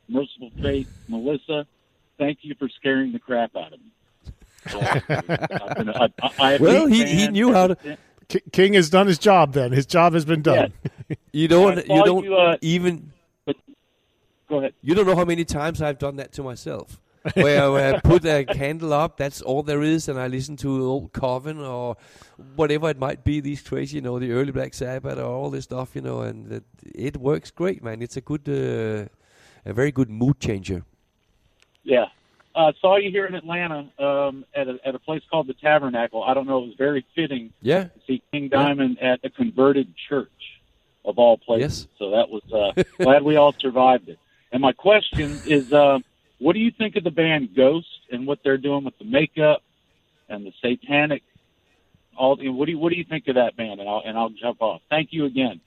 Mercyful 0.09 0.51
Fate, 0.61 0.87
Melissa. 1.07 1.65
Thank 2.17 2.39
you 2.41 2.55
for 2.57 2.69
scaring 2.69 3.11
the 3.11 3.19
crap 3.19 3.55
out 3.55 3.73
of 3.73 3.79
me." 3.79 3.91
So, 4.71 4.79
I've 4.79 5.75
been 5.75 5.89
a- 5.89 6.09
I- 6.21 6.31
I 6.39 6.51
have 6.53 6.61
Well, 6.61 6.85
he, 6.87 7.03
he 7.05 7.27
knew 7.27 7.51
how 7.51 7.67
to. 7.67 7.97
Since- 8.29 8.43
K- 8.43 8.49
King 8.51 8.73
has 8.73 8.89
done 8.89 9.07
his 9.07 9.17
job. 9.19 9.53
Then 9.53 9.71
his 9.71 9.85
job 9.85 10.13
has 10.13 10.25
been 10.25 10.41
done. 10.41 10.73
You 11.31 11.47
don't. 11.47 11.77
You 11.87 12.03
don't 12.05 12.23
you, 12.23 12.35
uh, 12.35 12.57
even. 12.61 13.11
Go 14.47 14.59
ahead. 14.59 14.73
You 14.81 14.95
don't 14.95 15.05
know 15.05 15.15
how 15.15 15.25
many 15.25 15.45
times 15.45 15.81
I've 15.81 15.97
done 15.99 16.15
that 16.17 16.31
to 16.33 16.43
myself. 16.43 16.99
where, 17.35 17.71
where 17.71 17.95
I 17.95 17.99
put 17.99 18.25
a 18.25 18.43
candle 18.53 18.93
up, 18.93 19.17
that's 19.17 19.41
all 19.41 19.63
there 19.63 19.81
is, 19.81 20.09
and 20.09 20.19
I 20.19 20.27
listen 20.27 20.57
to 20.57 20.83
old 20.85 21.13
Coven 21.13 21.59
or 21.59 21.95
whatever 22.55 22.89
it 22.89 22.99
might 22.99 23.23
be, 23.23 23.39
these 23.39 23.61
crazy, 23.61 23.95
you 23.95 24.01
know, 24.01 24.19
the 24.19 24.31
early 24.31 24.51
Black 24.51 24.73
Sabbath 24.73 25.17
or 25.17 25.23
all 25.25 25.49
this 25.49 25.63
stuff, 25.63 25.95
you 25.95 26.01
know, 26.01 26.21
and 26.21 26.51
it, 26.51 26.63
it 26.93 27.17
works 27.17 27.49
great, 27.49 27.81
man. 27.83 28.01
It's 28.01 28.17
a 28.17 28.21
good, 28.21 28.47
uh, 28.49 29.07
a 29.65 29.73
very 29.73 29.91
good 29.91 30.09
mood 30.09 30.39
changer. 30.39 30.83
Yeah. 31.83 32.07
Uh, 32.55 32.71
saw 32.81 32.97
you 32.97 33.09
here 33.09 33.25
in 33.25 33.33
Atlanta 33.33 33.89
um, 33.97 34.45
at 34.55 34.67
a 34.67 34.77
at 34.85 34.93
a 34.93 34.99
place 34.99 35.23
called 35.31 35.47
the 35.47 35.55
Tabernacle. 35.55 36.23
I 36.23 36.33
don't 36.35 36.45
know. 36.45 36.59
It 36.63 36.67
was 36.67 36.75
very 36.77 37.03
fitting 37.15 37.51
Yeah. 37.61 37.85
to 37.85 37.89
see 38.05 38.21
King 38.31 38.49
Diamond 38.49 38.99
at 39.01 39.19
a 39.23 39.29
converted 39.29 39.93
church 40.07 40.29
of 41.03 41.17
all 41.17 41.37
places. 41.37 41.87
Yes. 41.89 41.97
So 41.99 42.11
that 42.11 42.29
was 42.29 42.43
uh, 42.53 42.83
glad 43.03 43.23
we 43.23 43.37
all 43.37 43.53
survived 43.59 44.07
it. 44.09 44.19
And 44.51 44.61
my 44.61 44.71
question 44.71 45.39
is, 45.47 45.73
uh, 45.73 45.97
what 46.37 46.53
do 46.53 46.59
you 46.59 46.69
think 46.71 46.95
of 46.95 47.03
the 47.03 47.11
band 47.11 47.55
Ghost 47.55 47.87
and 48.11 48.27
what 48.27 48.39
they're 48.43 48.57
doing 48.59 48.83
with 48.83 48.97
the 48.99 49.05
makeup 49.05 49.63
and 50.29 50.45
the 50.45 50.53
satanic? 50.61 51.23
All 52.15 52.35
what 52.37 52.65
do 52.67 52.71
you 52.71 52.77
what 52.77 52.89
do 52.91 52.95
you 52.97 53.03
think 53.03 53.27
of 53.27 53.35
that 53.35 53.55
band? 53.57 53.79
And 53.79 53.89
I'll 53.89 54.03
and 54.05 54.15
I'll 54.15 54.29
jump 54.29 54.61
off. 54.61 54.81
Thank 54.91 55.09
you 55.11 55.25
again. 55.25 55.59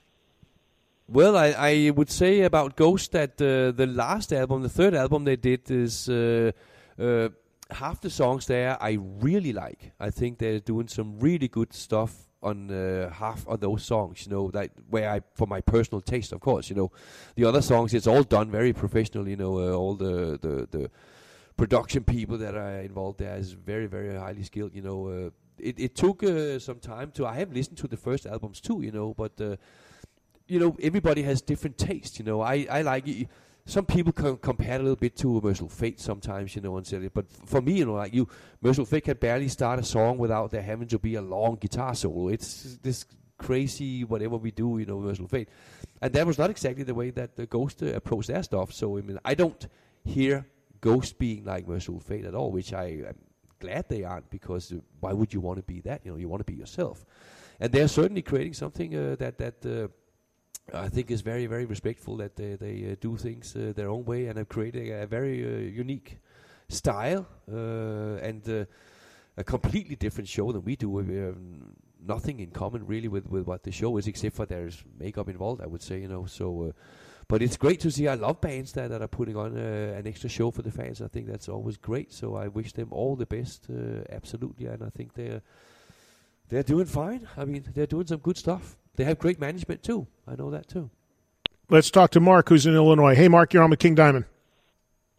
Well, 1.08 1.36
I, 1.36 1.48
I 1.56 1.90
would 1.90 2.10
say 2.10 2.42
about 2.42 2.76
Ghost 2.76 3.12
that 3.12 3.40
uh, 3.40 3.70
the 3.72 3.86
last 3.86 4.32
album, 4.32 4.62
the 4.62 4.68
third 4.68 4.94
album 4.94 5.24
they 5.24 5.36
did, 5.36 5.70
is 5.70 6.08
uh, 6.08 6.50
uh, 6.98 7.28
half 7.70 8.00
the 8.00 8.10
songs 8.10 8.46
there 8.46 8.76
I 8.80 8.98
really 9.20 9.52
like. 9.52 9.92
I 9.98 10.10
think 10.10 10.38
they're 10.38 10.60
doing 10.60 10.88
some 10.88 11.18
really 11.18 11.48
good 11.48 11.72
stuff 11.72 12.28
on 12.42 12.70
uh, 12.70 13.10
half 13.10 13.46
of 13.48 13.60
those 13.60 13.84
songs. 13.84 14.26
You 14.26 14.32
know, 14.32 14.50
like 14.52 14.72
where 14.88 15.10
I, 15.10 15.20
for 15.34 15.46
my 15.46 15.60
personal 15.60 16.00
taste, 16.00 16.32
of 16.32 16.40
course. 16.40 16.70
You 16.70 16.76
know, 16.76 16.92
the 17.34 17.44
other 17.44 17.62
songs 17.62 17.94
it's 17.94 18.06
all 18.06 18.22
done 18.22 18.50
very 18.50 18.72
professional. 18.72 19.28
You 19.28 19.36
know, 19.36 19.58
uh, 19.58 19.72
all 19.72 19.94
the, 19.94 20.38
the 20.40 20.78
the 20.78 20.90
production 21.56 22.04
people 22.04 22.38
that 22.38 22.54
are 22.54 22.80
involved 22.80 23.18
there 23.18 23.36
is 23.36 23.52
very 23.52 23.86
very 23.86 24.16
highly 24.16 24.42
skilled. 24.42 24.74
You 24.74 24.82
know, 24.82 25.08
uh, 25.08 25.30
it 25.58 25.78
it 25.78 25.94
took 25.96 26.22
uh, 26.22 26.58
some 26.58 26.78
time 26.78 27.10
to. 27.12 27.26
I 27.26 27.34
have 27.34 27.52
listened 27.52 27.78
to 27.78 27.88
the 27.88 27.96
first 27.96 28.26
albums 28.26 28.60
too. 28.60 28.80
You 28.82 28.92
know, 28.92 29.14
but. 29.14 29.40
Uh, 29.40 29.56
you 30.48 30.60
know, 30.60 30.76
everybody 30.80 31.22
has 31.22 31.42
different 31.42 31.76
taste. 31.76 32.20
You 32.20 32.24
know, 32.24 32.40
I, 32.40 32.68
I 32.70 32.82
like 32.82 33.08
it. 33.08 33.28
Some 33.68 33.84
people 33.84 34.12
can 34.12 34.36
compare 34.36 34.76
a 34.76 34.78
little 34.78 34.96
bit 34.96 35.16
to 35.16 35.40
Mercyful 35.40 35.68
Fate 35.68 35.98
sometimes, 35.98 36.54
you 36.54 36.62
know, 36.62 36.76
and 36.76 36.86
say. 36.86 37.08
But 37.12 37.26
for 37.46 37.60
me, 37.60 37.78
you 37.78 37.86
know, 37.86 37.94
like 37.94 38.14
you, 38.14 38.28
Mercyful 38.62 38.86
Fate 38.86 39.04
can 39.04 39.16
barely 39.16 39.48
start 39.48 39.80
a 39.80 39.82
song 39.82 40.18
without 40.18 40.52
there 40.52 40.62
having 40.62 40.86
to 40.88 41.00
be 41.00 41.16
a 41.16 41.20
long 41.20 41.56
guitar 41.56 41.92
solo. 41.96 42.28
It's 42.28 42.78
this 42.80 43.04
crazy 43.38 44.04
whatever 44.04 44.36
we 44.36 44.52
do, 44.52 44.78
you 44.78 44.86
know, 44.86 45.00
Mercyful 45.00 45.26
Fate. 45.26 45.48
And 46.00 46.12
that 46.12 46.24
was 46.24 46.38
not 46.38 46.48
exactly 46.48 46.84
the 46.84 46.94
way 46.94 47.10
that 47.10 47.34
the 47.34 47.46
Ghost 47.46 47.82
uh, 47.82 47.86
approached 47.86 48.28
their 48.28 48.44
stuff. 48.44 48.72
So, 48.72 48.98
I 48.98 49.00
mean, 49.00 49.18
I 49.24 49.34
don't 49.34 49.66
hear 50.04 50.46
Ghost 50.80 51.18
being 51.18 51.44
like 51.44 51.66
Mercyful 51.66 52.00
Fate 52.00 52.24
at 52.24 52.36
all, 52.36 52.52
which 52.52 52.72
I 52.72 53.02
am 53.08 53.16
glad 53.58 53.88
they 53.88 54.04
aren't 54.04 54.30
because 54.30 54.72
uh, 54.72 54.76
why 55.00 55.12
would 55.12 55.34
you 55.34 55.40
want 55.40 55.56
to 55.56 55.64
be 55.64 55.80
that? 55.80 56.02
You 56.04 56.12
know, 56.12 56.18
you 56.18 56.28
want 56.28 56.46
to 56.46 56.52
be 56.52 56.56
yourself. 56.56 57.04
And 57.58 57.72
they're 57.72 57.88
certainly 57.88 58.22
creating 58.22 58.54
something 58.54 58.94
uh, 58.94 59.16
that, 59.18 59.38
that, 59.38 59.66
uh, 59.66 59.88
I 60.74 60.88
think 60.88 61.10
is 61.10 61.20
very, 61.20 61.46
very 61.46 61.64
respectful 61.64 62.16
that 62.16 62.34
they, 62.36 62.54
they 62.54 62.90
uh, 62.90 62.96
do 63.00 63.16
things 63.16 63.54
uh, 63.54 63.72
their 63.74 63.88
own 63.88 64.04
way 64.04 64.26
and 64.26 64.38
are 64.38 64.44
creating 64.44 64.92
a 64.92 65.06
very 65.06 65.44
uh, 65.44 65.58
unique 65.58 66.18
style 66.68 67.26
uh, 67.50 68.16
and 68.16 68.48
uh, 68.48 68.64
a 69.36 69.44
completely 69.44 69.94
different 69.94 70.28
show 70.28 70.50
than 70.50 70.64
we 70.64 70.74
do. 70.74 70.90
We 70.90 71.16
have 71.16 71.36
nothing 72.04 72.40
in 72.40 72.50
common 72.50 72.84
really 72.86 73.08
with, 73.08 73.28
with 73.30 73.46
what 73.46 73.62
the 73.62 73.70
show 73.70 73.96
is, 73.96 74.08
except 74.08 74.34
for 74.34 74.46
there's 74.46 74.82
makeup 74.98 75.28
involved. 75.28 75.62
I 75.62 75.66
would 75.66 75.82
say, 75.82 76.00
you 76.00 76.08
know. 76.08 76.26
So, 76.26 76.68
uh, 76.68 76.72
but 77.28 77.42
it's 77.42 77.56
great 77.56 77.80
to 77.80 77.90
see. 77.90 78.08
I 78.08 78.14
love 78.14 78.40
bands 78.40 78.72
that, 78.72 78.90
that 78.90 79.02
are 79.02 79.08
putting 79.08 79.36
on 79.36 79.56
an 79.56 80.06
extra 80.06 80.28
show 80.28 80.50
for 80.50 80.62
the 80.62 80.70
fans. 80.70 81.00
I 81.00 81.08
think 81.08 81.26
that's 81.26 81.48
always 81.48 81.76
great. 81.76 82.12
So 82.12 82.36
I 82.36 82.48
wish 82.48 82.72
them 82.72 82.88
all 82.92 83.16
the 83.16 83.26
best, 83.26 83.66
absolutely. 84.10 84.66
And 84.66 84.82
I 84.84 84.90
think 84.90 85.14
they're 85.14 85.42
they're 86.48 86.62
doing 86.62 86.86
fine. 86.86 87.26
I 87.36 87.44
mean, 87.44 87.64
they're 87.74 87.86
doing 87.86 88.06
some 88.06 88.18
good 88.18 88.36
stuff. 88.36 88.76
They 88.96 89.04
have 89.04 89.18
great 89.18 89.40
management 89.40 89.82
too. 89.82 90.06
I 90.26 90.34
know 90.34 90.50
that 90.50 90.68
too. 90.68 90.90
Let's 91.68 91.90
talk 91.90 92.10
to 92.12 92.20
Mark, 92.20 92.48
who's 92.48 92.66
in 92.66 92.74
Illinois. 92.74 93.14
Hey, 93.14 93.28
Mark, 93.28 93.52
you're 93.52 93.62
on 93.62 93.70
with 93.70 93.78
King 93.78 93.94
Diamond. 93.94 94.24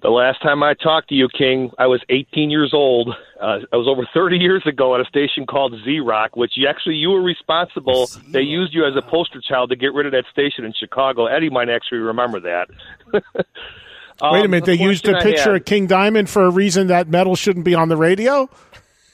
The 0.01 0.09
last 0.09 0.43
time 0.43 0.61
I 0.61 0.75
talked 0.75 1.09
to 1.09 1.15
you, 1.15 1.27
King, 1.35 1.71
I 1.79 1.87
was 1.87 2.01
18 2.09 2.51
years 2.51 2.71
old. 2.71 3.09
Uh, 3.41 3.59
I 3.73 3.75
was 3.75 3.87
over 3.87 4.07
30 4.13 4.37
years 4.37 4.61
ago 4.67 4.93
at 4.93 5.01
a 5.01 5.05
station 5.05 5.47
called 5.47 5.73
Z 5.83 5.99
Rock, 6.01 6.35
which 6.35 6.51
you 6.55 6.67
actually 6.67 6.95
you 6.95 7.09
were 7.09 7.23
responsible. 7.23 8.05
Z-Rock. 8.05 8.31
They 8.31 8.41
used 8.41 8.75
you 8.75 8.85
as 8.85 8.95
a 8.95 9.01
poster 9.01 9.41
child 9.41 9.71
to 9.71 9.75
get 9.75 9.93
rid 9.93 10.05
of 10.05 10.11
that 10.11 10.25
station 10.31 10.65
in 10.65 10.73
Chicago. 10.73 11.25
Eddie 11.25 11.49
might 11.49 11.69
actually 11.69 11.97
remember 11.97 12.39
that. 12.41 12.69
um, 13.11 13.21
Wait 14.33 14.45
a 14.45 14.47
minute, 14.47 14.65
they 14.65 14.75
used 14.75 15.07
a 15.07 15.19
picture 15.19 15.55
of 15.55 15.65
King 15.65 15.87
Diamond 15.87 16.29
for 16.29 16.45
a 16.45 16.51
reason 16.51 16.87
that 16.87 17.07
metal 17.07 17.35
shouldn't 17.35 17.65
be 17.65 17.73
on 17.73 17.89
the 17.89 17.97
radio. 17.97 18.49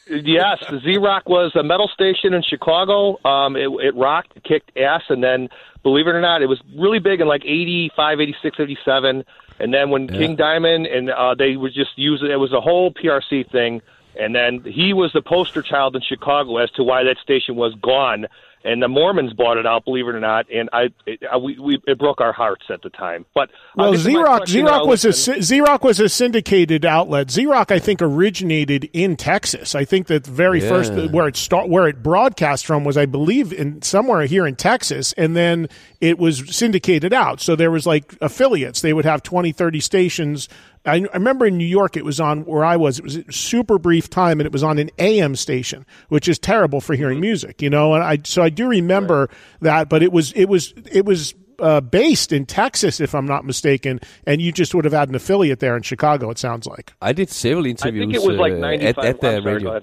Yes, 0.07 0.63
Z 0.83 0.97
Rock 0.97 1.29
was 1.29 1.55
a 1.55 1.63
metal 1.63 1.87
station 1.87 2.33
in 2.33 2.43
Chicago. 2.43 3.17
Um, 3.25 3.55
it, 3.55 3.69
it 3.81 3.95
rocked, 3.95 4.35
it 4.35 4.43
kicked 4.43 4.77
ass, 4.77 5.03
and 5.09 5.23
then, 5.23 5.49
believe 5.81 6.07
it 6.07 6.11
or 6.11 6.21
not, 6.21 6.41
it 6.41 6.47
was 6.47 6.61
really 6.75 6.99
big 6.99 7.21
in 7.21 7.27
like 7.27 7.43
85, 7.45 8.19
86, 8.19 8.59
87 8.59 9.23
and 9.59 9.73
then 9.73 9.89
when 9.89 10.07
yeah. 10.07 10.19
King 10.19 10.35
Diamond 10.35 10.87
and 10.87 11.09
uh, 11.09 11.35
they 11.35 11.55
were 11.55 11.69
just 11.69 11.97
using 11.97 12.27
it, 12.27 12.33
it 12.33 12.37
was 12.37 12.53
a 12.53 12.61
whole 12.61 12.91
PRC 12.91 13.49
thing. 13.49 13.81
And 14.19 14.35
then 14.35 14.63
he 14.63 14.93
was 14.93 15.11
the 15.13 15.21
poster 15.21 15.61
child 15.61 15.95
in 15.95 16.01
Chicago 16.01 16.57
as 16.57 16.69
to 16.71 16.83
why 16.83 17.03
that 17.03 17.17
station 17.17 17.55
was 17.55 17.73
gone 17.75 18.27
and 18.63 18.81
the 18.81 18.87
Mormons 18.87 19.33
bought 19.33 19.57
it 19.57 19.65
out, 19.65 19.85
believe 19.85 20.07
it 20.07 20.15
or 20.15 20.19
not, 20.19 20.45
and 20.51 20.69
I 20.71 20.89
it, 21.05 21.21
uh, 21.23 21.37
we, 21.39 21.59
we 21.59 21.79
it 21.85 21.99
broke 21.99 22.21
our 22.21 22.33
hearts 22.33 22.65
at 22.69 22.81
the 22.81 22.89
time. 22.89 23.25
But 23.33 23.49
well, 23.75 23.95
Z-Rock 23.95 24.47
Z-Rock 24.47 24.87
was 24.87 25.05
a 25.05 25.13
Z-Rock 25.13 25.83
was 25.83 25.99
a 25.99 26.09
syndicated 26.09 26.85
outlet. 26.85 27.31
Z-Rock, 27.31 27.71
I 27.71 27.79
think, 27.79 28.01
originated 28.01 28.89
in 28.93 29.15
Texas. 29.15 29.75
I 29.75 29.85
think 29.85 30.07
that 30.07 30.23
the 30.23 30.31
very 30.31 30.61
yeah. 30.61 30.69
first 30.69 30.93
where 31.11 31.27
it 31.27 31.35
start 31.35 31.69
where 31.69 31.87
it 31.87 32.01
broadcast 32.01 32.65
from 32.65 32.83
was, 32.83 32.97
I 32.97 33.05
believe, 33.05 33.51
in 33.51 33.81
somewhere 33.81 34.25
here 34.25 34.47
in 34.47 34.55
Texas, 34.55 35.13
and 35.13 35.35
then 35.35 35.67
it 35.99 36.17
was 36.17 36.55
syndicated 36.55 37.13
out. 37.13 37.41
So 37.41 37.55
there 37.55 37.71
was 37.71 37.85
like 37.85 38.15
affiliates. 38.21 38.81
They 38.81 38.93
would 38.93 39.05
have 39.05 39.23
20, 39.23 39.51
30 39.51 39.79
stations 39.79 40.49
I, 40.85 40.95
I, 40.95 41.13
remember 41.13 41.45
in 41.45 41.57
New 41.57 41.65
York, 41.65 41.95
it 41.95 42.03
was 42.03 42.19
on 42.19 42.45
where 42.45 42.65
I 42.65 42.75
was. 42.75 42.99
It 42.99 43.03
was 43.03 43.15
a 43.15 43.31
super 43.31 43.79
brief 43.79 44.09
time, 44.09 44.39
and 44.39 44.45
it 44.45 44.51
was 44.51 44.63
on 44.63 44.79
an 44.79 44.89
AM 44.99 45.35
station, 45.35 45.85
which 46.09 46.27
is 46.27 46.37
terrible 46.37 46.81
for 46.81 46.93
hearing 46.93 47.15
mm-hmm. 47.15 47.21
music, 47.21 47.61
you 47.61 47.69
know. 47.69 47.93
And 47.93 48.03
I 48.03 48.19
so 48.23 48.43
I 48.43 48.49
do 48.53 48.67
remember 48.67 49.19
right. 49.19 49.29
that, 49.61 49.89
but 49.89 50.01
it 50.01 50.11
was 50.11 50.31
it 50.33 50.45
was 50.45 50.73
it 50.91 51.05
was 51.05 51.33
uh, 51.59 51.81
based 51.81 52.31
in 52.31 52.45
Texas, 52.45 52.99
if 52.99 53.13
I'm 53.13 53.25
not 53.25 53.45
mistaken, 53.45 53.99
and 54.25 54.41
you 54.41 54.51
just 54.51 54.73
would 54.73 54.85
have 54.85 54.93
had 54.93 55.09
an 55.09 55.15
affiliate 55.15 55.59
there 55.59 55.75
in 55.75 55.83
Chicago. 55.83 56.29
It 56.29 56.37
sounds 56.37 56.65
like 56.65 56.93
I 57.01 57.13
did 57.13 57.29
several 57.29 57.65
interviews. 57.65 58.03
I 58.03 58.05
think 58.05 58.23
it 58.23 58.27
was 58.27 58.37
like 58.37 58.53
uh, 58.53 58.85
at, 58.85 58.97
at 58.97 59.21
the 59.21 59.41
radio. 59.41 59.81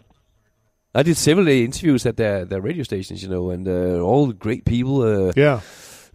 I 0.93 1.05
did 1.05 1.16
several 1.16 1.47
interviews 1.47 2.05
at 2.05 2.16
their, 2.16 2.45
their 2.45 2.61
radio 2.61 2.83
stations, 2.83 3.23
you 3.23 3.29
know, 3.29 3.51
and 3.51 3.68
uh, 3.68 4.01
all 4.01 4.33
great 4.33 4.64
people. 4.64 5.03
Uh, 5.03 5.33
yeah 5.37 5.61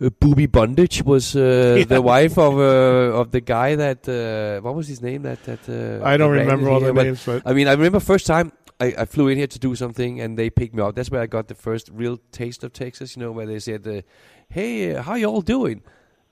uh, 0.01 0.09
Booby 0.19 0.45
Bondage 0.47 1.03
was 1.03 1.35
uh, 1.35 1.75
yeah. 1.79 1.85
the 1.85 2.01
wife 2.01 2.37
of 2.37 2.57
uh, 2.57 3.19
of 3.19 3.31
the 3.31 3.41
guy 3.41 3.75
that 3.75 4.07
uh, 4.07 4.61
what 4.61 4.75
was 4.75 4.87
his 4.87 5.01
name 5.01 5.23
that 5.23 5.43
that 5.43 5.69
uh, 5.69 6.05
I 6.05 6.17
don't 6.17 6.31
remember 6.31 6.69
all 6.69 6.79
the 6.79 6.93
names 6.93 7.25
but 7.25 7.43
I 7.45 7.53
mean 7.53 7.67
I 7.67 7.73
remember 7.73 7.99
first 7.99 8.27
time 8.27 8.51
I, 8.79 8.93
I, 8.97 9.05
flew 9.05 9.29
in 9.29 9.37
here 9.37 9.47
to 9.47 9.59
do 9.59 9.75
something 9.75 10.19
and 10.19 10.37
they 10.37 10.49
picked 10.49 10.75
me 10.75 10.81
up 10.81 10.95
that's 10.95 11.09
where 11.09 11.21
I 11.21 11.27
got 11.27 11.47
the 11.47 11.55
first 11.55 11.89
real 11.89 12.17
taste 12.31 12.63
of 12.63 12.73
Texas 12.73 13.15
you 13.15 13.21
know 13.21 13.31
where 13.31 13.45
they 13.45 13.59
said 13.59 13.87
uh, 13.87 14.01
hey 14.49 14.93
how 14.93 15.15
y'all 15.15 15.41
doing 15.41 15.81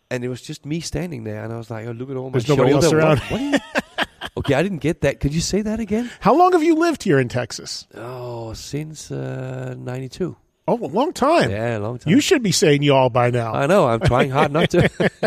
and 0.09 0.23
it 0.23 0.29
was 0.29 0.41
just 0.41 0.65
me 0.65 0.79
standing 0.79 1.23
there 1.23 1.43
and 1.43 1.53
I 1.53 1.57
was 1.57 1.69
like 1.69 1.87
oh 1.87 1.91
look 1.91 2.09
at 2.09 2.17
all 2.17 2.29
There's 2.29 2.47
my 2.47 2.55
nobody 2.55 2.71
shoulder 2.71 2.99
else 2.99 3.19
around. 3.19 3.19
What, 3.19 3.61
what 3.95 4.09
okay 4.37 4.53
I 4.55 4.63
didn't 4.63 4.79
get 4.79 5.01
that 5.01 5.19
could 5.19 5.33
you 5.33 5.41
say 5.41 5.61
that 5.61 5.79
again 5.79 6.11
how 6.19 6.35
long 6.35 6.51
have 6.51 6.63
you 6.63 6.75
lived 6.75 7.03
here 7.03 7.19
in 7.19 7.29
Texas 7.29 7.87
oh 7.95 8.53
since 8.53 9.09
92 9.09 10.35
Oh, 10.65 10.77
a 10.77 10.87
long 10.87 11.11
time. 11.11 11.51
Yeah, 11.51 11.77
a 11.77 11.79
long 11.79 11.97
time. 11.99 12.13
You 12.13 12.21
should 12.21 12.41
be 12.41 12.53
saying 12.53 12.83
y'all 12.83 13.09
by 13.09 13.31
now. 13.31 13.53
I 13.53 13.65
know. 13.65 13.85
I'm 13.85 13.99
trying 13.99 14.29
hard 14.29 14.53
not 14.53 14.69
to. 14.69 14.89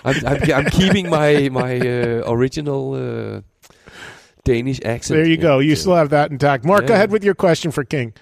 I'm, 0.04 0.26
I'm, 0.26 0.52
I'm, 0.52 0.70
keeping 0.70 1.10
my 1.10 1.50
my 1.50 1.78
uh, 1.78 2.22
original 2.26 2.94
uh, 2.94 3.42
Danish 4.44 4.80
accent. 4.84 5.18
There 5.18 5.26
you 5.26 5.36
go. 5.36 5.58
You 5.58 5.76
still 5.76 5.94
have 5.94 6.10
that 6.10 6.30
intact. 6.30 6.64
Mark, 6.64 6.82
yeah. 6.82 6.88
go 6.88 6.94
ahead 6.94 7.10
with 7.10 7.24
your 7.24 7.34
question 7.34 7.70
for 7.70 7.84
King. 7.84 8.12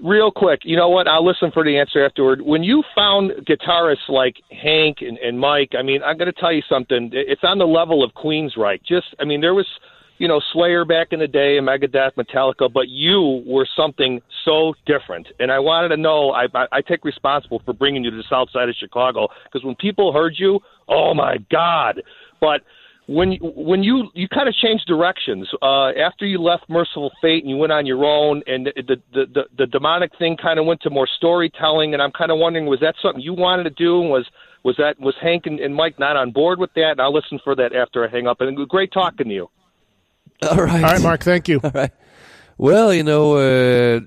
Real 0.00 0.32
quick, 0.32 0.60
you 0.64 0.76
know 0.76 0.88
what? 0.88 1.06
I'll 1.06 1.24
listen 1.24 1.50
for 1.52 1.64
the 1.64 1.78
answer 1.78 2.04
afterward. 2.04 2.42
When 2.42 2.62
you 2.62 2.82
found 2.94 3.30
guitarists 3.46 4.08
like 4.08 4.36
Hank 4.50 4.98
and, 5.00 5.18
and 5.18 5.38
Mike, 5.38 5.72
I 5.78 5.82
mean, 5.82 6.02
I'm 6.02 6.18
going 6.18 6.32
to 6.32 6.40
tell 6.40 6.52
you 6.52 6.62
something. 6.68 7.10
It's 7.12 7.44
on 7.44 7.58
the 7.58 7.66
level 7.66 8.02
of 8.02 8.12
Queensryche. 8.12 8.84
Just, 8.84 9.14
I 9.20 9.24
mean, 9.24 9.40
there 9.40 9.54
was– 9.54 9.66
you 10.18 10.28
know, 10.28 10.40
Slayer 10.52 10.84
back 10.84 11.08
in 11.10 11.18
the 11.18 11.26
day 11.26 11.58
and 11.58 11.66
Megadeth, 11.66 12.14
Metallica, 12.14 12.72
but 12.72 12.88
you 12.88 13.42
were 13.46 13.66
something 13.76 14.20
so 14.44 14.74
different. 14.86 15.26
And 15.40 15.50
I 15.50 15.58
wanted 15.58 15.88
to 15.88 15.96
know, 15.96 16.30
I, 16.30 16.46
I, 16.54 16.66
I 16.72 16.80
take 16.82 17.04
responsible 17.04 17.60
for 17.64 17.72
bringing 17.72 18.04
you 18.04 18.10
to 18.10 18.16
the 18.16 18.24
south 18.30 18.50
side 18.52 18.68
of 18.68 18.76
Chicago 18.78 19.28
because 19.44 19.64
when 19.64 19.74
people 19.74 20.12
heard 20.12 20.34
you, 20.38 20.60
oh 20.88 21.14
my 21.14 21.38
God. 21.50 22.02
But 22.40 22.62
when 23.06 23.32
when 23.42 23.82
you 23.82 24.08
you 24.14 24.28
kind 24.28 24.48
of 24.48 24.54
changed 24.54 24.86
directions 24.86 25.48
uh, 25.60 25.88
after 25.90 26.24
you 26.24 26.38
left 26.40 26.64
Mercyful 26.68 27.12
Fate 27.20 27.42
and 27.42 27.50
you 27.50 27.56
went 27.56 27.72
on 27.72 27.84
your 27.84 28.04
own, 28.04 28.42
and 28.46 28.66
the 28.66 28.96
the 29.12 29.26
the, 29.26 29.44
the 29.58 29.66
demonic 29.66 30.12
thing 30.18 30.36
kind 30.36 30.58
of 30.58 30.64
went 30.64 30.80
to 30.82 30.90
more 30.90 31.06
storytelling. 31.06 31.92
And 31.92 32.02
I'm 32.02 32.12
kind 32.12 32.30
of 32.30 32.38
wondering, 32.38 32.66
was 32.66 32.80
that 32.80 32.94
something 33.02 33.20
you 33.20 33.34
wanted 33.34 33.64
to 33.64 33.70
do? 33.70 34.00
And 34.00 34.10
was 34.10 34.26
was 34.62 34.76
that 34.78 34.98
was 34.98 35.14
Hank 35.20 35.44
and, 35.46 35.60
and 35.60 35.74
Mike 35.74 35.98
not 35.98 36.16
on 36.16 36.30
board 36.30 36.58
with 36.58 36.72
that? 36.74 36.92
And 36.92 37.00
I'll 37.00 37.12
listen 37.12 37.38
for 37.44 37.54
that 37.56 37.74
after 37.74 38.06
I 38.06 38.10
hang 38.10 38.26
up. 38.26 38.40
And 38.40 38.56
great 38.68 38.92
talking 38.92 39.28
to 39.28 39.34
you. 39.34 39.50
All 40.42 40.56
right. 40.56 40.82
All 40.82 40.92
right, 40.92 41.02
Mark. 41.02 41.22
Thank 41.22 41.48
you. 41.48 41.60
All 41.64 41.72
right. 41.74 41.92
Well, 42.56 42.94
you 42.94 43.02
know, 43.02 43.36
uh, 43.36 44.00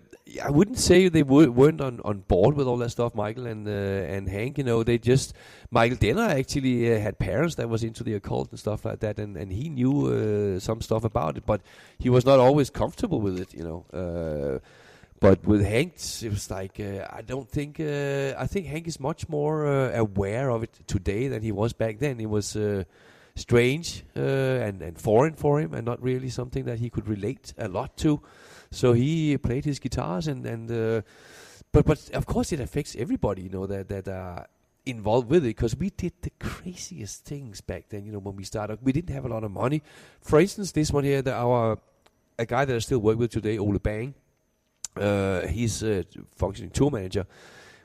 I 0.43 0.49
wouldn't 0.49 0.77
say 0.77 1.09
they 1.09 1.21
w- 1.21 1.51
weren't 1.51 1.81
on, 1.81 2.01
on 2.03 2.19
board 2.19 2.55
with 2.55 2.67
all 2.67 2.77
that 2.77 2.89
stuff, 2.91 3.15
Michael 3.15 3.47
and 3.47 3.67
uh, 3.67 3.71
and 3.71 4.27
Hank. 4.27 4.57
You 4.57 4.63
know, 4.63 4.83
they 4.83 4.97
just 4.97 5.33
Michael 5.71 5.97
Denner 5.97 6.23
actually 6.23 6.93
uh, 6.93 6.99
had 6.99 7.19
parents 7.19 7.55
that 7.55 7.69
was 7.69 7.83
into 7.83 8.03
the 8.03 8.13
occult 8.13 8.51
and 8.51 8.59
stuff 8.59 8.85
like 8.85 8.99
that, 8.99 9.19
and, 9.19 9.37
and 9.37 9.51
he 9.51 9.69
knew 9.69 10.07
uh, 10.07 10.59
some 10.59 10.81
stuff 10.81 11.03
about 11.03 11.37
it, 11.37 11.45
but 11.45 11.61
he 11.97 12.09
was 12.09 12.25
not 12.25 12.39
always 12.39 12.69
comfortable 12.69 13.21
with 13.21 13.39
it. 13.39 13.53
You 13.53 13.63
know. 13.63 13.85
Uh, 13.93 14.59
but 15.19 15.43
with 15.45 15.65
Hank, 15.65 15.95
it 16.21 16.29
was 16.29 16.51
like 16.51 16.79
uh, 16.79 17.07
I 17.09 17.23
don't 17.23 17.49
think 17.49 17.79
I 17.79 18.45
think 18.45 18.67
Hank 18.67 18.87
is 18.87 18.99
much 18.99 19.27
more 19.27 19.65
aware 19.89 20.51
of 20.51 20.61
it 20.61 20.77
today 20.85 21.27
than 21.27 21.41
he 21.41 21.51
was 21.51 21.73
back 21.73 21.97
then. 21.97 22.19
It 22.19 22.29
was 22.29 22.55
strange 23.37 24.03
uh, 24.15 24.19
and, 24.19 24.81
and 24.81 24.99
foreign 24.99 25.33
for 25.33 25.59
him 25.59 25.73
and 25.73 25.85
not 25.85 26.01
really 26.01 26.29
something 26.29 26.65
that 26.65 26.79
he 26.79 26.89
could 26.89 27.07
relate 27.07 27.53
a 27.57 27.67
lot 27.67 27.95
to. 27.97 28.21
So 28.71 28.93
he 28.93 29.37
played 29.37 29.65
his 29.65 29.79
guitars 29.79 30.27
and, 30.27 30.45
and 30.45 30.71
uh, 30.71 31.01
but 31.71 31.85
but 31.85 32.09
of 32.13 32.25
course 32.25 32.51
it 32.51 32.59
affects 32.59 32.95
everybody, 32.97 33.43
you 33.43 33.49
know, 33.49 33.65
that 33.67 33.89
that 33.89 34.07
are 34.07 34.47
involved 34.85 35.29
with 35.29 35.43
it 35.43 35.49
because 35.49 35.75
we 35.75 35.89
did 35.89 36.13
the 36.21 36.31
craziest 36.39 37.25
things 37.25 37.61
back 37.61 37.89
then. 37.89 38.05
You 38.05 38.13
know, 38.13 38.19
when 38.19 38.35
we 38.35 38.43
started, 38.43 38.79
we 38.81 38.91
didn't 38.91 39.13
have 39.13 39.25
a 39.25 39.29
lot 39.29 39.43
of 39.43 39.51
money. 39.51 39.83
For 40.21 40.39
instance, 40.39 40.71
this 40.71 40.91
one 40.91 41.03
here, 41.03 41.21
the, 41.21 41.33
our 41.33 41.77
a 42.39 42.45
guy 42.45 42.65
that 42.65 42.75
I 42.75 42.79
still 42.79 42.99
work 42.99 43.17
with 43.17 43.31
today, 43.31 43.57
Ole 43.57 43.79
Bang. 43.79 44.13
Uh, 44.95 45.45
he's 45.47 45.83
a 45.83 46.05
functioning 46.35 46.71
tour 46.71 46.89
manager 46.89 47.27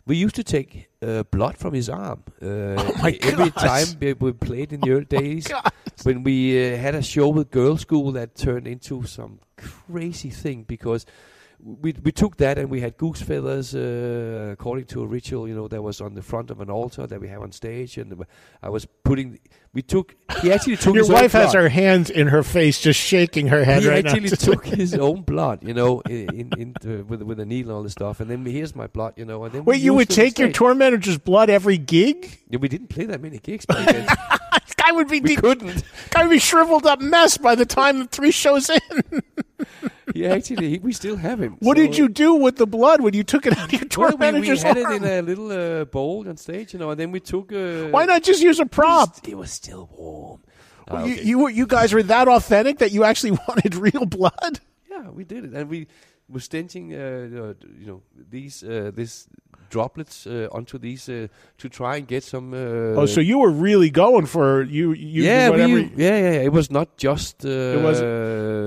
we 0.07 0.17
used 0.17 0.35
to 0.35 0.45
take 0.45 0.89
uh, 1.01 1.23
blood 1.25 1.57
from 1.57 1.75
his 1.75 1.89
arm 1.89 2.23
uh, 2.41 2.47
oh 2.47 3.11
every 3.23 3.51
time 3.51 3.87
we, 4.01 4.13
we, 4.15 4.33
played 4.33 4.73
in 4.73 4.81
the 4.81 4.91
early 4.91 5.07
oh 5.13 5.21
days. 5.21 5.51
Oh 5.53 5.61
when 6.05 6.23
we 6.23 6.73
uh, 6.73 6.77
had 6.77 6.95
a 6.95 7.03
show 7.03 7.29
with 7.29 7.51
Girlschool 7.51 8.13
that 8.15 8.35
turned 8.35 8.67
into 8.67 9.05
some 9.05 9.41
crazy 9.57 10.31
thing 10.31 10.65
because 10.65 11.07
we 11.65 11.95
we 12.03 12.11
took 12.11 12.37
that 12.39 12.59
and 12.59 12.69
we 12.71 12.81
had 12.81 12.97
goose 12.97 13.23
feathers 13.23 13.75
uh, 13.75 14.51
according 14.53 14.85
to 14.87 15.03
a 15.03 15.07
ritual 15.07 15.47
you 15.47 15.55
know 15.55 15.69
that 15.69 15.81
was 15.81 16.01
on 16.01 16.15
the 16.15 16.23
front 16.23 16.51
of 16.51 16.61
an 16.61 16.69
altar 16.69 17.07
that 17.07 17.21
we 17.21 17.29
have 17.29 17.43
on 17.43 17.53
stage. 17.53 17.99
And 17.99 18.25
I 18.63 18.69
was 18.69 18.87
putting 19.05 19.39
we 19.73 19.83
took 19.83 20.17
he 20.41 20.53
actually 20.53 20.77
took 20.77 20.95
your 20.97 21.07
wife 21.09 21.33
has 21.33 21.53
blood. 21.53 21.63
her 21.63 21.69
hands 21.69 22.11
in 22.11 22.29
her 22.29 22.43
face 22.43 22.81
just 22.81 22.99
shaking 22.99 23.49
her 23.49 23.65
head 23.65 23.83
he 23.83 23.89
right 23.89 24.05
actually 24.05 24.31
took 24.31 24.67
his 24.67 24.95
own 25.09 25.23
blood 25.23 25.63
you 25.63 25.75
know 25.75 26.01
in, 26.01 26.53
in 26.59 26.75
the, 26.81 27.05
with 27.05 27.23
with 27.23 27.39
a 27.39 27.47
needle 27.47 27.71
and 27.71 27.77
all 27.77 27.83
this 27.83 27.93
stuff. 27.93 28.21
And 28.21 28.31
then 28.31 28.45
here's 28.45 28.75
my 28.75 28.89
blood 28.89 29.15
you 29.17 29.25
know 29.25 29.45
and 29.45 29.55
then 29.55 29.65
wait 29.65 29.81
you 29.81 29.95
would 29.95 30.11
take 30.11 30.39
your 30.39 30.51
tour 30.51 30.75
manager's 30.75 31.19
blood 31.19 31.49
every 31.49 31.79
gig? 31.79 32.41
Yeah 32.51 32.59
we 32.59 32.69
didn't 32.69 32.89
play 32.89 33.07
that 33.07 33.21
many 33.21 33.39
gigs 33.39 33.67
guy 34.83 34.93
would 34.93 35.09
be 35.09 35.21
we 35.21 35.35
de- 35.35 35.41
couldn't 35.41 35.83
guy 36.11 36.23
would 36.25 36.31
be 36.31 36.39
shriveled 36.39 36.87
up 36.87 37.01
mess 37.01 37.37
by 37.39 37.55
the 37.55 37.67
time 37.67 37.99
the 37.99 38.07
three 38.07 38.31
shows 38.31 38.71
in 38.71 39.23
he 40.15 40.27
actually, 40.27 40.71
he, 40.71 40.79
we 40.79 40.93
still 40.93 41.17
have 41.17 41.41
him. 41.41 41.57
What 41.61 41.77
so 41.77 41.83
did 41.83 41.97
you 41.97 42.09
do 42.09 42.35
with 42.35 42.57
the 42.57 42.67
blood 42.67 43.01
when 43.01 43.15
you 43.15 43.23
took 43.23 43.47
it 43.47 43.57
out 43.57 43.73
of 43.73 43.73
your 43.73 43.89
tour 43.89 44.09
well, 44.09 44.19
manager's 44.19 44.65
we, 44.65 44.73
we 44.73 44.81
had 44.81 44.87
arm? 44.87 44.93
it 44.93 44.97
in 44.97 45.05
a 45.05 45.23
little 45.23 45.51
uh, 45.53 45.85
bowl 45.85 46.29
on 46.29 46.37
stage, 46.37 46.73
you 46.73 46.79
know, 46.79 46.91
and 46.91 47.01
then 47.01 47.11
we 47.11 47.21
took. 47.21 47.53
Uh, 47.53 47.89
Why 47.89 48.05
not 48.05 48.23
just 48.23 48.43
use 48.43 48.61
a 48.61 48.67
prop? 48.67 49.09
It 49.09 49.23
was, 49.23 49.33
it 49.33 49.37
was 49.37 49.51
still 49.51 49.89
warm. 49.97 50.43
Well, 50.91 51.07
you, 51.07 51.15
you, 51.15 51.49
you 51.49 51.67
guys 51.67 51.93
were 51.93 52.03
that 52.03 52.29
authentic 52.29 52.79
that 52.79 52.93
you 52.93 53.05
actually 53.05 53.31
wanted 53.49 53.75
real 53.75 54.05
blood. 54.05 54.61
Yeah, 54.91 55.09
we 55.11 55.25
did 55.25 55.45
it, 55.45 55.53
and 55.53 55.69
we 55.69 55.87
were 56.29 56.41
stenching, 56.41 56.95
uh, 56.95 57.55
you 57.79 57.87
know, 57.87 58.03
these 58.29 58.63
uh, 58.63 58.91
this 58.95 59.29
droplets 59.73 60.27
uh, 60.27 60.49
onto 60.57 60.79
these 60.79 61.09
uh, 61.09 61.27
to 61.59 61.69
try 61.69 61.97
and 61.97 62.07
get 62.07 62.23
some. 62.25 62.53
Uh, 62.55 63.01
oh, 63.01 63.07
so 63.07 63.21
you 63.21 63.39
were 63.39 63.51
really 63.69 63.91
going 63.91 64.27
for 64.27 64.63
you? 64.63 64.93
you 64.93 65.23
yeah, 65.25 65.49
whatever. 65.51 65.75
we, 65.75 65.83
yeah, 65.97 66.17
yeah, 66.19 66.33
yeah. 66.37 66.49
It 66.49 66.53
was 66.53 66.71
not 66.71 66.89
just. 67.07 67.45
Uh, 67.45 67.79
It 67.79 67.83
wasn't- 67.83 68.09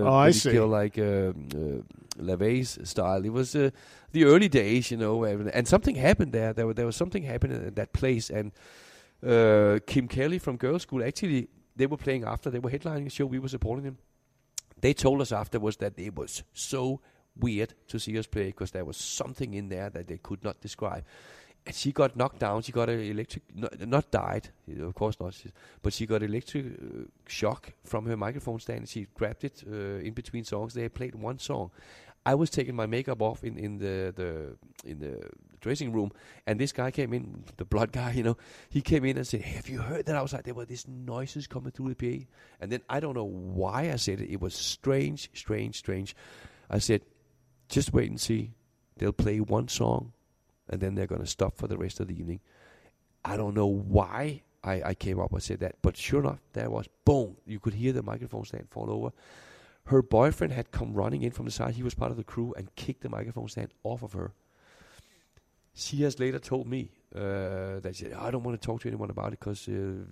Oh, 0.05 0.07
I 0.07 0.09
what 0.11 0.21
do 0.23 0.27
you 0.27 0.33
see. 0.33 0.51
feel 0.51 0.67
like 0.67 0.97
uh, 0.99 1.03
uh, 1.03 1.81
LaVey's 2.19 2.77
style. 2.89 3.25
It 3.25 3.33
was 3.33 3.55
uh, 3.55 3.69
the 4.11 4.23
early 4.25 4.49
days, 4.49 4.91
you 4.91 4.97
know, 4.97 5.23
and, 5.23 5.49
and 5.49 5.67
something 5.67 5.95
happened 5.95 6.31
there. 6.31 6.53
There, 6.53 6.73
there 6.73 6.85
was 6.85 6.95
something 6.95 7.23
happening 7.23 7.65
at 7.67 7.75
that 7.75 7.91
place, 7.93 8.29
and 8.29 8.51
uh, 9.25 9.79
Kim 9.85 10.07
Kelly 10.07 10.39
from 10.39 10.57
Girlschool 10.57 11.01
actually 11.07 11.47
they 11.75 11.87
were 11.87 11.97
playing 11.97 12.23
after. 12.25 12.49
They 12.49 12.59
were 12.59 12.71
headlining 12.71 13.07
a 13.07 13.09
show. 13.09 13.25
We 13.25 13.39
were 13.39 13.49
supporting 13.49 13.85
them. 13.85 13.97
They 14.81 14.93
told 14.93 15.21
us 15.21 15.31
afterwards 15.31 15.77
that 15.77 15.93
it 15.97 16.15
was 16.15 16.43
so 16.53 16.99
weird 17.39 17.73
to 17.87 17.99
see 17.99 18.17
us 18.17 18.27
play 18.27 18.45
because 18.47 18.71
there 18.71 18.85
was 18.85 18.97
something 18.97 19.53
in 19.53 19.69
there 19.69 19.89
that 19.89 20.07
they 20.07 20.17
could 20.17 20.43
not 20.43 20.61
describe. 20.61 21.03
And 21.65 21.73
she 21.75 21.91
got 21.91 22.15
knocked 22.15 22.39
down. 22.39 22.61
She 22.61 22.71
got 22.71 22.89
an 22.89 22.99
electric, 22.99 23.43
not, 23.55 23.79
not 23.87 24.11
died, 24.11 24.49
of 24.79 24.93
course 24.93 25.19
not, 25.19 25.33
she- 25.33 25.51
but 25.81 25.93
she 25.93 26.05
got 26.05 26.21
electric 26.21 26.65
uh, 26.65 27.05
shock 27.27 27.73
from 27.83 28.05
her 28.05 28.15
microphone 28.15 28.59
stand. 28.59 28.87
She 28.87 29.07
grabbed 29.15 29.43
it 29.43 29.63
uh, 29.67 29.99
in 30.05 30.13
between 30.13 30.43
songs. 30.43 30.73
They 30.75 30.87
played 30.89 31.15
one 31.15 31.39
song. 31.39 31.71
I 32.27 32.33
was 32.33 32.49
taking 32.49 32.75
my 32.75 32.87
makeup 32.87 33.21
off 33.21 33.43
in, 33.43 33.57
in 33.59 33.77
the, 33.77 34.11
the 34.15 34.89
in 34.89 34.97
the 34.99 35.29
dressing 35.61 35.91
room, 35.91 36.11
and 36.47 36.59
this 36.59 36.71
guy 36.71 36.89
came 36.89 37.13
in, 37.13 37.43
the 37.57 37.65
blood 37.65 37.91
guy, 37.91 38.13
you 38.13 38.23
know. 38.23 38.35
He 38.69 38.81
came 38.81 39.05
in 39.05 39.17
and 39.17 39.27
said, 39.27 39.41
"Have 39.43 39.69
you 39.69 39.77
heard 39.79 40.07
that 40.07 40.15
outside? 40.15 40.43
There 40.43 40.55
were 40.55 40.65
these 40.65 40.87
noises 40.87 41.45
coming 41.45 41.71
through 41.71 41.93
the 41.93 41.95
PA." 41.95 42.25
And 42.61 42.71
then 42.71 42.81
I 42.89 42.99
don't 42.99 43.13
know 43.13 43.25
why 43.25 43.91
I 43.91 43.97
said 43.97 44.21
it. 44.21 44.31
It 44.31 44.41
was 44.41 44.55
strange, 44.55 45.29
strange, 45.35 45.77
strange. 45.77 46.15
I 46.67 46.79
said, 46.79 47.01
"Just 47.69 47.93
wait 47.93 48.09
and 48.09 48.19
see. 48.19 48.53
They'll 48.97 49.11
play 49.11 49.39
one 49.39 49.67
song, 49.67 50.13
and 50.69 50.81
then 50.81 50.95
they're 50.95 51.07
gonna 51.07 51.25
stop 51.25 51.57
for 51.57 51.67
the 51.67 51.77
rest 51.77 51.99
of 51.99 52.07
the 52.07 52.19
evening." 52.19 52.39
I 53.23 53.37
don't 53.37 53.55
know 53.55 53.65
why 53.65 54.43
I, 54.63 54.81
I 54.85 54.93
came 54.93 55.19
up 55.19 55.33
and 55.33 55.41
said 55.41 55.59
that, 55.61 55.75
but 55.81 55.97
sure 55.97 56.19
enough, 56.19 56.41
there 56.53 56.69
was 56.69 56.87
boom. 57.05 57.37
You 57.45 57.59
could 57.59 57.73
hear 57.73 57.91
the 57.91 58.03
microphone 58.03 58.45
stand 58.45 58.67
fall 58.69 58.91
over. 58.91 59.11
Her 59.85 60.01
boyfriend 60.01 60.53
had 60.53 60.71
come 60.71 60.93
running 60.93 61.23
in 61.23 61.31
from 61.31 61.45
the 61.45 61.51
side. 61.51 61.75
He 61.75 61.83
was 61.83 61.93
part 61.93 62.11
of 62.11 62.17
the 62.17 62.23
crew 62.23 62.53
and 62.57 62.73
kicked 62.75 63.01
the 63.01 63.09
microphone 63.09 63.47
stand 63.47 63.69
off 63.83 64.03
of 64.03 64.13
her. 64.13 64.33
She 65.73 66.03
has 66.03 66.19
later 66.19 66.39
told 66.39 66.67
me 66.67 66.91
uh, 67.15 67.79
that 67.81 67.95
she 67.95 68.05
said, 68.05 68.13
I 68.13 68.31
don't 68.31 68.43
want 68.43 68.59
to 68.59 68.65
talk 68.65 68.81
to 68.81 68.87
anyone 68.87 69.09
about 69.11 69.33
it 69.33 69.39
because 69.39 69.67
uh, 69.67 70.05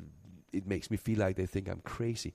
it 0.52 0.68
makes 0.68 0.92
me 0.92 0.98
feel 0.98 1.20
like 1.20 1.36
they 1.36 1.48
think 1.48 1.70
I'm 1.70 1.82
crazy. 1.84 2.34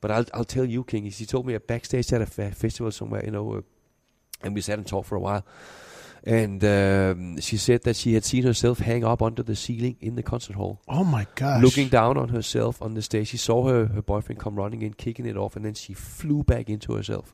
But 0.00 0.10
I'll, 0.10 0.26
I'll 0.34 0.44
tell 0.44 0.64
you, 0.64 0.84
King. 0.84 1.10
She 1.10 1.26
told 1.26 1.46
me 1.46 1.54
a 1.54 1.60
backstage 1.60 2.12
at 2.12 2.20
a 2.20 2.26
fe- 2.26 2.50
festival 2.50 2.92
somewhere, 2.92 3.24
you 3.24 3.32
know, 3.32 3.52
uh, 3.54 3.60
and 4.42 4.54
we 4.54 4.60
sat 4.60 4.78
and 4.78 4.86
talked 4.86 5.08
for 5.08 5.16
a 5.16 5.20
while. 5.20 5.44
And 6.24 6.64
um, 6.64 7.40
she 7.40 7.56
said 7.56 7.82
that 7.82 7.94
she 7.94 8.14
had 8.14 8.24
seen 8.24 8.42
herself 8.42 8.80
hang 8.80 9.04
up 9.04 9.22
under 9.22 9.44
the 9.44 9.54
ceiling 9.54 9.96
in 10.00 10.16
the 10.16 10.24
concert 10.24 10.56
hall. 10.56 10.80
Oh 10.88 11.04
my 11.04 11.26
gosh! 11.36 11.62
Looking 11.62 11.88
down 11.88 12.16
on 12.16 12.30
herself 12.30 12.82
on 12.82 12.94
the 12.94 13.02
stage, 13.02 13.28
she 13.28 13.36
saw 13.36 13.68
her, 13.68 13.86
her 13.86 14.02
boyfriend 14.02 14.40
come 14.40 14.56
running 14.56 14.82
in, 14.82 14.94
kicking 14.94 15.26
it 15.26 15.36
off, 15.36 15.54
and 15.54 15.64
then 15.64 15.74
she 15.74 15.94
flew 15.94 16.42
back 16.42 16.68
into 16.68 16.94
herself. 16.94 17.32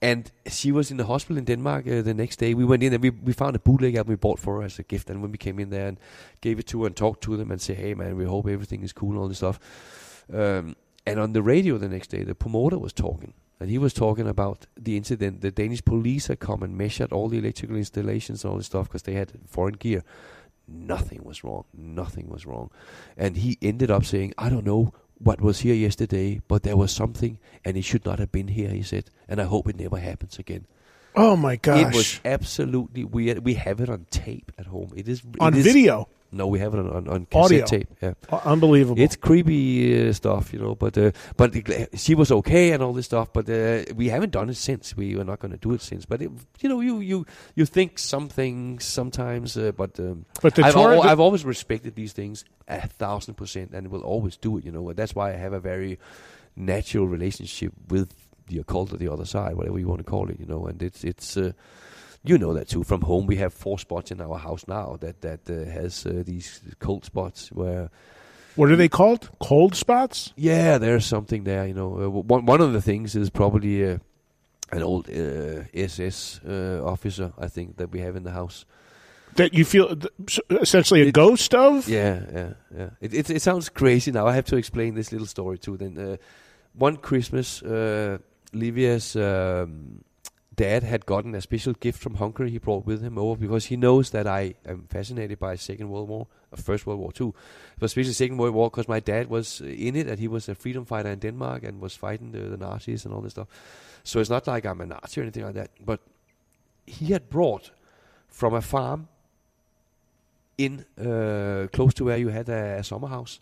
And 0.00 0.30
she 0.46 0.70
was 0.70 0.90
in 0.90 0.98
the 0.98 1.06
hospital 1.06 1.38
in 1.38 1.44
Denmark 1.44 1.88
uh, 1.88 2.02
the 2.02 2.12
next 2.12 2.36
day. 2.36 2.52
We 2.52 2.64
went 2.66 2.82
in 2.82 2.92
and 2.92 3.02
we, 3.02 3.08
we 3.08 3.32
found 3.32 3.56
a 3.56 3.58
bootleg 3.58 3.94
album 3.94 4.12
we 4.12 4.16
bought 4.16 4.38
for 4.38 4.56
her 4.56 4.62
as 4.62 4.78
a 4.78 4.82
gift. 4.82 5.08
And 5.08 5.22
when 5.22 5.32
we 5.32 5.38
came 5.38 5.58
in 5.58 5.70
there 5.70 5.88
and 5.88 5.98
gave 6.42 6.58
it 6.58 6.66
to 6.68 6.82
her 6.82 6.88
and 6.88 6.94
talked 6.94 7.22
to 7.22 7.38
them 7.38 7.50
and 7.50 7.58
say, 7.58 7.72
hey 7.72 7.94
man, 7.94 8.14
we 8.16 8.26
hope 8.26 8.46
everything 8.46 8.82
is 8.82 8.92
cool 8.92 9.12
and 9.12 9.18
all 9.18 9.28
this 9.28 9.38
stuff. 9.38 9.58
Um, 10.30 10.76
and 11.06 11.18
on 11.18 11.32
the 11.32 11.42
radio 11.42 11.78
the 11.78 11.88
next 11.88 12.08
day, 12.08 12.22
the 12.22 12.34
promoter 12.34 12.78
was 12.78 12.92
talking. 12.92 13.32
And 13.60 13.70
he 13.70 13.78
was 13.78 13.94
talking 13.94 14.26
about 14.28 14.66
the 14.76 14.96
incident. 14.96 15.40
The 15.40 15.50
Danish 15.50 15.84
police 15.84 16.26
had 16.26 16.40
come 16.40 16.62
and 16.62 16.76
measured 16.76 17.12
all 17.12 17.28
the 17.28 17.38
electrical 17.38 17.76
installations 17.76 18.44
and 18.44 18.50
all 18.50 18.56
this 18.58 18.66
stuff 18.66 18.88
because 18.88 19.02
they 19.02 19.14
had 19.14 19.32
foreign 19.46 19.74
gear. 19.74 20.02
Nothing 20.66 21.22
was 21.22 21.44
wrong. 21.44 21.64
Nothing 21.72 22.28
was 22.28 22.46
wrong. 22.46 22.70
And 23.16 23.36
he 23.36 23.58
ended 23.62 23.90
up 23.90 24.04
saying, 24.04 24.34
I 24.38 24.48
don't 24.48 24.64
know 24.66 24.92
what 25.18 25.40
was 25.40 25.60
here 25.60 25.74
yesterday, 25.74 26.40
but 26.48 26.62
there 26.62 26.76
was 26.76 26.90
something 26.90 27.38
and 27.64 27.76
it 27.76 27.82
should 27.82 28.04
not 28.04 28.18
have 28.18 28.32
been 28.32 28.48
here, 28.48 28.70
he 28.70 28.82
said. 28.82 29.10
And 29.28 29.40
I 29.40 29.44
hope 29.44 29.68
it 29.68 29.78
never 29.78 29.98
happens 29.98 30.38
again. 30.38 30.66
Oh 31.16 31.36
my 31.36 31.54
gosh! 31.54 31.80
It 31.80 31.94
was 31.94 32.20
absolutely 32.24 33.04
weird. 33.04 33.44
We 33.44 33.54
have 33.54 33.80
it 33.80 33.88
on 33.88 34.06
tape 34.10 34.50
at 34.58 34.66
home. 34.66 34.90
It 34.96 35.08
is 35.08 35.22
On 35.38 35.54
is- 35.54 35.64
video? 35.64 36.08
No, 36.34 36.46
we 36.46 36.58
have 36.58 36.74
it 36.74 36.80
on 36.80 36.88
on, 36.90 37.08
on 37.08 37.26
cassette 37.26 37.44
Audio. 37.44 37.66
tape. 37.66 37.88
Yeah, 38.02 38.14
Uh, 38.30 38.40
unbelievable. 38.44 39.00
It's 39.02 39.16
creepy 39.16 40.08
uh, 40.08 40.12
stuff, 40.12 40.52
you 40.52 40.58
know. 40.58 40.74
But 40.74 40.98
uh, 40.98 41.10
but 41.36 41.54
it- 41.56 41.98
she 41.98 42.14
was 42.14 42.30
okay 42.30 42.72
and 42.72 42.82
all 42.82 42.92
this 42.92 43.06
stuff. 43.06 43.32
But 43.32 43.48
uh, 43.48 43.84
we 43.96 44.08
haven't 44.10 44.32
done 44.32 44.50
it 44.50 44.56
since. 44.56 44.96
We 44.96 45.16
are 45.18 45.24
not 45.24 45.38
going 45.40 45.52
to 45.52 45.68
do 45.68 45.72
it 45.74 45.80
since. 45.82 46.06
But 46.06 46.20
it, 46.22 46.30
you 46.60 46.68
know, 46.68 46.80
you 46.80 47.00
you 47.00 47.24
you 47.54 47.66
think 47.66 47.98
some 47.98 48.28
things 48.28 48.84
sometimes. 48.84 49.56
Uh, 49.56 49.72
but 49.76 49.98
um, 50.00 50.24
But 50.42 50.58
I've, 50.58 50.74
al- 50.76 51.02
I've 51.10 51.20
always 51.20 51.44
respected 51.44 51.94
these 51.94 52.12
things 52.12 52.44
a 52.68 52.86
thousand 52.88 53.34
percent, 53.34 53.72
and 53.74 53.88
will 53.88 54.02
always 54.04 54.36
do 54.36 54.58
it. 54.58 54.64
You 54.64 54.72
know, 54.72 54.92
that's 54.92 55.14
why 55.14 55.32
I 55.32 55.36
have 55.36 55.52
a 55.52 55.60
very 55.60 55.98
natural 56.56 57.06
relationship 57.06 57.72
with 57.88 58.08
the 58.48 58.58
occult 58.58 58.92
or 58.92 58.96
the 58.98 59.08
other 59.12 59.24
side, 59.24 59.54
whatever 59.56 59.78
you 59.78 59.88
want 59.88 60.00
to 60.04 60.10
call 60.10 60.30
it. 60.30 60.38
You 60.40 60.46
know, 60.46 60.66
and 60.66 60.82
it's 60.82 61.04
it's. 61.04 61.36
Uh, 62.24 62.28
you 62.28 62.38
know 62.38 62.54
that 62.54 62.68
too. 62.68 62.82
From 62.82 63.02
home, 63.02 63.26
we 63.26 63.36
have 63.36 63.52
four 63.52 63.78
spots 63.78 64.10
in 64.10 64.20
our 64.20 64.38
house 64.38 64.66
now 64.68 64.96
that 65.00 65.20
that 65.20 65.48
uh, 65.50 65.70
has 65.70 66.06
uh, 66.06 66.22
these 66.24 66.60
cold 66.78 67.04
spots 67.04 67.52
where. 67.52 67.90
What 68.56 68.70
are 68.70 68.76
they 68.76 68.88
called? 68.88 69.30
Cold 69.40 69.74
spots? 69.74 70.32
Yeah, 70.36 70.78
there's 70.78 71.04
something 71.04 71.44
there. 71.44 71.66
You 71.66 71.74
know, 71.74 72.04
uh, 72.04 72.08
one 72.08 72.46
one 72.46 72.60
of 72.60 72.72
the 72.72 72.80
things 72.80 73.16
is 73.16 73.30
probably 73.30 73.84
uh, 73.84 73.98
an 74.70 74.82
old 74.82 75.08
uh, 75.08 75.64
SS 75.74 76.40
uh, 76.48 76.80
officer. 76.84 77.32
I 77.36 77.48
think 77.48 77.76
that 77.76 77.90
we 77.90 78.00
have 78.00 78.16
in 78.16 78.22
the 78.22 78.30
house. 78.30 78.64
That 79.36 79.52
you 79.52 79.64
feel 79.64 79.96
essentially 80.50 81.02
a 81.02 81.10
ghost 81.10 81.54
of? 81.54 81.88
Yeah, 81.88 82.20
yeah, 82.32 82.52
yeah. 82.76 82.90
It, 83.00 83.14
it 83.14 83.30
it 83.30 83.42
sounds 83.42 83.68
crazy 83.68 84.12
now. 84.12 84.28
I 84.28 84.34
have 84.34 84.44
to 84.44 84.56
explain 84.56 84.94
this 84.94 85.10
little 85.10 85.26
story 85.26 85.58
too. 85.58 85.76
Then 85.76 85.98
uh, 85.98 86.16
one 86.78 86.96
Christmas, 86.96 87.60
uh, 87.62 88.18
Livia's 88.52 89.16
um, 89.16 90.04
dad 90.54 90.82
had 90.82 91.06
gotten 91.06 91.34
a 91.34 91.40
special 91.40 91.72
gift 91.72 92.00
from 92.00 92.14
Hungary. 92.14 92.50
He 92.50 92.58
brought 92.58 92.86
with 92.86 93.02
him 93.02 93.18
over 93.18 93.40
because 93.40 93.66
he 93.66 93.76
knows 93.76 94.10
that 94.10 94.26
I 94.26 94.54
am 94.66 94.86
fascinated 94.88 95.38
by 95.38 95.56
Second 95.56 95.88
World 95.90 96.08
War, 96.08 96.26
or 96.52 96.56
First 96.56 96.86
World 96.86 97.00
War 97.00 97.12
too, 97.12 97.34
but 97.78 97.86
especially 97.86 98.12
Second 98.12 98.38
World 98.38 98.54
War 98.54 98.70
because 98.70 98.88
my 98.88 99.00
dad 99.00 99.28
was 99.28 99.60
in 99.60 99.96
it 99.96 100.06
and 100.06 100.18
he 100.18 100.28
was 100.28 100.48
a 100.48 100.54
freedom 100.54 100.84
fighter 100.84 101.10
in 101.10 101.18
Denmark 101.18 101.64
and 101.64 101.80
was 101.80 101.94
fighting 101.94 102.32
the, 102.32 102.40
the 102.40 102.56
Nazis 102.56 103.04
and 103.04 103.14
all 103.14 103.20
this 103.20 103.32
stuff. 103.32 103.48
So 104.04 104.20
it's 104.20 104.30
not 104.30 104.46
like 104.46 104.66
I'm 104.66 104.80
a 104.80 104.86
Nazi 104.86 105.20
or 105.20 105.24
anything 105.24 105.44
like 105.44 105.54
that. 105.54 105.70
But 105.84 106.00
he 106.86 107.06
had 107.06 107.30
brought 107.30 107.70
from 108.28 108.54
a 108.54 108.60
farm 108.60 109.08
in 110.58 110.84
uh, 110.98 111.68
close 111.72 111.94
to 111.94 112.04
where 112.04 112.16
you 112.16 112.28
had 112.28 112.48
a, 112.48 112.78
a 112.78 112.84
summer 112.84 113.08
house 113.08 113.40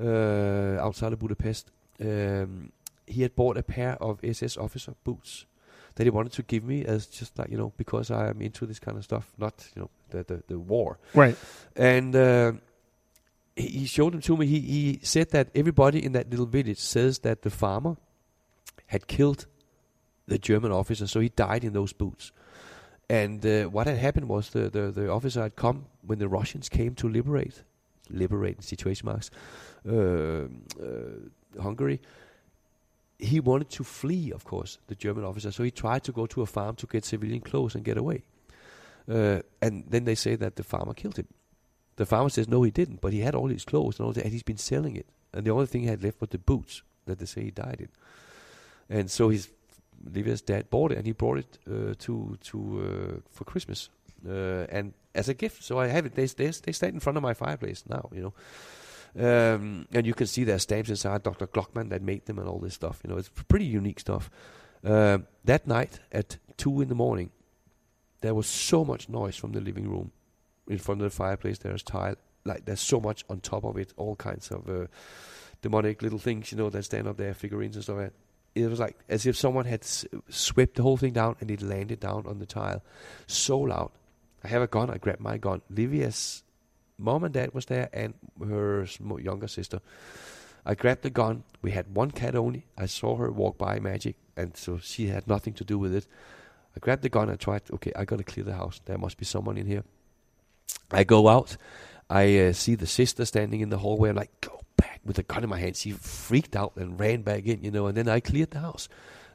uh, 0.00 0.78
outside 0.80 1.12
of 1.12 1.18
Budapest. 1.18 1.70
Um, 2.00 2.72
he 3.06 3.22
had 3.22 3.34
bought 3.34 3.56
a 3.56 3.62
pair 3.62 3.96
of 4.02 4.20
SS 4.22 4.56
officer 4.56 4.94
boots 5.02 5.46
that 5.98 6.04
he 6.04 6.10
wanted 6.10 6.32
to 6.32 6.44
give 6.44 6.62
me 6.62 6.84
as 6.84 7.06
just 7.06 7.36
like 7.38 7.50
you 7.50 7.58
know 7.58 7.72
because 7.76 8.12
I 8.12 8.28
am 8.28 8.40
into 8.40 8.66
this 8.66 8.78
kind 8.78 8.96
of 8.96 9.02
stuff, 9.02 9.32
not 9.36 9.66
you 9.74 9.82
know 9.82 9.90
the 10.10 10.22
the, 10.22 10.42
the 10.46 10.58
war. 10.58 10.98
Right. 11.12 11.36
And 11.74 12.14
uh, 12.14 12.52
he, 13.56 13.84
showed 13.86 14.12
them 14.12 14.20
to 14.20 14.36
me. 14.36 14.46
He 14.46 14.60
he 14.60 15.00
said 15.02 15.30
that 15.30 15.48
everybody 15.56 16.04
in 16.04 16.12
that 16.12 16.30
little 16.30 16.46
village 16.46 16.78
says 16.78 17.18
that 17.20 17.42
the 17.42 17.50
farmer 17.50 17.96
had 18.86 19.08
killed 19.08 19.46
the 20.28 20.38
German 20.38 20.70
officer, 20.70 21.08
so 21.08 21.18
he 21.18 21.30
died 21.30 21.64
in 21.64 21.72
those 21.72 21.92
boots. 21.92 22.30
And 23.10 23.44
uh, 23.44 23.64
what 23.64 23.88
had 23.88 23.98
happened 23.98 24.28
was 24.28 24.50
the, 24.50 24.70
the, 24.70 24.92
the 24.92 25.10
officer 25.10 25.42
had 25.42 25.56
come 25.56 25.86
when 26.06 26.18
the 26.18 26.28
Russians 26.28 26.68
came 26.68 26.94
to 26.96 27.08
liberate, 27.08 27.62
liberate 28.08 28.56
in 28.56 28.62
situation 28.62 29.06
marks, 29.06 29.30
uh, 29.88 30.42
uh, 30.42 31.60
Hungary. 31.60 32.00
He 33.18 33.40
wanted 33.40 33.70
to 33.70 33.84
flee, 33.84 34.32
of 34.32 34.44
course, 34.44 34.78
the 34.86 34.94
German 34.94 35.24
officer. 35.24 35.50
So 35.50 35.64
he 35.64 35.70
tried 35.70 36.04
to 36.04 36.12
go 36.12 36.26
to 36.26 36.42
a 36.42 36.46
farm 36.46 36.76
to 36.76 36.86
get 36.86 37.04
civilian 37.04 37.40
clothes 37.40 37.74
and 37.74 37.84
get 37.84 37.98
away. 37.98 38.22
Uh, 39.10 39.40
and 39.60 39.84
then 39.88 40.04
they 40.04 40.14
say 40.14 40.36
that 40.36 40.56
the 40.56 40.62
farmer 40.62 40.94
killed 40.94 41.16
him. 41.16 41.26
The 41.96 42.06
farmer 42.06 42.28
says 42.28 42.48
no, 42.48 42.62
he 42.62 42.70
didn't, 42.70 43.00
but 43.00 43.12
he 43.12 43.20
had 43.20 43.34
all 43.34 43.48
his 43.48 43.64
clothes 43.64 43.98
and 43.98 44.06
all 44.06 44.12
that, 44.12 44.24
and 44.24 44.32
he's 44.32 44.44
been 44.44 44.58
selling 44.58 44.94
it. 44.96 45.06
And 45.32 45.44
the 45.44 45.50
only 45.50 45.66
thing 45.66 45.82
he 45.82 45.88
had 45.88 46.02
left 46.02 46.20
was 46.20 46.30
the 46.30 46.38
boots 46.38 46.82
that 47.06 47.18
they 47.18 47.26
say 47.26 47.44
he 47.44 47.50
died 47.50 47.78
in. 47.80 47.88
And 48.96 49.10
so 49.10 49.30
his 49.30 49.48
Livia's 50.04 50.42
dad 50.42 50.70
bought 50.70 50.92
it, 50.92 50.98
and 50.98 51.06
he 51.06 51.12
brought 51.12 51.38
it 51.38 51.58
uh, 51.66 51.94
to 51.98 52.38
to 52.40 53.16
uh, 53.18 53.20
for 53.30 53.44
Christmas, 53.44 53.90
uh, 54.26 54.66
and 54.70 54.92
as 55.14 55.28
a 55.28 55.34
gift. 55.34 55.64
So 55.64 55.80
I 55.80 55.88
have 55.88 56.06
it. 56.06 56.14
They 56.14 56.26
they 56.26 56.46
they 56.50 56.72
stand 56.72 56.94
in 56.94 57.00
front 57.00 57.16
of 57.16 57.22
my 57.22 57.34
fireplace 57.34 57.82
now, 57.88 58.08
you 58.12 58.22
know. 58.22 58.34
Um, 59.18 59.86
and 59.92 60.06
you 60.06 60.14
can 60.14 60.26
see 60.26 60.44
their 60.44 60.58
stamps 60.58 60.90
inside. 60.90 61.24
Dr. 61.24 61.46
Glockman 61.48 61.88
that 61.90 62.02
made 62.02 62.26
them 62.26 62.38
and 62.38 62.48
all 62.48 62.58
this 62.58 62.74
stuff. 62.74 63.00
You 63.02 63.10
know, 63.10 63.16
it's 63.16 63.30
pretty 63.48 63.66
unique 63.66 64.00
stuff. 64.00 64.30
Um 64.84 65.26
that 65.44 65.66
night 65.66 65.98
at 66.12 66.38
two 66.56 66.80
in 66.80 66.88
the 66.88 66.94
morning, 66.94 67.30
there 68.20 68.34
was 68.34 68.46
so 68.46 68.84
much 68.84 69.08
noise 69.08 69.36
from 69.36 69.52
the 69.52 69.60
living 69.60 69.88
room 69.88 70.12
in 70.68 70.78
front 70.78 71.00
of 71.00 71.10
the 71.10 71.16
fireplace. 71.16 71.58
There's 71.58 71.82
tile, 71.82 72.16
like 72.44 72.64
there's 72.64 72.80
so 72.80 73.00
much 73.00 73.24
on 73.28 73.40
top 73.40 73.64
of 73.64 73.76
it, 73.76 73.92
all 73.96 74.14
kinds 74.16 74.50
of 74.50 74.68
uh, 74.68 74.86
demonic 75.62 76.02
little 76.02 76.18
things, 76.18 76.52
you 76.52 76.58
know, 76.58 76.70
that 76.70 76.84
stand 76.84 77.08
up 77.08 77.16
there, 77.16 77.34
figurines 77.34 77.76
and 77.76 77.82
stuff. 77.82 78.10
It 78.54 78.68
was 78.68 78.80
like 78.80 78.96
as 79.08 79.26
if 79.26 79.36
someone 79.36 79.64
had 79.64 79.84
swept 79.84 80.76
the 80.76 80.82
whole 80.82 80.96
thing 80.96 81.12
down 81.12 81.36
and 81.40 81.50
it 81.50 81.62
landed 81.62 82.00
down 82.00 82.24
on 82.26 82.38
the 82.38 82.46
tile. 82.46 82.82
So 83.26 83.58
loud. 83.58 83.90
I 84.44 84.48
have 84.48 84.62
a 84.62 84.68
gun. 84.68 84.90
I 84.90 84.98
grabbed 84.98 85.20
my 85.20 85.38
gun. 85.38 85.62
Livia's 85.68 86.44
mom 86.98 87.24
and 87.24 87.32
dad 87.32 87.54
was 87.54 87.66
there, 87.66 87.88
and 87.92 88.14
her 88.46 88.86
younger 89.18 89.48
sister. 89.48 89.80
I 90.66 90.74
grabbed 90.74 91.02
the 91.02 91.10
gun. 91.10 91.44
We 91.62 91.70
had 91.70 91.94
one 91.94 92.10
cat 92.10 92.34
only. 92.34 92.66
I 92.76 92.86
saw 92.86 93.16
her 93.16 93.30
walk 93.30 93.56
by 93.56 93.78
magic, 93.80 94.16
and 94.36 94.56
so 94.56 94.78
she 94.78 95.06
had 95.06 95.26
nothing 95.26 95.54
to 95.54 95.64
do 95.64 95.78
with 95.78 95.94
it. 95.94 96.06
I 96.76 96.80
grabbed 96.80 97.02
the 97.02 97.08
gun. 97.08 97.30
I 97.30 97.36
tried. 97.36 97.62
Okay, 97.72 97.92
I 97.96 98.04
gotta 98.04 98.24
clear 98.24 98.44
the 98.44 98.54
house. 98.54 98.80
There 98.84 98.98
must 98.98 99.16
be 99.16 99.24
someone 99.24 99.56
in 99.56 99.66
here. 99.66 99.84
I 100.90 101.04
go 101.04 101.28
out. 101.28 101.56
I 102.10 102.38
uh, 102.38 102.52
see 102.52 102.74
the 102.74 102.86
sister 102.86 103.24
standing 103.24 103.60
in 103.60 103.70
the 103.70 103.78
hallway. 103.78 104.10
I'm 104.10 104.16
like, 104.16 104.40
go 104.40 104.60
back 104.76 105.00
with 105.04 105.16
the 105.16 105.22
gun 105.22 105.44
in 105.44 105.50
my 105.50 105.58
hand. 105.58 105.76
She 105.76 105.92
freaked 105.92 106.56
out 106.56 106.72
and 106.76 106.98
ran 106.98 107.22
back 107.22 107.46
in, 107.46 107.62
you 107.62 107.70
know. 107.70 107.86
And 107.86 107.96
then 107.96 108.08
I 108.08 108.20
cleared 108.20 108.50
the 108.50 108.60
house. 108.60 108.88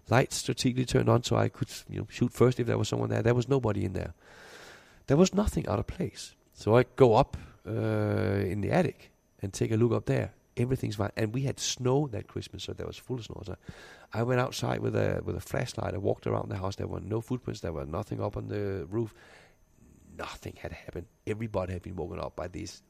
Lights 0.10 0.36
strategically 0.36 0.86
turned 0.86 1.10
on 1.10 1.24
so 1.24 1.36
I 1.36 1.50
could, 1.50 1.70
you 1.90 2.00
know, 2.00 2.08
shoot 2.10 2.34
first 2.34 2.60
if 2.60 2.68
there 2.68 2.78
was 2.78 2.90
someone 2.90 3.10
there. 3.10 3.22
There 3.22 3.36
was 3.36 3.48
nobody 3.48 3.86
in 3.86 3.94
there. 3.94 4.14
There 5.08 5.18
was 5.18 5.34
nothing 5.34 5.68
out 5.68 5.80
of 5.80 5.88
place. 5.88 6.36
So 6.54 6.78
I 6.78 6.84
go 6.96 7.16
up 7.16 7.38
uh, 7.68 7.72
in 8.52 8.62
the 8.62 8.72
attic 8.72 9.12
and 9.42 9.54
take 9.54 9.72
a 9.72 9.76
look 9.76 9.92
up 9.94 10.06
there. 10.06 10.34
Everything's 10.56 10.96
fine, 10.98 11.10
and 11.18 11.34
we 11.34 11.42
had 11.42 11.60
snow 11.60 12.08
that 12.12 12.28
Christmas, 12.28 12.64
so 12.64 12.74
there 12.74 12.86
was 12.86 12.96
full 12.98 13.18
of 13.18 13.26
snow. 13.26 13.42
So 13.44 13.56
I 14.14 14.22
went 14.22 14.40
outside 14.40 14.80
with 14.82 14.96
a 14.96 15.22
with 15.26 15.36
a 15.36 15.42
flashlight. 15.42 15.96
I 15.96 15.98
walked 15.98 16.28
around 16.28 16.50
the 16.50 16.58
house. 16.58 16.76
There 16.76 16.86
were 16.88 17.00
no 17.00 17.22
footprints. 17.22 17.62
There 17.62 17.74
were 17.74 17.86
nothing 17.86 18.22
up 18.22 18.38
on 18.38 18.50
the 18.50 18.86
roof. 18.90 19.16
Nothing 20.16 20.54
had 20.62 20.72
happened. 20.72 21.08
Everybody 21.26 21.74
had 21.74 21.82
been 21.82 21.96
woken 21.96 22.20
up 22.20 22.36
by 22.36 22.48
these 22.48 22.84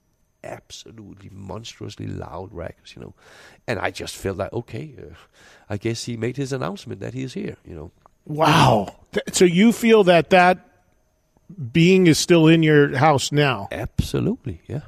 absolutely 0.43 1.29
monstrously 1.31 2.05
loud 2.05 2.51
rackets, 2.53 2.95
you 2.97 3.01
know. 3.01 3.13
And 3.65 3.79
I 3.79 3.91
just 3.91 4.17
felt 4.17 4.35
like, 4.37 4.51
okay, 4.51 4.93
uh, 4.99 5.13
I 5.69 5.77
guess 5.77 6.03
he 6.03 6.17
made 6.17 6.35
his 6.35 6.51
announcement 6.51 6.99
that 6.99 7.13
he 7.13 7.23
is 7.23 7.33
here, 7.33 7.55
you 7.65 7.75
know. 7.75 7.91
Wow. 8.25 8.93
Th- 9.13 9.23
So 9.31 9.45
you 9.45 9.71
feel 9.71 10.03
that 10.03 10.31
that 10.31 10.67
being 11.71 12.07
is 12.07 12.17
still 12.19 12.47
in 12.47 12.63
your 12.63 12.95
house 12.97 13.31
now? 13.31 13.67
Absolutely, 13.71 14.61
yeah. 14.67 14.81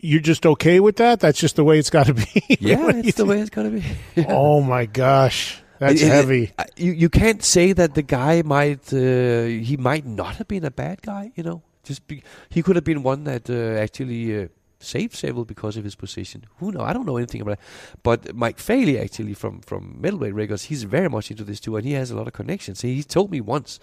You're 0.00 0.20
just 0.20 0.44
okay 0.46 0.80
with 0.80 0.96
that? 0.96 1.20
That's 1.20 1.38
just 1.38 1.54
the 1.56 1.62
way 1.64 1.78
it's 1.78 1.90
got 1.90 2.06
to 2.06 2.14
be. 2.14 2.26
Yeah, 2.60 2.90
it's 2.92 3.16
the 3.16 3.24
way 3.24 3.40
it's 3.40 3.50
gonna 3.50 3.70
be. 3.70 3.84
Oh 4.28 4.60
my 4.62 4.86
gosh, 4.86 5.62
that's 5.78 6.02
It- 6.02 6.06
it- 6.06 6.10
heavy. 6.10 6.52
uh, 6.58 6.64
you 6.76 6.92
you 6.92 7.08
can't 7.08 7.42
say 7.44 7.72
that 7.72 7.94
the 7.94 8.02
guy 8.02 8.42
might 8.42 8.92
uh, 8.92 9.44
he 9.44 9.76
might 9.78 10.04
not 10.06 10.36
have 10.36 10.48
been 10.48 10.64
a 10.64 10.70
bad 10.72 11.02
guy. 11.02 11.30
You 11.36 11.44
know, 11.44 11.62
just 11.84 12.06
be, 12.08 12.22
he 12.48 12.62
could 12.62 12.74
have 12.76 12.84
been 12.84 13.02
one 13.04 13.24
that 13.24 13.48
uh, 13.48 13.78
actually 13.80 14.48
saved 14.82 15.14
several 15.14 15.44
because 15.44 15.76
of 15.76 15.84
his 15.84 15.94
position. 15.94 16.44
Who 16.58 16.72
know? 16.72 16.80
I 16.80 16.92
don't 16.92 17.06
know 17.06 17.16
anything 17.18 17.40
about 17.42 17.52
it. 17.52 17.60
But 18.02 18.34
Mike 18.34 18.58
Faley 18.58 18.98
actually 19.00 19.34
from 19.34 19.60
from 19.60 19.96
Metal 20.00 20.18
Blade 20.18 20.32
Records, 20.34 20.64
he's 20.64 20.82
very 20.84 21.08
much 21.08 21.30
into 21.30 21.44
this 21.44 21.60
too, 21.60 21.76
and 21.76 21.84
he 21.86 21.92
has 21.92 22.10
a 22.10 22.16
lot 22.16 22.26
of 22.26 22.32
connections. 22.32 22.80
He, 22.80 22.94
he 22.96 23.02
told 23.02 23.30
me 23.30 23.40
once 23.40 23.78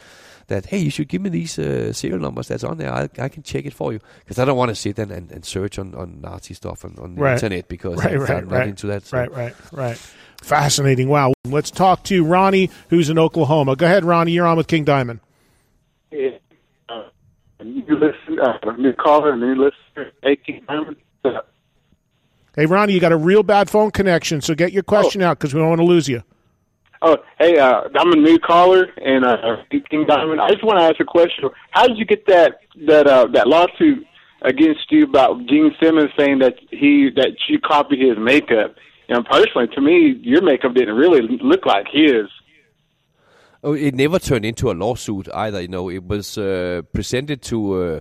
that 0.48 0.66
hey, 0.68 0.80
you 0.80 0.90
should 0.90 1.08
give 1.08 1.22
me 1.22 1.30
these 1.30 1.58
uh, 1.60 1.94
serial 1.94 2.20
numbers 2.20 2.48
that's 2.48 2.64
on 2.64 2.78
there. 2.78 2.92
I, 2.94 3.10
I 3.20 3.30
can 3.30 3.44
check 3.44 3.66
it 3.66 3.74
for 3.74 3.94
you 3.94 4.00
because 4.20 4.40
I 4.40 4.46
don't 4.46 4.58
want 4.58 4.70
to 4.70 4.76
sit 4.76 4.98
and, 5.00 5.12
and, 5.12 5.32
and 5.32 5.46
search 5.46 5.78
on, 5.80 5.94
on 5.96 6.20
Nazi 6.22 6.54
stuff 6.54 6.84
on, 6.84 6.96
on 7.00 7.16
the 7.16 7.22
Right. 7.22 7.34
internet 7.34 7.68
because 7.68 7.98
right, 8.04 8.14
I'm 8.14 8.20
right, 8.22 8.44
not 8.44 8.52
right, 8.52 8.68
into 8.68 8.88
that. 8.88 9.06
so- 9.06 9.18
Right, 9.18 9.32
right, 9.32 9.56
right. 9.72 9.98
Fascinating. 10.42 11.10
Wow. 11.10 11.34
Let's 11.46 11.72
talk 11.72 12.04
to 12.06 12.24
Ronnie, 12.24 12.70
who's 12.90 13.10
in 13.10 13.18
Oklahoma. 13.18 13.76
Go 13.76 13.86
ahead, 13.88 14.06
Ronnie. 14.06 14.32
You're 14.34 14.46
on 14.46 14.56
with 14.58 14.68
King 14.68 14.84
Diamond. 14.84 15.20
Yeah. 16.12 16.38
Uh, 16.88 17.04
new 17.64 17.84
listen, 17.96 18.40
uh, 18.40 18.72
new 18.78 18.94
caller, 18.94 19.36
new 19.36 19.56
listener, 19.56 20.12
King 20.46 20.64
Diamond. 20.68 20.98
Uh, 21.24 21.42
Hey, 22.56 22.66
Ronnie, 22.66 22.94
you 22.94 23.00
got 23.00 23.12
a 23.12 23.18
real 23.18 23.44
bad 23.44 23.70
phone 23.70 23.92
connection, 23.92 24.42
so 24.42 24.56
get 24.56 24.74
your 24.74 24.82
question 24.82 25.22
out 25.22 25.38
because 25.38 25.54
we 25.54 25.60
don't 25.60 25.70
want 25.70 25.80
to 25.80 25.86
lose 25.86 26.10
you. 26.10 26.24
oh, 27.04 27.18
hey, 27.38 27.60
uh, 27.60 27.82
I'm 27.96 28.12
a 28.12 28.16
new 28.16 28.40
caller, 28.40 28.88
and 28.98 29.24
uh, 29.24 29.58
King 29.70 30.06
Diamond. 30.08 30.42
I 30.42 30.50
just 30.50 30.64
want 30.64 30.80
to 30.80 30.86
ask 30.86 31.00
a 31.00 31.06
question. 31.06 31.50
How 31.70 31.86
did 31.86 32.00
you 32.00 32.06
get 32.06 32.26
that 32.26 32.62
that 32.88 33.06
uh, 33.06 33.28
that 33.34 33.48
lawsuit 33.48 34.04
against 34.42 34.92
you 34.92 35.04
about 35.04 35.46
Gene 35.46 35.72
Simmons 35.80 36.10
saying 36.18 36.40
that 36.40 36.56
he 36.72 37.12
that 37.16 37.38
you 37.48 37.60
copied 37.60 38.00
his 38.00 38.18
makeup? 38.18 38.74
And 39.08 39.24
personally, 39.26 39.68
to 39.76 39.82
me, 39.82 40.20
your 40.24 40.42
makeup 40.42 40.74
didn't 40.74 40.96
really 40.96 41.22
look 41.44 41.68
like 41.68 41.86
his. 41.92 42.26
Oh, 43.68 43.74
it 43.74 43.96
never 43.96 44.18
turned 44.18 44.46
into 44.46 44.72
a 44.72 44.74
lawsuit 44.74 45.28
either. 45.34 45.60
You 45.60 45.68
know, 45.68 45.90
it 45.90 46.08
was 46.08 46.38
uh, 46.38 46.84
presented 46.94 47.42
to 47.42 47.74
uh, 47.74 48.00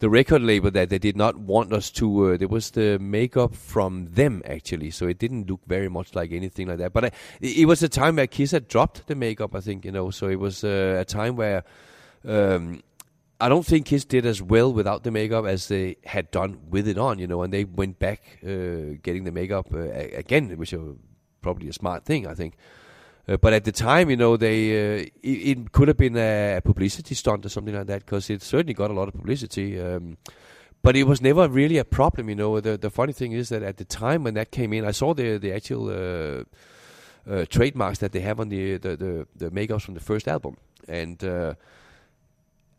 the 0.00 0.10
record 0.10 0.42
label 0.42 0.70
that 0.72 0.90
they 0.90 0.98
did 0.98 1.16
not 1.16 1.38
want 1.38 1.72
us 1.72 1.90
to. 1.92 2.26
Uh, 2.26 2.36
there 2.36 2.46
was 2.46 2.72
the 2.72 2.98
makeup 2.98 3.54
from 3.54 4.04
them 4.08 4.42
actually, 4.44 4.90
so 4.90 5.08
it 5.08 5.18
didn't 5.18 5.48
look 5.48 5.62
very 5.66 5.88
much 5.88 6.14
like 6.14 6.30
anything 6.30 6.68
like 6.68 6.76
that. 6.76 6.92
But 6.92 7.04
uh, 7.04 7.10
it, 7.40 7.66
was 7.66 7.82
a 7.82 7.88
time 7.88 8.16
where 8.16 8.26
Kiss 8.26 8.50
had 8.50 8.68
dropped 8.68 9.06
the 9.06 9.14
makeup, 9.14 9.54
I 9.54 9.60
think. 9.60 9.86
You 9.86 9.92
know, 9.92 10.10
so 10.10 10.28
it 10.28 10.38
was 10.38 10.62
uh, 10.62 10.98
a 11.00 11.06
time 11.06 11.36
where. 11.36 11.64
Um, 12.26 12.82
I 13.40 13.48
don't 13.48 13.64
think 13.64 13.86
Kiss 13.86 14.04
did 14.04 14.26
as 14.26 14.42
well 14.42 14.74
without 14.74 15.04
the 15.04 15.10
makeup 15.10 15.46
as 15.46 15.68
they 15.68 15.96
had 16.04 16.30
done 16.32 16.58
with 16.68 16.86
it 16.86 16.98
on, 16.98 17.18
you 17.18 17.26
know, 17.26 17.42
and 17.42 17.52
they 17.52 17.64
went 17.64 17.98
back 18.00 18.40
uh, 18.44 18.98
getting 19.00 19.24
the 19.24 19.30
makeup 19.30 19.72
again, 19.72 20.50
which 20.58 20.72
was 20.72 20.96
probably 21.40 21.68
a 21.68 21.72
smart 21.72 22.04
thing, 22.04 22.26
I 22.26 22.34
think. 22.34 22.56
Uh, 23.28 23.36
but 23.36 23.52
at 23.52 23.64
the 23.64 23.72
time, 23.72 24.08
you 24.10 24.16
know, 24.16 24.36
they 24.36 24.70
uh, 24.70 25.06
it, 25.22 25.58
it 25.58 25.72
could 25.72 25.88
have 25.88 25.96
been 25.98 26.16
a 26.16 26.60
publicity 26.64 27.14
stunt 27.14 27.44
or 27.44 27.48
something 27.48 27.74
like 27.74 27.86
that 27.86 28.04
because 28.06 28.30
it 28.30 28.42
certainly 28.42 28.74
got 28.74 28.90
a 28.90 28.94
lot 28.94 29.08
of 29.08 29.14
publicity. 29.14 29.78
Um, 29.80 30.16
but 30.82 30.96
it 30.96 31.04
was 31.04 31.20
never 31.20 31.48
really 31.48 31.76
a 31.78 31.84
problem, 31.84 32.28
you 32.28 32.34
know. 32.36 32.60
The 32.60 32.78
the 32.78 32.90
funny 32.90 33.12
thing 33.12 33.32
is 33.32 33.48
that 33.50 33.62
at 33.62 33.76
the 33.76 33.84
time 33.84 34.24
when 34.24 34.34
that 34.34 34.50
came 34.50 34.72
in, 34.72 34.84
I 34.84 34.92
saw 34.92 35.12
the 35.14 35.36
the 35.38 35.52
actual 35.52 35.88
uh, 35.90 36.44
uh, 37.30 37.44
trademarks 37.50 37.98
that 37.98 38.12
they 38.12 38.20
have 38.20 38.40
on 38.40 38.48
the 38.48 38.78
the 38.78 38.96
the, 38.96 39.26
the 39.36 39.50
makeups 39.50 39.82
from 39.82 39.94
the 39.94 40.00
first 40.00 40.28
album, 40.28 40.56
and. 40.88 41.22
Uh, 41.22 41.54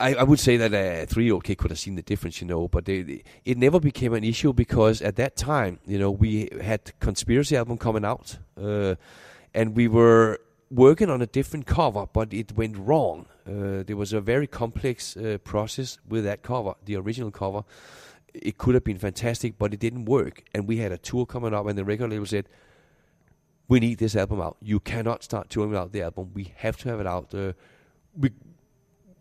I, 0.01 0.13
I 0.13 0.23
would 0.23 0.39
say 0.39 0.55
that 0.55 0.73
a 0.73 1.05
three-year-old 1.07 1.43
kid 1.43 1.57
could 1.57 1.71
have 1.71 1.77
seen 1.79 1.95
the 1.95 2.01
difference, 2.01 2.39
you 2.39 2.47
know, 2.47 2.69
but 2.69 2.85
they, 2.85 3.01
they- 3.01 3.23
it 3.43 3.57
never 3.57 3.81
became 3.81 4.13
an 4.13 4.23
issue 4.23 4.53
because 4.53 5.01
at 5.01 5.17
that 5.17 5.35
time, 5.35 5.79
you 5.85 5.99
know, 5.99 6.09
we 6.09 6.47
had 6.61 6.97
conspiracy 7.01 7.57
album 7.57 7.77
coming 7.77 8.05
out, 8.05 8.37
uh, 8.57 8.95
and 9.53 9.75
we 9.75 9.87
were 9.87 10.39
working 10.71 11.09
on 11.09 11.21
a 11.21 11.25
different 11.25 11.65
cover, 11.65 12.05
but 12.11 12.33
it 12.33 12.51
went 12.55 12.77
wrong. 12.77 13.25
Uh, 13.47 13.83
there 13.83 13.95
was 13.97 14.13
a 14.13 14.21
very 14.21 14.45
complex 14.47 15.17
uh, 15.17 15.37
process 15.43 15.97
with 16.07 16.23
that 16.23 16.43
cover, 16.43 16.75
the 16.85 16.95
original 16.95 17.31
cover. 17.31 17.63
It 18.33 18.57
could 18.59 18.75
have 18.75 18.83
been 18.83 18.99
fantastic, 18.99 19.57
but 19.57 19.73
it 19.73 19.79
didn't 19.79 20.05
work, 20.05 20.43
and 20.53 20.67
we 20.67 20.77
had 20.77 20.91
a 20.91 20.97
tour 20.97 21.25
coming 21.25 21.53
up, 21.53 21.65
and 21.65 21.77
the 21.77 21.83
record 21.83 22.11
label 22.11 22.27
said, 22.27 22.47
"We 23.67 23.79
need 23.79 23.97
this 23.97 24.15
album 24.15 24.39
out. 24.41 24.57
You 24.61 24.79
cannot 24.79 25.23
start 25.23 25.49
touring 25.49 25.71
without 25.71 25.91
the 25.91 26.03
album. 26.03 26.31
We 26.35 26.53
have 26.57 26.77
to 26.77 26.89
have 26.89 26.99
it 26.99 27.07
out. 27.07 27.33
Uh, 27.33 27.53
we 28.15 28.29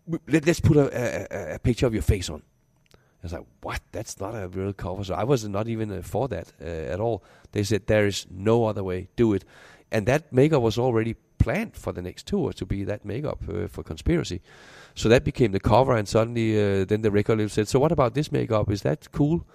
we- 0.05 0.19
let, 0.27 0.47
us 0.47 0.59
put 0.59 0.77
a, 0.77 0.89
a, 0.93 1.55
a- 1.55 1.59
picture 1.59 1.87
of 1.87 1.93
your 1.93 2.03
face 2.03 2.29
on. 2.29 2.43
I 2.93 2.97
was 3.23 3.33
like, 3.33 3.45
what? 3.61 3.81
That's 3.91 4.19
not 4.19 4.33
a 4.35 4.47
real 4.47 4.73
cover. 4.73 5.03
So 5.03 5.13
I 5.13 5.23
was 5.23 5.47
not 5.47 5.67
even 5.67 5.91
uh, 5.91 6.01
for 6.03 6.27
that 6.29 6.53
uh, 6.61 6.65
at 6.65 6.99
all. 6.99 7.23
They 7.51 7.63
said 7.63 7.87
there 7.87 8.05
is 8.07 8.27
no 8.29 8.65
other 8.65 8.83
way. 8.83 9.09
Do 9.15 9.33
it, 9.33 9.43
and 9.91 10.05
that 10.05 10.31
makeup 10.31 10.61
was 10.61 10.77
already 10.77 11.15
planned 11.37 11.75
for 11.75 11.91
the 11.93 12.01
next 12.01 12.27
tour 12.27 12.53
to 12.53 12.65
be 12.65 12.83
that 12.83 13.05
makeup 13.05 13.41
uh, 13.49 13.67
for 13.67 13.83
Conspiracy. 13.83 14.41
So 14.95 15.09
that 15.09 15.23
became 15.23 15.51
the 15.51 15.59
cover, 15.59 15.95
and 15.95 16.07
suddenly 16.07 16.57
uh, 16.57 16.85
then 16.85 17.01
the 17.01 17.11
record 17.11 17.37
label 17.37 17.49
said, 17.49 17.67
"So 17.67 17.79
what 17.79 17.91
about 17.91 18.13
this 18.13 18.31
makeup? 18.31 18.69
Is 18.69 18.81
that 18.81 19.11
cool? 19.11 19.47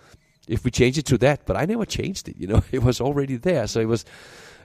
If 0.48 0.64
we 0.64 0.70
change 0.70 0.98
it 0.98 1.06
to 1.06 1.18
that?" 1.18 1.44
But 1.46 1.56
I 1.56 1.66
never 1.66 1.84
changed 1.84 2.28
it. 2.28 2.36
You 2.36 2.46
know, 2.46 2.62
it 2.72 2.82
was 2.82 3.00
already 3.00 3.36
there. 3.36 3.66
So 3.66 3.80
it 3.80 3.88
was. 3.88 4.04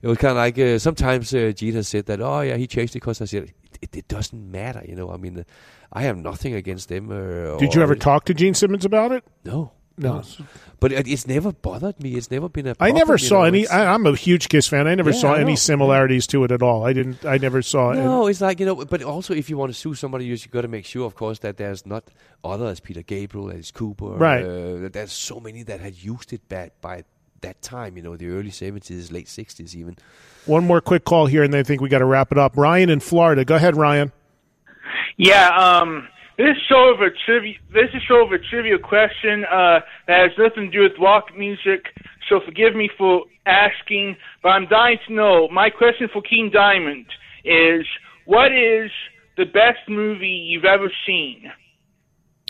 It 0.02 0.08
was 0.08 0.18
kind 0.18 0.32
of 0.32 0.38
like 0.38 0.58
uh, 0.58 0.80
sometimes 0.80 1.34
uh, 1.34 1.52
Gene 1.54 1.74
has 1.74 1.90
said 1.90 2.06
that, 2.06 2.22
oh 2.22 2.40
yeah, 2.40 2.56
he 2.56 2.68
changed 2.68 2.96
it 2.96 3.02
because 3.02 3.22
I 3.22 3.26
said 3.26 3.52
it, 3.82 3.98
it 3.98 4.08
doesn't 4.08 4.50
matter, 4.50 4.82
you 4.88 4.96
know. 4.96 5.12
I 5.12 5.18
mean, 5.18 5.40
uh, 5.40 5.44
I 5.92 6.04
have 6.04 6.16
nothing 6.18 6.54
against 6.54 6.88
them. 6.88 7.12
Uh, 7.12 7.58
Did 7.58 7.76
you 7.76 7.82
ever 7.82 7.96
talk 7.96 8.24
to 8.26 8.34
Gene 8.34 8.54
Simmons 8.54 8.86
about 8.86 9.12
it? 9.12 9.26
No, 9.44 9.74
No. 10.00 10.24
But 10.80 10.92
it, 10.94 11.08
it's 11.08 11.28
never 11.28 11.52
bothered 11.52 12.02
me. 12.02 12.16
It's 12.16 12.32
never 12.32 12.48
been 12.48 12.66
a. 12.68 12.72
I 12.72 12.74
problem, 12.76 12.98
never 12.98 13.14
you 13.14 13.18
saw 13.18 13.40
know, 13.40 13.44
any. 13.46 13.68
I, 13.68 13.94
I'm 13.94 14.06
a 14.06 14.16
huge 14.16 14.48
Kiss 14.50 14.68
fan. 14.68 14.88
I 14.88 14.96
never 14.96 15.12
Yeah, 15.12 15.18
saw 15.18 15.34
I 15.36 15.42
any 15.42 15.52
know. 15.52 15.56
similarities 15.56 16.26
to 16.28 16.44
it 16.46 16.52
at 16.52 16.62
all. 16.62 16.86
I 16.86 16.94
didn't. 16.94 17.26
I 17.26 17.38
never 17.38 17.62
saw. 17.62 17.92
No, 17.94 18.28
it's 18.28 18.40
like 18.42 18.60
you 18.60 18.66
know, 18.66 18.76
but 18.86 19.04
also 19.04 19.34
if 19.34 19.50
you 19.50 19.58
want 19.58 19.72
to 19.74 19.78
sue 19.78 19.94
somebody, 19.94 20.26
you've 20.26 20.50
got 20.52 20.62
to 20.62 20.68
make 20.70 20.86
sure, 20.86 21.06
of 21.06 21.16
course, 21.16 21.40
that 21.40 21.58
there's 21.58 21.86
not 21.86 22.06
others 22.44 22.80
Peter 22.80 23.02
Gabriel, 23.02 23.52
Alice 23.52 23.72
Cooper, 23.72 24.06
Right. 24.12 24.44
Uh, 24.44 24.90
there's 24.90 25.12
so 25.12 25.40
many 25.40 25.64
that 25.64 25.80
had 25.82 25.96
used 25.96 26.32
it 26.34 26.48
bad 26.48 26.72
by 26.82 27.04
that 27.42 27.62
time, 27.62 27.96
you 27.98 28.04
know, 28.04 28.16
the 28.18 28.30
early 28.30 28.52
seventies, 28.52 29.12
late 29.12 29.28
sixties, 29.28 29.76
even. 29.76 29.98
One 30.46 30.66
more 30.66 30.82
quick 30.82 31.04
call 31.04 31.26
here, 31.26 31.44
and 31.44 31.54
then 31.54 31.60
I 31.60 31.64
think 31.64 31.82
we 31.82 31.90
got 31.90 32.00
to 32.00 32.06
wrap 32.06 32.32
it 32.32 32.38
up. 32.38 32.56
Ryan 32.58 32.90
in 32.90 33.02
Florida. 33.02 33.44
Go 33.46 33.56
ahead, 33.56 33.76
Ryan. 33.76 34.12
Yeah, 35.18 35.50
um, 35.56 36.08
this 36.40 36.56
is 36.56 36.64
sort 36.70 36.96
of 36.96 37.02
a 37.02 37.10
trivia. 37.26 37.56
This 37.74 37.90
is 37.94 38.02
sort 38.08 38.26
of 38.26 38.32
a 38.32 38.40
trivia 38.40 38.80
question 38.80 39.44
uh, 39.44 39.82
that 40.08 40.30
has 40.30 40.32
nothing 40.38 40.72
to 40.72 40.78
do 40.78 40.84
with 40.84 40.94
rock 40.98 41.26
music. 41.38 41.88
So 42.30 42.40
forgive 42.46 42.76
me 42.76 42.90
for 42.98 43.26
asking, 43.46 44.16
but 44.42 44.50
I'm 44.50 44.66
dying 44.68 45.00
to 45.08 45.14
know. 45.14 45.50
My 45.50 45.70
question 45.70 46.08
for 46.12 46.22
King 46.22 46.50
Diamond 46.52 47.08
is: 47.44 47.86
What 48.26 48.54
is 48.54 48.90
the 49.36 49.44
best 49.44 49.80
movie 49.90 50.48
you've 50.50 50.64
ever 50.64 50.90
seen? 51.06 51.52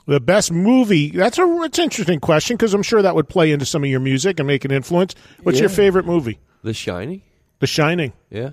The 0.06 0.20
best 0.20 0.52
movie. 0.52 1.10
That's 1.10 1.40
a. 1.40 1.44
It's 1.64 1.80
an 1.80 1.86
interesting 1.86 2.20
question 2.20 2.58
because 2.58 2.76
I'm 2.76 2.84
sure 2.84 3.02
that 3.02 3.16
would 3.16 3.28
play 3.28 3.52
into 3.52 3.66
some 3.66 3.84
of 3.84 3.90
your 3.90 4.02
music 4.02 4.40
and 4.40 4.46
make 4.46 4.66
an 4.66 4.72
influence. 4.72 5.16
What's 5.42 5.60
your 5.60 5.70
favorite 5.70 6.06
movie? 6.06 6.38
The 6.64 6.76
Shining. 6.76 7.24
The 7.58 7.68
Shining. 7.68 8.14
Yeah. 8.30 8.52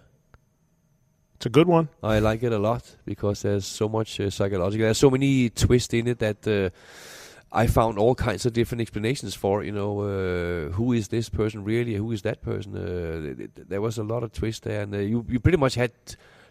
It's 1.37 1.45
a 1.45 1.51
good 1.51 1.69
one. 1.69 1.91
I 2.03 2.19
like 2.19 2.43
it 2.43 2.53
a 2.53 2.59
lot 2.59 2.97
because 3.05 3.43
there's 3.43 3.67
so 3.67 3.91
much 3.91 4.19
uh, 4.19 4.31
psychological. 4.31 4.87
There's 4.87 4.97
so 4.97 5.11
many 5.11 5.51
twists 5.51 5.93
in 5.93 6.07
it 6.09 6.19
that 6.21 6.49
uh, 6.49 6.71
I 7.53 7.67
found 7.67 7.99
all 7.99 8.15
kinds 8.15 8.47
of 8.47 8.55
different 8.55 8.81
explanations 8.81 9.35
for. 9.35 9.63
You 9.63 9.73
know, 9.73 10.01
uh, 10.01 10.73
who 10.73 10.95
is 10.95 11.09
this 11.09 11.29
person 11.29 11.63
really? 11.63 11.95
Who 11.95 12.11
is 12.11 12.23
that 12.23 12.41
person? 12.41 12.75
Uh, 12.75 13.37
th- 13.37 13.37
th- 13.55 13.69
there 13.69 13.83
was 13.83 13.99
a 13.99 14.03
lot 14.03 14.23
of 14.23 14.33
twists 14.33 14.61
there, 14.61 14.81
and 14.81 14.95
uh, 14.95 14.99
you 14.99 15.27
you 15.29 15.39
pretty 15.39 15.59
much 15.59 15.75
had 15.75 15.93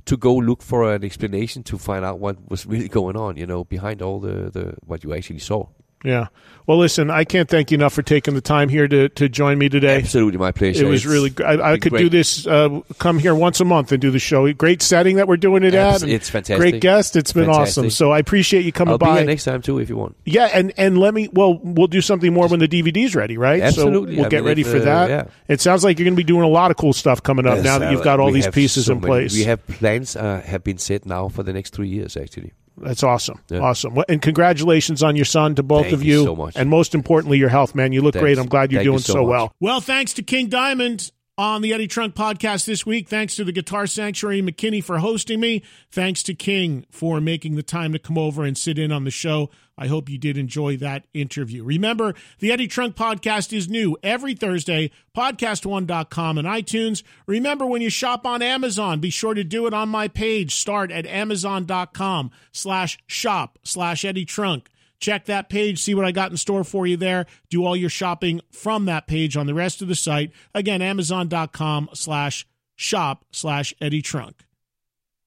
to 0.06 0.18
go 0.18 0.36
look 0.36 0.62
for 0.62 0.94
an 0.94 1.04
explanation 1.04 1.64
to 1.64 1.80
find 1.80 2.06
out 2.06 2.20
what 2.20 2.38
was 2.48 2.68
really 2.68 2.88
going 2.88 3.18
on. 3.18 3.38
You 3.38 3.48
know, 3.48 3.64
behind 3.64 4.04
all 4.04 4.20
the, 4.20 4.52
the 4.52 4.76
what 4.86 5.04
you 5.04 5.16
actually 5.16 5.40
saw. 5.40 5.66
Yeah. 6.06 6.28
Well, 6.68 6.80
listen, 6.80 7.12
I 7.12 7.26
can't 7.26 7.48
thank 7.48 7.70
you 7.70 7.76
enough 7.76 7.94
for 7.94 8.02
taking 8.02 8.34
the 8.34 8.42
time 8.42 8.70
here 8.70 8.88
to, 8.88 9.08
to 9.10 9.30
join 9.30 9.60
me 9.60 9.70
today. 9.70 9.98
Absolutely, 9.98 10.40
my 10.40 10.52
pleasure. 10.52 10.84
It 10.84 10.90
was 10.90 11.06
It's 11.06 11.12
really. 11.14 11.32
I, 11.46 11.74
I 11.74 11.78
could 11.78 11.92
great. 11.92 12.02
do 12.02 12.10
this. 12.10 12.48
Uh, 12.48 12.80
come 12.98 13.20
here 13.20 13.36
once 13.36 13.60
a 13.60 13.66
month 13.66 13.92
and 13.92 14.02
do 14.02 14.10
the 14.10 14.18
show. 14.18 14.52
Great 14.52 14.82
setting 14.82 15.18
that 15.18 15.28
we're 15.28 15.38
doing 15.38 15.64
it 15.64 15.76
at. 15.76 16.02
it's 16.02 16.28
fantastic. 16.28 16.58
Great 16.58 16.82
guest. 16.82 17.16
It's 17.16 17.32
been 17.34 17.46
Fantastic. 17.46 17.82
awesome. 17.84 17.90
So 17.92 18.12
I 18.12 18.18
appreciate 18.18 18.66
you 18.66 18.72
coming 18.72 18.94
I'll 18.94 18.98
be 18.98 19.06
by. 19.06 19.18
here 19.18 19.26
next 19.28 19.44
time 19.44 19.62
too 19.62 19.78
if 19.78 19.90
you 19.90 19.96
want. 19.98 20.16
Yeah, 20.26 20.50
and 20.52 20.74
and 20.76 20.98
let 20.98 21.14
me. 21.14 21.30
Well, 21.32 21.60
we'll 21.62 21.86
do 21.86 22.02
something 22.02 22.34
more 22.34 22.48
when 22.48 22.60
the 22.60 22.68
DVD's 22.68 23.14
ready, 23.16 23.38
right? 23.38 23.62
Absolutely. 23.62 24.16
So 24.16 24.18
we'll 24.22 24.26
I 24.26 24.30
get 24.30 24.38
mean, 24.42 24.48
ready 24.48 24.62
if, 24.62 24.68
for 24.72 24.78
uh, 24.78 24.86
that. 24.86 25.10
yeah. 25.12 25.24
It 25.48 25.62
sounds 25.62 25.84
like 25.84 26.00
you're 26.00 26.06
going 26.06 26.16
to 26.16 26.20
be 26.20 26.24
doing 26.24 26.42
a 26.44 26.48
lot 26.48 26.72
of 26.72 26.78
cool 26.78 26.94
stuff 26.94 27.22
coming 27.22 27.46
up 27.46 27.58
Yes, 27.58 27.64
now 27.66 27.78
that 27.78 27.90
uh, 27.90 27.92
you've 27.92 28.04
got 28.04 28.20
all 28.20 28.32
these 28.32 28.48
pieces 28.48 28.88
so 28.88 28.94
in 28.94 29.02
many- 29.02 29.08
place. 29.08 29.36
We 29.36 29.44
have 29.44 29.66
plans 29.68 30.16
uh, 30.16 30.42
have 30.44 30.64
been 30.64 30.80
set 30.80 31.06
now 31.06 31.28
for 31.28 31.44
the 31.44 31.54
next 31.54 31.76
three 31.76 31.90
years 31.90 32.18
actually. 32.18 32.54
That's 32.78 33.04
awesome. 33.04 33.40
Yeah. 33.50 33.60
Awesome. 33.60 33.98
And 34.10 34.22
congratulations 34.22 35.02
on 35.04 35.16
your 35.16 35.26
son 35.26 35.56
to 35.56 35.64
both 35.64 35.84
Thank 35.84 35.94
of 35.94 36.04
you 36.04 36.20
you. 36.20 36.24
so 36.26 36.36
much. 36.36 36.56
And 36.56 36.70
most 36.70 36.94
importantly, 36.94 37.38
your 37.38 37.50
health, 37.50 37.76
man. 37.76 37.92
You 37.94 38.02
look 38.02 38.14
Thanks. 38.14 38.24
great. 38.24 38.38
I'm 38.38 38.48
glad 38.48 38.72
you're 38.72 38.80
Thank 38.80 38.86
you 38.86 38.92
doing 38.92 39.02
so 39.02 39.14
so, 39.14 39.24
well. 39.24 39.54
Well, 39.60 39.82
thanks 39.82 40.14
to 40.14 40.24
King 40.24 40.48
Diamond 40.48 41.12
on 41.38 41.62
the 41.62 41.74
Eddie 41.74 41.88
Trunk 41.88 42.16
podcast 42.16 42.66
this 42.66 42.86
week. 42.86 43.10
Thanks 43.10 43.36
to 43.36 43.44
the 43.44 43.52
Guitar 43.52 43.88
Sanctuary 43.88 44.42
McKinney 44.42 44.84
for 44.84 45.00
hosting 45.00 45.40
me. 45.40 45.64
Thanks 45.92 46.24
to 46.24 46.34
King 46.34 46.86
for 46.92 47.20
making 47.20 47.56
the 47.56 47.64
time 47.64 47.94
to 47.94 48.00
come 48.00 48.18
over 48.18 48.44
and 48.44 48.58
sit 48.58 48.78
in 48.80 48.92
on 48.92 49.04
the 49.04 49.12
show. 49.12 49.50
I 49.78 49.88
hope 49.88 50.10
you 50.10 50.18
did 50.18 50.38
enjoy 50.38 50.78
that 50.78 51.06
interview. 51.14 51.64
Remember, 51.64 52.14
the 52.40 52.52
Eddie 52.52 52.68
Trunk 52.68 52.96
podcast 52.96 53.52
is 53.52 53.70
new 53.70 53.98
every 54.02 54.34
Thursday, 54.34 54.92
podcast1.com 55.16 56.38
and 56.38 56.48
iTunes. 56.48 57.04
Remember, 57.28 57.66
when 57.66 57.82
you 57.82 57.90
shop 57.90 58.26
on 58.26 58.42
Amazon, 58.42 59.00
be 59.00 59.10
sure 59.10 59.34
to 59.34 59.44
do 59.44 59.68
it 59.68 59.74
on 59.74 59.90
my 59.90 60.08
page. 60.08 60.56
Start 60.56 60.92
at 60.92 61.06
amazon.com 61.06 62.32
slash 62.52 62.98
shop 63.06 63.60
slash 63.64 64.06
Eddie 64.06 64.26
Trunk. 64.26 64.70
Check 65.00 65.26
that 65.26 65.50
page, 65.50 65.82
see 65.82 65.94
what 65.94 66.06
I 66.06 66.12
got 66.12 66.32
in 66.32 66.38
store 66.38 66.64
for 66.64 66.88
you 66.88 66.96
there. 66.96 67.26
Do 67.50 67.66
all 67.66 67.76
your 67.76 67.90
shopping 67.90 68.40
from 68.52 68.86
that 68.86 69.08
page 69.08 69.36
on 69.36 69.46
the 69.46 69.54
rest 69.54 69.82
of 69.82 69.90
the 69.90 69.96
site. 69.96 70.32
Again, 70.54 70.82
amazon.com 70.82 71.90
slash 71.94 72.48
shop 72.76 73.26
slash 73.32 73.74
Eddie 73.82 74.02
Trunk. 74.02 74.46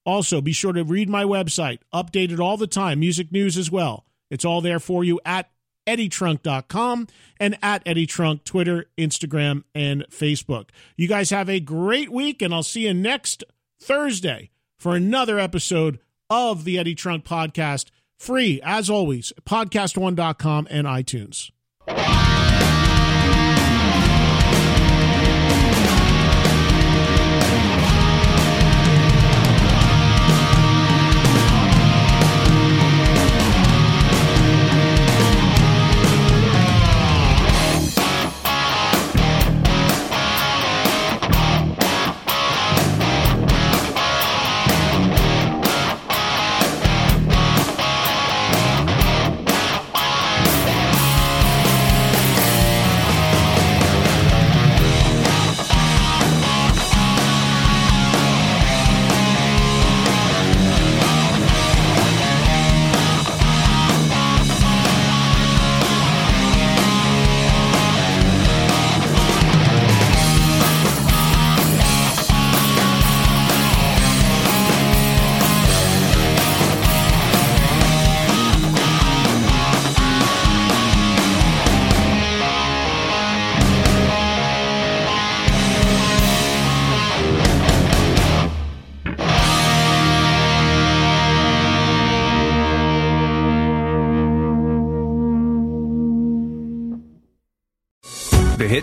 Also, 0.06 0.40
be 0.40 0.52
sure 0.52 0.72
to 0.72 0.84
read 0.84 1.10
my 1.10 1.22
website, 1.22 1.80
updated 1.92 2.40
all 2.40 2.56
the 2.56 2.66
time, 2.66 3.00
music 3.00 3.30
news 3.30 3.58
as 3.58 3.70
well. 3.70 4.06
It's 4.30 4.44
all 4.44 4.60
there 4.60 4.80
for 4.80 5.04
you 5.04 5.20
at 5.24 5.50
eddietrunk.com 5.86 7.06
and 7.40 7.58
at 7.62 7.82
Eddie 7.86 8.06
Trunk, 8.06 8.44
Twitter, 8.44 8.86
Instagram, 8.98 9.64
and 9.74 10.04
Facebook. 10.10 10.68
You 10.96 11.08
guys 11.08 11.30
have 11.30 11.48
a 11.48 11.60
great 11.60 12.10
week, 12.10 12.42
and 12.42 12.52
I'll 12.52 12.62
see 12.62 12.86
you 12.86 12.94
next 12.94 13.42
Thursday 13.80 14.50
for 14.78 14.94
another 14.94 15.38
episode 15.38 15.98
of 16.30 16.64
the 16.64 16.78
Eddie 16.78 16.94
Trunk 16.94 17.24
Podcast. 17.24 17.86
Free, 18.18 18.60
as 18.62 18.90
always, 18.90 19.32
podcast1.com 19.46 20.68
and 20.70 20.86
iTunes. 20.86 21.50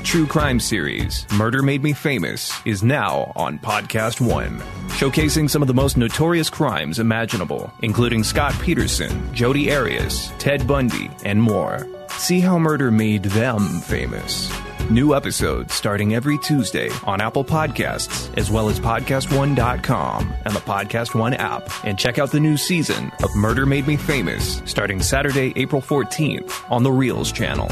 True 0.05 0.27
crime 0.27 0.59
series, 0.59 1.25
Murder 1.33 1.63
Made 1.63 1.81
Me 1.81 1.91
Famous, 1.91 2.53
is 2.63 2.83
now 2.83 3.33
on 3.35 3.57
Podcast 3.57 4.21
One, 4.21 4.59
showcasing 4.89 5.49
some 5.49 5.63
of 5.63 5.67
the 5.67 5.73
most 5.73 5.97
notorious 5.97 6.47
crimes 6.47 6.99
imaginable, 6.99 7.73
including 7.81 8.23
Scott 8.23 8.53
Peterson, 8.61 9.33
Jodi 9.33 9.73
Arias, 9.73 10.31
Ted 10.37 10.67
Bundy, 10.67 11.09
and 11.25 11.41
more. 11.41 11.87
See 12.11 12.39
how 12.39 12.59
murder 12.59 12.91
made 12.91 13.23
them 13.23 13.79
famous. 13.81 14.53
New 14.91 15.15
episodes 15.15 15.73
starting 15.73 16.13
every 16.13 16.37
Tuesday 16.37 16.91
on 17.05 17.19
Apple 17.19 17.43
Podcasts, 17.43 18.31
as 18.37 18.51
well 18.51 18.69
as 18.69 18.79
PodcastOne.com 18.79 20.33
and 20.45 20.55
the 20.55 20.59
Podcast 20.59 21.15
One 21.15 21.33
app. 21.33 21.67
And 21.83 21.97
check 21.97 22.19
out 22.19 22.31
the 22.31 22.39
new 22.39 22.57
season 22.57 23.11
of 23.23 23.35
Murder 23.35 23.65
Made 23.65 23.87
Me 23.87 23.97
Famous 23.97 24.61
starting 24.65 25.01
Saturday, 25.01 25.51
April 25.55 25.81
14th 25.81 26.53
on 26.69 26.83
the 26.83 26.91
Reels 26.91 27.31
channel. 27.31 27.71